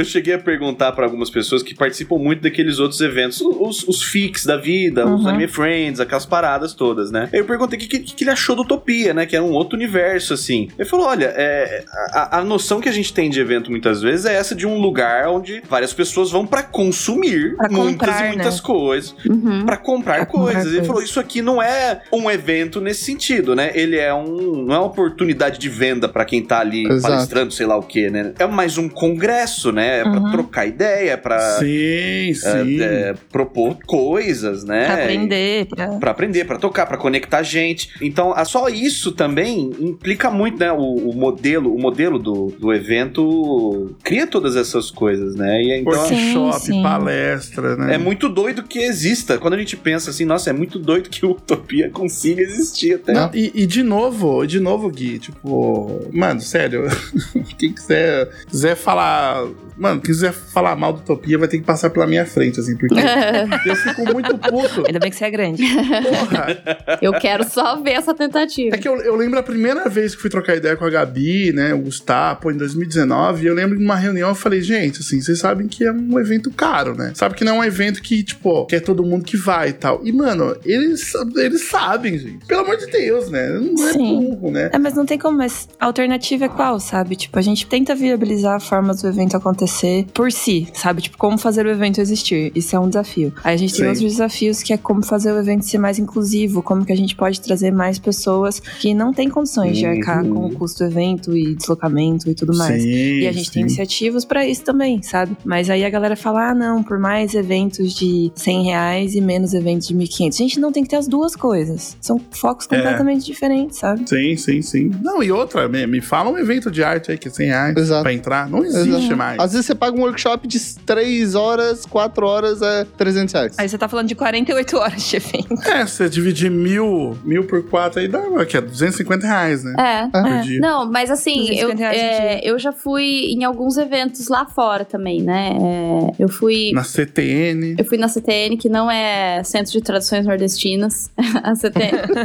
eu 0.00 0.04
cheguei 0.04 0.34
a 0.34 0.38
perguntar 0.38 0.92
pra 0.92 1.04
algumas 1.04 1.30
pessoas 1.30 1.62
que 1.62 1.74
participam 1.74 2.16
muito 2.18 2.42
daqueles 2.42 2.78
outros 2.78 3.00
eventos, 3.00 3.40
os, 3.40 3.86
os 3.86 4.02
fix 4.02 4.44
da 4.44 4.56
vida, 4.56 5.06
os 5.06 5.22
Uhum. 5.22 5.28
anime 5.28 5.48
friends, 5.48 6.00
aquelas 6.00 6.24
paradas 6.26 6.74
todas, 6.74 7.10
né? 7.10 7.28
Eu 7.32 7.44
perguntei 7.44 7.76
o 7.78 7.80
que, 7.80 7.88
que, 7.88 7.98
que 8.14 8.24
ele 8.24 8.30
achou 8.30 8.54
do 8.56 8.62
Utopia, 8.62 9.12
né? 9.14 9.26
Que 9.26 9.36
era 9.36 9.44
um 9.44 9.52
outro 9.52 9.76
universo, 9.76 10.34
assim. 10.34 10.68
Ele 10.78 10.88
falou: 10.88 11.06
olha, 11.06 11.32
é, 11.36 11.84
a, 12.12 12.38
a 12.38 12.44
noção 12.44 12.80
que 12.80 12.88
a 12.88 12.92
gente 12.92 13.12
tem 13.12 13.28
de 13.30 13.40
evento 13.40 13.70
muitas 13.70 14.00
vezes 14.02 14.24
é 14.26 14.34
essa 14.34 14.54
de 14.54 14.66
um 14.66 14.78
lugar 14.78 15.28
onde 15.28 15.62
várias 15.68 15.92
pessoas 15.92 16.30
vão 16.30 16.46
pra 16.46 16.62
consumir 16.62 17.56
Pra 17.56 17.68
muitas 17.68 18.08
comprar, 18.08 18.24
e 18.24 18.28
muitas 18.36 18.54
né? 18.56 18.60
coisas. 18.62 19.14
Uhum. 19.28 19.64
Pra 19.66 19.76
comprar 19.76 20.16
Pra 20.16 20.26
comprar 20.26 20.44
coisas. 20.44 20.62
Ele 20.66 20.70
coisas. 20.72 20.86
falou: 20.86 21.02
isso 21.02 21.20
aqui 21.20 21.42
não 21.42 21.60
é 21.62 22.02
um 22.12 22.30
evento 22.30 22.80
nesse 22.80 23.04
sentido, 23.04 23.54
né? 23.54 23.70
Ele 23.74 23.96
é 23.96 24.12
um. 24.14 24.64
Não 24.64 24.74
é 24.74 24.78
uma 24.78 24.86
oportunidade 24.86 25.58
de 25.58 25.68
venda 25.68 26.08
pra 26.08 26.24
quem 26.24 26.42
tá 26.42 26.60
ali 26.60 26.86
Exato. 26.86 27.02
palestrando, 27.14 27.52
sei 27.52 27.66
lá 27.66 27.76
o 27.76 27.82
quê, 27.82 28.10
né? 28.10 28.32
É 28.38 28.46
mais 28.46 28.78
um 28.78 28.88
congresso, 28.88 29.72
né? 29.72 29.87
É 29.88 30.02
pra 30.02 30.12
Uhum. 30.20 30.30
trocar 30.30 30.66
ideia, 30.66 31.12
é 31.12 31.16
pra 31.16 31.38
Sim, 31.58 32.32
sim. 32.34 32.80
é, 32.80 33.14
propor 33.32 33.78
coisas, 33.86 34.64
né? 34.64 34.84
Pra 34.86 34.94
aprender, 35.04 35.66
pra... 35.66 35.86
Pra 35.98 36.10
aprender, 36.10 36.44
pra 36.44 36.58
tocar, 36.58 36.86
pra 36.86 36.96
conectar 36.96 37.42
gente. 37.42 37.90
Então, 38.02 38.32
a- 38.32 38.44
só 38.44 38.68
isso 38.68 39.12
também 39.12 39.70
implica 39.80 40.30
muito, 40.30 40.58
né? 40.58 40.70
O, 40.72 40.76
o 41.10 41.14
modelo, 41.14 41.74
o 41.74 41.80
modelo 41.80 42.18
do, 42.18 42.48
do 42.58 42.72
evento 42.72 43.94
cria 44.02 44.26
todas 44.26 44.56
essas 44.56 44.90
coisas, 44.90 45.34
né? 45.34 45.60
E 45.62 45.80
então 45.80 45.92
Sim, 46.06 46.34
Workshop, 46.36 46.66
sim. 46.66 46.82
palestra, 46.82 47.76
né? 47.76 47.94
é 47.94 47.98
muito 47.98 48.28
doido 48.28 48.62
que 48.62 48.78
exista. 48.78 49.38
Quando 49.38 49.54
a 49.54 49.58
gente 49.58 49.76
pensa 49.76 50.10
assim, 50.10 50.24
nossa, 50.24 50.50
é 50.50 50.52
muito 50.52 50.78
doido 50.78 51.08
que 51.08 51.24
o 51.24 51.30
Utopia 51.38 51.90
consiga 51.90 52.42
existir 52.42 52.94
até. 52.94 53.12
Não, 53.12 53.30
e, 53.34 53.50
e 53.54 53.66
de 53.66 53.82
novo, 53.82 54.44
de 54.46 54.60
novo, 54.60 54.88
Gui, 54.90 55.18
tipo, 55.18 56.00
mano, 56.12 56.40
sério, 56.40 56.84
quem 57.58 57.72
quiser, 57.72 58.28
quiser 58.48 58.76
falar, 58.76 59.44
mano, 59.78 60.00
quem 60.00 60.12
quiser 60.12 60.32
falar 60.32 60.74
mal 60.76 60.92
do 60.92 60.98
Utopia 61.00 61.38
vai 61.38 61.48
ter 61.48 61.58
que 61.58 61.64
passar 61.64 61.90
pela 61.90 62.06
minha 62.06 62.26
frente, 62.26 62.58
assim, 62.58 62.76
porque 62.76 62.94
eu 63.64 63.76
fico 63.76 64.04
muito 64.12 64.36
puto. 64.38 64.84
Ainda 64.86 64.98
bem 64.98 65.10
que 65.10 65.16
você 65.16 65.24
é 65.24 65.30
grande. 65.30 65.62
Porra, 65.62 66.98
Eu 67.00 67.12
quero 67.14 67.48
só 67.48 67.80
ver 67.80 67.92
essa 67.92 68.14
tentativa. 68.14 68.74
é 68.74 68.78
que 68.78 68.88
eu, 68.88 68.96
eu 68.96 69.14
lembro 69.14 69.38
a 69.38 69.42
primeira 69.42 69.88
vez 69.88 70.14
que 70.14 70.20
fui 70.20 70.30
trocar 70.30 70.56
ideia 70.56 70.76
com 70.76 70.84
a 70.84 70.90
Gabi, 70.90 71.52
né, 71.52 71.72
o 71.72 71.78
Gustavo, 71.78 72.50
em 72.50 72.56
2019, 72.56 73.46
eu 73.46 73.54
lembro 73.54 73.78
de 73.78 73.84
uma 73.84 73.96
reunião, 73.96 74.30
eu 74.30 74.34
falei, 74.34 74.60
gente, 74.60 75.00
assim, 75.00 75.20
vocês 75.20 75.38
sabem 75.38 75.68
que 75.68 75.84
é 75.84 75.92
um 75.92 76.18
evento 76.18 76.50
caro, 76.50 76.94
né? 76.96 77.12
Sabe 77.14 77.34
que 77.34 77.44
não 77.44 77.56
é 77.56 77.58
um 77.60 77.64
evento 77.64 78.02
que, 78.02 78.22
tipo, 78.22 78.66
que 78.66 78.76
é 78.76 78.80
todo 78.80 79.04
mundo 79.04 79.24
que 79.24 79.36
vai 79.36 79.68
e 79.70 79.72
tal. 79.72 80.00
E, 80.04 80.12
mano, 80.12 80.56
eles, 80.64 81.12
eles 81.36 81.68
sabem, 81.68 82.18
gente. 82.18 82.46
Pelo 82.46 82.62
amor 82.62 82.76
de 82.76 82.86
Deus, 82.86 83.30
né? 83.30 83.48
Não 83.48 83.88
é 83.88 83.92
Sim. 83.92 84.20
burro, 84.20 84.50
né? 84.50 84.70
É, 84.72 84.78
mas 84.78 84.94
não 84.94 85.06
tem 85.06 85.18
como, 85.18 85.38
mas 85.38 85.68
a 85.78 85.86
alternativa 85.86 86.46
é 86.46 86.48
qual, 86.48 86.80
sabe? 86.80 87.16
Tipo, 87.16 87.38
a 87.38 87.42
gente 87.42 87.66
tenta 87.66 87.94
viabilizar 87.94 88.60
formas 88.60 89.02
do 89.02 89.08
evento 89.08 89.36
acontecer 89.36 89.67
por 90.14 90.30
si, 90.32 90.68
sabe? 90.74 91.02
Tipo, 91.02 91.16
como 91.18 91.38
fazer 91.38 91.66
o 91.66 91.70
evento 91.70 92.00
existir. 92.00 92.50
Isso 92.54 92.74
é 92.74 92.78
um 92.78 92.88
desafio. 92.88 93.32
Aí 93.44 93.54
a 93.54 93.56
gente 93.56 93.72
tem 93.74 93.82
Sim. 93.84 93.88
outros 93.88 94.12
desafios 94.12 94.62
que 94.62 94.72
é 94.72 94.76
como 94.76 95.04
fazer 95.04 95.32
o 95.32 95.38
evento 95.38 95.64
ser 95.64 95.78
mais 95.78 95.98
inclusivo, 95.98 96.62
como 96.62 96.84
que 96.84 96.92
a 96.92 96.96
gente 96.96 97.14
pode 97.16 97.40
trazer 97.40 97.70
mais 97.70 97.98
pessoas 97.98 98.60
que 98.60 98.94
não 98.94 99.12
têm 99.12 99.28
condições 99.28 99.76
de 99.78 99.86
arcar 99.86 100.24
Uhum. 100.24 100.34
com 100.34 100.46
o 100.46 100.50
custo 100.54 100.84
do 100.84 100.90
evento 100.90 101.36
e 101.36 101.54
deslocamento 101.54 102.30
e 102.30 102.34
tudo 102.34 102.56
mais. 102.56 102.82
Sim, 102.82 102.88
E 102.88 103.26
a 103.26 103.32
gente 103.32 103.50
tem 103.50 103.62
sim. 103.62 103.68
iniciativas 103.68 104.24
pra 104.24 104.46
isso 104.46 104.62
também, 104.64 105.02
sabe? 105.02 105.36
Mas 105.44 105.68
aí 105.70 105.84
a 105.84 105.90
galera 105.90 106.16
fala: 106.16 106.50
ah, 106.50 106.54
não, 106.54 106.82
por 106.82 106.98
mais 106.98 107.34
eventos 107.34 107.94
de 107.94 108.30
100 108.34 108.64
reais 108.64 109.14
e 109.14 109.20
menos 109.20 109.54
eventos 109.54 109.88
de 109.88 109.94
1.500. 109.94 110.36
Gente, 110.36 110.60
não 110.60 110.72
tem 110.72 110.82
que 110.82 110.88
ter 110.90 110.96
as 110.96 111.06
duas 111.08 111.34
coisas. 111.36 111.96
São 112.00 112.20
focos 112.30 112.66
É. 112.70 112.76
completamente 112.76 113.24
diferentes, 113.24 113.78
sabe? 113.78 114.08
Sim, 114.08 114.36
sim, 114.36 114.62
sim. 114.62 114.90
Não, 115.02 115.22
e 115.22 115.30
outra, 115.30 115.68
me, 115.68 115.86
me 115.86 116.00
fala 116.00 116.30
um 116.30 116.38
evento 116.38 116.70
de 116.70 116.82
arte 116.82 117.10
aí 117.10 117.18
que 117.18 117.28
é 117.28 117.30
100 117.30 117.46
reais 117.48 117.76
Exato. 117.76 118.02
pra 118.02 118.12
entrar. 118.12 118.48
Não 118.48 118.64
existe 118.64 118.88
Exato. 118.88 119.16
mais. 119.16 119.38
Às 119.38 119.52
vezes 119.58 119.66
você 119.66 119.74
paga 119.74 119.96
um 119.96 120.02
workshop 120.02 120.46
de 120.46 120.58
3 120.86 121.34
horas, 121.34 121.84
4 121.84 122.26
horas, 122.26 122.62
é 122.62 122.84
300 122.96 123.34
reais. 123.34 123.58
Aí 123.58 123.68
você 123.68 123.76
tá 123.76 123.88
falando 123.88 124.08
de 124.08 124.14
48 124.14 124.76
horas 124.76 125.02
de 125.08 125.16
evento. 125.16 125.68
É, 125.68 125.86
você 125.86 126.08
dividir 126.08 126.50
mil, 126.50 127.16
mil 127.24 127.44
por 127.44 127.62
quatro 127.68 128.00
aí 128.00 128.08
dá, 128.08 128.22
que 128.46 128.56
é 128.56 128.60
250 128.60 129.26
reais, 129.26 129.64
né? 129.64 129.74
É. 129.78 130.40
Dia. 130.42 130.60
Não, 130.60 130.90
mas 130.90 131.10
assim, 131.10 131.48
eu, 131.50 131.72
250 131.72 131.78
reais 131.78 131.98
é, 131.98 132.40
eu 132.42 132.58
já 132.58 132.72
fui 132.72 133.32
em 133.32 133.44
alguns 133.44 133.76
eventos 133.76 134.28
lá 134.28 134.46
fora 134.46 134.84
também, 134.84 135.22
né? 135.22 135.56
É, 135.60 136.22
eu 136.22 136.28
fui. 136.28 136.72
Na 136.72 136.84
CTN. 136.84 137.76
Eu 137.78 137.84
fui 137.84 137.98
na 137.98 138.08
CTN, 138.08 138.56
que 138.56 138.68
não 138.68 138.90
é 138.90 139.42
Centro 139.44 139.72
de 139.72 139.80
Tradições 139.80 140.26
Nordestinas. 140.26 141.10
A, 141.42 141.54
CT, 141.54 141.78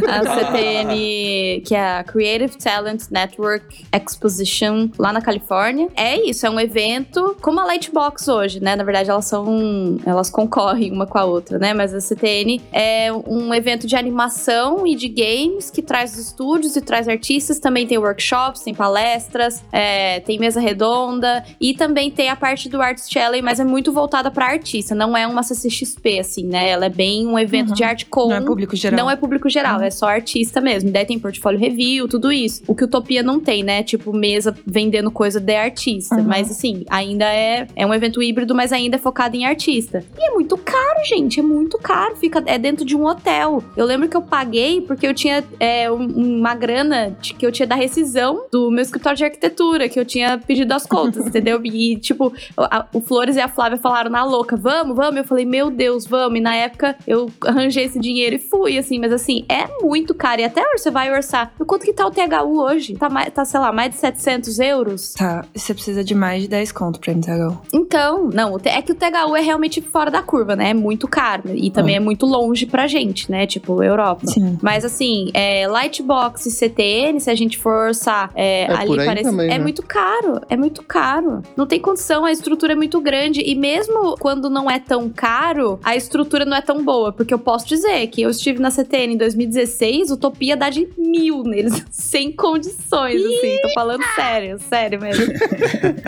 a 0.07 0.23
CTN, 0.23 1.61
que 1.65 1.75
é 1.75 1.99
a 1.99 2.03
Creative 2.03 2.57
Talent 2.57 3.03
Network 3.11 3.85
Exposition, 3.93 4.89
lá 4.97 5.13
na 5.13 5.21
Califórnia. 5.21 5.87
É 5.95 6.17
isso, 6.27 6.45
é 6.45 6.49
um 6.49 6.59
evento 6.59 7.22
como 7.41 7.59
a 7.59 7.65
Lightbox 7.65 8.27
hoje, 8.27 8.59
né? 8.59 8.75
Na 8.75 8.83
verdade, 8.83 9.09
elas 9.09 9.25
são. 9.25 9.97
Elas 10.05 10.29
concorrem 10.29 10.91
uma 10.91 11.05
com 11.05 11.17
a 11.17 11.25
outra, 11.25 11.57
né? 11.59 11.73
Mas 11.73 11.93
a 11.93 11.99
CTN 12.01 12.61
é 12.71 13.11
um 13.11 13.53
evento 13.53 13.87
de 13.87 13.95
animação 13.95 14.85
e 14.87 14.95
de 14.95 15.07
games 15.07 15.69
que 15.69 15.81
traz 15.81 16.13
os 16.13 16.19
estúdios 16.27 16.75
e 16.75 16.81
traz 16.81 17.07
artistas. 17.07 17.59
Também 17.59 17.85
tem 17.87 17.97
workshops, 17.97 18.61
tem 18.61 18.73
palestras, 18.73 19.63
é, 19.71 20.19
tem 20.21 20.39
mesa 20.39 20.59
redonda 20.59 21.43
e 21.59 21.73
também 21.73 22.09
tem 22.09 22.29
a 22.29 22.35
parte 22.35 22.67
do 22.69 22.81
Arts 22.81 23.09
Challenge, 23.09 23.41
mas 23.43 23.59
é 23.59 23.63
muito 23.63 23.91
voltada 23.91 24.29
pra 24.31 24.45
artista, 24.47 24.95
não 24.95 25.15
é 25.15 25.25
uma 25.27 25.43
CCXP, 25.43 26.19
assim, 26.19 26.45
né? 26.45 26.69
Ela 26.69 26.85
é 26.85 26.89
bem 26.89 27.25
um 27.27 27.37
evento 27.37 27.69
Uhum. 27.69 27.75
de 27.75 27.83
arte 27.83 28.05
com. 28.07 28.29
Não 28.29 28.35
é 28.37 28.41
público 28.41 28.75
geral. 28.75 28.97
Não 28.97 29.09
é 29.09 29.15
público 29.15 29.49
geral, 29.49 29.81
é 29.81 29.89
só 29.91 30.07
artista 30.07 30.59
mesmo. 30.59 30.91
Daí 30.91 31.05
tem 31.05 31.19
portfólio 31.19 31.59
review, 31.59 32.07
tudo 32.07 32.31
isso. 32.31 32.61
O 32.67 32.73
que 32.75 32.83
Utopia 32.83 33.21
não 33.23 33.39
tem, 33.39 33.63
né? 33.63 33.83
Tipo, 33.83 34.11
mesa 34.11 34.55
vendendo 34.65 35.11
coisa 35.11 35.39
de 35.39 35.55
artista. 35.55 36.15
Uhum. 36.15 36.23
Mas 36.23 36.49
assim, 36.51 36.83
ainda 36.89 37.12
é, 37.21 37.67
é 37.75 37.85
um 37.85 37.93
evento 37.93 38.21
híbrido, 38.21 38.55
mas 38.55 38.71
ainda 38.71 38.95
é 38.95 38.99
focado 38.99 39.35
em 39.35 39.45
artista. 39.45 40.03
E 40.17 40.23
é 40.27 40.31
muito 40.31 40.57
caro, 40.57 41.03
gente. 41.05 41.39
É 41.39 41.43
muito 41.43 41.77
caro. 41.77 42.15
Fica, 42.15 42.41
é 42.45 42.57
dentro 42.57 42.85
de 42.85 42.95
um 42.95 43.05
hotel. 43.05 43.63
Eu 43.75 43.85
lembro 43.85 44.07
que 44.07 44.15
eu 44.17 44.21
paguei 44.21 44.81
porque 44.81 45.05
eu 45.07 45.13
tinha 45.13 45.43
é, 45.59 45.91
um- 45.91 46.37
uma 46.39 46.55
grana 46.55 47.15
de- 47.21 47.33
que 47.33 47.45
eu 47.45 47.51
tinha 47.51 47.67
da 47.67 47.75
rescisão 47.75 48.45
do 48.51 48.69
meu 48.71 48.81
escritório 48.81 49.17
de 49.17 49.23
arquitetura, 49.25 49.89
que 49.89 49.99
eu 49.99 50.05
tinha 50.05 50.37
pedido 50.37 50.71
as 50.73 50.85
contas, 50.85 51.25
entendeu? 51.27 51.59
E, 51.63 51.95
tipo, 51.97 52.33
a- 52.57 52.85
o 52.93 53.01
Flores 53.01 53.35
e 53.35 53.39
a 53.41 53.47
Flávia 53.47 53.77
falaram 53.77 54.09
na 54.09 54.23
louca, 54.23 54.55
vamos, 54.55 54.95
vamos. 54.95 55.17
Eu 55.17 55.23
falei, 55.23 55.45
meu 55.45 55.69
Deus, 55.69 56.05
vamos. 56.05 56.37
E 56.37 56.41
na 56.41 56.55
época 56.55 56.95
eu 57.07 57.29
arranjei 57.45 57.85
esse 57.85 57.99
dinheiro 57.99 58.35
e 58.35 58.39
fui, 58.39 58.77
assim. 58.77 58.99
Mas 58.99 59.11
assim, 59.11 59.45
é 59.49 59.67
muito 59.81 60.13
caro. 60.13 60.41
E 60.41 60.43
até 60.45 60.63
você 60.77 60.89
vai 60.91 61.11
orçar. 61.11 61.53
E 61.59 61.65
Quanto 61.65 61.83
que 61.85 61.93
tá 61.93 62.05
o 62.05 62.11
THU 62.11 62.61
hoje? 62.61 62.93
Tá, 62.95 63.09
tá 63.31 63.45
sei 63.45 63.59
lá, 63.59 63.71
mais 63.71 63.91
de 63.91 63.97
700 63.97 64.59
euros? 64.59 65.13
Tá, 65.13 65.45
você 65.53 65.73
precisa 65.73 66.03
de 66.03 66.13
mais 66.15 66.43
de 66.43 66.47
10 66.47 66.71
conto 66.71 66.99
MTHU. 67.11 67.57
Então, 67.73 68.29
não, 68.33 68.57
é 68.63 68.81
que 68.81 68.91
o 68.91 68.95
THU 68.95 69.35
é 69.35 69.41
realmente 69.41 69.81
fora 69.81 70.09
da 70.09 70.21
curva, 70.21 70.55
né? 70.55 70.69
É 70.69 70.73
muito 70.73 71.07
caro. 71.07 71.43
E 71.53 71.69
também 71.69 71.95
é 71.95 71.99
muito 71.99 72.25
longe 72.25 72.65
pra 72.65 72.87
gente, 72.87 73.29
né? 73.31 73.45
Tipo, 73.45 73.83
Europa. 73.83 74.27
Sim. 74.27 74.57
Mas 74.61 74.85
assim, 74.85 75.29
é, 75.33 75.67
Lightbox 75.67 76.45
e 76.45 76.51
CTN, 76.51 77.19
se 77.19 77.29
a 77.29 77.35
gente 77.35 77.57
for 77.57 77.87
orçar 77.87 78.31
é, 78.35 78.63
É 78.63 78.73
ali 78.73 78.87
por 78.87 78.99
aí 78.99 79.05
parece. 79.05 79.29
também, 79.29 79.47
é 79.47 79.57
né? 79.57 79.59
muito 79.59 79.83
caro. 79.83 80.41
É 80.49 80.55
muito 80.55 80.83
caro. 80.83 81.41
Não 81.55 81.65
tem 81.65 81.79
condição, 81.79 82.25
a 82.25 82.31
estrutura 82.31 82.73
é 82.73 82.75
muito 82.75 82.99
grande. 83.01 83.41
E 83.41 83.55
mesmo 83.55 84.15
quando 84.19 84.49
não 84.49 84.69
é 84.69 84.79
tão 84.79 85.09
caro, 85.09 85.79
a 85.83 85.95
estrutura 85.95 86.45
não 86.45 86.55
é 86.55 86.61
tão 86.61 86.83
boa. 86.83 87.11
Porque 87.11 87.33
eu 87.33 87.39
posso 87.39 87.67
dizer 87.67 88.07
que 88.07 88.21
eu 88.21 88.29
estive 88.29 88.59
na 88.59 88.69
CTN 88.69 89.13
em 89.13 89.17
2016, 89.17 90.11
Utopia 90.11 90.55
dá 90.55 90.69
de 90.69 90.87
mil 90.97 91.43
neles. 91.43 91.83
Sem 91.91 92.31
condições, 92.31 93.21
assim. 93.21 93.57
Tô 93.61 93.69
falando 93.69 94.03
sério, 94.15 94.59
sério 94.59 95.01
mesmo. 95.01 95.25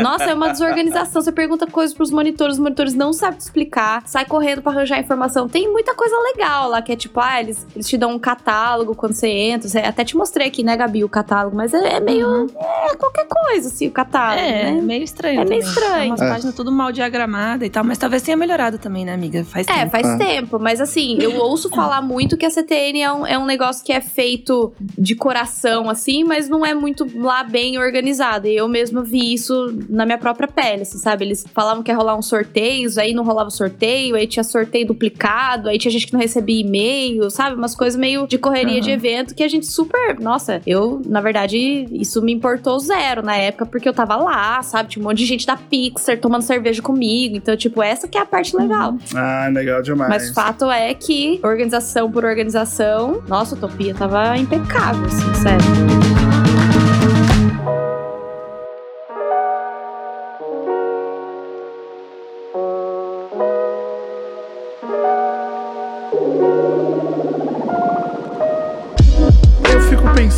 Nossa, 0.01 0.25
é 0.25 0.33
uma 0.33 0.49
desorganização. 0.49 0.74
Você 1.13 1.31
pergunta 1.31 1.65
coisas 1.67 1.95
pros 1.95 2.11
monitores, 2.11 2.55
os 2.55 2.59
monitores 2.59 2.93
não 2.93 3.13
sabem 3.13 3.37
te 3.37 3.41
explicar, 3.41 4.03
sai 4.05 4.25
correndo 4.25 4.61
pra 4.61 4.71
arranjar 4.71 4.99
informação. 4.99 5.47
Tem 5.47 5.71
muita 5.71 5.93
coisa 5.95 6.15
legal 6.19 6.69
lá, 6.69 6.81
que 6.81 6.91
é 6.91 6.95
tipo, 6.95 7.19
ah, 7.19 7.39
eles, 7.39 7.65
eles 7.75 7.87
te 7.87 7.97
dão 7.97 8.11
um 8.11 8.19
catálogo 8.19 8.95
quando 8.95 9.13
você 9.13 9.27
entra. 9.27 9.67
Você- 9.67 9.79
até 9.79 10.03
te 10.03 10.15
mostrei 10.17 10.47
aqui, 10.47 10.63
né, 10.63 10.75
Gabi, 10.75 11.03
o 11.03 11.09
catálogo, 11.09 11.55
mas 11.55 11.73
é, 11.73 11.95
é 11.95 11.99
meio. 11.99 12.47
É 12.91 12.95
qualquer 12.95 13.25
coisa, 13.27 13.67
assim, 13.69 13.87
o 13.87 13.91
catálogo, 13.91 14.41
É, 14.45 14.71
né? 14.71 14.81
meio 14.81 15.03
estranho. 15.03 15.41
É 15.41 15.45
meio 15.45 15.61
estranho. 15.61 16.11
Umas 16.11 16.21
É. 16.21 16.29
páginas 16.29 16.55
tudo 16.55 16.71
mal 16.71 16.91
diagramadas 16.91 17.67
e 17.67 17.69
tal, 17.69 17.83
mas 17.83 17.97
talvez 17.97 18.21
tenha 18.21 18.37
melhorado 18.37 18.77
também, 18.77 19.05
né, 19.05 19.13
amiga? 19.13 19.43
Faz 19.43 19.67
É, 19.67 19.73
tempo. 19.79 19.91
faz 19.91 20.05
Ah. 20.07 20.17
tempo, 20.17 20.59
mas 20.59 20.81
assim, 20.81 21.17
eu 21.21 21.35
ouço 21.37 21.69
falar 21.69 22.01
muito 22.01 22.37
que 22.37 22.45
a 22.45 22.49
CTN 22.49 23.01
é 23.01 23.11
um, 23.11 23.25
é 23.27 23.37
um 23.37 23.45
negócio 23.45 23.83
que 23.83 23.91
é 23.93 24.01
feito 24.01 24.73
de 24.97 25.15
coração, 25.15 25.89
assim, 25.89 26.23
mas 26.23 26.49
não 26.49 26.65
é 26.65 26.73
muito 26.73 27.05
lá 27.15 27.43
bem 27.43 27.77
organizado. 27.77 28.47
E 28.47 28.55
eu 28.55 28.67
mesma 28.67 29.01
vi 29.03 29.33
isso 29.33 29.73
na 29.89 30.05
minha 30.05 30.17
própria 30.17 30.47
pele, 30.47 30.64
assim, 30.73 30.97
sabe? 30.97 31.25
Eles 31.25 31.45
falavam 31.53 31.83
que 31.83 31.91
ia 31.91 31.95
rolar 31.97 32.15
uns 32.17 32.27
sorteios, 32.27 32.97
aí 32.97 33.13
não 33.13 33.23
rolava 33.23 33.49
sorteio, 33.49 34.15
aí 34.15 34.27
tinha 34.27 34.43
sorteio 34.43 34.87
duplicado, 34.87 35.69
aí 35.69 35.77
tinha 35.77 35.91
gente 35.91 36.07
que 36.07 36.13
não 36.13 36.19
recebia 36.19 36.61
e-mail, 36.61 37.29
sabe? 37.29 37.55
Umas 37.55 37.75
coisas 37.75 37.99
meio 37.99 38.27
de 38.27 38.37
correria 38.37 38.81
de 38.81 38.89
Aham. 38.89 38.97
evento 38.97 39.35
que 39.35 39.43
a 39.43 39.47
gente 39.47 39.65
super. 39.67 40.19
Nossa, 40.19 40.61
eu, 40.65 41.01
na 41.05 41.21
verdade, 41.21 41.87
isso 41.91 42.21
me 42.21 42.33
importou 42.33 42.79
zero 42.79 43.21
na 43.21 43.35
época, 43.35 43.65
porque 43.65 43.87
eu 43.87 43.93
tava 43.93 44.15
lá, 44.15 44.61
sabe? 44.63 44.89
Tinha 44.89 45.03
um 45.03 45.07
monte 45.07 45.19
de 45.19 45.25
gente 45.25 45.45
da 45.45 45.55
Pixar 45.55 46.19
tomando 46.19 46.41
cerveja 46.41 46.81
comigo. 46.81 47.35
Então, 47.35 47.55
tipo, 47.55 47.81
essa 47.81 48.07
que 48.07 48.17
é 48.17 48.21
a 48.21 48.25
parte 48.25 48.55
legal. 48.55 48.95
Ah, 49.15 49.47
legal 49.51 49.81
demais. 49.81 50.09
Mas 50.09 50.29
fato 50.31 50.69
é 50.71 50.93
que, 50.93 51.39
organização 51.43 52.11
por 52.11 52.25
organização, 52.25 53.21
nossa, 53.27 53.55
a 53.55 53.57
Utopia 53.57 53.93
tava 53.93 54.37
impecável, 54.37 55.05
assim, 55.05 55.33
sério. 55.35 56.04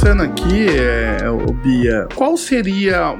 Pensando 0.07 0.23
aqui, 0.23 0.67
é, 0.69 1.29
ô, 1.29 1.51
Bia, 1.51 2.07
qual 2.15 2.37
seria, 2.37 3.13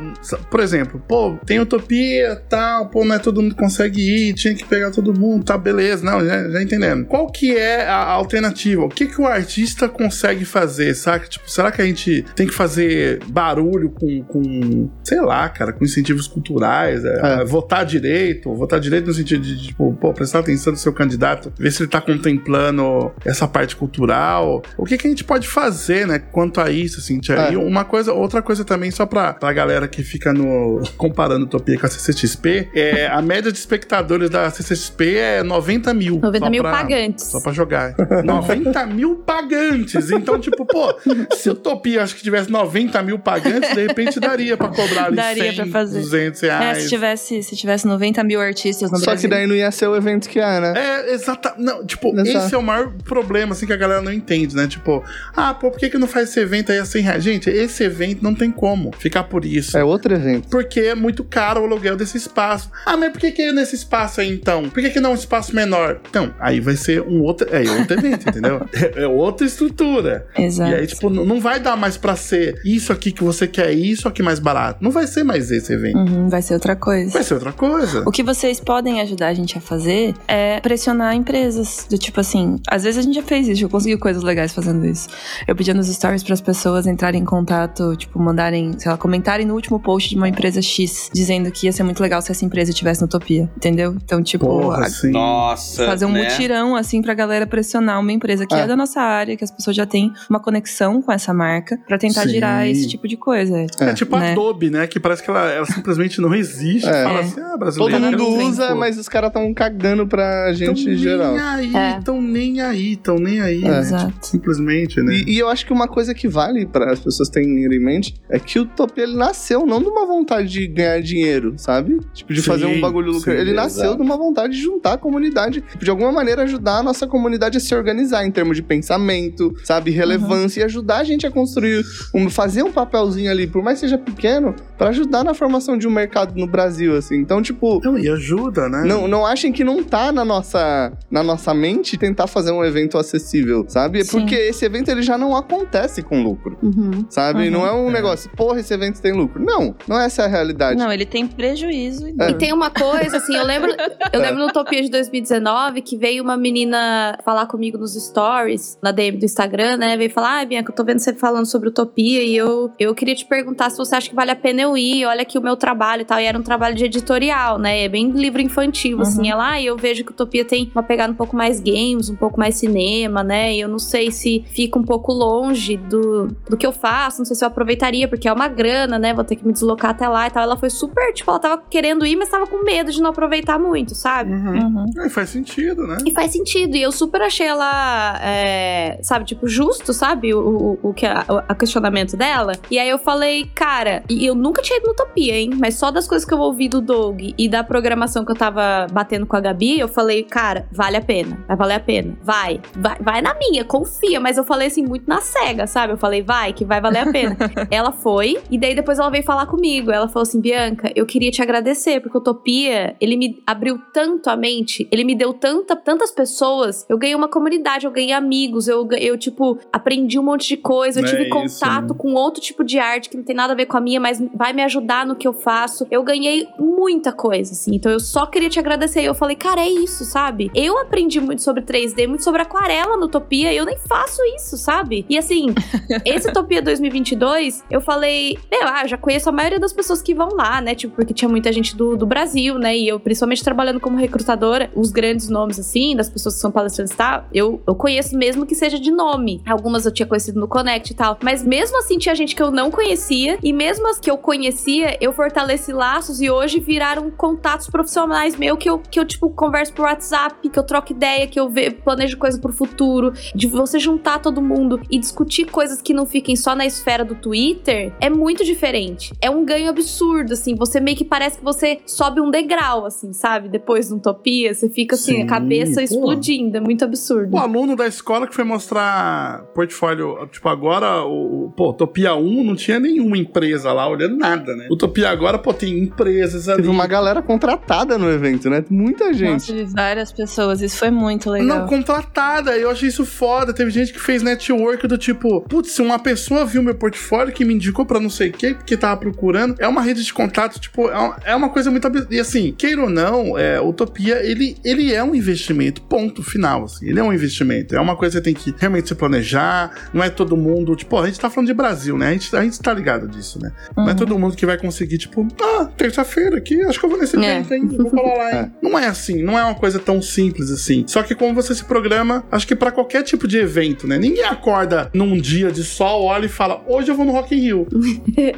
por 0.50 0.62
exemplo, 0.62 1.04
pô, 1.06 1.36
tem 1.46 1.60
utopia, 1.60 2.42
tal, 2.48 2.88
pô, 2.88 3.04
não 3.04 3.16
é 3.16 3.20
todo 3.20 3.42
mundo 3.42 3.56
consegue 3.56 4.00
ir, 4.00 4.34
tinha 4.34 4.56
que 4.56 4.64
pegar 4.64 4.90
todo 4.92 5.14
mundo, 5.18 5.44
tá, 5.44 5.58
beleza, 5.58 6.06
não, 6.06 6.26
já, 6.26 6.50
já 6.50 6.64
entendendo. 6.64 7.06
Qual 7.06 7.30
que 7.30 7.58
é 7.58 7.86
a 7.86 8.06
alternativa? 8.06 8.86
O 8.86 8.90
que 8.90 9.06
que 9.06 9.20
o 9.20 9.28
artista 9.28 9.90
consegue 9.90 10.46
fazer, 10.46 10.94
saca? 10.94 11.28
Tipo, 11.28 11.52
será 11.52 11.72
que 11.72 11.82
a 11.82 11.86
gente 11.86 12.24
tem 12.34 12.48
que 12.48 12.54
fazer 12.54 13.20
barulho 13.28 13.90
com, 13.90 14.24
com 14.24 14.90
sei 15.04 15.20
lá, 15.20 15.50
cara, 15.50 15.74
com 15.74 15.84
incentivos 15.84 16.26
culturais, 16.26 17.04
é, 17.04 17.42
É. 17.42 17.46
votar 17.46 17.86
direito, 17.86 18.54
votar 18.56 18.80
direito 18.80 19.08
no 19.08 19.14
sentido 19.14 19.42
de, 19.42 19.68
tipo, 19.68 19.94
pô, 20.00 20.14
prestar 20.14 20.40
atenção 20.40 20.72
no 20.72 20.80
seu 20.80 20.94
candidato, 20.94 21.52
ver 21.60 21.72
se 21.72 21.84
ele 21.84 21.90
tá 21.90 22.00
contemplando 22.00 23.12
essa 23.26 23.46
parte 23.46 23.76
cultural. 23.76 24.62
O 24.78 24.86
que 24.86 24.98
que 24.98 25.06
a 25.06 25.10
gente 25.10 25.26
pode 25.26 25.50
fazer, 25.50 26.08
né, 26.08 26.20
quanto 26.20 26.62
a 26.62 26.77
isso, 26.78 27.00
assim, 27.00 27.20
tia? 27.20 27.36
É. 27.36 27.54
E 27.54 27.58
uma 27.58 27.84
coisa, 27.86 28.14
outra 28.14 28.42
coisa 28.42 28.64
também, 28.66 28.92
só 28.92 29.06
pra, 29.06 29.34
pra 29.34 29.52
galera 29.54 29.88
que 29.88 30.04
fica 30.04 30.34
no 30.34 30.82
comparando 30.98 31.46
Utopia 31.46 31.78
com 31.80 31.86
a 31.86 31.90
CCXP, 31.90 32.70
é, 32.74 33.08
a 33.08 33.22
média 33.22 33.52
de 33.52 33.58
espectadores 33.58 34.30
da 34.30 34.50
CCXP 34.50 35.16
é 35.16 35.44
90 35.44 35.94
mil. 35.94 36.20
90 36.20 36.40
só 36.46 36.50
mil 36.52 36.62
pra- 36.64 36.72
pagantes. 36.72 37.26
Só 37.26 37.42
pra 37.42 37.52
jogar. 37.52 37.96
90 38.24 38.86
mil 38.88 39.16
pagantes. 39.16 40.12
Então, 40.12 40.40
tipo, 40.40 40.66
pô, 40.66 40.94
se 41.36 41.50
o 41.50 41.54
Utopia 41.54 42.04
acho 42.04 42.16
que 42.16 42.24
tivesse 42.24 42.50
90 42.52 43.02
mil 43.04 43.20
pagantes, 43.20 43.74
de 43.74 43.88
repente 43.88 44.20
daria 44.20 44.56
pra 44.58 44.68
cobrar 44.70 45.06
ali 45.06 45.16
Daria 45.16 45.52
100, 45.54 45.56
pra 45.56 45.66
fazer. 45.82 46.00
200 46.02 46.44
É, 46.44 46.48
reais. 46.60 46.84
se 46.84 46.90
tivesse, 46.90 47.44
se 47.44 47.56
tivesse 47.56 47.88
90 47.88 48.24
mil 48.24 48.40
artistas 48.42 48.92
no 48.92 48.98
Só 48.98 49.06
Brasil. 49.06 49.30
que 49.30 49.36
daí 49.36 49.48
não 49.48 49.56
ia 49.56 49.72
ser 49.72 49.88
o 49.88 49.96
evento 49.96 50.30
que 50.30 50.40
é, 50.40 50.60
né? 50.60 50.74
É, 50.76 51.14
exata. 51.14 51.54
Não, 51.58 51.86
tipo, 51.86 52.10
Exato. 52.20 52.46
esse 52.46 52.56
é 52.56 52.58
o 52.58 52.64
maior 52.64 52.92
problema, 53.04 53.54
assim, 53.54 53.66
que 53.66 53.74
a 53.74 53.78
galera 53.78 54.02
não 54.02 54.12
entende, 54.12 54.56
né? 54.56 54.68
Tipo, 54.68 55.04
ah, 55.36 55.54
pô, 55.54 55.72
por 55.72 55.80
que, 55.80 55.90
que 55.90 55.98
não 55.98 56.08
faz 56.08 56.30
esse 56.30 56.40
evento 56.40 56.57
aí 56.72 56.80
a 56.80 56.86
100 56.86 57.02
reais? 57.02 57.24
Gente, 57.24 57.50
esse 57.50 57.84
evento 57.84 58.24
não 58.24 58.34
tem 58.34 58.52
como 58.52 58.92
ficar 58.98 59.24
por 59.24 59.46
isso. 59.46 59.78
É 59.78 59.84
outro 59.84 60.14
evento. 60.14 60.48
Porque 60.50 60.80
é 60.80 60.96
muito 60.96 61.24
caro 61.24 61.62
o 61.62 61.66
aluguel 61.66 61.96
desse 61.96 62.18
espaço. 62.18 62.70
Ah, 62.86 62.98
mas 62.98 63.12
por 63.12 63.20
que, 63.20 63.32
que 63.32 63.42
é 63.42 63.52
nesse 63.52 63.76
espaço 63.76 64.22
aí 64.22 64.32
então? 64.32 64.70
Por 64.70 64.82
que, 64.82 64.90
que 64.90 65.00
não 65.00 65.12
um 65.12 65.16
espaço 65.16 65.56
menor? 65.56 66.00
Então, 66.10 66.34
aí 66.40 66.60
vai 66.60 66.76
ser 66.76 67.02
um 67.02 67.22
outro. 67.22 67.48
É 67.52 67.70
outro 67.70 67.98
evento, 67.98 68.28
entendeu? 68.30 68.62
É, 68.74 69.04
é 69.04 69.08
outra 69.08 69.46
estrutura. 69.46 70.28
Exato. 70.38 70.72
E 70.72 70.76
aí, 70.76 70.88
tipo, 70.88 71.10
não 71.10 71.40
vai 71.40 71.60
dar 71.60 71.76
mais 71.76 71.98
pra 71.98 72.16
ser 72.16 72.60
isso 72.64 72.92
aqui 72.92 73.12
que 73.12 73.24
você 73.24 73.48
quer, 73.48 73.72
isso 73.72 74.08
aqui 74.08 74.22
mais 74.22 74.40
barato. 74.40 74.84
Não 74.84 74.92
vai 74.92 75.08
ser 75.08 75.24
mais 75.24 75.52
esse 75.52 75.74
evento. 75.74 75.98
Uhum, 75.98 76.30
vai 76.30 76.42
ser 76.42 76.54
outra 76.54 76.76
coisa. 76.76 77.12
Vai 77.12 77.24
ser 77.24 77.34
outra 77.34 77.54
coisa. 77.54 78.04
O 78.06 78.12
que 78.12 78.24
vocês 78.24 78.60
podem 78.60 79.02
ajudar 79.02 79.28
a 79.28 79.34
gente 79.34 79.58
a 79.58 79.62
fazer 79.62 80.14
é 80.28 80.60
pressionar 80.60 81.16
empresas. 81.16 81.88
Do 81.90 81.98
tipo 81.98 82.20
assim, 82.20 82.60
às 82.68 82.84
vezes 82.84 83.00
a 83.00 83.02
gente 83.02 83.16
já 83.16 83.24
fez 83.24 83.48
isso, 83.48 83.62
já 83.62 83.70
conseguiu 83.70 84.00
coisas 84.00 84.24
legais 84.24 84.54
fazendo 84.54 84.86
isso. 84.86 85.08
Eu 85.48 85.56
pedia 85.56 85.74
nos 85.74 85.88
stories 85.88 86.24
para 86.24 86.34
as 86.34 86.42
pessoas 86.48 86.88
entrarem 86.88 87.22
em 87.22 87.26
contato, 87.26 87.94
tipo, 87.98 88.18
mandarem, 88.20 88.72
sei 88.80 88.90
lá, 88.90 88.98
comentarem 88.98 89.46
no 89.46 89.54
último 89.54 89.82
post 89.82 90.10
de 90.10 90.16
uma 90.16 90.30
empresa 90.30 90.62
X, 90.62 91.10
dizendo 91.14 91.52
que 91.52 91.66
ia 91.66 91.74
ser 91.74 91.84
muito 91.84 92.02
legal 92.02 92.22
se 92.22 92.32
essa 92.32 92.46
empresa 92.46 92.72
tivesse 92.72 93.02
no 93.02 93.06
Utopia, 93.06 93.50
entendeu? 93.58 93.96
Então, 94.02 94.24
tipo, 94.24 94.46
Porra, 94.46 94.86
a-. 94.88 95.08
Nossa. 95.10 95.86
fazer 95.86 96.06
um 96.06 96.12
né? 96.14 96.24
mutirão, 96.24 96.74
assim, 96.78 97.02
pra 97.02 97.14
galera 97.14 97.46
pressionar 97.46 98.00
uma 98.00 98.12
empresa 98.14 98.46
que 98.48 98.56
é. 98.56 98.60
É. 98.62 98.68
da 98.68 98.76
nossa 98.78 99.02
área, 99.02 99.36
que 99.36 99.44
as 99.44 99.52
pessoas 99.52 99.76
já 99.76 99.86
têm 99.86 100.12
uma 100.30 100.40
conexão 100.40 101.02
com 101.02 101.12
essa 101.12 101.34
marca, 101.34 101.78
pra 101.86 101.98
tentar 101.98 102.22
Sim. 102.24 102.30
girar 102.30 102.66
esse 102.66 102.88
tipo 102.88 103.08
de 103.10 103.18
coisa. 103.18 103.66
É, 103.80 103.94
tipo 103.94 104.16
a 104.16 104.20
né? 104.20 104.32
Adobe, 104.32 104.70
né? 104.70 104.88
Que 104.88 105.00
parece 105.02 105.22
que 105.22 105.30
ela, 105.30 105.52
ela 105.52 105.66
simplesmente 105.66 106.22
não 106.22 106.34
existe. 106.34 106.88
É. 106.88 107.04
Fala 107.04 107.20
É. 107.20 107.22
assim, 107.24 107.42
ah, 107.42 107.58
Todo 107.76 108.00
mundo 108.00 108.28
usa, 108.48 108.74
mas 108.74 108.98
os 108.98 109.10
caras 109.10 109.32
tão 109.34 109.54
cagando 109.54 110.08
pra 110.08 110.54
gente 110.54 110.86
tão 110.86 110.94
em 110.94 110.98
geral. 110.98 111.34
nem 111.34 111.42
aí, 111.42 111.76
É. 111.76 112.00
tão 112.04 112.22
nem 112.22 112.62
aí, 112.62 112.96
tão 112.96 113.16
nem 113.18 113.42
aí. 113.42 113.64
É. 113.64 113.68
né? 113.70 113.80
Exato. 113.80 114.14
Simplesmente, 114.22 115.02
né? 115.02 115.14
E, 115.14 115.34
e 115.36 115.40
eu 115.40 115.50
acho 115.50 115.66
que 115.66 115.74
uma 115.74 115.88
coisa 115.88 116.14
que 116.14 116.28
vale 116.38 116.68
para 116.68 116.94
as 116.94 117.00
pessoas 117.00 117.30
terem 117.30 117.66
em 117.66 117.80
mente 117.80 118.14
é 118.30 118.38
que 118.38 118.60
o 118.60 118.62
Utopia 118.62 119.06
ele 119.06 119.16
nasceu 119.16 119.66
não 119.66 119.82
de 119.82 119.88
uma 119.88 120.06
vontade 120.06 120.48
de 120.48 120.68
ganhar 120.68 121.02
dinheiro, 121.02 121.56
sabe? 121.58 121.98
Tipo, 122.14 122.32
de 122.32 122.42
Sim, 122.42 122.48
fazer 122.48 122.66
um 122.68 122.80
bagulho 122.80 123.12
lucrativo. 123.12 123.42
Ele 123.42 123.54
nasceu 123.54 123.86
exato. 123.86 123.98
de 123.98 124.04
uma 124.04 124.16
vontade 124.16 124.54
de 124.54 124.62
juntar 124.62 124.94
a 124.94 124.98
comunidade, 125.00 125.62
tipo, 125.62 125.84
de 125.84 125.90
alguma 125.90 126.12
maneira 126.12 126.44
ajudar 126.44 126.78
a 126.78 126.84
nossa 126.84 127.08
comunidade 127.08 127.58
a 127.58 127.60
se 127.60 127.74
organizar 127.74 128.24
em 128.24 128.30
termos 128.30 128.56
de 128.56 128.62
pensamento, 128.62 129.52
sabe? 129.64 129.90
Relevância 129.90 130.62
e 130.62 130.64
ajudar 130.64 130.98
a 130.98 131.04
gente 131.04 131.26
a 131.26 131.32
construir, 131.32 131.84
um, 132.14 132.30
fazer 132.30 132.62
um 132.62 132.72
papelzinho 132.72 133.32
ali, 133.32 133.48
por 133.48 133.64
mais 133.64 133.80
que 133.80 133.88
seja 133.88 133.98
pequeno, 133.98 134.54
para 134.78 134.90
ajudar 134.90 135.24
na 135.24 135.34
formação 135.34 135.76
de 135.76 135.88
um 135.88 135.92
mercado 135.92 136.36
no 136.36 136.46
Brasil, 136.46 136.96
assim. 136.96 137.16
Então, 137.16 137.42
tipo, 137.42 137.82
Não, 137.84 137.98
e 137.98 138.08
ajuda, 138.08 138.70
né? 138.70 138.84
não, 138.86 139.08
não 139.08 139.26
achem 139.26 139.52
que 139.52 139.64
não 139.64 139.84
tá 139.84 140.12
na 140.12 140.24
nossa, 140.24 140.94
na 141.10 141.24
nossa 141.24 141.52
mente 141.56 141.98
tentar 141.98 142.28
fazer 142.28 142.52
um 142.52 142.64
evento 142.64 142.96
acessível, 142.96 143.66
sabe? 143.68 144.04
Sim. 144.04 144.12
Porque 144.12 144.36
esse 144.36 144.64
evento 144.64 144.92
ele 144.92 145.02
já 145.02 145.18
não 145.18 145.36
acontece 145.36 146.04
com 146.04 146.27
lucro, 146.28 146.58
Uhum. 146.62 147.06
sabe? 147.10 147.46
Uhum. 147.46 147.52
Não 147.52 147.66
é 147.66 147.72
um 147.72 147.90
negócio, 147.92 148.30
porra, 148.36 148.60
esse 148.60 148.74
evento 148.74 149.02
tem 149.02 149.14
lucro. 149.14 149.44
Não, 149.44 149.76
não 149.88 150.00
essa 150.00 150.24
é 150.24 150.26
a 150.26 150.28
realidade. 150.28 150.78
Não, 150.80 150.92
ele 150.92 151.06
tem 151.06 151.28
prejuízo. 151.28 152.08
É. 152.20 152.30
E 152.32 152.34
tem 152.34 152.54
uma 152.54 152.70
coisa, 152.70 153.18
assim, 153.18 153.36
eu 153.36 153.46
lembro, 153.46 153.72
eu 154.12 154.20
lembro 154.20 154.40
no 154.40 154.48
Utopia 154.48 154.82
de 154.82 154.90
2019 154.90 155.82
que 155.82 155.98
veio 155.98 156.24
uma 156.24 156.36
menina 156.38 157.18
falar 157.24 157.46
comigo 157.46 157.78
nos 157.78 157.94
stories, 157.96 158.78
na 158.82 158.92
DM 158.92 159.18
do 159.18 159.26
Instagram, 159.26 159.78
né? 159.78 159.96
Veio 159.98 160.10
falar, 160.10 160.42
ah, 160.42 160.46
Bianca, 160.46 160.72
eu 160.72 160.76
tô 160.76 160.84
vendo 160.84 161.00
você 161.00 161.14
falando 161.14 161.46
sobre 161.46 161.70
Utopia 161.70 162.24
e 162.24 162.36
eu, 162.36 162.72
eu 162.80 162.94
queria 162.94 163.16
te 163.16 163.26
perguntar 163.26 163.70
se 163.70 163.78
você 163.78 163.96
acha 163.96 164.10
que 164.10 164.16
vale 164.16 164.32
a 164.32 164.36
pena 164.36 164.62
eu 164.62 164.78
ir, 164.78 165.06
olha 165.06 165.22
aqui 165.22 165.38
o 165.38 165.42
meu 165.42 165.56
trabalho 165.56 166.02
e 166.02 166.06
tal. 166.06 166.20
E 166.20 166.26
era 166.26 166.38
um 166.38 166.44
trabalho 166.44 166.76
de 166.76 166.86
editorial, 166.86 167.58
né? 167.58 167.84
É 167.84 167.90
bem 167.90 168.10
livro 168.12 168.42
infantil, 168.42 169.02
assim. 169.02 169.30
Ela, 169.30 169.52
ah, 169.52 169.62
eu 169.62 169.78
vejo 169.78 170.04
que 170.04 170.12
Utopia 170.12 170.44
tem 170.44 170.70
uma 170.74 170.84
pegada 170.84 171.12
um 171.12 171.16
pouco 171.16 171.36
mais 171.36 171.60
games, 171.60 172.10
um 172.10 172.16
pouco 172.16 172.40
mais 172.40 172.56
cinema, 172.56 173.24
né? 173.24 173.54
E 173.54 173.60
eu 173.60 173.68
não 173.70 173.80
sei 173.80 174.12
se 174.12 174.44
fica 174.50 174.78
um 174.78 174.84
pouco 174.84 175.12
longe 175.14 175.78
do, 175.78 176.17
do 176.26 176.58
que 176.58 176.66
eu 176.66 176.72
faço, 176.72 177.20
não 177.20 177.26
sei 177.26 177.36
se 177.36 177.44
eu 177.44 177.48
aproveitaria, 177.48 178.08
porque 178.08 178.28
é 178.28 178.34
uma 178.34 178.48
grana, 178.48 178.98
né? 178.98 179.14
Vou 179.14 179.24
ter 179.24 179.36
que 179.36 179.46
me 179.46 179.54
deslocar 179.54 179.92
até 179.92 180.08
lá 180.08 180.28
e 180.28 180.32
tal. 180.32 180.44
Ela 180.44 180.58
foi 180.58 180.70
super, 180.70 181.14
tipo, 181.14 181.30
ela 181.30 181.40
tava 181.40 181.62
querendo 181.70 182.06
ir, 182.06 182.16
mas 182.16 182.30
tava 182.30 182.48
com 182.48 182.64
medo 182.64 182.92
de 182.92 183.02
não 183.02 183.10
aproveitar 183.10 183.60
muito, 183.60 183.96
sabe? 183.96 184.34
Uhum. 184.34 184.58
Uhum. 184.58 184.86
É, 185.00 185.10
faz 185.10 185.30
sentido, 185.30 185.86
né? 185.86 185.98
E 186.06 186.12
faz 186.12 186.32
sentido. 186.32 186.76
E 186.76 186.82
eu 186.82 186.92
super 186.92 187.22
achei 187.22 187.48
ela, 187.48 188.18
é, 188.22 189.00
sabe, 189.04 189.26
tipo, 189.26 189.48
justo, 189.48 189.94
sabe? 189.94 190.34
O, 190.34 190.40
o, 190.82 190.90
o 190.90 190.94
que 190.94 191.06
a, 191.06 191.26
a 191.48 191.56
questionamento 191.56 192.18
dela. 192.18 192.54
E 192.72 192.80
aí 192.80 192.90
eu 192.90 192.98
falei, 192.98 193.50
cara, 193.54 194.04
e 194.10 194.26
eu 194.26 194.36
nunca 194.36 194.62
tinha 194.62 194.78
ido 194.78 194.88
no 194.88 194.92
Utopia, 194.94 195.36
hein? 195.36 195.52
Mas 195.58 195.76
só 195.76 195.92
das 195.92 196.08
coisas 196.08 196.28
que 196.28 196.34
eu 196.34 196.40
ouvi 196.40 196.68
do 196.68 196.82
Doug 196.82 197.22
e 197.38 197.50
da 197.50 197.64
programação 197.64 198.26
que 198.26 198.32
eu 198.32 198.36
tava 198.36 198.88
batendo 198.92 199.26
com 199.26 199.36
a 199.36 199.40
Gabi, 199.40 199.80
eu 199.80 199.88
falei, 199.88 200.24
cara, 200.24 200.68
vale 200.72 200.98
a 200.98 201.02
pena. 201.02 201.38
Vai 201.48 201.58
valer 201.58 201.76
a 201.76 201.80
pena. 201.80 202.18
Vai. 202.24 202.62
Vai, 202.76 202.98
vai 203.00 203.22
na 203.22 203.34
minha, 203.36 203.64
confia. 203.66 204.20
Mas 204.20 204.38
eu 204.38 204.44
falei 204.44 204.68
assim, 204.68 204.86
muito 204.86 205.08
na 205.08 205.22
cega, 205.22 205.68
sabe? 205.68 205.94
Eu 205.94 205.98
falei, 205.98 206.07
vai, 206.24 206.54
que 206.54 206.66
vai 206.66 206.82
valer 206.82 207.00
a 207.00 207.12
pena. 207.12 207.38
ela 207.70 207.92
foi, 207.92 208.38
e 208.50 208.58
daí 208.58 208.76
depois 208.76 209.00
ela 209.00 209.10
veio 209.10 209.24
falar 209.24 209.46
comigo. 209.46 209.92
Ela 209.92 210.08
falou 210.08 210.24
assim, 210.24 210.40
Bianca, 210.40 210.92
eu 210.96 211.06
queria 211.06 211.32
te 211.32 211.42
agradecer, 211.42 212.02
porque 212.02 212.18
o 212.18 212.22
Utopia, 212.22 212.96
ele 213.00 213.16
me 213.16 213.42
abriu 213.46 213.80
tanto 213.94 214.30
a 214.30 214.36
mente, 214.36 214.88
ele 214.92 215.04
me 215.04 215.16
deu 215.16 215.34
tanta, 215.34 215.76
tantas 215.76 216.12
pessoas. 216.12 216.86
Eu 216.90 216.98
ganhei 216.98 217.16
uma 217.16 217.28
comunidade, 217.28 217.86
eu 217.86 217.92
ganhei 217.92 218.14
amigos, 218.14 218.68
eu, 218.68 218.88
eu 218.94 219.18
tipo, 219.18 219.58
aprendi 219.72 220.20
um 220.20 220.24
monte 220.24 220.48
de 220.48 220.58
coisa, 220.58 221.00
eu 221.00 221.06
É 221.06 221.10
tive 221.10 221.24
isso, 221.24 221.30
contato 221.32 221.94
né? 221.94 221.96
com 221.98 222.14
outro 222.14 222.42
tipo 222.42 222.64
de 222.64 222.80
arte 222.80 223.10
que 223.10 223.18
não 223.18 223.24
tem 223.24 223.36
nada 223.36 223.54
a 223.54 223.56
ver 223.56 223.66
com 223.66 223.78
a 223.78 223.82
minha, 223.82 224.00
mas 224.00 224.22
vai 224.34 224.54
me 224.54 224.64
ajudar 224.64 225.06
no 225.06 225.16
que 225.16 225.28
eu 225.28 225.34
faço. 225.34 225.86
Eu 225.92 226.04
ganhei 226.04 226.48
muita 226.60 227.12
coisa, 227.12 227.54
assim. 227.54 227.76
Então 227.76 227.92
eu 227.92 228.00
só 228.00 228.26
queria 228.26 228.50
te 228.50 228.60
agradecer. 228.60 229.02
E 229.02 229.06
eu 229.06 229.14
falei, 229.16 229.36
cara, 229.36 229.62
é 229.62 229.70
isso, 229.70 230.06
sabe? 230.06 230.50
Eu 230.56 230.78
aprendi 230.80 231.20
muito 231.20 231.42
sobre 231.42 231.62
3D, 231.64 232.08
muito 232.08 232.24
sobre 232.24 232.42
aquarela 232.42 232.98
no 232.98 233.06
Utopia, 233.06 233.54
e 233.54 233.58
eu 233.58 233.66
nem 233.66 233.78
faço 233.78 234.22
isso, 234.36 234.58
sabe? 234.58 235.06
E 235.10 235.18
assim, 235.18 235.48
esse 236.06 236.30
Utopia 236.30 236.62
2022, 236.62 237.64
eu 237.70 237.82
falei, 237.82 238.38
meu, 238.52 238.62
ah, 238.64 238.82
eu 238.84 238.88
já 238.88 238.98
conheço 238.98 239.30
a 239.30 239.32
maioria 239.32 239.60
das 239.60 239.74
pessoas 239.74 240.02
que 240.02 240.14
vão 240.14 240.30
lá, 240.30 240.62
né? 240.62 240.76
Tipo, 240.76 240.96
porque 240.96 241.14
tinha 241.14 241.30
muita 241.30 241.52
gente 241.52 241.76
do, 241.76 241.96
do 241.96 242.06
Brasil, 242.06 242.58
né? 242.58 242.78
E 242.78 242.88
eu, 242.88 243.00
principalmente 243.00 243.44
trabalhando 243.44 243.80
como 243.80 243.98
recrutadora, 243.98 244.70
os 244.76 244.92
grandes 244.92 245.30
nomes, 245.30 245.60
assim, 245.60 245.96
das 245.96 246.10
pessoas 246.10 246.36
que 246.36 246.42
são 246.42 246.52
palestrantes 246.52 246.94
e 246.94 246.98
tal, 246.98 247.26
eu, 247.34 247.62
eu 247.68 247.76
conheço 247.76 248.18
mesmo 248.18 248.46
que 248.46 248.56
seja 248.56 248.80
de 248.80 248.92
nome. 248.92 249.42
Algumas 249.46 249.86
eu 249.86 249.92
tinha 249.92 250.08
conhecido 250.08 250.40
no 250.40 250.48
Connect 250.48 250.92
e 250.92 250.96
tal. 250.96 251.18
Mas 251.22 251.44
mesmo 251.44 251.78
assim, 251.80 251.98
tinha 251.98 252.16
gente 252.16 252.36
que 252.36 252.42
eu 252.42 252.52
não 252.52 252.72
conhecia. 252.72 253.38
E 253.42 253.54
mesmo 253.54 253.88
as 253.88 254.00
que 254.00 254.10
eu 254.10 254.18
conhecia, 254.18 254.98
eu 255.02 255.14
fortaleci 255.14 255.72
laços 255.72 256.22
e 256.22 256.30
hoje 256.30 256.60
viraram 256.60 257.10
contatos 257.12 257.68
profissionais 257.68 258.36
meu 258.36 258.58
que 258.58 258.70
eu, 258.70 258.80
que 258.80 259.00
eu 259.00 259.06
tipo, 259.06 259.30
converso 259.30 259.74
por 259.74 259.84
WhatsApp, 259.84 260.50
que 260.50 260.58
eu 260.58 260.64
troco 260.64 260.92
ideia, 260.92 261.28
que 261.28 261.40
eu 261.40 261.50
ve, 261.50 261.72
planejo 261.72 262.18
coisa 262.18 262.40
pro 262.40 262.52
futuro. 262.52 263.14
De 263.34 263.48
você 263.48 263.80
juntar 263.80 264.20
todo 264.20 264.42
mundo 264.42 264.82
e 264.90 265.00
discutir 265.00 265.46
coisas 265.46 265.82
que 265.88 265.94
não 265.94 266.06
fiquem 266.06 266.36
só 266.36 266.54
na 266.54 266.66
esfera 266.66 267.06
do 267.06 267.16
Twitter 267.16 267.94
é 268.02 268.10
muito 268.10 268.44
diferente. 268.44 269.14
É 269.22 269.30
um 269.30 269.46
ganho 269.46 269.70
absurdo, 269.70 270.34
assim. 270.34 270.54
Você 270.56 270.80
meio 270.82 270.98
que 270.98 271.06
parece 271.06 271.38
que 271.38 271.44
você 271.44 271.80
sobe 271.86 272.20
um 272.20 272.30
degrau, 272.30 272.86
assim, 272.86 273.14
sabe? 273.14 273.48
Depois 273.48 273.88
do 273.90 273.96
Utopia, 273.96 274.54
você 274.54 274.70
fica 274.70 274.96
assim, 274.96 275.16
Sim, 275.18 275.22
a 275.24 275.28
cabeça 275.28 275.76
pô. 275.76 275.82
explodindo. 275.82 276.58
É 276.58 276.60
muito 276.60 276.84
absurdo. 276.84 277.34
O 277.36 277.40
aluno 277.40 277.76
da 277.76 277.88
escola 277.88 278.28
que 278.28 278.36
foi 278.36 278.44
mostrar 278.44 279.44
portfólio, 279.56 280.28
tipo, 280.32 280.50
agora, 280.50 281.04
o, 281.06 281.46
o- 281.46 281.52
pô, 281.56 281.70
Utopia 281.70 282.14
1 282.16 282.44
não 282.44 282.56
tinha 282.56 282.80
nenhuma 282.80 283.18
empresa 283.18 283.72
lá 283.72 283.88
olhando 283.88 284.18
nada, 284.18 284.56
né? 284.56 284.68
Utopia 284.70 285.10
agora, 285.10 285.38
pô, 285.40 285.54
tem 285.54 285.78
empresas 285.80 286.50
ali. 286.50 286.58
Teve 286.58 286.70
uma 286.70 286.86
galera 286.88 287.22
contratada 287.22 287.98
no 287.98 288.10
evento, 288.12 288.50
né? 288.50 288.66
Muita 288.70 289.14
gente. 289.14 289.54
Nossa, 289.54 289.74
várias 289.74 290.12
pessoas. 290.12 290.62
Isso 290.62 290.78
foi 290.78 290.92
muito 290.92 291.30
legal. 291.30 291.60
Não, 291.60 291.66
contratada. 291.68 292.58
Eu 292.58 292.70
achei 292.70 292.90
isso 292.90 293.06
foda. 293.06 293.54
Teve 293.54 293.72
gente 293.72 293.94
que 293.94 294.00
fez 294.00 294.22
network 294.22 294.86
do 294.88 294.98
tipo, 294.98 295.42
putz, 295.42 295.77
se 295.78 295.82
uma 295.84 296.00
pessoa 296.00 296.44
viu 296.44 296.64
meu 296.64 296.74
portfólio 296.74 297.32
que 297.32 297.46
me 297.46 297.54
indicou 297.54 297.86
pra 297.86 298.00
não 298.00 298.10
sei 298.10 298.30
o 298.30 298.34
que, 298.34 298.56
porque 298.56 298.76
tava 298.76 298.98
procurando, 298.98 299.56
é 299.60 299.68
uma 299.68 299.82
rede 299.82 300.04
de 300.04 300.12
contato, 300.12 300.60
tipo, 300.60 300.90
é 300.90 300.98
uma, 300.98 301.18
é 301.24 301.36
uma 301.36 301.50
coisa 301.50 301.70
muito 301.70 301.86
absurda. 301.86 302.16
E 302.16 302.20
assim, 302.20 302.52
queira 302.58 302.82
ou 302.82 302.90
não, 302.90 303.38
é, 303.38 303.62
Utopia, 303.62 304.20
ele, 304.26 304.58
ele 304.66 304.92
é 304.94 305.04
um 305.04 305.14
investimento, 305.14 305.82
ponto 305.84 306.24
final, 306.24 306.64
assim. 306.64 306.88
Ele 306.90 307.00
é 307.00 307.04
um 307.04 307.14
investimento. 307.14 307.76
É 307.76 307.80
uma 307.80 307.96
coisa 307.96 308.20
que 308.20 308.30
você 308.30 308.34
tem 308.34 308.54
que 308.54 308.60
realmente 308.60 308.88
se 308.88 308.96
planejar. 308.96 309.90
Não 309.94 310.04
é 310.04 310.10
todo 310.10 310.36
mundo, 310.36 310.76
tipo, 310.76 310.98
a 310.98 311.06
gente 311.06 311.20
tá 311.20 311.30
falando 311.30 311.48
de 311.48 311.54
Brasil, 311.54 311.96
né? 311.96 312.08
A 312.08 312.12
gente, 312.14 312.36
a 312.36 312.42
gente 312.42 312.60
tá 312.60 312.74
ligado 312.74 313.08
disso, 313.08 313.40
né? 313.40 313.52
Não 313.76 313.88
é 313.90 313.94
todo 313.94 314.18
mundo 314.18 314.36
que 314.36 314.46
vai 314.48 314.58
conseguir, 314.58 314.98
tipo, 314.98 315.28
ah, 315.42 315.66
terça-feira 315.78 316.38
aqui, 316.38 316.60
acho 316.64 316.80
que 316.80 316.86
eu 316.86 316.90
vou 316.90 317.00
nesse 317.00 317.16
É. 317.18 317.20
evento, 317.40 317.54
hein? 317.54 317.68
Vou 317.68 317.90
colar 317.92 318.18
lá, 318.18 318.42
hein? 318.42 318.52
Não 318.64 318.80
é 318.80 318.88
assim, 318.88 319.22
não 319.24 319.38
é 319.38 319.44
uma 319.44 319.56
coisa 319.56 319.78
tão 319.80 320.02
simples 320.02 320.50
assim. 320.52 320.84
Só 320.88 321.02
que 321.04 321.14
como 321.16 321.34
você 321.34 321.54
se 321.54 321.64
programa, 321.64 322.24
acho 322.32 322.46
que 322.48 322.56
pra 322.56 322.72
qualquer 322.72 323.04
tipo 323.04 323.28
de 323.28 323.38
evento, 323.38 323.88
né? 323.88 323.98
Ninguém 323.98 324.24
acorda 324.26 324.90
num 324.94 325.16
dia 325.20 325.52
de 325.52 325.57
sol, 325.64 326.04
olha 326.04 326.26
e 326.26 326.30
fala, 326.30 326.64
hoje 326.68 326.92
eu 326.92 326.96
vou 326.96 327.06
no 327.06 327.12
Rock 327.12 327.36
in 327.36 327.40
Rio. 327.40 327.68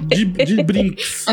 De, 0.09 0.25
de 0.25 0.63
brinks. 0.63 1.25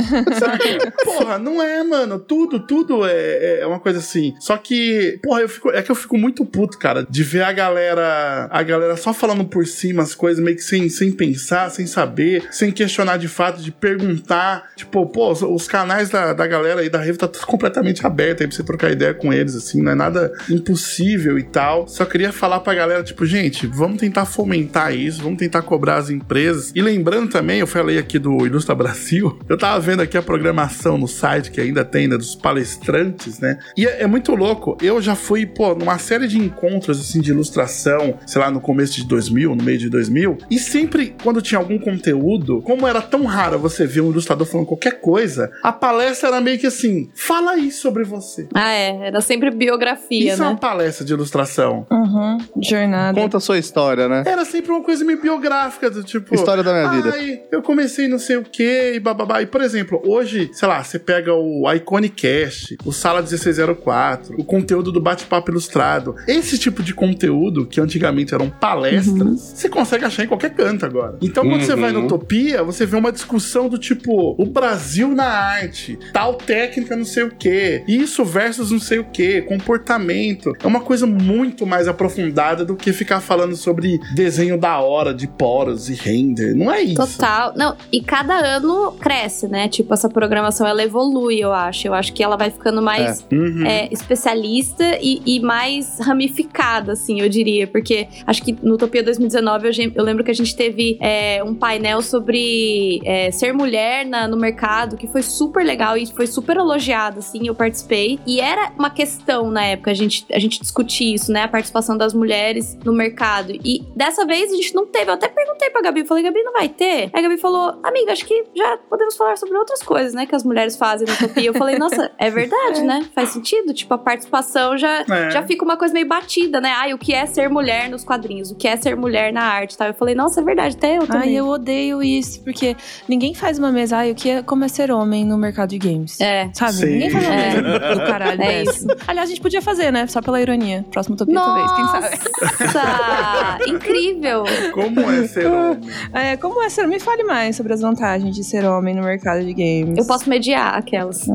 Porra, 1.05 1.39
não 1.39 1.63
é, 1.63 1.83
mano. 1.83 2.19
Tudo, 2.19 2.61
tudo 2.61 3.07
é, 3.07 3.61
é 3.61 3.67
uma 3.67 3.81
coisa 3.81 3.99
assim. 3.99 4.35
Só 4.41 4.57
que, 4.57 5.19
porra, 5.23 5.41
eu 5.41 5.49
fico, 5.49 5.71
é 5.71 5.83
que 5.83 5.91
eu 5.91 5.95
fico 5.95 6.17
muito 6.17 6.45
puto, 6.45 6.79
cara, 6.79 7.07
de 7.09 7.23
ver 7.23 7.43
a 7.43 7.53
galera, 7.53 8.49
a 8.51 8.63
galera 8.63 8.97
só 8.97 9.13
falando 9.13 9.45
por 9.45 9.67
cima 9.67 10.03
as 10.03 10.15
coisas, 10.15 10.43
meio 10.43 10.57
que 10.57 10.63
sem, 10.63 10.89
sem 10.89 11.13
pensar, 11.13 11.71
sem 11.71 11.87
saber, 11.87 12.47
sem 12.51 12.71
questionar 12.71 13.17
de 13.17 13.29
fato, 13.29 13.63
de 13.63 13.73
perguntar. 13.73 14.71
Tipo, 14.77 15.07
pô, 15.07 15.33
os, 15.33 15.43
os 15.43 15.67
canais 15.67 16.11
da, 16.11 16.33
da 16.33 16.47
galera 16.47 16.81
aí 16.81 16.89
da 16.89 17.01
Revo 17.01 17.19
tá 17.19 17.29
tudo 17.29 17.47
completamente 17.47 18.07
aberto 18.07 18.43
aí 18.43 18.47
pra 18.47 18.57
você 18.57 18.63
trocar 18.63 18.91
ideia 18.91 19.15
com 19.15 19.33
eles, 19.33 19.55
assim, 19.55 19.83
não 19.83 19.93
é 19.93 19.95
nada 19.95 20.33
impossível 20.51 21.39
e 21.39 21.43
tal. 21.43 21.89
Só 21.89 22.05
queria 22.05 22.33
falar 22.33 22.61
pra 22.61 22.75
galera, 22.75 23.03
tipo, 23.03 23.25
gente, 23.25 23.67
vamos 23.67 23.99
tentar 23.99 24.25
fomentar 24.25 24.95
isso, 24.95 25.23
vamos 25.23 25.39
tentar 25.39 25.63
cobrar 25.63 25.76
as 25.97 26.11
empresas. 26.11 26.73
E 26.75 26.83
lembrando 26.83 27.31
também, 27.31 27.61
eu 27.61 27.67
falei 27.67 27.99
aqui 27.99 28.19
do 28.19 28.47
Ilustra 28.47 28.75
Brasil, 28.75 29.39
eu 29.49 29.57
tava 29.57 29.79
vendo 29.81 30.03
aqui 30.03 30.17
a 30.17 30.23
programação 30.23 30.99
no 30.99 31.09
site 31.09 31.51
que 31.51 31.61
ainda 31.61 31.85
tem, 31.85 32.09
né, 32.09 32.17
dos 32.17 32.35
palestrantes, 32.35 33.39
né? 33.39 33.59
E 33.77 33.87
é, 33.87 34.03
é 34.03 34.07
muito 34.07 34.35
louco. 34.35 34.77
Eu 34.81 35.01
já 35.01 35.15
fui, 35.15 35.47
pô, 35.47 35.75
numa 35.75 35.99
série 35.99 36.27
de 36.27 36.39
encontros, 36.39 37.01
assim, 37.01 37.21
de 37.21 37.31
ilustração, 37.31 38.19
sei 38.27 38.41
lá, 38.41 38.51
no 38.51 38.61
começo 38.61 38.95
de 38.95 39.05
2000, 39.07 39.55
no 39.55 39.63
meio 39.63 39.79
de 39.79 39.89
2000, 39.89 40.39
e 40.51 40.59
sempre 40.59 41.15
quando 41.23 41.43
tinha 41.43 41.59
algum 41.59 41.79
conteúdo, 41.79 42.61
como 42.63 42.87
era 42.87 43.01
tão 43.01 43.25
raro 43.25 43.59
você 43.59 43.87
ver 43.87 44.01
um 44.01 44.11
ilustrador 44.11 44.47
falando 44.47 44.67
qualquer 44.67 45.01
coisa, 45.01 45.51
a 45.63 45.73
palestra 45.73 46.29
era 46.29 46.41
meio 46.41 46.59
que 46.59 46.67
assim, 46.67 47.11
fala 47.15 47.53
aí 47.53 47.71
sobre 47.71 48.05
você. 48.05 48.49
Ah, 48.55 48.73
é. 48.73 49.07
Era 49.09 49.21
sempre 49.21 49.51
biografia, 49.51 50.33
Isso 50.33 50.43
é 50.43 50.45
né? 50.45 50.51
uma 50.51 50.57
palestra 50.57 51.05
de 51.05 51.13
ilustração. 51.13 51.87
Uhum. 51.91 52.39
Jornada. 52.63 53.21
Conta 53.21 53.37
a 53.37 53.41
sua 53.41 53.59
história, 53.59 54.09
né? 54.09 54.23
Era 54.27 54.45
sempre 54.45 54.71
uma 54.71 54.83
coisa 54.83 55.05
meio 55.05 55.21
biográfica, 55.67 55.91
do 55.91 56.03
tipo. 56.03 56.35
História 56.35 56.63
da 56.63 56.73
minha 56.73 56.89
vida. 56.89 57.11
Ai, 57.13 57.43
eu 57.51 57.63
comecei 57.63 58.09
não 58.09 58.19
sei 58.19 58.37
o 58.37 58.43
que 58.43 58.93
e 58.95 59.01
bababá. 59.01 59.43
E, 59.43 59.47
por 59.47 59.61
exemplo, 59.61 60.01
hoje, 60.05 60.51
sei 60.53 60.69
lá, 60.69 60.83
você 60.83 60.99
pega 60.99 61.33
o 61.35 61.71
Iconicast, 61.73 62.77
o 62.85 62.93
Sala 62.93 63.21
1604, 63.21 64.35
o 64.39 64.45
conteúdo 64.45 64.93
do 64.93 65.01
Bate-Papo 65.01 65.51
Ilustrado. 65.51 66.15
Esse 66.27 66.59
tipo 66.59 66.83
de 66.83 66.95
conteúdo, 66.95 67.67
que 67.67 67.81
antigamente 67.81 68.35
eram 68.35 68.49
palestras, 68.49 69.41
você 69.41 69.69
consegue 69.69 70.05
achar 70.05 70.25
em 70.25 70.29
qualquer 70.29 70.55
canto 70.55 70.87
agora. 70.87 71.19
Então, 71.21 71.45
quando 71.45 71.63
você 71.63 71.75
vai 71.75 71.93
no 71.93 72.05
Utopia, 72.05 72.63
você 72.63 72.87
vê 72.87 72.97
uma 72.97 73.13
discussão 73.13 73.69
do 73.69 73.79
tipo, 73.79 74.35
o 74.39 74.47
Brasil 74.47 75.09
na 75.09 75.27
arte, 75.27 75.99
tal 76.13 76.35
técnica 76.35 76.97
não 76.97 77.05
sei 77.05 77.25
o 77.25 77.31
que, 77.31 77.83
isso 77.87 78.25
versus 78.25 78.71
não 78.71 78.81
sei 78.81 78.99
o 78.99 79.05
que, 79.05 79.43
comportamento. 79.43 80.53
É 80.63 80.67
uma 80.67 80.81
coisa 80.81 81.07
muito 81.07 81.67
mais 81.67 81.89
aprofundada 81.89 82.65
do 82.65 82.77
que 82.77 82.93
ficar 82.93 83.21
falando 83.21 83.57
sobre 83.57 83.99
desenho 84.15 84.59
da 84.59 84.79
hora, 84.79 85.15
de 85.15 85.27
poros 85.57 85.89
e 85.89 85.95
render. 85.95 86.55
Não 86.55 86.71
é 86.71 86.83
isso. 86.83 86.97
Total. 86.97 87.53
Não, 87.57 87.77
e 87.93 88.01
cada 88.01 88.35
ano 88.35 88.93
cresce, 88.93 89.49
né? 89.49 89.69
Tipo, 89.69 89.95
essa 89.95 90.09
programação 90.09 90.67
ela 90.67 90.83
evolui, 90.83 91.37
eu 91.39 91.53
acho. 91.53 91.89
Eu 91.89 91.95
acho 91.95 92.13
que 92.13 92.23
ela 92.23 92.37
vai 92.37 92.51
ficando 92.51 92.83
mais 92.83 93.25
Uhum. 93.33 93.65
é, 93.67 93.89
especialista 93.91 94.99
e, 95.01 95.23
e 95.25 95.41
mais 95.41 95.99
ramificada, 96.01 96.93
assim, 96.93 97.21
eu 97.21 97.29
diria. 97.29 97.67
Porque 97.67 98.07
acho 98.27 98.43
que 98.43 98.53
no 98.63 98.75
Utopia 98.75 99.03
2019 99.03 99.69
eu, 99.69 99.93
eu 99.95 100.05
lembro 100.05 100.23
que 100.25 100.31
a 100.31 100.35
gente 100.35 100.55
teve 100.55 100.99
é, 101.01 101.43
um 101.45 101.55
painel 101.55 102.03
sobre 102.03 103.01
é, 103.05 103.31
ser 103.31 103.53
mulher 103.53 104.05
na- 104.05 104.29
no 104.29 104.37
mercado, 104.37 104.97
que 104.97 105.07
foi 105.07 105.23
super 105.23 105.65
legal 105.65 105.97
e 105.97 106.07
foi 106.07 106.27
super 106.27 106.57
elogiado, 106.57 107.21
assim, 107.21 107.47
eu 107.47 107.55
participei. 107.55 108.19
E 108.27 108.41
era 108.41 108.73
uma 108.79 108.91
questão 108.91 109.51
na 109.51 109.65
época, 109.65 109.91
a 109.91 109.95
gente, 109.95 110.27
a 110.33 110.39
gente 110.39 110.61
discutir 110.61 111.15
isso, 111.15 111.33
né? 111.33 111.45
A 111.45 111.49
participação 111.49 111.97
das 111.97 112.13
mulheres 112.13 112.77
no 112.85 112.93
mercado. 112.93 113.53
E 113.65 113.83
dessa 113.95 114.25
vez 114.27 114.53
a 114.53 114.57
gente 114.57 114.75
não 114.75 114.87
teve. 114.87 115.11
Eu 115.11 115.15
até 115.15 115.29
perguntei 115.29 115.46
pra 115.73 115.83
Gabi, 115.83 116.01
eu 116.01 116.07
falei, 116.07 116.23
Gabi, 116.25 116.43
não 116.43 116.53
vai 116.53 116.69
ter? 116.69 117.11
Aí 117.13 117.19
a 117.19 117.23
Gabi 117.23 117.37
falou, 117.37 117.79
amiga, 117.83 118.13
acho 118.13 118.25
que 118.25 118.45
já 118.55 118.79
podemos 118.89 119.17
falar 119.17 119.37
sobre 119.37 119.57
outras 119.57 119.83
coisas, 119.83 120.15
né? 120.15 120.27
Que 120.27 120.35
as 120.35 120.43
mulheres 120.45 120.77
fazem 120.77 121.07
no 121.07 121.13
Utopia. 121.15 121.47
Eu 121.47 121.55
falei, 121.55 121.79
nossa, 121.79 122.11
é 122.19 122.31
verdade, 122.31 122.83
né? 122.85 123.07
Faz 123.15 123.31
sentido. 123.31 123.73
Tipo, 123.75 123.95
a 123.95 123.99
participação 123.99 124.77
já, 124.77 125.05
É. 125.09 125.31
já 125.31 125.43
fica 125.43 125.65
uma 125.65 125.77
coisa 125.77 125.93
meio 125.95 126.07
batida, 126.07 126.61
né? 126.61 126.71
Ai, 126.77 126.95
o 126.95 126.99
que 126.99 127.13
é 127.15 127.27
ser 127.27 127.49
mulher 127.49 127.89
nos 127.89 128.05
quadrinhos? 128.05 128.51
O 128.51 128.57
que 128.57 128.67
é 128.69 128.77
ser 128.77 128.97
mulher 128.97 129.33
na 129.33 129.43
arte 129.43 129.75
e 129.75 129.79
tal? 129.79 129.89
Eu 129.89 129.95
falei, 129.95 130.15
nossa, 130.15 130.41
é 130.41 130.45
verdade, 130.45 130.77
até 130.77 130.97
eu 130.97 131.07
também. 131.07 131.29
Ai, 131.31 131.35
eu 131.35 131.47
odeio 131.47 132.03
isso, 132.03 132.43
porque 132.43 132.77
ninguém 133.09 133.35
faz 133.35 133.59
uma 133.59 133.71
mesa, 133.71 133.99
ai, 133.99 134.11
o 134.11 134.15
que 134.15 134.31
é 134.31 134.43
como 134.43 134.65
é 134.65 134.69
ser 134.69 134.91
homem 134.91 135.25
no 135.25 135.37
mercado 135.39 135.71
de 135.71 135.79
games. 135.79 136.21
É. 136.21 136.51
Sabe? 136.55 136.73
Sim. 136.73 136.87
Ninguém 136.87 137.11
faz 137.11 137.27
uma 137.27 137.35
É. 137.37 137.61
mesa 137.63 137.95
do 137.95 138.07
caralho 138.07 138.43
É 138.43 138.65
dessa. 138.65 138.97
Aliás, 139.07 139.29
a 139.29 139.33
gente 139.33 139.41
podia 139.43 139.61
fazer, 139.63 139.91
né? 139.93 140.07
Só 140.07 140.21
pela 140.23 140.41
ironia. 140.41 140.85
Próximo 140.91 141.15
Utopia, 141.15 141.35
talvez, 141.35 141.73
quem 141.73 141.87
sabe? 141.87 142.19
Nossa! 142.61 143.59
Incrível! 143.69 144.45
Como 144.73 145.01
é 145.01 145.27
ser 145.43 145.47
homem? 145.47 145.81
É, 146.13 146.37
como 146.37 146.63
é 146.63 146.69
ser? 146.69 146.87
Me 146.87 146.99
fale 147.01 147.25
mais 147.25 147.57
sobre 147.57 147.73
as 147.73 147.81
vantagens 147.81 148.35
de 148.35 148.45
ser 148.45 148.65
homem 148.65 148.95
no 148.95 149.03
mercado 149.03 149.45
de 149.45 149.53
games. 149.53 149.97
Eu 149.99 150.05
posso 150.07 150.29
mediar 150.29 150.75
aquelas. 150.77 151.27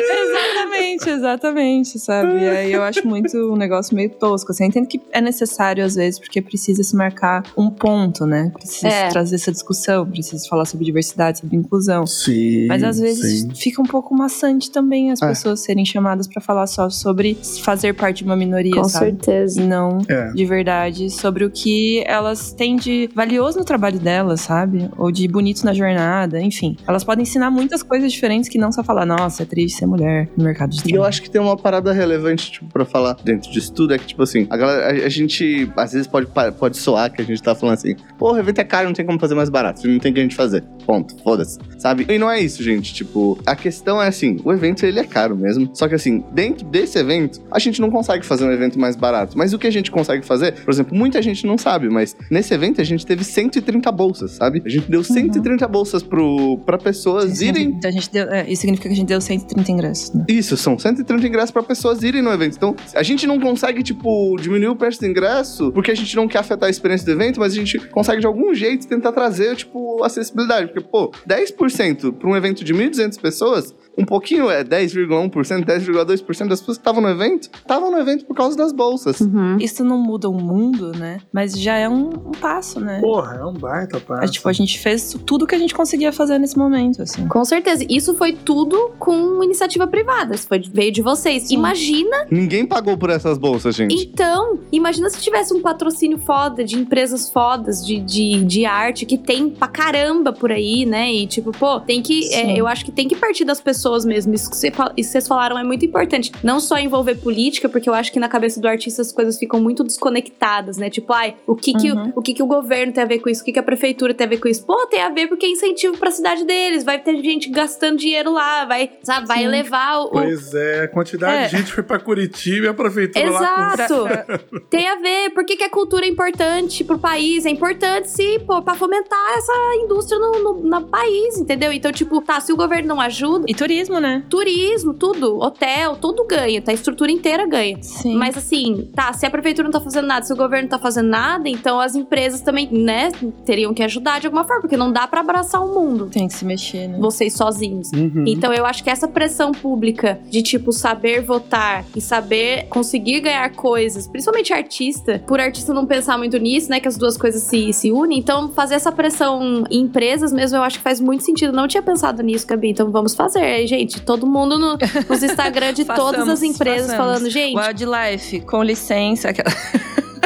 exatamente, 0.00 1.10
exatamente, 1.10 1.98
sabe? 1.98 2.38
E 2.40 2.48
aí 2.48 2.72
eu 2.72 2.82
acho 2.82 3.06
muito 3.06 3.36
um 3.52 3.56
negócio 3.56 3.94
meio 3.94 4.10
tosco. 4.10 4.52
Assim, 4.52 4.64
eu 4.64 4.68
entendo 4.68 4.86
que 4.86 5.00
é 5.12 5.20
necessário 5.20 5.84
às 5.84 5.94
vezes, 5.94 6.18
porque 6.18 6.40
precisa 6.42 6.82
se 6.82 6.94
marcar 6.96 7.42
um 7.56 7.70
ponto, 7.70 8.26
né? 8.26 8.50
Precisa 8.54 8.88
É. 8.88 9.08
trazer 9.08 9.36
essa 9.36 9.52
discussão, 9.52 10.06
precisa 10.06 10.46
falar 10.48 10.64
sobre 10.64 10.84
diversidade, 10.84 11.38
sobre 11.40 11.56
inclusão. 11.56 12.06
Sim. 12.06 12.66
Mas 12.66 12.82
às 12.82 12.98
vezes 12.98 13.42
sim. 13.42 13.50
fica 13.54 13.80
um 13.80 13.86
pouco 13.86 14.14
maçante 14.14 14.70
também 14.70 15.10
as 15.10 15.20
É. 15.22 15.28
pessoas 15.28 15.60
serem 15.60 15.84
chamadas 15.84 16.26
pra 16.26 16.40
falar 16.40 16.66
só 16.66 16.88
sobre 16.90 17.36
fazer 17.62 17.94
parte 17.94 18.18
de 18.18 18.24
uma 18.24 18.36
minoria, 18.36 18.74
Com 18.74 18.84
sabe? 18.84 19.06
certeza. 19.06 19.60
E 19.60 19.66
não 19.66 19.98
É. 20.08 20.32
de 20.32 20.44
verdade 20.44 21.10
sobre 21.10 21.29
o 21.44 21.50
que 21.50 22.02
elas 22.06 22.52
têm 22.52 22.76
de 22.76 23.08
valioso 23.14 23.58
no 23.58 23.64
trabalho 23.64 23.98
delas, 23.98 24.40
sabe? 24.40 24.88
Ou 24.96 25.10
de 25.10 25.26
bonito 25.28 25.64
na 25.64 25.72
jornada, 25.72 26.40
enfim. 26.40 26.76
Elas 26.86 27.04
podem 27.04 27.22
ensinar 27.22 27.50
muitas 27.50 27.82
coisas 27.82 28.12
diferentes 28.12 28.48
que 28.48 28.58
não 28.58 28.72
só 28.72 28.82
falar, 28.82 29.06
nossa, 29.06 29.42
é 29.42 29.46
triste 29.46 29.78
ser 29.78 29.86
mulher 29.86 30.28
no 30.36 30.44
mercado 30.44 30.70
de 30.70 30.76
E 30.76 30.78
eu 30.78 30.84
trabalho. 30.88 31.08
acho 31.08 31.22
que 31.22 31.30
tem 31.30 31.40
uma 31.40 31.56
parada 31.56 31.92
relevante, 31.92 32.50
tipo, 32.52 32.66
pra 32.66 32.84
falar 32.84 33.14
dentro 33.24 33.50
disso 33.50 33.72
tudo, 33.72 33.94
é 33.94 33.98
que, 33.98 34.06
tipo 34.06 34.22
assim, 34.22 34.46
a, 34.50 34.56
galera, 34.56 34.86
a, 35.02 35.06
a 35.06 35.08
gente, 35.08 35.70
às 35.76 35.92
vezes 35.92 36.06
pode, 36.06 36.26
pode 36.58 36.76
soar 36.76 37.12
que 37.12 37.20
a 37.22 37.24
gente 37.24 37.42
tá 37.42 37.54
falando 37.54 37.74
assim, 37.74 37.94
porra, 38.18 38.36
o 38.36 38.38
evento 38.40 38.58
é 38.60 38.64
caro, 38.64 38.86
não 38.86 38.94
tem 38.94 39.04
como 39.04 39.18
fazer 39.18 39.34
mais 39.34 39.48
barato, 39.48 39.86
não 39.86 39.98
tem 39.98 40.10
o 40.10 40.14
que 40.14 40.20
a 40.20 40.22
gente 40.22 40.34
fazer, 40.36 40.62
ponto, 40.86 41.16
foda-se, 41.22 41.58
sabe? 41.78 42.06
E 42.08 42.18
não 42.18 42.30
é 42.30 42.40
isso, 42.40 42.62
gente, 42.62 42.92
tipo, 42.94 43.38
a 43.46 43.54
questão 43.56 44.00
é 44.02 44.08
assim, 44.08 44.38
o 44.44 44.52
evento, 44.52 44.84
ele 44.84 44.98
é 44.98 45.04
caro 45.04 45.36
mesmo, 45.36 45.70
só 45.74 45.88
que 45.88 45.94
assim, 45.94 46.24
dentro 46.32 46.66
desse 46.66 46.98
evento, 46.98 47.40
a 47.50 47.58
gente 47.58 47.80
não 47.80 47.90
consegue 47.90 48.24
fazer 48.24 48.44
um 48.44 48.52
evento 48.52 48.78
mais 48.78 48.96
barato, 48.96 49.36
mas 49.36 49.52
o 49.52 49.58
que 49.58 49.66
a 49.66 49.72
gente 49.72 49.90
consegue 49.90 50.24
fazer, 50.24 50.52
por 50.64 50.70
exemplo, 50.72 50.96
muita 50.96 51.19
gente 51.22 51.46
não 51.46 51.58
sabe, 51.58 51.88
mas 51.88 52.16
nesse 52.30 52.52
evento 52.54 52.80
a 52.80 52.84
gente 52.84 53.04
teve 53.04 53.24
130 53.24 53.90
bolsas, 53.92 54.32
sabe? 54.32 54.62
A 54.64 54.68
gente 54.68 54.90
deu 54.90 55.02
130 55.02 55.66
bolsas 55.68 56.02
pro, 56.02 56.58
pra 56.64 56.78
pessoas 56.78 57.40
irem 57.40 57.74
Então 57.78 57.88
a 57.88 57.92
gente 57.92 58.10
deu, 58.10 58.28
é, 58.30 58.48
isso 58.48 58.62
significa 58.62 58.88
que 58.88 58.94
a 58.94 58.96
gente 58.96 59.08
deu 59.08 59.20
130 59.20 59.72
ingressos, 59.72 60.14
né? 60.14 60.24
isso, 60.28 60.56
são 60.56 60.78
130 60.78 61.26
ingressos 61.26 61.50
pra 61.50 61.62
pessoas 61.62 62.02
irem 62.02 62.22
no 62.22 62.30
evento. 62.30 62.56
Então, 62.56 62.74
a 62.94 63.02
gente 63.02 63.26
não 63.26 63.38
consegue, 63.38 63.82
tipo, 63.82 64.36
diminuir 64.40 64.68
o 64.68 64.76
preço 64.76 65.00
do 65.00 65.06
ingresso 65.06 65.70
porque 65.72 65.90
a 65.90 65.94
gente 65.94 66.14
não 66.16 66.26
quer 66.26 66.38
afetar 66.38 66.66
a 66.66 66.70
experiência 66.70 67.06
do 67.06 67.12
evento, 67.12 67.40
mas 67.40 67.52
a 67.52 67.56
gente 67.56 67.78
consegue 67.88 68.20
de 68.20 68.26
algum 68.26 68.54
jeito 68.54 68.86
tentar 68.86 69.12
trazer, 69.12 69.56
tipo, 69.56 70.02
acessibilidade. 70.02 70.68
Porque, 70.72 70.80
pô, 70.80 71.10
10% 71.28 72.12
pra 72.12 72.28
um 72.28 72.36
evento 72.36 72.64
de 72.64 72.74
1.200 72.74 73.20
pessoas, 73.20 73.74
um 74.00 74.04
pouquinho, 74.04 74.50
é 74.50 74.62
10,1%, 74.64 75.64
10,2% 75.64 76.48
das 76.48 76.60
pessoas 76.60 76.76
que 76.78 76.80
estavam 76.80 77.00
no 77.02 77.08
evento, 77.08 77.50
estavam 77.54 77.90
no 77.90 77.98
evento 77.98 78.24
por 78.24 78.34
causa 78.34 78.56
das 78.56 78.72
bolsas. 78.72 79.20
Uhum. 79.20 79.56
Isso 79.58 79.84
não 79.84 79.98
muda 79.98 80.28
o 80.28 80.34
mundo, 80.34 80.92
né? 80.92 81.18
Mas 81.32 81.52
já 81.58 81.76
é 81.76 81.88
um, 81.88 82.08
um 82.10 82.32
passo, 82.40 82.80
né? 82.80 83.00
Porra, 83.00 83.36
é 83.40 83.44
um 83.44 83.52
baita 83.52 83.96
É, 83.96 84.00
passo. 84.00 84.32
tipo, 84.32 84.48
a 84.48 84.52
gente 84.52 84.78
fez 84.78 85.16
tudo 85.26 85.46
que 85.46 85.54
a 85.54 85.58
gente 85.58 85.74
conseguia 85.74 86.12
fazer 86.12 86.38
nesse 86.38 86.56
momento, 86.58 87.02
assim. 87.02 87.26
Com 87.28 87.44
certeza. 87.44 87.84
Isso 87.88 88.14
foi 88.14 88.32
tudo 88.32 88.92
com 88.98 89.42
iniciativa 89.42 89.86
privada. 89.86 90.34
Isso 90.34 90.46
foi, 90.48 90.60
veio 90.60 90.92
de 90.92 91.02
vocês. 91.02 91.44
Sim. 91.48 91.54
Imagina, 91.54 92.26
Ninguém 92.30 92.66
pagou 92.66 92.96
por 92.96 93.10
essas 93.10 93.36
bolsas, 93.38 93.74
gente. 93.74 93.94
então, 93.94 94.58
imagina 94.72 95.08
se 95.10 95.20
tivesse 95.20 95.52
um 95.52 95.60
patrocínio 95.60 96.18
foda 96.18 96.64
de 96.64 96.76
empresas 96.78 97.28
fodas 97.30 97.84
de, 97.84 98.00
de, 98.00 98.44
de 98.44 98.64
arte 98.64 99.04
que 99.06 99.18
tem 99.18 99.50
pra 99.50 99.68
caramba 99.68 100.32
por 100.32 100.50
aí, 100.52 100.84
né? 100.86 101.12
E 101.12 101.26
tipo, 101.26 101.50
pô, 101.52 101.80
tem 101.80 102.02
que. 102.02 102.32
é, 102.34 102.56
eu 102.58 102.66
acho 102.66 102.84
que 102.84 102.92
tem 102.92 103.08
que 103.08 103.16
partir 103.16 103.44
das 103.44 103.60
pessoas 103.60 103.89
mesmo. 104.04 104.34
Isso 104.34 104.50
que, 104.50 104.56
vocês 105.02 105.26
falaram 105.28 105.58
é 105.58 105.64
muito 105.64 105.84
importante. 105.84 106.32
Não 106.42 106.60
só 106.60 106.78
envolver 106.78 107.16
política, 107.16 107.68
porque 107.68 107.88
eu 107.88 107.94
acho 107.94 108.12
que 108.12 108.18
na 108.20 108.28
cabeça 108.28 108.60
do 108.60 108.68
artista 108.68 109.02
as 109.02 109.12
coisas 109.12 109.38
ficam 109.38 109.60
muito 109.60 109.82
desconectadas, 109.84 110.76
né? 110.76 110.90
Tipo, 110.90 111.12
ai, 111.12 111.34
o 111.46 111.54
que 111.54 111.72
que, 111.74 111.90
Uhum. 111.92 112.12
o, 112.14 112.20
o 112.20 112.22
que 112.22 112.34
que 112.34 112.42
o 112.42 112.46
governo 112.46 112.92
tem 112.92 113.02
a 113.02 113.06
ver 113.06 113.18
com 113.20 113.28
isso? 113.28 113.42
O 113.42 113.44
que 113.44 113.52
que 113.52 113.58
a 113.58 113.62
prefeitura 113.62 114.12
tem 114.14 114.26
a 114.26 114.30
ver 114.30 114.38
com 114.38 114.48
isso? 114.48 114.64
Pô, 114.64 114.86
tem 114.86 115.00
a 115.02 115.08
ver 115.10 115.26
porque 115.28 115.46
é 115.46 115.48
incentivo 115.50 115.96
pra 115.98 116.10
cidade 116.10 116.44
deles. 116.44 116.84
Vai 116.84 116.98
ter 116.98 117.16
gente 117.22 117.48
gastando 117.50 117.98
dinheiro 117.98 118.32
lá, 118.32 118.64
vai, 118.64 118.90
sabe, 119.02 119.26
vai 119.26 119.38
Sim. 119.38 119.44
elevar 119.44 120.00
o, 120.02 120.08
Pois 120.10 120.54
é, 120.54 120.84
a 120.84 120.88
quantidade 120.88 121.44
É. 121.44 121.46
de 121.48 121.56
gente 121.56 121.72
foi 121.72 121.82
pra 121.82 121.98
Curitiba 121.98 122.66
e 122.66 122.68
a 122.68 122.74
prefeitura 122.74 123.30
lá 123.30 123.38
com... 123.76 123.82
Exato. 123.82 124.60
Tem 124.70 124.88
a 124.88 124.96
ver. 124.96 125.30
Por 125.30 125.44
que, 125.44 125.56
que 125.56 125.64
a 125.64 125.70
cultura 125.70 126.04
é 126.04 126.08
importante 126.08 126.84
pro 126.84 126.98
país? 126.98 127.44
É 127.46 127.50
importante, 127.50 128.10
sim, 128.10 128.38
pô, 128.46 128.62
pra 128.62 128.74
fomentar 128.74 129.32
essa 129.36 129.52
indústria 129.82 130.18
no, 130.18 130.32
no, 130.42 130.52
no 130.62 130.86
país, 130.86 131.38
entendeu? 131.38 131.72
Então, 131.72 131.90
tipo, 131.92 132.20
tá, 132.20 132.40
se 132.40 132.52
o 132.52 132.56
governo 132.56 132.88
não 132.88 133.00
ajuda, 133.00 133.44
E 133.48 133.54
turismo, 133.70 134.00
né? 134.00 134.24
turismo, 134.28 134.92
tudo, 134.92 135.38
hotel, 135.38 135.94
tudo 135.94 136.26
ganha, 136.26 136.60
tá? 136.60 136.72
A 136.72 136.74
estrutura 136.74 137.12
inteira 137.12 137.46
ganha. 137.46 137.78
Sim. 137.80 138.16
Mas 138.16 138.36
assim, 138.36 138.90
tá, 138.94 139.12
se 139.12 139.24
a 139.24 139.30
prefeitura 139.30 139.68
não 139.68 139.72
tá 139.72 139.80
fazendo 139.80 140.08
nada, 140.08 140.26
se 140.26 140.32
o 140.32 140.36
governo 140.36 140.62
não 140.62 140.70
tá 140.70 140.78
fazendo 140.78 141.08
nada, 141.08 141.48
então 141.48 141.78
as 141.78 141.94
empresas 141.94 142.40
também, 142.40 142.68
né, 142.70 143.12
teriam 143.44 143.72
que 143.72 143.82
ajudar 143.84 144.18
de 144.20 144.26
alguma 144.26 144.42
forma, 144.42 144.62
porque 144.62 144.76
não 144.76 144.90
dá 144.92 145.06
pra 145.06 145.20
abraçar 145.20 145.64
o 145.64 145.72
mundo. 145.72 146.08
tem 146.10 146.26
que 146.26 146.34
se 146.34 146.44
mexer, 146.44 146.88
né? 146.88 146.98
Vocês 146.98 147.34
sozinhos. 147.34 147.92
Uhum. 147.92 148.24
Então 148.26 148.52
eu 148.52 148.66
acho 148.66 148.82
que 148.82 148.90
essa 148.90 149.06
pressão 149.06 149.52
pública 149.52 150.20
de 150.28 150.42
tipo 150.42 150.72
saber 150.72 151.22
votar 151.22 151.84
e 151.94 152.00
saber 152.00 152.66
conseguir 152.70 153.20
ganhar 153.20 153.48
coisas, 153.52 154.08
principalmente 154.08 154.52
artista, 154.52 155.22
por 155.28 155.38
artista 155.38 155.72
não 155.72 155.86
pensar 155.86 156.18
muito 156.18 156.36
nisso, 156.38 156.70
né, 156.70 156.80
que 156.80 156.88
as 156.88 156.96
duas 156.96 157.16
coisas 157.16 157.44
se, 157.44 157.72
se 157.72 157.92
unem, 157.92 158.18
então 158.18 158.50
fazer 158.50 158.74
essa 158.74 158.90
pressão 158.90 159.64
em 159.70 159.80
empresas 159.80 160.32
mesmo 160.32 160.56
eu 160.56 160.62
acho 160.62 160.78
que 160.78 160.82
faz 160.82 161.00
muito 161.00 161.24
sentido. 161.24 161.52
Não 161.52 161.68
tinha 161.68 161.82
pensado 161.82 162.22
nisso, 162.22 162.46
Gabi, 162.46 162.70
então 162.70 162.90
vamos 162.90 163.14
fazer. 163.14 163.59
Aí, 163.60 163.66
gente, 163.66 164.00
todo 164.00 164.26
mundo 164.26 164.58
no, 164.58 164.78
nos 165.08 165.22
Instagram 165.22 165.72
de 165.74 165.84
todas 165.86 166.20
as 166.20 166.26
Façamos, 166.28 166.42
empresas 166.42 166.86
façamos. 166.90 166.96
falando, 167.12 167.30
gente, 167.30 167.56
Wildlife, 167.58 168.40
com 168.40 168.62
licença. 168.62 169.28
aquela- 169.30 169.50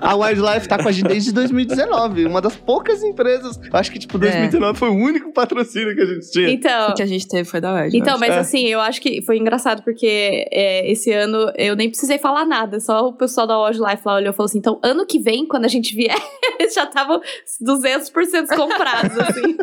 A 0.00 0.14
Wildlife 0.14 0.68
tá 0.68 0.78
com 0.80 0.88
a 0.88 0.92
gente 0.92 1.08
desde 1.08 1.32
2019. 1.32 2.26
Uma 2.26 2.40
das 2.40 2.54
poucas 2.54 3.02
empresas. 3.02 3.56
Eu 3.62 3.70
acho 3.78 3.90
que, 3.90 3.98
tipo, 3.98 4.18
2019 4.18 4.78
foi 4.78 4.88
o 4.90 4.94
único 4.94 5.32
patrocínio 5.32 5.94
que 5.94 6.00
a 6.00 6.06
gente 6.06 6.30
tinha. 6.30 6.50
então... 6.50 6.90
O 6.90 6.94
que 6.94 7.02
a 7.02 7.06
gente 7.06 7.26
teve 7.26 7.44
foi 7.48 7.60
da 7.60 7.72
Wildlife. 7.72 7.96
Então, 7.98 8.18
mas 8.18 8.30
É. 8.34 8.38
assim, 8.38 8.66
eu 8.66 8.80
acho 8.80 9.00
que 9.00 9.22
foi 9.22 9.38
engraçado 9.38 9.82
porque 9.82 10.46
é, 10.52 10.90
esse 10.90 11.10
ano 11.12 11.50
eu 11.56 11.74
nem 11.76 11.88
precisei 11.88 12.18
falar 12.18 12.44
nada, 12.44 12.78
só 12.80 13.08
o 13.08 13.12
pessoal 13.12 13.46
da 13.46 13.58
Wildlife 13.58 14.02
lá 14.04 14.14
olhou 14.16 14.30
e 14.32 14.36
falou 14.36 14.46
assim: 14.46 14.58
então, 14.58 14.78
ano 14.82 15.06
que 15.06 15.18
vem, 15.18 15.46
quando 15.46 15.64
a 15.64 15.68
gente 15.68 15.94
vier, 15.94 16.16
eles 16.60 16.74
já 16.74 16.84
estavam 16.84 17.20
200% 17.62 18.54
comprados, 18.54 19.18
assim. 19.18 19.56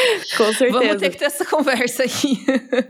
Com 0.36 0.52
certeza. 0.52 0.72
Vamos 0.78 0.96
ter 0.96 1.10
que 1.10 1.18
ter 1.18 1.24
essa 1.26 1.44
conversa 1.44 2.02
aqui. 2.04 2.38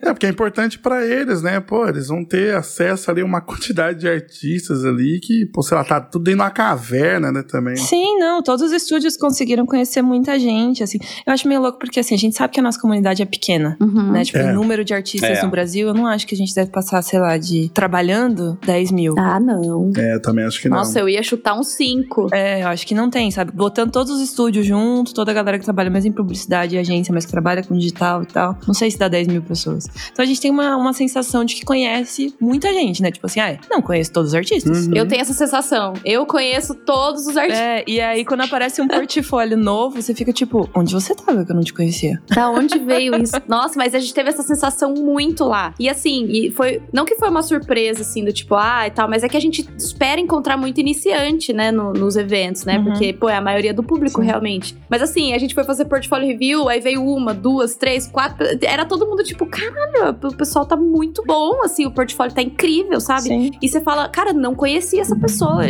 É, 0.03 0.13
porque 0.13 0.27
é 0.27 0.29
importante 0.29 0.79
pra 0.79 1.05
eles, 1.07 1.43
né? 1.43 1.61
Pô, 1.61 1.87
eles 1.89 2.09
vão 2.09 2.25
ter 2.25 2.55
acesso 2.55 3.11
ali 3.11 3.21
a 3.21 3.25
uma 3.25 3.41
quantidade 3.41 4.01
de 4.01 4.09
artistas 4.09 4.85
ali 4.85 5.21
que, 5.21 5.47
pô, 5.47 5.63
sei 5.63 5.77
lá, 5.77 5.85
tá 5.85 6.01
tudo 6.01 6.25
dentro 6.25 6.39
de 6.39 6.43
uma 6.45 6.51
caverna, 6.51 7.33
né, 7.33 7.43
também. 7.43 7.77
Sim, 7.77 8.19
não, 8.19 8.43
todos 8.43 8.63
os 8.63 8.73
estúdios 8.73 9.17
conseguiram 9.17 9.67
conhecer 9.67 10.03
muita 10.03 10.39
gente, 10.39 10.83
assim. 10.83 10.99
Eu 11.27 11.33
acho 11.33 11.47
meio 11.49 11.61
louco 11.61 11.79
porque, 11.79 12.01
assim, 12.01 12.15
a 12.15 12.19
gente 12.19 12.37
sabe 12.37 12.53
que 12.55 12.61
a 12.61 12.63
nossa 12.63 12.81
comunidade 12.81 13.23
é 13.23 13.27
pequena, 13.27 13.77
Uhum. 13.81 14.13
né? 14.13 14.25
Tipo, 14.25 14.39
É. 14.39 14.53
o 14.53 14.55
número 14.55 14.85
de 14.85 14.95
artistas 14.95 15.39
É. 15.39 15.43
no 15.43 15.51
Brasil, 15.51 15.89
eu 15.89 15.95
não 15.95 16.07
acho 16.07 16.27
que 16.27 16.35
a 16.35 16.39
gente 16.39 16.55
deve 16.55 16.71
passar, 16.71 17.03
sei 17.03 17.19
lá, 17.19 17.37
de 17.37 17.71
trabalhando 17.75 18.59
10 18.67 18.91
mil. 18.91 19.15
Ah, 19.19 19.39
não. 19.41 19.93
É, 19.97 20.15
eu 20.15 20.23
também 20.23 20.45
acho 20.45 20.61
que 20.61 20.69
não. 20.69 20.79
Nossa, 20.79 20.99
eu 21.01 21.09
ia 21.09 21.23
chutar 21.23 21.59
uns 21.59 21.69
5. 21.75 22.29
É, 22.33 22.63
eu 22.63 22.69
acho 22.69 22.87
que 22.87 22.95
não 22.95 23.11
tem, 23.11 23.31
sabe? 23.31 23.53
Botando 23.53 23.91
todos 23.93 24.13
os 24.13 24.21
estúdios 24.21 24.65
junto, 24.67 25.13
toda 25.15 25.31
a 25.31 25.35
galera 25.35 25.59
que 25.59 25.65
trabalha 25.65 25.91
mais 25.91 26.05
em 26.05 26.13
publicidade 26.13 26.77
e 26.77 26.79
agência, 27.01 27.13
mas 27.13 27.25
que 27.25 27.31
trabalha 27.31 27.63
com 27.63 27.77
digital 27.77 28.23
e 28.23 28.27
tal. 28.27 28.57
Não 28.67 28.75
sei 28.75 28.91
se 28.91 28.99
dá 28.99 29.09
10 29.09 29.29
mil 29.29 29.43
pessoas. 29.43 29.87
Então 30.13 30.23
a 30.23 30.27
gente 30.27 30.41
tem 30.41 30.51
uma, 30.51 30.77
uma 30.77 30.93
sensação 30.93 31.45
de 31.45 31.55
que 31.55 31.65
conhece 31.65 32.35
muita 32.41 32.73
gente, 32.73 33.03
né? 33.03 33.11
Tipo 33.11 33.27
assim, 33.27 33.41
ah, 33.41 33.59
não 33.71 33.81
conheço 33.83 34.13
todos 34.13 34.31
os 34.31 34.35
artistas. 34.35 34.87
Uhum. 34.87 34.95
Eu 34.95 35.09
tenho 35.09 35.23
essa 35.23 35.33
sensação. 35.33 35.95
Eu 36.05 36.27
conheço 36.27 36.75
todos 36.75 37.27
os 37.27 37.37
artistas. 37.37 37.61
É, 37.61 37.85
e 37.87 38.01
aí 38.01 38.25
quando 38.25 38.43
aparece 38.43 38.81
um 38.83 38.89
portfólio 38.89 39.57
novo, 39.59 40.01
você 40.01 40.15
fica 40.15 40.33
tipo, 40.33 40.69
onde 40.75 40.93
você 40.93 41.15
tava 41.15 41.45
que 41.45 41.51
eu 41.51 41.57
não 41.57 41.63
te 41.63 41.73
conhecia? 41.73 42.21
Da 42.29 42.51
onde 42.51 42.79
veio 42.79 43.15
isso? 43.21 43.33
Nossa, 43.49 43.75
mas 43.77 43.95
a 43.95 43.99
gente 43.99 44.15
teve 44.15 44.29
essa 44.29 44.43
sensação 44.43 44.95
muito 44.95 45.45
lá. 45.45 45.75
E 45.79 45.89
assim, 45.89 46.27
e 46.29 46.51
foi. 46.51 46.83
Não 46.93 47.05
que 47.05 47.17
foi 47.17 47.29
uma 47.29 47.43
surpresa, 47.43 48.03
assim, 48.03 48.25
do 48.25 48.33
tipo, 48.33 48.55
ah, 48.55 48.87
e 48.87 48.91
tal, 48.91 49.09
mas 49.09 49.23
é 49.23 49.29
que 49.29 49.37
a 49.37 49.41
gente 49.41 49.67
espera 49.77 50.21
encontrar 50.21 50.57
muito 50.57 50.81
iniciante, 50.81 51.53
né, 51.53 51.71
no- 51.71 51.93
nos 51.93 52.17
eventos, 52.17 52.65
né? 52.65 52.79
Uhum. 52.79 52.85
Porque, 52.85 53.13
pô, 53.13 53.29
é 53.29 53.37
a 53.37 53.41
maioria 53.41 53.73
do 53.73 53.83
público, 53.83 54.21
Sim. 54.21 54.27
realmente. 54.27 54.77
Mas 54.89 55.03
assim, 55.03 55.33
a 55.33 55.39
gente 55.39 55.55
foi 55.55 55.65
fazer 55.65 55.85
portfólio 55.85 56.27
review, 56.29 56.69
aí 56.69 56.81
veio 56.81 56.90
uma, 56.99 57.33
duas, 57.35 57.75
três, 57.75 58.07
quatro. 58.07 58.47
Era 58.63 58.85
todo 58.85 59.07
mundo 59.07 59.23
tipo, 59.23 59.47
caralho, 59.47 60.17
o 60.23 60.35
pessoal 60.37 60.67
tá 60.67 60.77
muito 60.77 61.23
bom, 61.27 61.63
assim, 61.63 61.87
o 61.87 61.91
portfólio 61.91 62.35
tá 62.35 62.43
incrível, 62.43 63.01
sabe? 63.01 63.23
Sim. 63.23 63.51
E 63.61 63.69
você 63.69 63.81
fala, 63.81 64.09
cara, 64.09 64.33
não 64.33 64.55
conhecia 64.55 65.01
essa 65.01 65.17
pessoa. 65.17 65.63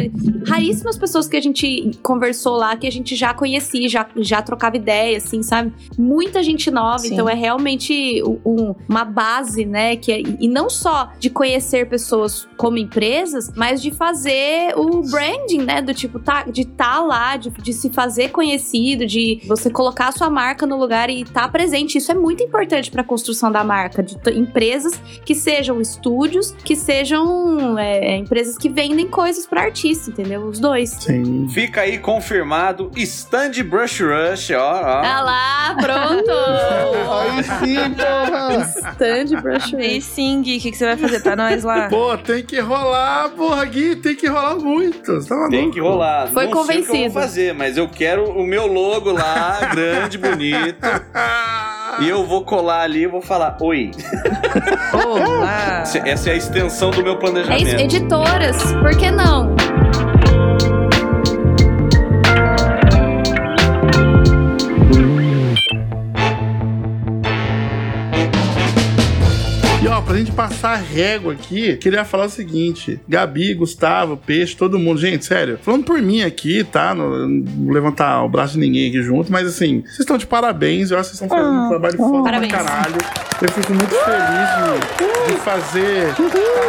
Raríssimas 0.47 0.97
pessoas 0.97 1.29
que 1.29 1.37
a 1.37 1.41
gente 1.41 1.91
conversou 2.03 2.57
lá, 2.57 2.77
que 2.77 2.87
a 2.87 2.93
gente 2.93 3.15
já 3.15 3.35
conhecia, 3.35 3.89
já, 3.89 4.07
já 4.17 4.41
trocava 4.43 4.77
ideia, 4.77 5.17
assim, 5.19 5.43
sabe? 5.43 5.73
Muita 5.99 6.43
gente 6.43 6.71
nova, 6.71 6.99
Sim. 7.01 7.13
então 7.15 7.29
é 7.29 7.35
realmente 7.35 8.23
um- 8.25 8.41
um- 8.45 8.75
uma 8.89 9.05
base, 9.05 9.65
né? 9.65 9.97
Que 9.97 10.13
é- 10.13 10.23
e 10.41 10.49
não 10.49 10.71
só 10.71 11.11
de 11.19 11.29
conhecer 11.31 11.89
pessoas 11.89 12.49
como 12.57 12.79
empresas, 12.79 13.53
mas 13.57 13.83
de 13.83 13.91
fazer 13.91 14.73
o 14.77 15.03
branding, 15.03 15.63
né? 15.63 15.83
Do 15.83 15.93
tipo, 15.93 16.19
tá, 16.19 16.45
de 16.45 16.63
estar 16.63 17.01
lá, 17.01 17.37
de, 17.37 17.51
de 17.51 17.73
se 17.73 17.91
fazer 17.91 18.31
conhecido, 18.31 19.07
de 19.07 19.41
você 19.47 19.71
colocar 19.71 20.09
a 20.09 20.13
sua 20.13 20.31
marca 20.31 20.67
no 20.67 20.79
lugar 20.79 21.10
e 21.11 21.23
estar 21.23 21.49
presente. 21.51 21.99
Isso 21.99 22.11
é 22.13 22.15
muito 22.15 22.43
importante 22.43 22.91
para 22.91 23.03
a 23.03 23.05
construção 23.05 23.51
da 23.51 23.63
marca, 23.65 24.03
de 24.03 24.17
empresas 24.39 24.95
que 25.25 25.35
sejam 25.35 25.81
estúdios, 25.81 26.53
que 26.65 26.77
sejam 26.77 27.79
é, 27.79 28.17
empresas 28.17 28.57
que 28.57 28.69
vendem 28.69 29.09
coisas 29.09 29.47
para 29.47 29.63
artista, 29.63 30.11
entendeu? 30.11 30.43
Os 30.43 30.59
dois. 30.59 30.91
Sim. 30.91 31.49
Fica 31.49 31.83
aí 31.83 31.99
confirmado, 31.99 32.91
Stand 32.97 33.63
Brush 33.65 34.01
Rush, 34.01 34.51
ó, 34.53 34.61
ó. 34.61 35.03
Ah 35.05 35.21
lá, 35.23 35.77
pronto! 35.81 36.31
Aí 37.11 37.43
sim, 37.45 37.95
porra! 37.95 38.65
Stand 38.93 39.41
brush 39.41 39.73
E 39.79 40.01
sim, 40.01 40.43
Gui, 40.43 40.59
o 40.59 40.61
que, 40.61 40.71
que 40.71 40.77
você 40.77 40.87
vai 40.87 40.97
fazer 40.97 41.21
pra 41.21 41.37
nós 41.37 41.65
lá? 41.65 41.89
Pô, 41.89 42.17
tem 42.17 42.43
que 42.45 42.59
rolar, 42.61 43.31
porra, 43.31 43.65
Gui, 43.65 43.97
tem 43.97 44.15
que 44.15 44.27
rolar 44.27 44.57
muito. 44.57 45.15
Você 45.15 45.29
tá 45.29 45.35
maluco? 45.35 45.51
Tem 45.51 45.71
que 45.71 45.81
rolar. 45.81 46.29
Foi 46.29 46.47
Não 46.47 46.65
sei 46.65 46.81
o 46.81 46.83
que 46.83 46.83
eu 46.83 46.87
convencido. 46.87 47.13
vou 47.13 47.23
fazer, 47.23 47.55
mas 47.55 47.77
eu 47.77 47.89
quero 47.89 48.25
o 48.31 48.47
meu 48.47 48.67
logo 48.67 49.11
lá, 49.13 49.61
grande, 49.75 50.19
bonito. 50.19 50.79
E 52.01 52.09
eu 52.09 52.25
vou 52.27 52.45
colar 52.45 52.83
ali 52.83 53.03
e 53.03 53.07
vou 53.07 53.21
falar, 53.21 53.57
oi. 53.61 53.91
Olá! 54.93 55.83
Essa 56.05 56.31
é 56.31 56.33
a 56.33 56.37
extensão 56.37 56.91
do 56.91 57.03
meu 57.03 57.13
É 57.13 57.17
isso, 57.17 57.21
planejamento. 57.21 57.81
editoras, 57.81 58.73
por 58.81 58.97
que 58.97 59.11
não? 59.11 59.55
Passar 70.41 70.71
a 70.73 70.77
régua 70.77 71.35
aqui, 71.35 71.77
queria 71.77 72.03
falar 72.03 72.25
o 72.25 72.31
seguinte: 72.31 72.99
Gabi, 73.07 73.53
Gustavo, 73.53 74.17
Peixe, 74.17 74.57
todo 74.57 74.79
mundo. 74.79 74.99
Gente, 74.99 75.27
sério, 75.27 75.59
falando 75.61 75.85
por 75.85 76.01
mim 76.01 76.23
aqui, 76.23 76.65
tá? 76.65 76.95
Não, 76.95 77.29
não 77.29 77.45
vou 77.45 77.75
levantar 77.75 78.25
o 78.25 78.29
braço 78.29 78.55
de 78.55 78.61
ninguém 78.61 78.89
aqui 78.89 79.03
junto, 79.03 79.31
mas 79.31 79.47
assim, 79.47 79.83
vocês 79.83 80.01
estão 80.01 80.17
de 80.17 80.27
parabéns. 80.27 80.91
Eu 80.91 80.99
acho 80.99 81.11
que 81.11 81.17
vocês 81.19 81.31
estão 81.31 81.39
fazendo 81.39 81.61
um 81.61 81.67
Ah, 81.67 81.69
trabalho 81.69 81.95
ah. 81.95 82.09
foda 82.09 82.25
Parabéns. 82.25 82.53
pra 82.53 82.65
caralho. 82.65 82.97
Eu 83.43 83.49
fico 83.53 83.73
muito 83.73 83.95
feliz 83.95 85.29
de, 85.29 85.33
de 85.33 85.41
fazer 85.41 86.15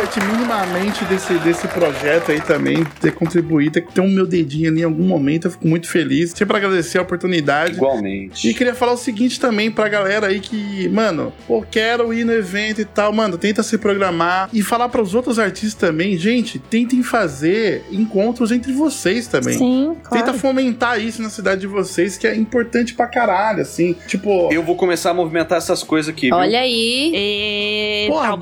parte 0.01 0.19
minimamente 0.25 1.03
desse, 1.05 1.33
desse 1.39 1.67
projeto 1.67 2.31
aí 2.31 2.39
também, 2.39 2.83
ter 3.01 3.11
contribuído, 3.13 3.73
ter, 3.73 3.85
ter 3.87 3.99
um 4.01 4.07
meu 4.09 4.25
dedinho 4.25 4.69
ali 4.69 4.81
em 4.81 4.85
algum 4.85 5.03
momento. 5.03 5.47
Eu 5.47 5.51
fico 5.51 5.67
muito 5.67 5.89
feliz. 5.89 6.31
Sempre 6.31 6.55
agradecer 6.57 6.97
a 6.97 7.01
oportunidade. 7.01 7.75
Igualmente. 7.75 8.47
E 8.49 8.53
queria 8.53 8.73
falar 8.73 8.93
o 8.93 8.97
seguinte 8.97 9.39
também 9.39 9.69
pra 9.69 9.89
galera 9.89 10.27
aí 10.27 10.39
que, 10.39 10.87
mano, 10.89 11.33
pô, 11.45 11.61
quero 11.69 12.13
ir 12.13 12.23
no 12.23 12.31
evento 12.33 12.79
e 12.79 12.85
tal. 12.85 13.11
Mano, 13.11 13.21
mano, 13.21 13.37
tenta 13.61 13.63
se 13.63 13.77
programar 13.77 14.49
e 14.51 14.61
falar 14.61 14.89
para 14.89 15.01
os 15.01 15.13
outros 15.13 15.39
artistas 15.39 15.73
também, 15.75 16.17
gente, 16.17 16.59
tentem 16.59 17.03
fazer 17.03 17.83
encontros 17.91 18.51
entre 18.51 18.73
vocês 18.73 19.27
também. 19.27 19.57
Sim, 19.57 19.95
claro. 20.03 20.25
Tenta 20.25 20.37
fomentar 20.37 20.99
isso 20.99 21.21
na 21.21 21.29
cidade 21.29 21.61
de 21.61 21.67
vocês, 21.67 22.17
que 22.17 22.27
é 22.27 22.35
importante 22.35 22.93
pra 22.93 23.07
caralho, 23.07 23.61
assim. 23.61 23.95
Tipo, 24.07 24.51
Eu 24.51 24.63
vou 24.63 24.75
começar 24.75 25.11
a 25.11 25.13
movimentar 25.13 25.57
essas 25.57 25.83
coisas 25.83 26.09
aqui, 26.09 26.27
viu? 26.27 26.35
Olha 26.35 26.59
aí. 26.59 27.11
E... 27.13 28.07
porra, 28.09 28.35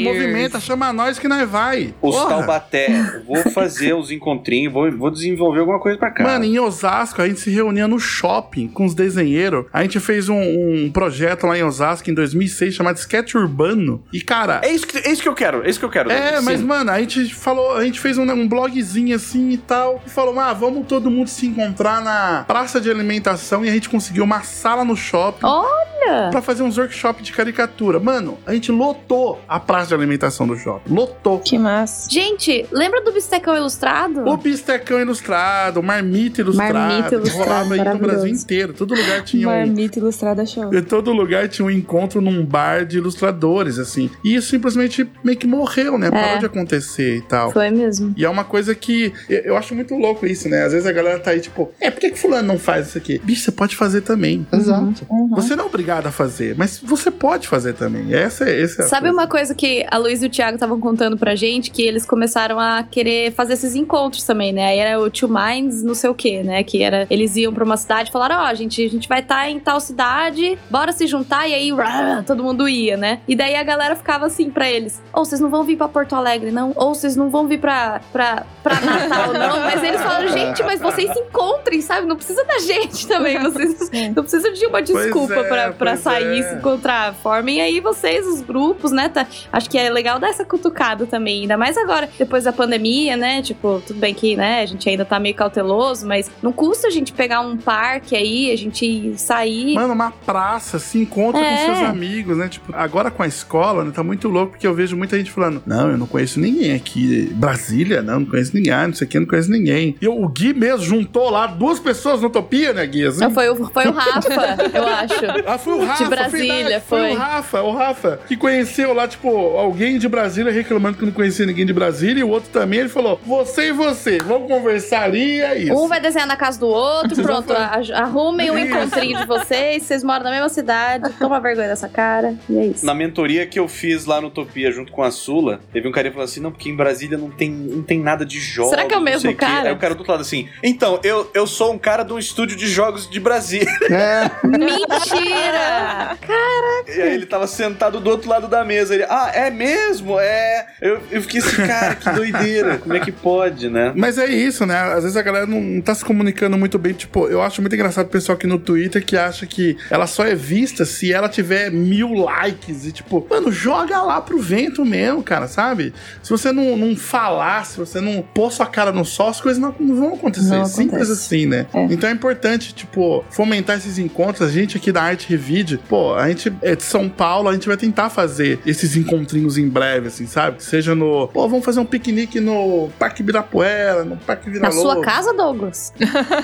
movimenta, 0.00 0.60
chama 0.60 0.92
nós 0.92 1.18
que 1.18 1.28
nós 1.28 1.48
vai. 1.48 1.94
Os 2.02 2.14
Porra. 2.14 2.28
Taubaté. 2.28 2.88
Eu 2.88 3.24
Vou 3.24 3.52
fazer 3.52 3.94
os 3.94 4.10
encontrinhos, 4.10 4.72
vou, 4.72 4.90
vou 4.96 5.10
desenvolver 5.10 5.60
alguma 5.60 5.78
coisa 5.78 5.98
pra 5.98 6.10
cá. 6.10 6.24
Mano, 6.24 6.44
em 6.44 6.58
Osasco, 6.58 7.22
a 7.22 7.28
gente 7.28 7.40
se 7.40 7.50
reunia 7.50 7.86
no 7.86 7.98
shopping 7.98 8.68
com 8.68 8.84
os 8.84 8.94
desenheiros. 8.94 9.66
A 9.72 9.82
gente 9.82 10.00
fez 10.00 10.28
um, 10.28 10.40
um 10.40 10.90
projeto 10.90 11.46
lá 11.46 11.58
em 11.58 11.62
Osasco 11.62 12.10
em 12.10 12.14
2006 12.14 12.74
chamado 12.74 12.96
Sketch 12.96 13.34
Urbano. 13.34 14.02
E, 14.12 14.20
cara, 14.20 14.47
É 14.62 14.70
isso, 14.72 14.86
que, 14.86 14.98
é 14.98 15.10
isso 15.10 15.22
que 15.22 15.28
eu 15.28 15.34
quero, 15.34 15.64
é 15.64 15.70
isso 15.70 15.78
que 15.78 15.84
eu 15.84 15.90
quero. 15.90 16.10
É, 16.10 16.38
Sim. 16.38 16.44
mas, 16.44 16.60
mano, 16.60 16.90
a 16.90 16.98
gente 17.00 17.34
falou, 17.34 17.76
a 17.76 17.84
gente 17.84 18.00
fez 18.00 18.18
um, 18.18 18.22
um 18.22 18.48
blogzinho 18.48 19.14
assim 19.14 19.50
e 19.50 19.58
tal. 19.58 20.02
E 20.06 20.10
falou, 20.10 20.38
ah, 20.38 20.52
vamos 20.52 20.86
todo 20.86 21.10
mundo 21.10 21.28
se 21.28 21.46
encontrar 21.46 22.00
na 22.00 22.44
praça 22.46 22.80
de 22.80 22.90
alimentação. 22.90 23.64
E 23.64 23.68
a 23.68 23.72
gente 23.72 23.88
conseguiu 23.88 24.24
uma 24.24 24.42
sala 24.42 24.84
no 24.84 24.96
shopping. 24.96 25.46
Olha! 25.46 25.97
Pra 26.30 26.40
fazer 26.42 26.62
uns 26.62 26.76
workshops 26.78 27.24
de 27.24 27.32
caricatura. 27.32 27.98
Mano, 28.00 28.38
a 28.46 28.54
gente 28.54 28.70
lotou 28.72 29.40
a 29.48 29.58
praça 29.60 29.88
de 29.88 29.94
alimentação 29.94 30.46
do 30.46 30.56
shopping. 30.56 30.92
Lotou. 30.94 31.38
Que 31.40 31.58
massa. 31.58 32.08
Gente, 32.10 32.66
lembra 32.72 33.02
do 33.02 33.12
Bistecão 33.12 33.56
Ilustrado? 33.56 34.20
O 34.26 34.36
bistecão 34.36 35.00
ilustrado, 35.00 35.80
o 35.80 35.82
marmita 35.82 36.40
ilustrado. 36.40 36.74
Marmita 36.74 37.14
ilustrado, 37.14 37.44
Rolava 37.48 37.74
aí 37.74 37.84
no. 37.84 37.98
Brasil 37.98 38.26
inteiro. 38.28 38.72
Todo 38.72 38.94
lugar 38.94 39.22
tinha 39.24 39.48
um. 39.48 39.50
Marmita 39.50 39.98
ilustrada 39.98 40.46
show. 40.46 40.72
Em 40.74 40.82
todo 40.82 41.12
lugar 41.12 41.48
tinha 41.48 41.66
um 41.66 41.70
encontro 41.70 42.20
num 42.20 42.44
bar 42.44 42.84
de 42.86 42.98
ilustradores, 42.98 43.78
assim. 43.78 44.10
E 44.24 44.34
isso 44.34 44.48
simplesmente 44.48 45.08
meio 45.22 45.36
que 45.36 45.46
morreu, 45.46 45.98
né? 45.98 46.10
Parou 46.10 46.38
de 46.38 46.46
acontecer 46.46 47.16
e 47.16 47.22
tal. 47.22 47.52
Foi 47.52 47.70
mesmo. 47.70 48.12
E 48.16 48.24
é 48.24 48.28
uma 48.30 48.44
coisa 48.44 48.74
que 48.74 49.12
eu- 49.28 49.56
acho 49.56 49.74
muito 49.74 49.94
louco 49.94 50.24
isso, 50.26 50.48
né? 50.48 50.64
Às 50.64 50.72
vezes 50.72 50.86
a 50.86 50.92
galera 50.92 51.18
tá 51.18 51.32
aí, 51.32 51.40
tipo, 51.40 51.70
é, 51.80 51.90
por 51.90 52.00
que, 52.00 52.10
que 52.10 52.18
fulano 52.18 52.46
não 52.48 52.58
faz 52.58 52.88
isso 52.88 52.98
aqui? 52.98 53.18
Bicho, 53.22 53.42
você 53.42 53.52
pode 53.52 53.74
fazer 53.76 54.02
também. 54.02 54.46
Exato. 54.52 55.06
Você 55.32 55.56
não 55.56 55.64
é 55.64 55.66
obrigado 55.66 55.87
a 55.90 56.10
fazer, 56.10 56.54
mas 56.56 56.78
você 56.78 57.10
pode 57.10 57.48
fazer 57.48 57.72
também. 57.74 58.14
Essa 58.14 58.44
é 58.44 58.62
essa 58.62 58.82
é 58.82 58.84
a 58.84 58.88
Sabe 58.88 59.08
coisa. 59.08 59.14
uma 59.14 59.26
coisa 59.26 59.54
que 59.54 59.86
a 59.90 59.96
Luiz 59.98 60.22
e 60.22 60.26
o 60.26 60.30
Thiago 60.30 60.54
estavam 60.56 60.78
contando 60.80 61.16
pra 61.16 61.34
gente? 61.34 61.70
Que 61.70 61.82
eles 61.82 62.04
começaram 62.04 62.58
a 62.58 62.82
querer 62.82 63.32
fazer 63.32 63.54
esses 63.54 63.74
encontros 63.74 64.24
também, 64.24 64.52
né? 64.52 64.66
Aí 64.66 64.78
era 64.78 65.00
o 65.00 65.10
Two 65.10 65.28
Minds, 65.28 65.82
não 65.82 65.94
sei 65.94 66.10
o 66.10 66.14
quê, 66.14 66.42
né? 66.42 66.62
Que 66.62 66.82
era. 66.82 67.06
Eles 67.10 67.36
iam 67.36 67.52
pra 67.52 67.64
uma 67.64 67.76
cidade 67.76 68.10
e 68.10 68.12
falaram: 68.12 68.36
Ó, 68.36 68.44
a 68.44 68.54
gente, 68.54 68.84
a 68.84 68.88
gente 68.88 69.08
vai 69.08 69.20
estar 69.20 69.48
em 69.48 69.58
tal 69.58 69.80
cidade, 69.80 70.58
bora 70.70 70.92
se 70.92 71.06
juntar. 71.06 71.48
E 71.48 71.54
aí, 71.54 71.72
todo 72.26 72.42
mundo 72.42 72.68
ia, 72.68 72.96
né? 72.96 73.20
E 73.26 73.34
daí 73.34 73.54
a 73.56 73.62
galera 73.62 73.96
ficava 73.96 74.26
assim 74.26 74.50
pra 74.50 74.70
eles: 74.70 75.00
Ou 75.12 75.24
vocês 75.24 75.40
não 75.40 75.48
vão 75.48 75.64
vir 75.64 75.76
pra 75.76 75.88
Porto 75.88 76.14
Alegre, 76.14 76.50
não? 76.50 76.72
Ou 76.76 76.94
vocês 76.94 77.16
não 77.16 77.30
vão 77.30 77.46
vir 77.46 77.58
pra, 77.58 78.00
pra, 78.12 78.44
pra 78.62 78.80
Natal, 78.80 79.32
não? 79.32 79.60
Mas 79.60 79.82
eles 79.82 80.00
falaram: 80.00 80.28
Gente, 80.28 80.62
mas 80.62 80.80
vocês 80.80 81.12
se 81.12 81.18
encontrem, 81.18 81.80
sabe? 81.80 82.06
Não 82.06 82.16
precisa 82.16 82.44
da 82.44 82.58
gente 82.58 83.06
também. 83.06 83.38
Vocês 83.48 83.90
não 84.14 84.22
precisam 84.22 84.52
de 84.52 84.66
uma 84.66 84.82
desculpa 84.82 85.34
é, 85.34 85.42
pra, 85.44 85.72
pra 85.78 85.92
pois 85.92 86.00
sair 86.02 86.40
é. 86.40 86.42
se 86.42 86.54
encontrar. 86.56 87.14
Formem 87.14 87.60
aí 87.60 87.80
vocês, 87.80 88.26
os 88.26 88.40
grupos, 88.40 88.90
né? 88.92 89.08
Tá- 89.08 89.26
acho 89.52 89.70
que 89.70 89.78
é 89.78 89.88
legal 89.90 90.18
dar 90.18 90.28
essa 90.28 90.44
cutucada 90.44 91.06
também. 91.06 91.42
Ainda 91.42 91.56
mais 91.56 91.76
agora, 91.76 92.08
depois 92.18 92.44
da 92.44 92.52
pandemia, 92.52 93.16
né? 93.16 93.40
Tipo, 93.42 93.82
tudo 93.86 93.98
bem 93.98 94.12
que, 94.14 94.36
né, 94.36 94.62
a 94.62 94.66
gente 94.66 94.88
ainda 94.88 95.04
tá 95.04 95.18
meio 95.18 95.34
cauteloso, 95.34 96.06
mas 96.06 96.30
não 96.42 96.52
custa 96.52 96.88
a 96.88 96.90
gente 96.90 97.12
pegar 97.12 97.40
um 97.40 97.56
parque 97.56 98.16
aí, 98.16 98.50
a 98.52 98.56
gente 98.56 99.14
sair. 99.16 99.74
Mano, 99.74 99.92
uma 99.94 100.10
praça, 100.10 100.78
se 100.78 100.98
encontra 100.98 101.40
É. 101.40 101.56
com 101.66 101.74
seus 101.74 101.88
amigos, 101.88 102.36
né? 102.36 102.48
Tipo, 102.48 102.74
agora 102.74 103.10
com 103.10 103.22
a 103.22 103.26
escola, 103.26 103.84
né? 103.84 103.92
Tá 103.94 104.02
muito 104.02 104.28
louco, 104.28 104.52
porque 104.52 104.66
eu 104.66 104.74
vejo 104.74 104.96
muita 104.96 105.16
gente 105.16 105.30
falando: 105.30 105.62
Não, 105.66 105.90
eu 105.90 105.98
não 105.98 106.06
conheço 106.06 106.40
ninguém 106.40 106.72
aqui. 106.74 107.30
Brasília, 107.34 108.02
não, 108.02 108.20
não 108.20 108.26
conheço 108.26 108.54
ninguém. 108.54 108.72
Ah, 108.72 108.86
não 108.86 108.94
sei 108.94 109.06
o 109.06 109.10
que, 109.10 109.18
não 109.18 109.26
conheço 109.26 109.50
ninguém. 109.50 109.96
E 110.00 110.08
o 110.08 110.28
Gui 110.28 110.52
mesmo 110.52 110.84
juntou 110.84 111.30
lá 111.30 111.46
duas 111.46 111.78
pessoas 111.78 112.20
no 112.20 112.28
Utopia, 112.28 112.72
né, 112.72 112.86
Gui? 112.86 113.06
Assim? 113.06 113.30
Foi, 113.30 113.48
o, 113.48 113.56
foi 113.70 113.86
o 113.86 113.92
Rafa, 113.92 114.28
eu 114.74 114.86
acho. 114.86 115.14
Ah, 115.46 115.58
foi 115.68 115.84
o 115.84 115.86
Rafa. 115.86 116.04
Brasília, 116.08 116.56
verdade, 116.56 116.84
foi. 116.86 117.10
o 117.10 117.14
Rafa, 117.14 117.62
o 117.62 117.72
Rafa, 117.72 118.20
que 118.26 118.36
conheceu 118.36 118.92
lá, 118.92 119.06
tipo, 119.06 119.28
alguém 119.28 119.98
de 119.98 120.08
Brasília 120.08 120.52
reclamando 120.52 120.98
que 120.98 121.04
não 121.04 121.12
conhecia 121.12 121.46
ninguém 121.46 121.66
de 121.66 121.72
Brasília, 121.72 122.20
e 122.20 122.24
o 122.24 122.28
outro 122.28 122.50
também, 122.50 122.80
ele 122.80 122.88
falou, 122.88 123.20
você 123.24 123.68
e 123.68 123.72
você, 123.72 124.18
vamos 124.18 124.48
conversar 124.48 125.02
ali, 125.02 125.36
e 125.36 125.40
é 125.40 125.58
isso. 125.58 125.74
Um 125.74 125.88
vai 125.88 126.00
desenhar 126.00 126.26
na 126.26 126.36
casa 126.36 126.58
do 126.58 126.68
outro, 126.68 127.14
Vocês 127.14 127.26
pronto. 127.26 127.52
Arrumem 127.52 128.50
um 128.50 128.58
encontrinho 128.58 129.18
de 129.18 129.26
vocês, 129.26 129.82
vocês 129.82 130.02
moram 130.02 130.24
na 130.24 130.30
mesma 130.30 130.48
cidade, 130.48 131.12
toma 131.18 131.40
vergonha 131.40 131.68
dessa 131.68 131.88
cara, 131.88 132.34
e 132.48 132.58
é 132.58 132.66
isso. 132.66 132.86
Na 132.86 132.94
mentoria 132.94 133.46
que 133.46 133.58
eu 133.58 133.68
fiz 133.68 134.04
lá 134.06 134.20
no 134.20 134.28
Utopia 134.28 134.70
junto 134.72 134.92
com 134.92 135.02
a 135.02 135.10
Sula, 135.10 135.60
teve 135.72 135.88
um 135.88 135.92
cara 135.92 136.08
que 136.08 136.14
falou 136.14 136.24
assim: 136.24 136.40
não, 136.40 136.50
porque 136.50 136.68
em 136.68 136.76
Brasília 136.76 137.18
não 137.18 137.30
tem, 137.30 137.50
não 137.50 137.82
tem 137.82 138.00
nada 138.00 138.24
de 138.24 138.40
jogos. 138.40 138.70
Será 138.70 138.86
que 138.86 138.94
é 138.94 138.98
o 138.98 139.00
mesmo 139.00 139.20
sei 139.20 139.32
quê." 139.32 139.36
cara? 139.38 139.68
Aí 139.68 139.74
o 139.74 139.78
cara 139.78 139.94
do 139.94 139.98
outro 139.98 140.12
lado 140.12 140.22
assim: 140.22 140.48
então, 140.62 141.00
eu, 141.02 141.30
eu 141.34 141.46
sou 141.46 141.72
um 141.72 141.78
cara 141.78 142.02
de 142.02 142.12
um 142.12 142.18
estúdio 142.18 142.56
de 142.56 142.66
jogos 142.66 143.08
de 143.08 143.20
Brasília. 143.20 143.68
É, 143.90 144.30
Mentira! 144.46 145.57
E 146.88 147.02
aí 147.02 147.14
ele 147.14 147.26
tava 147.26 147.46
sentado 147.46 148.00
do 148.00 148.08
outro 148.08 148.28
lado 148.30 148.48
da 148.48 148.64
mesa. 148.64 148.94
Ele, 148.94 149.04
ah, 149.04 149.30
é 149.34 149.50
mesmo? 149.50 150.18
É. 150.18 150.66
Eu, 150.80 151.00
eu 151.10 151.20
fiquei 151.22 151.40
assim, 151.40 151.56
cara, 151.56 151.94
que 151.94 152.10
doideira. 152.10 152.78
Como 152.78 152.94
é 152.94 153.00
que 153.00 153.12
pode, 153.12 153.68
né? 153.68 153.92
Mas 153.94 154.16
é 154.16 154.26
isso, 154.26 154.64
né? 154.64 154.78
Às 154.78 155.02
vezes 155.02 155.16
a 155.16 155.22
galera 155.22 155.46
não, 155.46 155.60
não 155.60 155.80
tá 155.82 155.94
se 155.94 156.04
comunicando 156.04 156.56
muito 156.56 156.78
bem. 156.78 156.94
Tipo, 156.94 157.28
eu 157.28 157.42
acho 157.42 157.60
muito 157.60 157.74
engraçado 157.74 158.06
o 158.06 158.10
pessoal 158.10 158.36
aqui 158.36 158.46
no 158.46 158.58
Twitter 158.58 159.04
que 159.04 159.16
acha 159.16 159.46
que 159.46 159.76
ela 159.90 160.06
só 160.06 160.24
é 160.24 160.34
vista 160.34 160.84
se 160.84 161.12
ela 161.12 161.28
tiver 161.28 161.70
mil 161.70 162.14
likes. 162.14 162.86
E 162.86 162.92
tipo, 162.92 163.26
mano, 163.28 163.52
joga 163.52 164.00
lá 164.02 164.20
pro 164.20 164.38
vento 164.38 164.84
mesmo, 164.84 165.22
cara, 165.22 165.46
sabe? 165.46 165.92
Se 166.22 166.30
você 166.30 166.52
não, 166.52 166.76
não 166.76 166.96
falar, 166.96 167.66
se 167.66 167.78
você 167.78 168.00
não 168.00 168.22
pôr 168.22 168.50
sua 168.50 168.66
cara 168.66 168.92
no 168.92 169.04
sol, 169.04 169.28
as 169.28 169.40
coisas 169.40 169.60
não, 169.60 169.74
não 169.78 169.96
vão 169.96 170.14
acontecer. 170.14 170.56
Não 170.56 170.64
Simples 170.64 171.02
acontece. 171.02 171.12
assim, 171.12 171.46
né? 171.46 171.66
É. 171.74 171.84
Então 171.90 172.08
é 172.08 172.12
importante, 172.12 172.74
tipo, 172.74 173.24
fomentar 173.30 173.76
esses 173.76 173.98
encontros. 173.98 174.48
A 174.48 174.50
gente 174.50 174.76
aqui 174.76 174.90
da 174.90 175.02
Arte 175.02 175.26
Revide, 175.48 175.78
pô, 175.88 176.14
a 176.14 176.28
gente 176.28 176.52
é 176.60 176.76
de 176.76 176.82
São 176.82 177.08
Paulo, 177.08 177.48
a 177.48 177.54
gente 177.54 177.66
vai 177.66 177.76
tentar 177.78 178.10
fazer 178.10 178.60
esses 178.66 178.94
encontrinhos 178.96 179.56
em 179.56 179.66
breve, 179.66 180.08
assim, 180.08 180.26
sabe? 180.26 180.62
Seja 180.62 180.94
no. 180.94 181.26
Pô, 181.28 181.48
vamos 181.48 181.64
fazer 181.64 181.80
um 181.80 181.86
piquenique 181.86 182.38
no 182.38 182.90
Parque 182.98 183.22
Ibirapuera, 183.22 184.04
no 184.04 184.18
Parque 184.18 184.50
Vila 184.50 184.64
Na 184.64 184.70
sua 184.70 185.00
casa, 185.00 185.32
Douglas? 185.32 185.94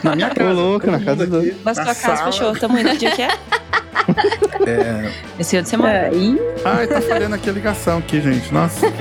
Na 0.03 0.17
minha 0.17 0.31
casa. 0.31 0.53
louco, 0.53 0.87
todo 0.87 0.99
na 0.99 1.05
casa 1.05 1.27
do- 1.27 1.39
aqui, 1.39 1.55
Na 1.63 1.75
sua 1.75 1.85
casa, 1.85 2.01
sala. 2.01 2.33
fechou. 2.33 2.57
Tamo 2.57 2.79
indo. 2.79 2.89
Que 2.91 2.97
dia 2.97 3.11
que 3.11 3.23
é? 3.23 3.29
Esse 5.39 5.57
ano 5.57 5.65
de 5.65 5.69
semana. 5.71 6.09
Aí. 6.09 6.39
Ai, 6.65 6.87
tá 6.87 7.01
falhando 7.03 7.35
aqui 7.35 7.51
a 7.51 7.53
ligação 7.53 7.99
aqui, 7.99 8.21
gente. 8.23 8.53
Nossa. 8.53 8.87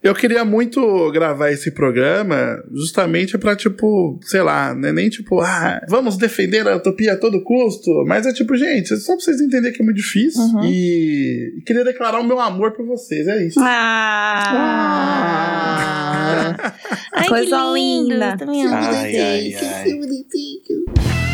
Eu 0.00 0.14
queria 0.14 0.44
muito 0.44 1.10
gravar 1.10 1.50
esse 1.50 1.72
programa 1.72 2.62
justamente 2.72 3.36
pra, 3.36 3.56
tipo, 3.56 4.20
sei 4.22 4.40
lá, 4.42 4.72
né? 4.72 4.92
Nem 4.92 5.08
tipo, 5.08 5.40
ah, 5.40 5.84
vamos 5.88 6.16
defender 6.16 6.68
a 6.68 6.76
utopia 6.76 7.14
a 7.14 7.16
todo 7.16 7.42
custo. 7.42 7.90
Mas 8.06 8.24
é 8.24 8.32
tipo, 8.32 8.54
gente, 8.56 8.96
só 8.96 9.14
pra 9.16 9.24
vocês 9.24 9.40
entenderem 9.40 9.72
que 9.72 9.82
é 9.82 9.84
muito 9.84 9.96
difícil. 9.96 10.40
Uhum. 10.40 10.64
E... 10.64 11.58
e 11.58 11.62
queria 11.62 11.84
declarar 11.84 12.20
o 12.20 12.24
meu 12.24 12.38
amor 12.38 12.72
por 12.72 12.86
vocês, 12.86 13.26
é 13.26 13.44
isso. 13.44 13.58
Ah. 13.60 14.68
Ai, 17.12 17.26
Coisa 17.26 17.72
linda. 17.74 18.36
Também 18.36 18.66
amo 18.66 18.76
Ai, 18.76 19.16
ai, 19.16 19.54
ai. 19.54 19.94
bonitinho. 19.94 21.27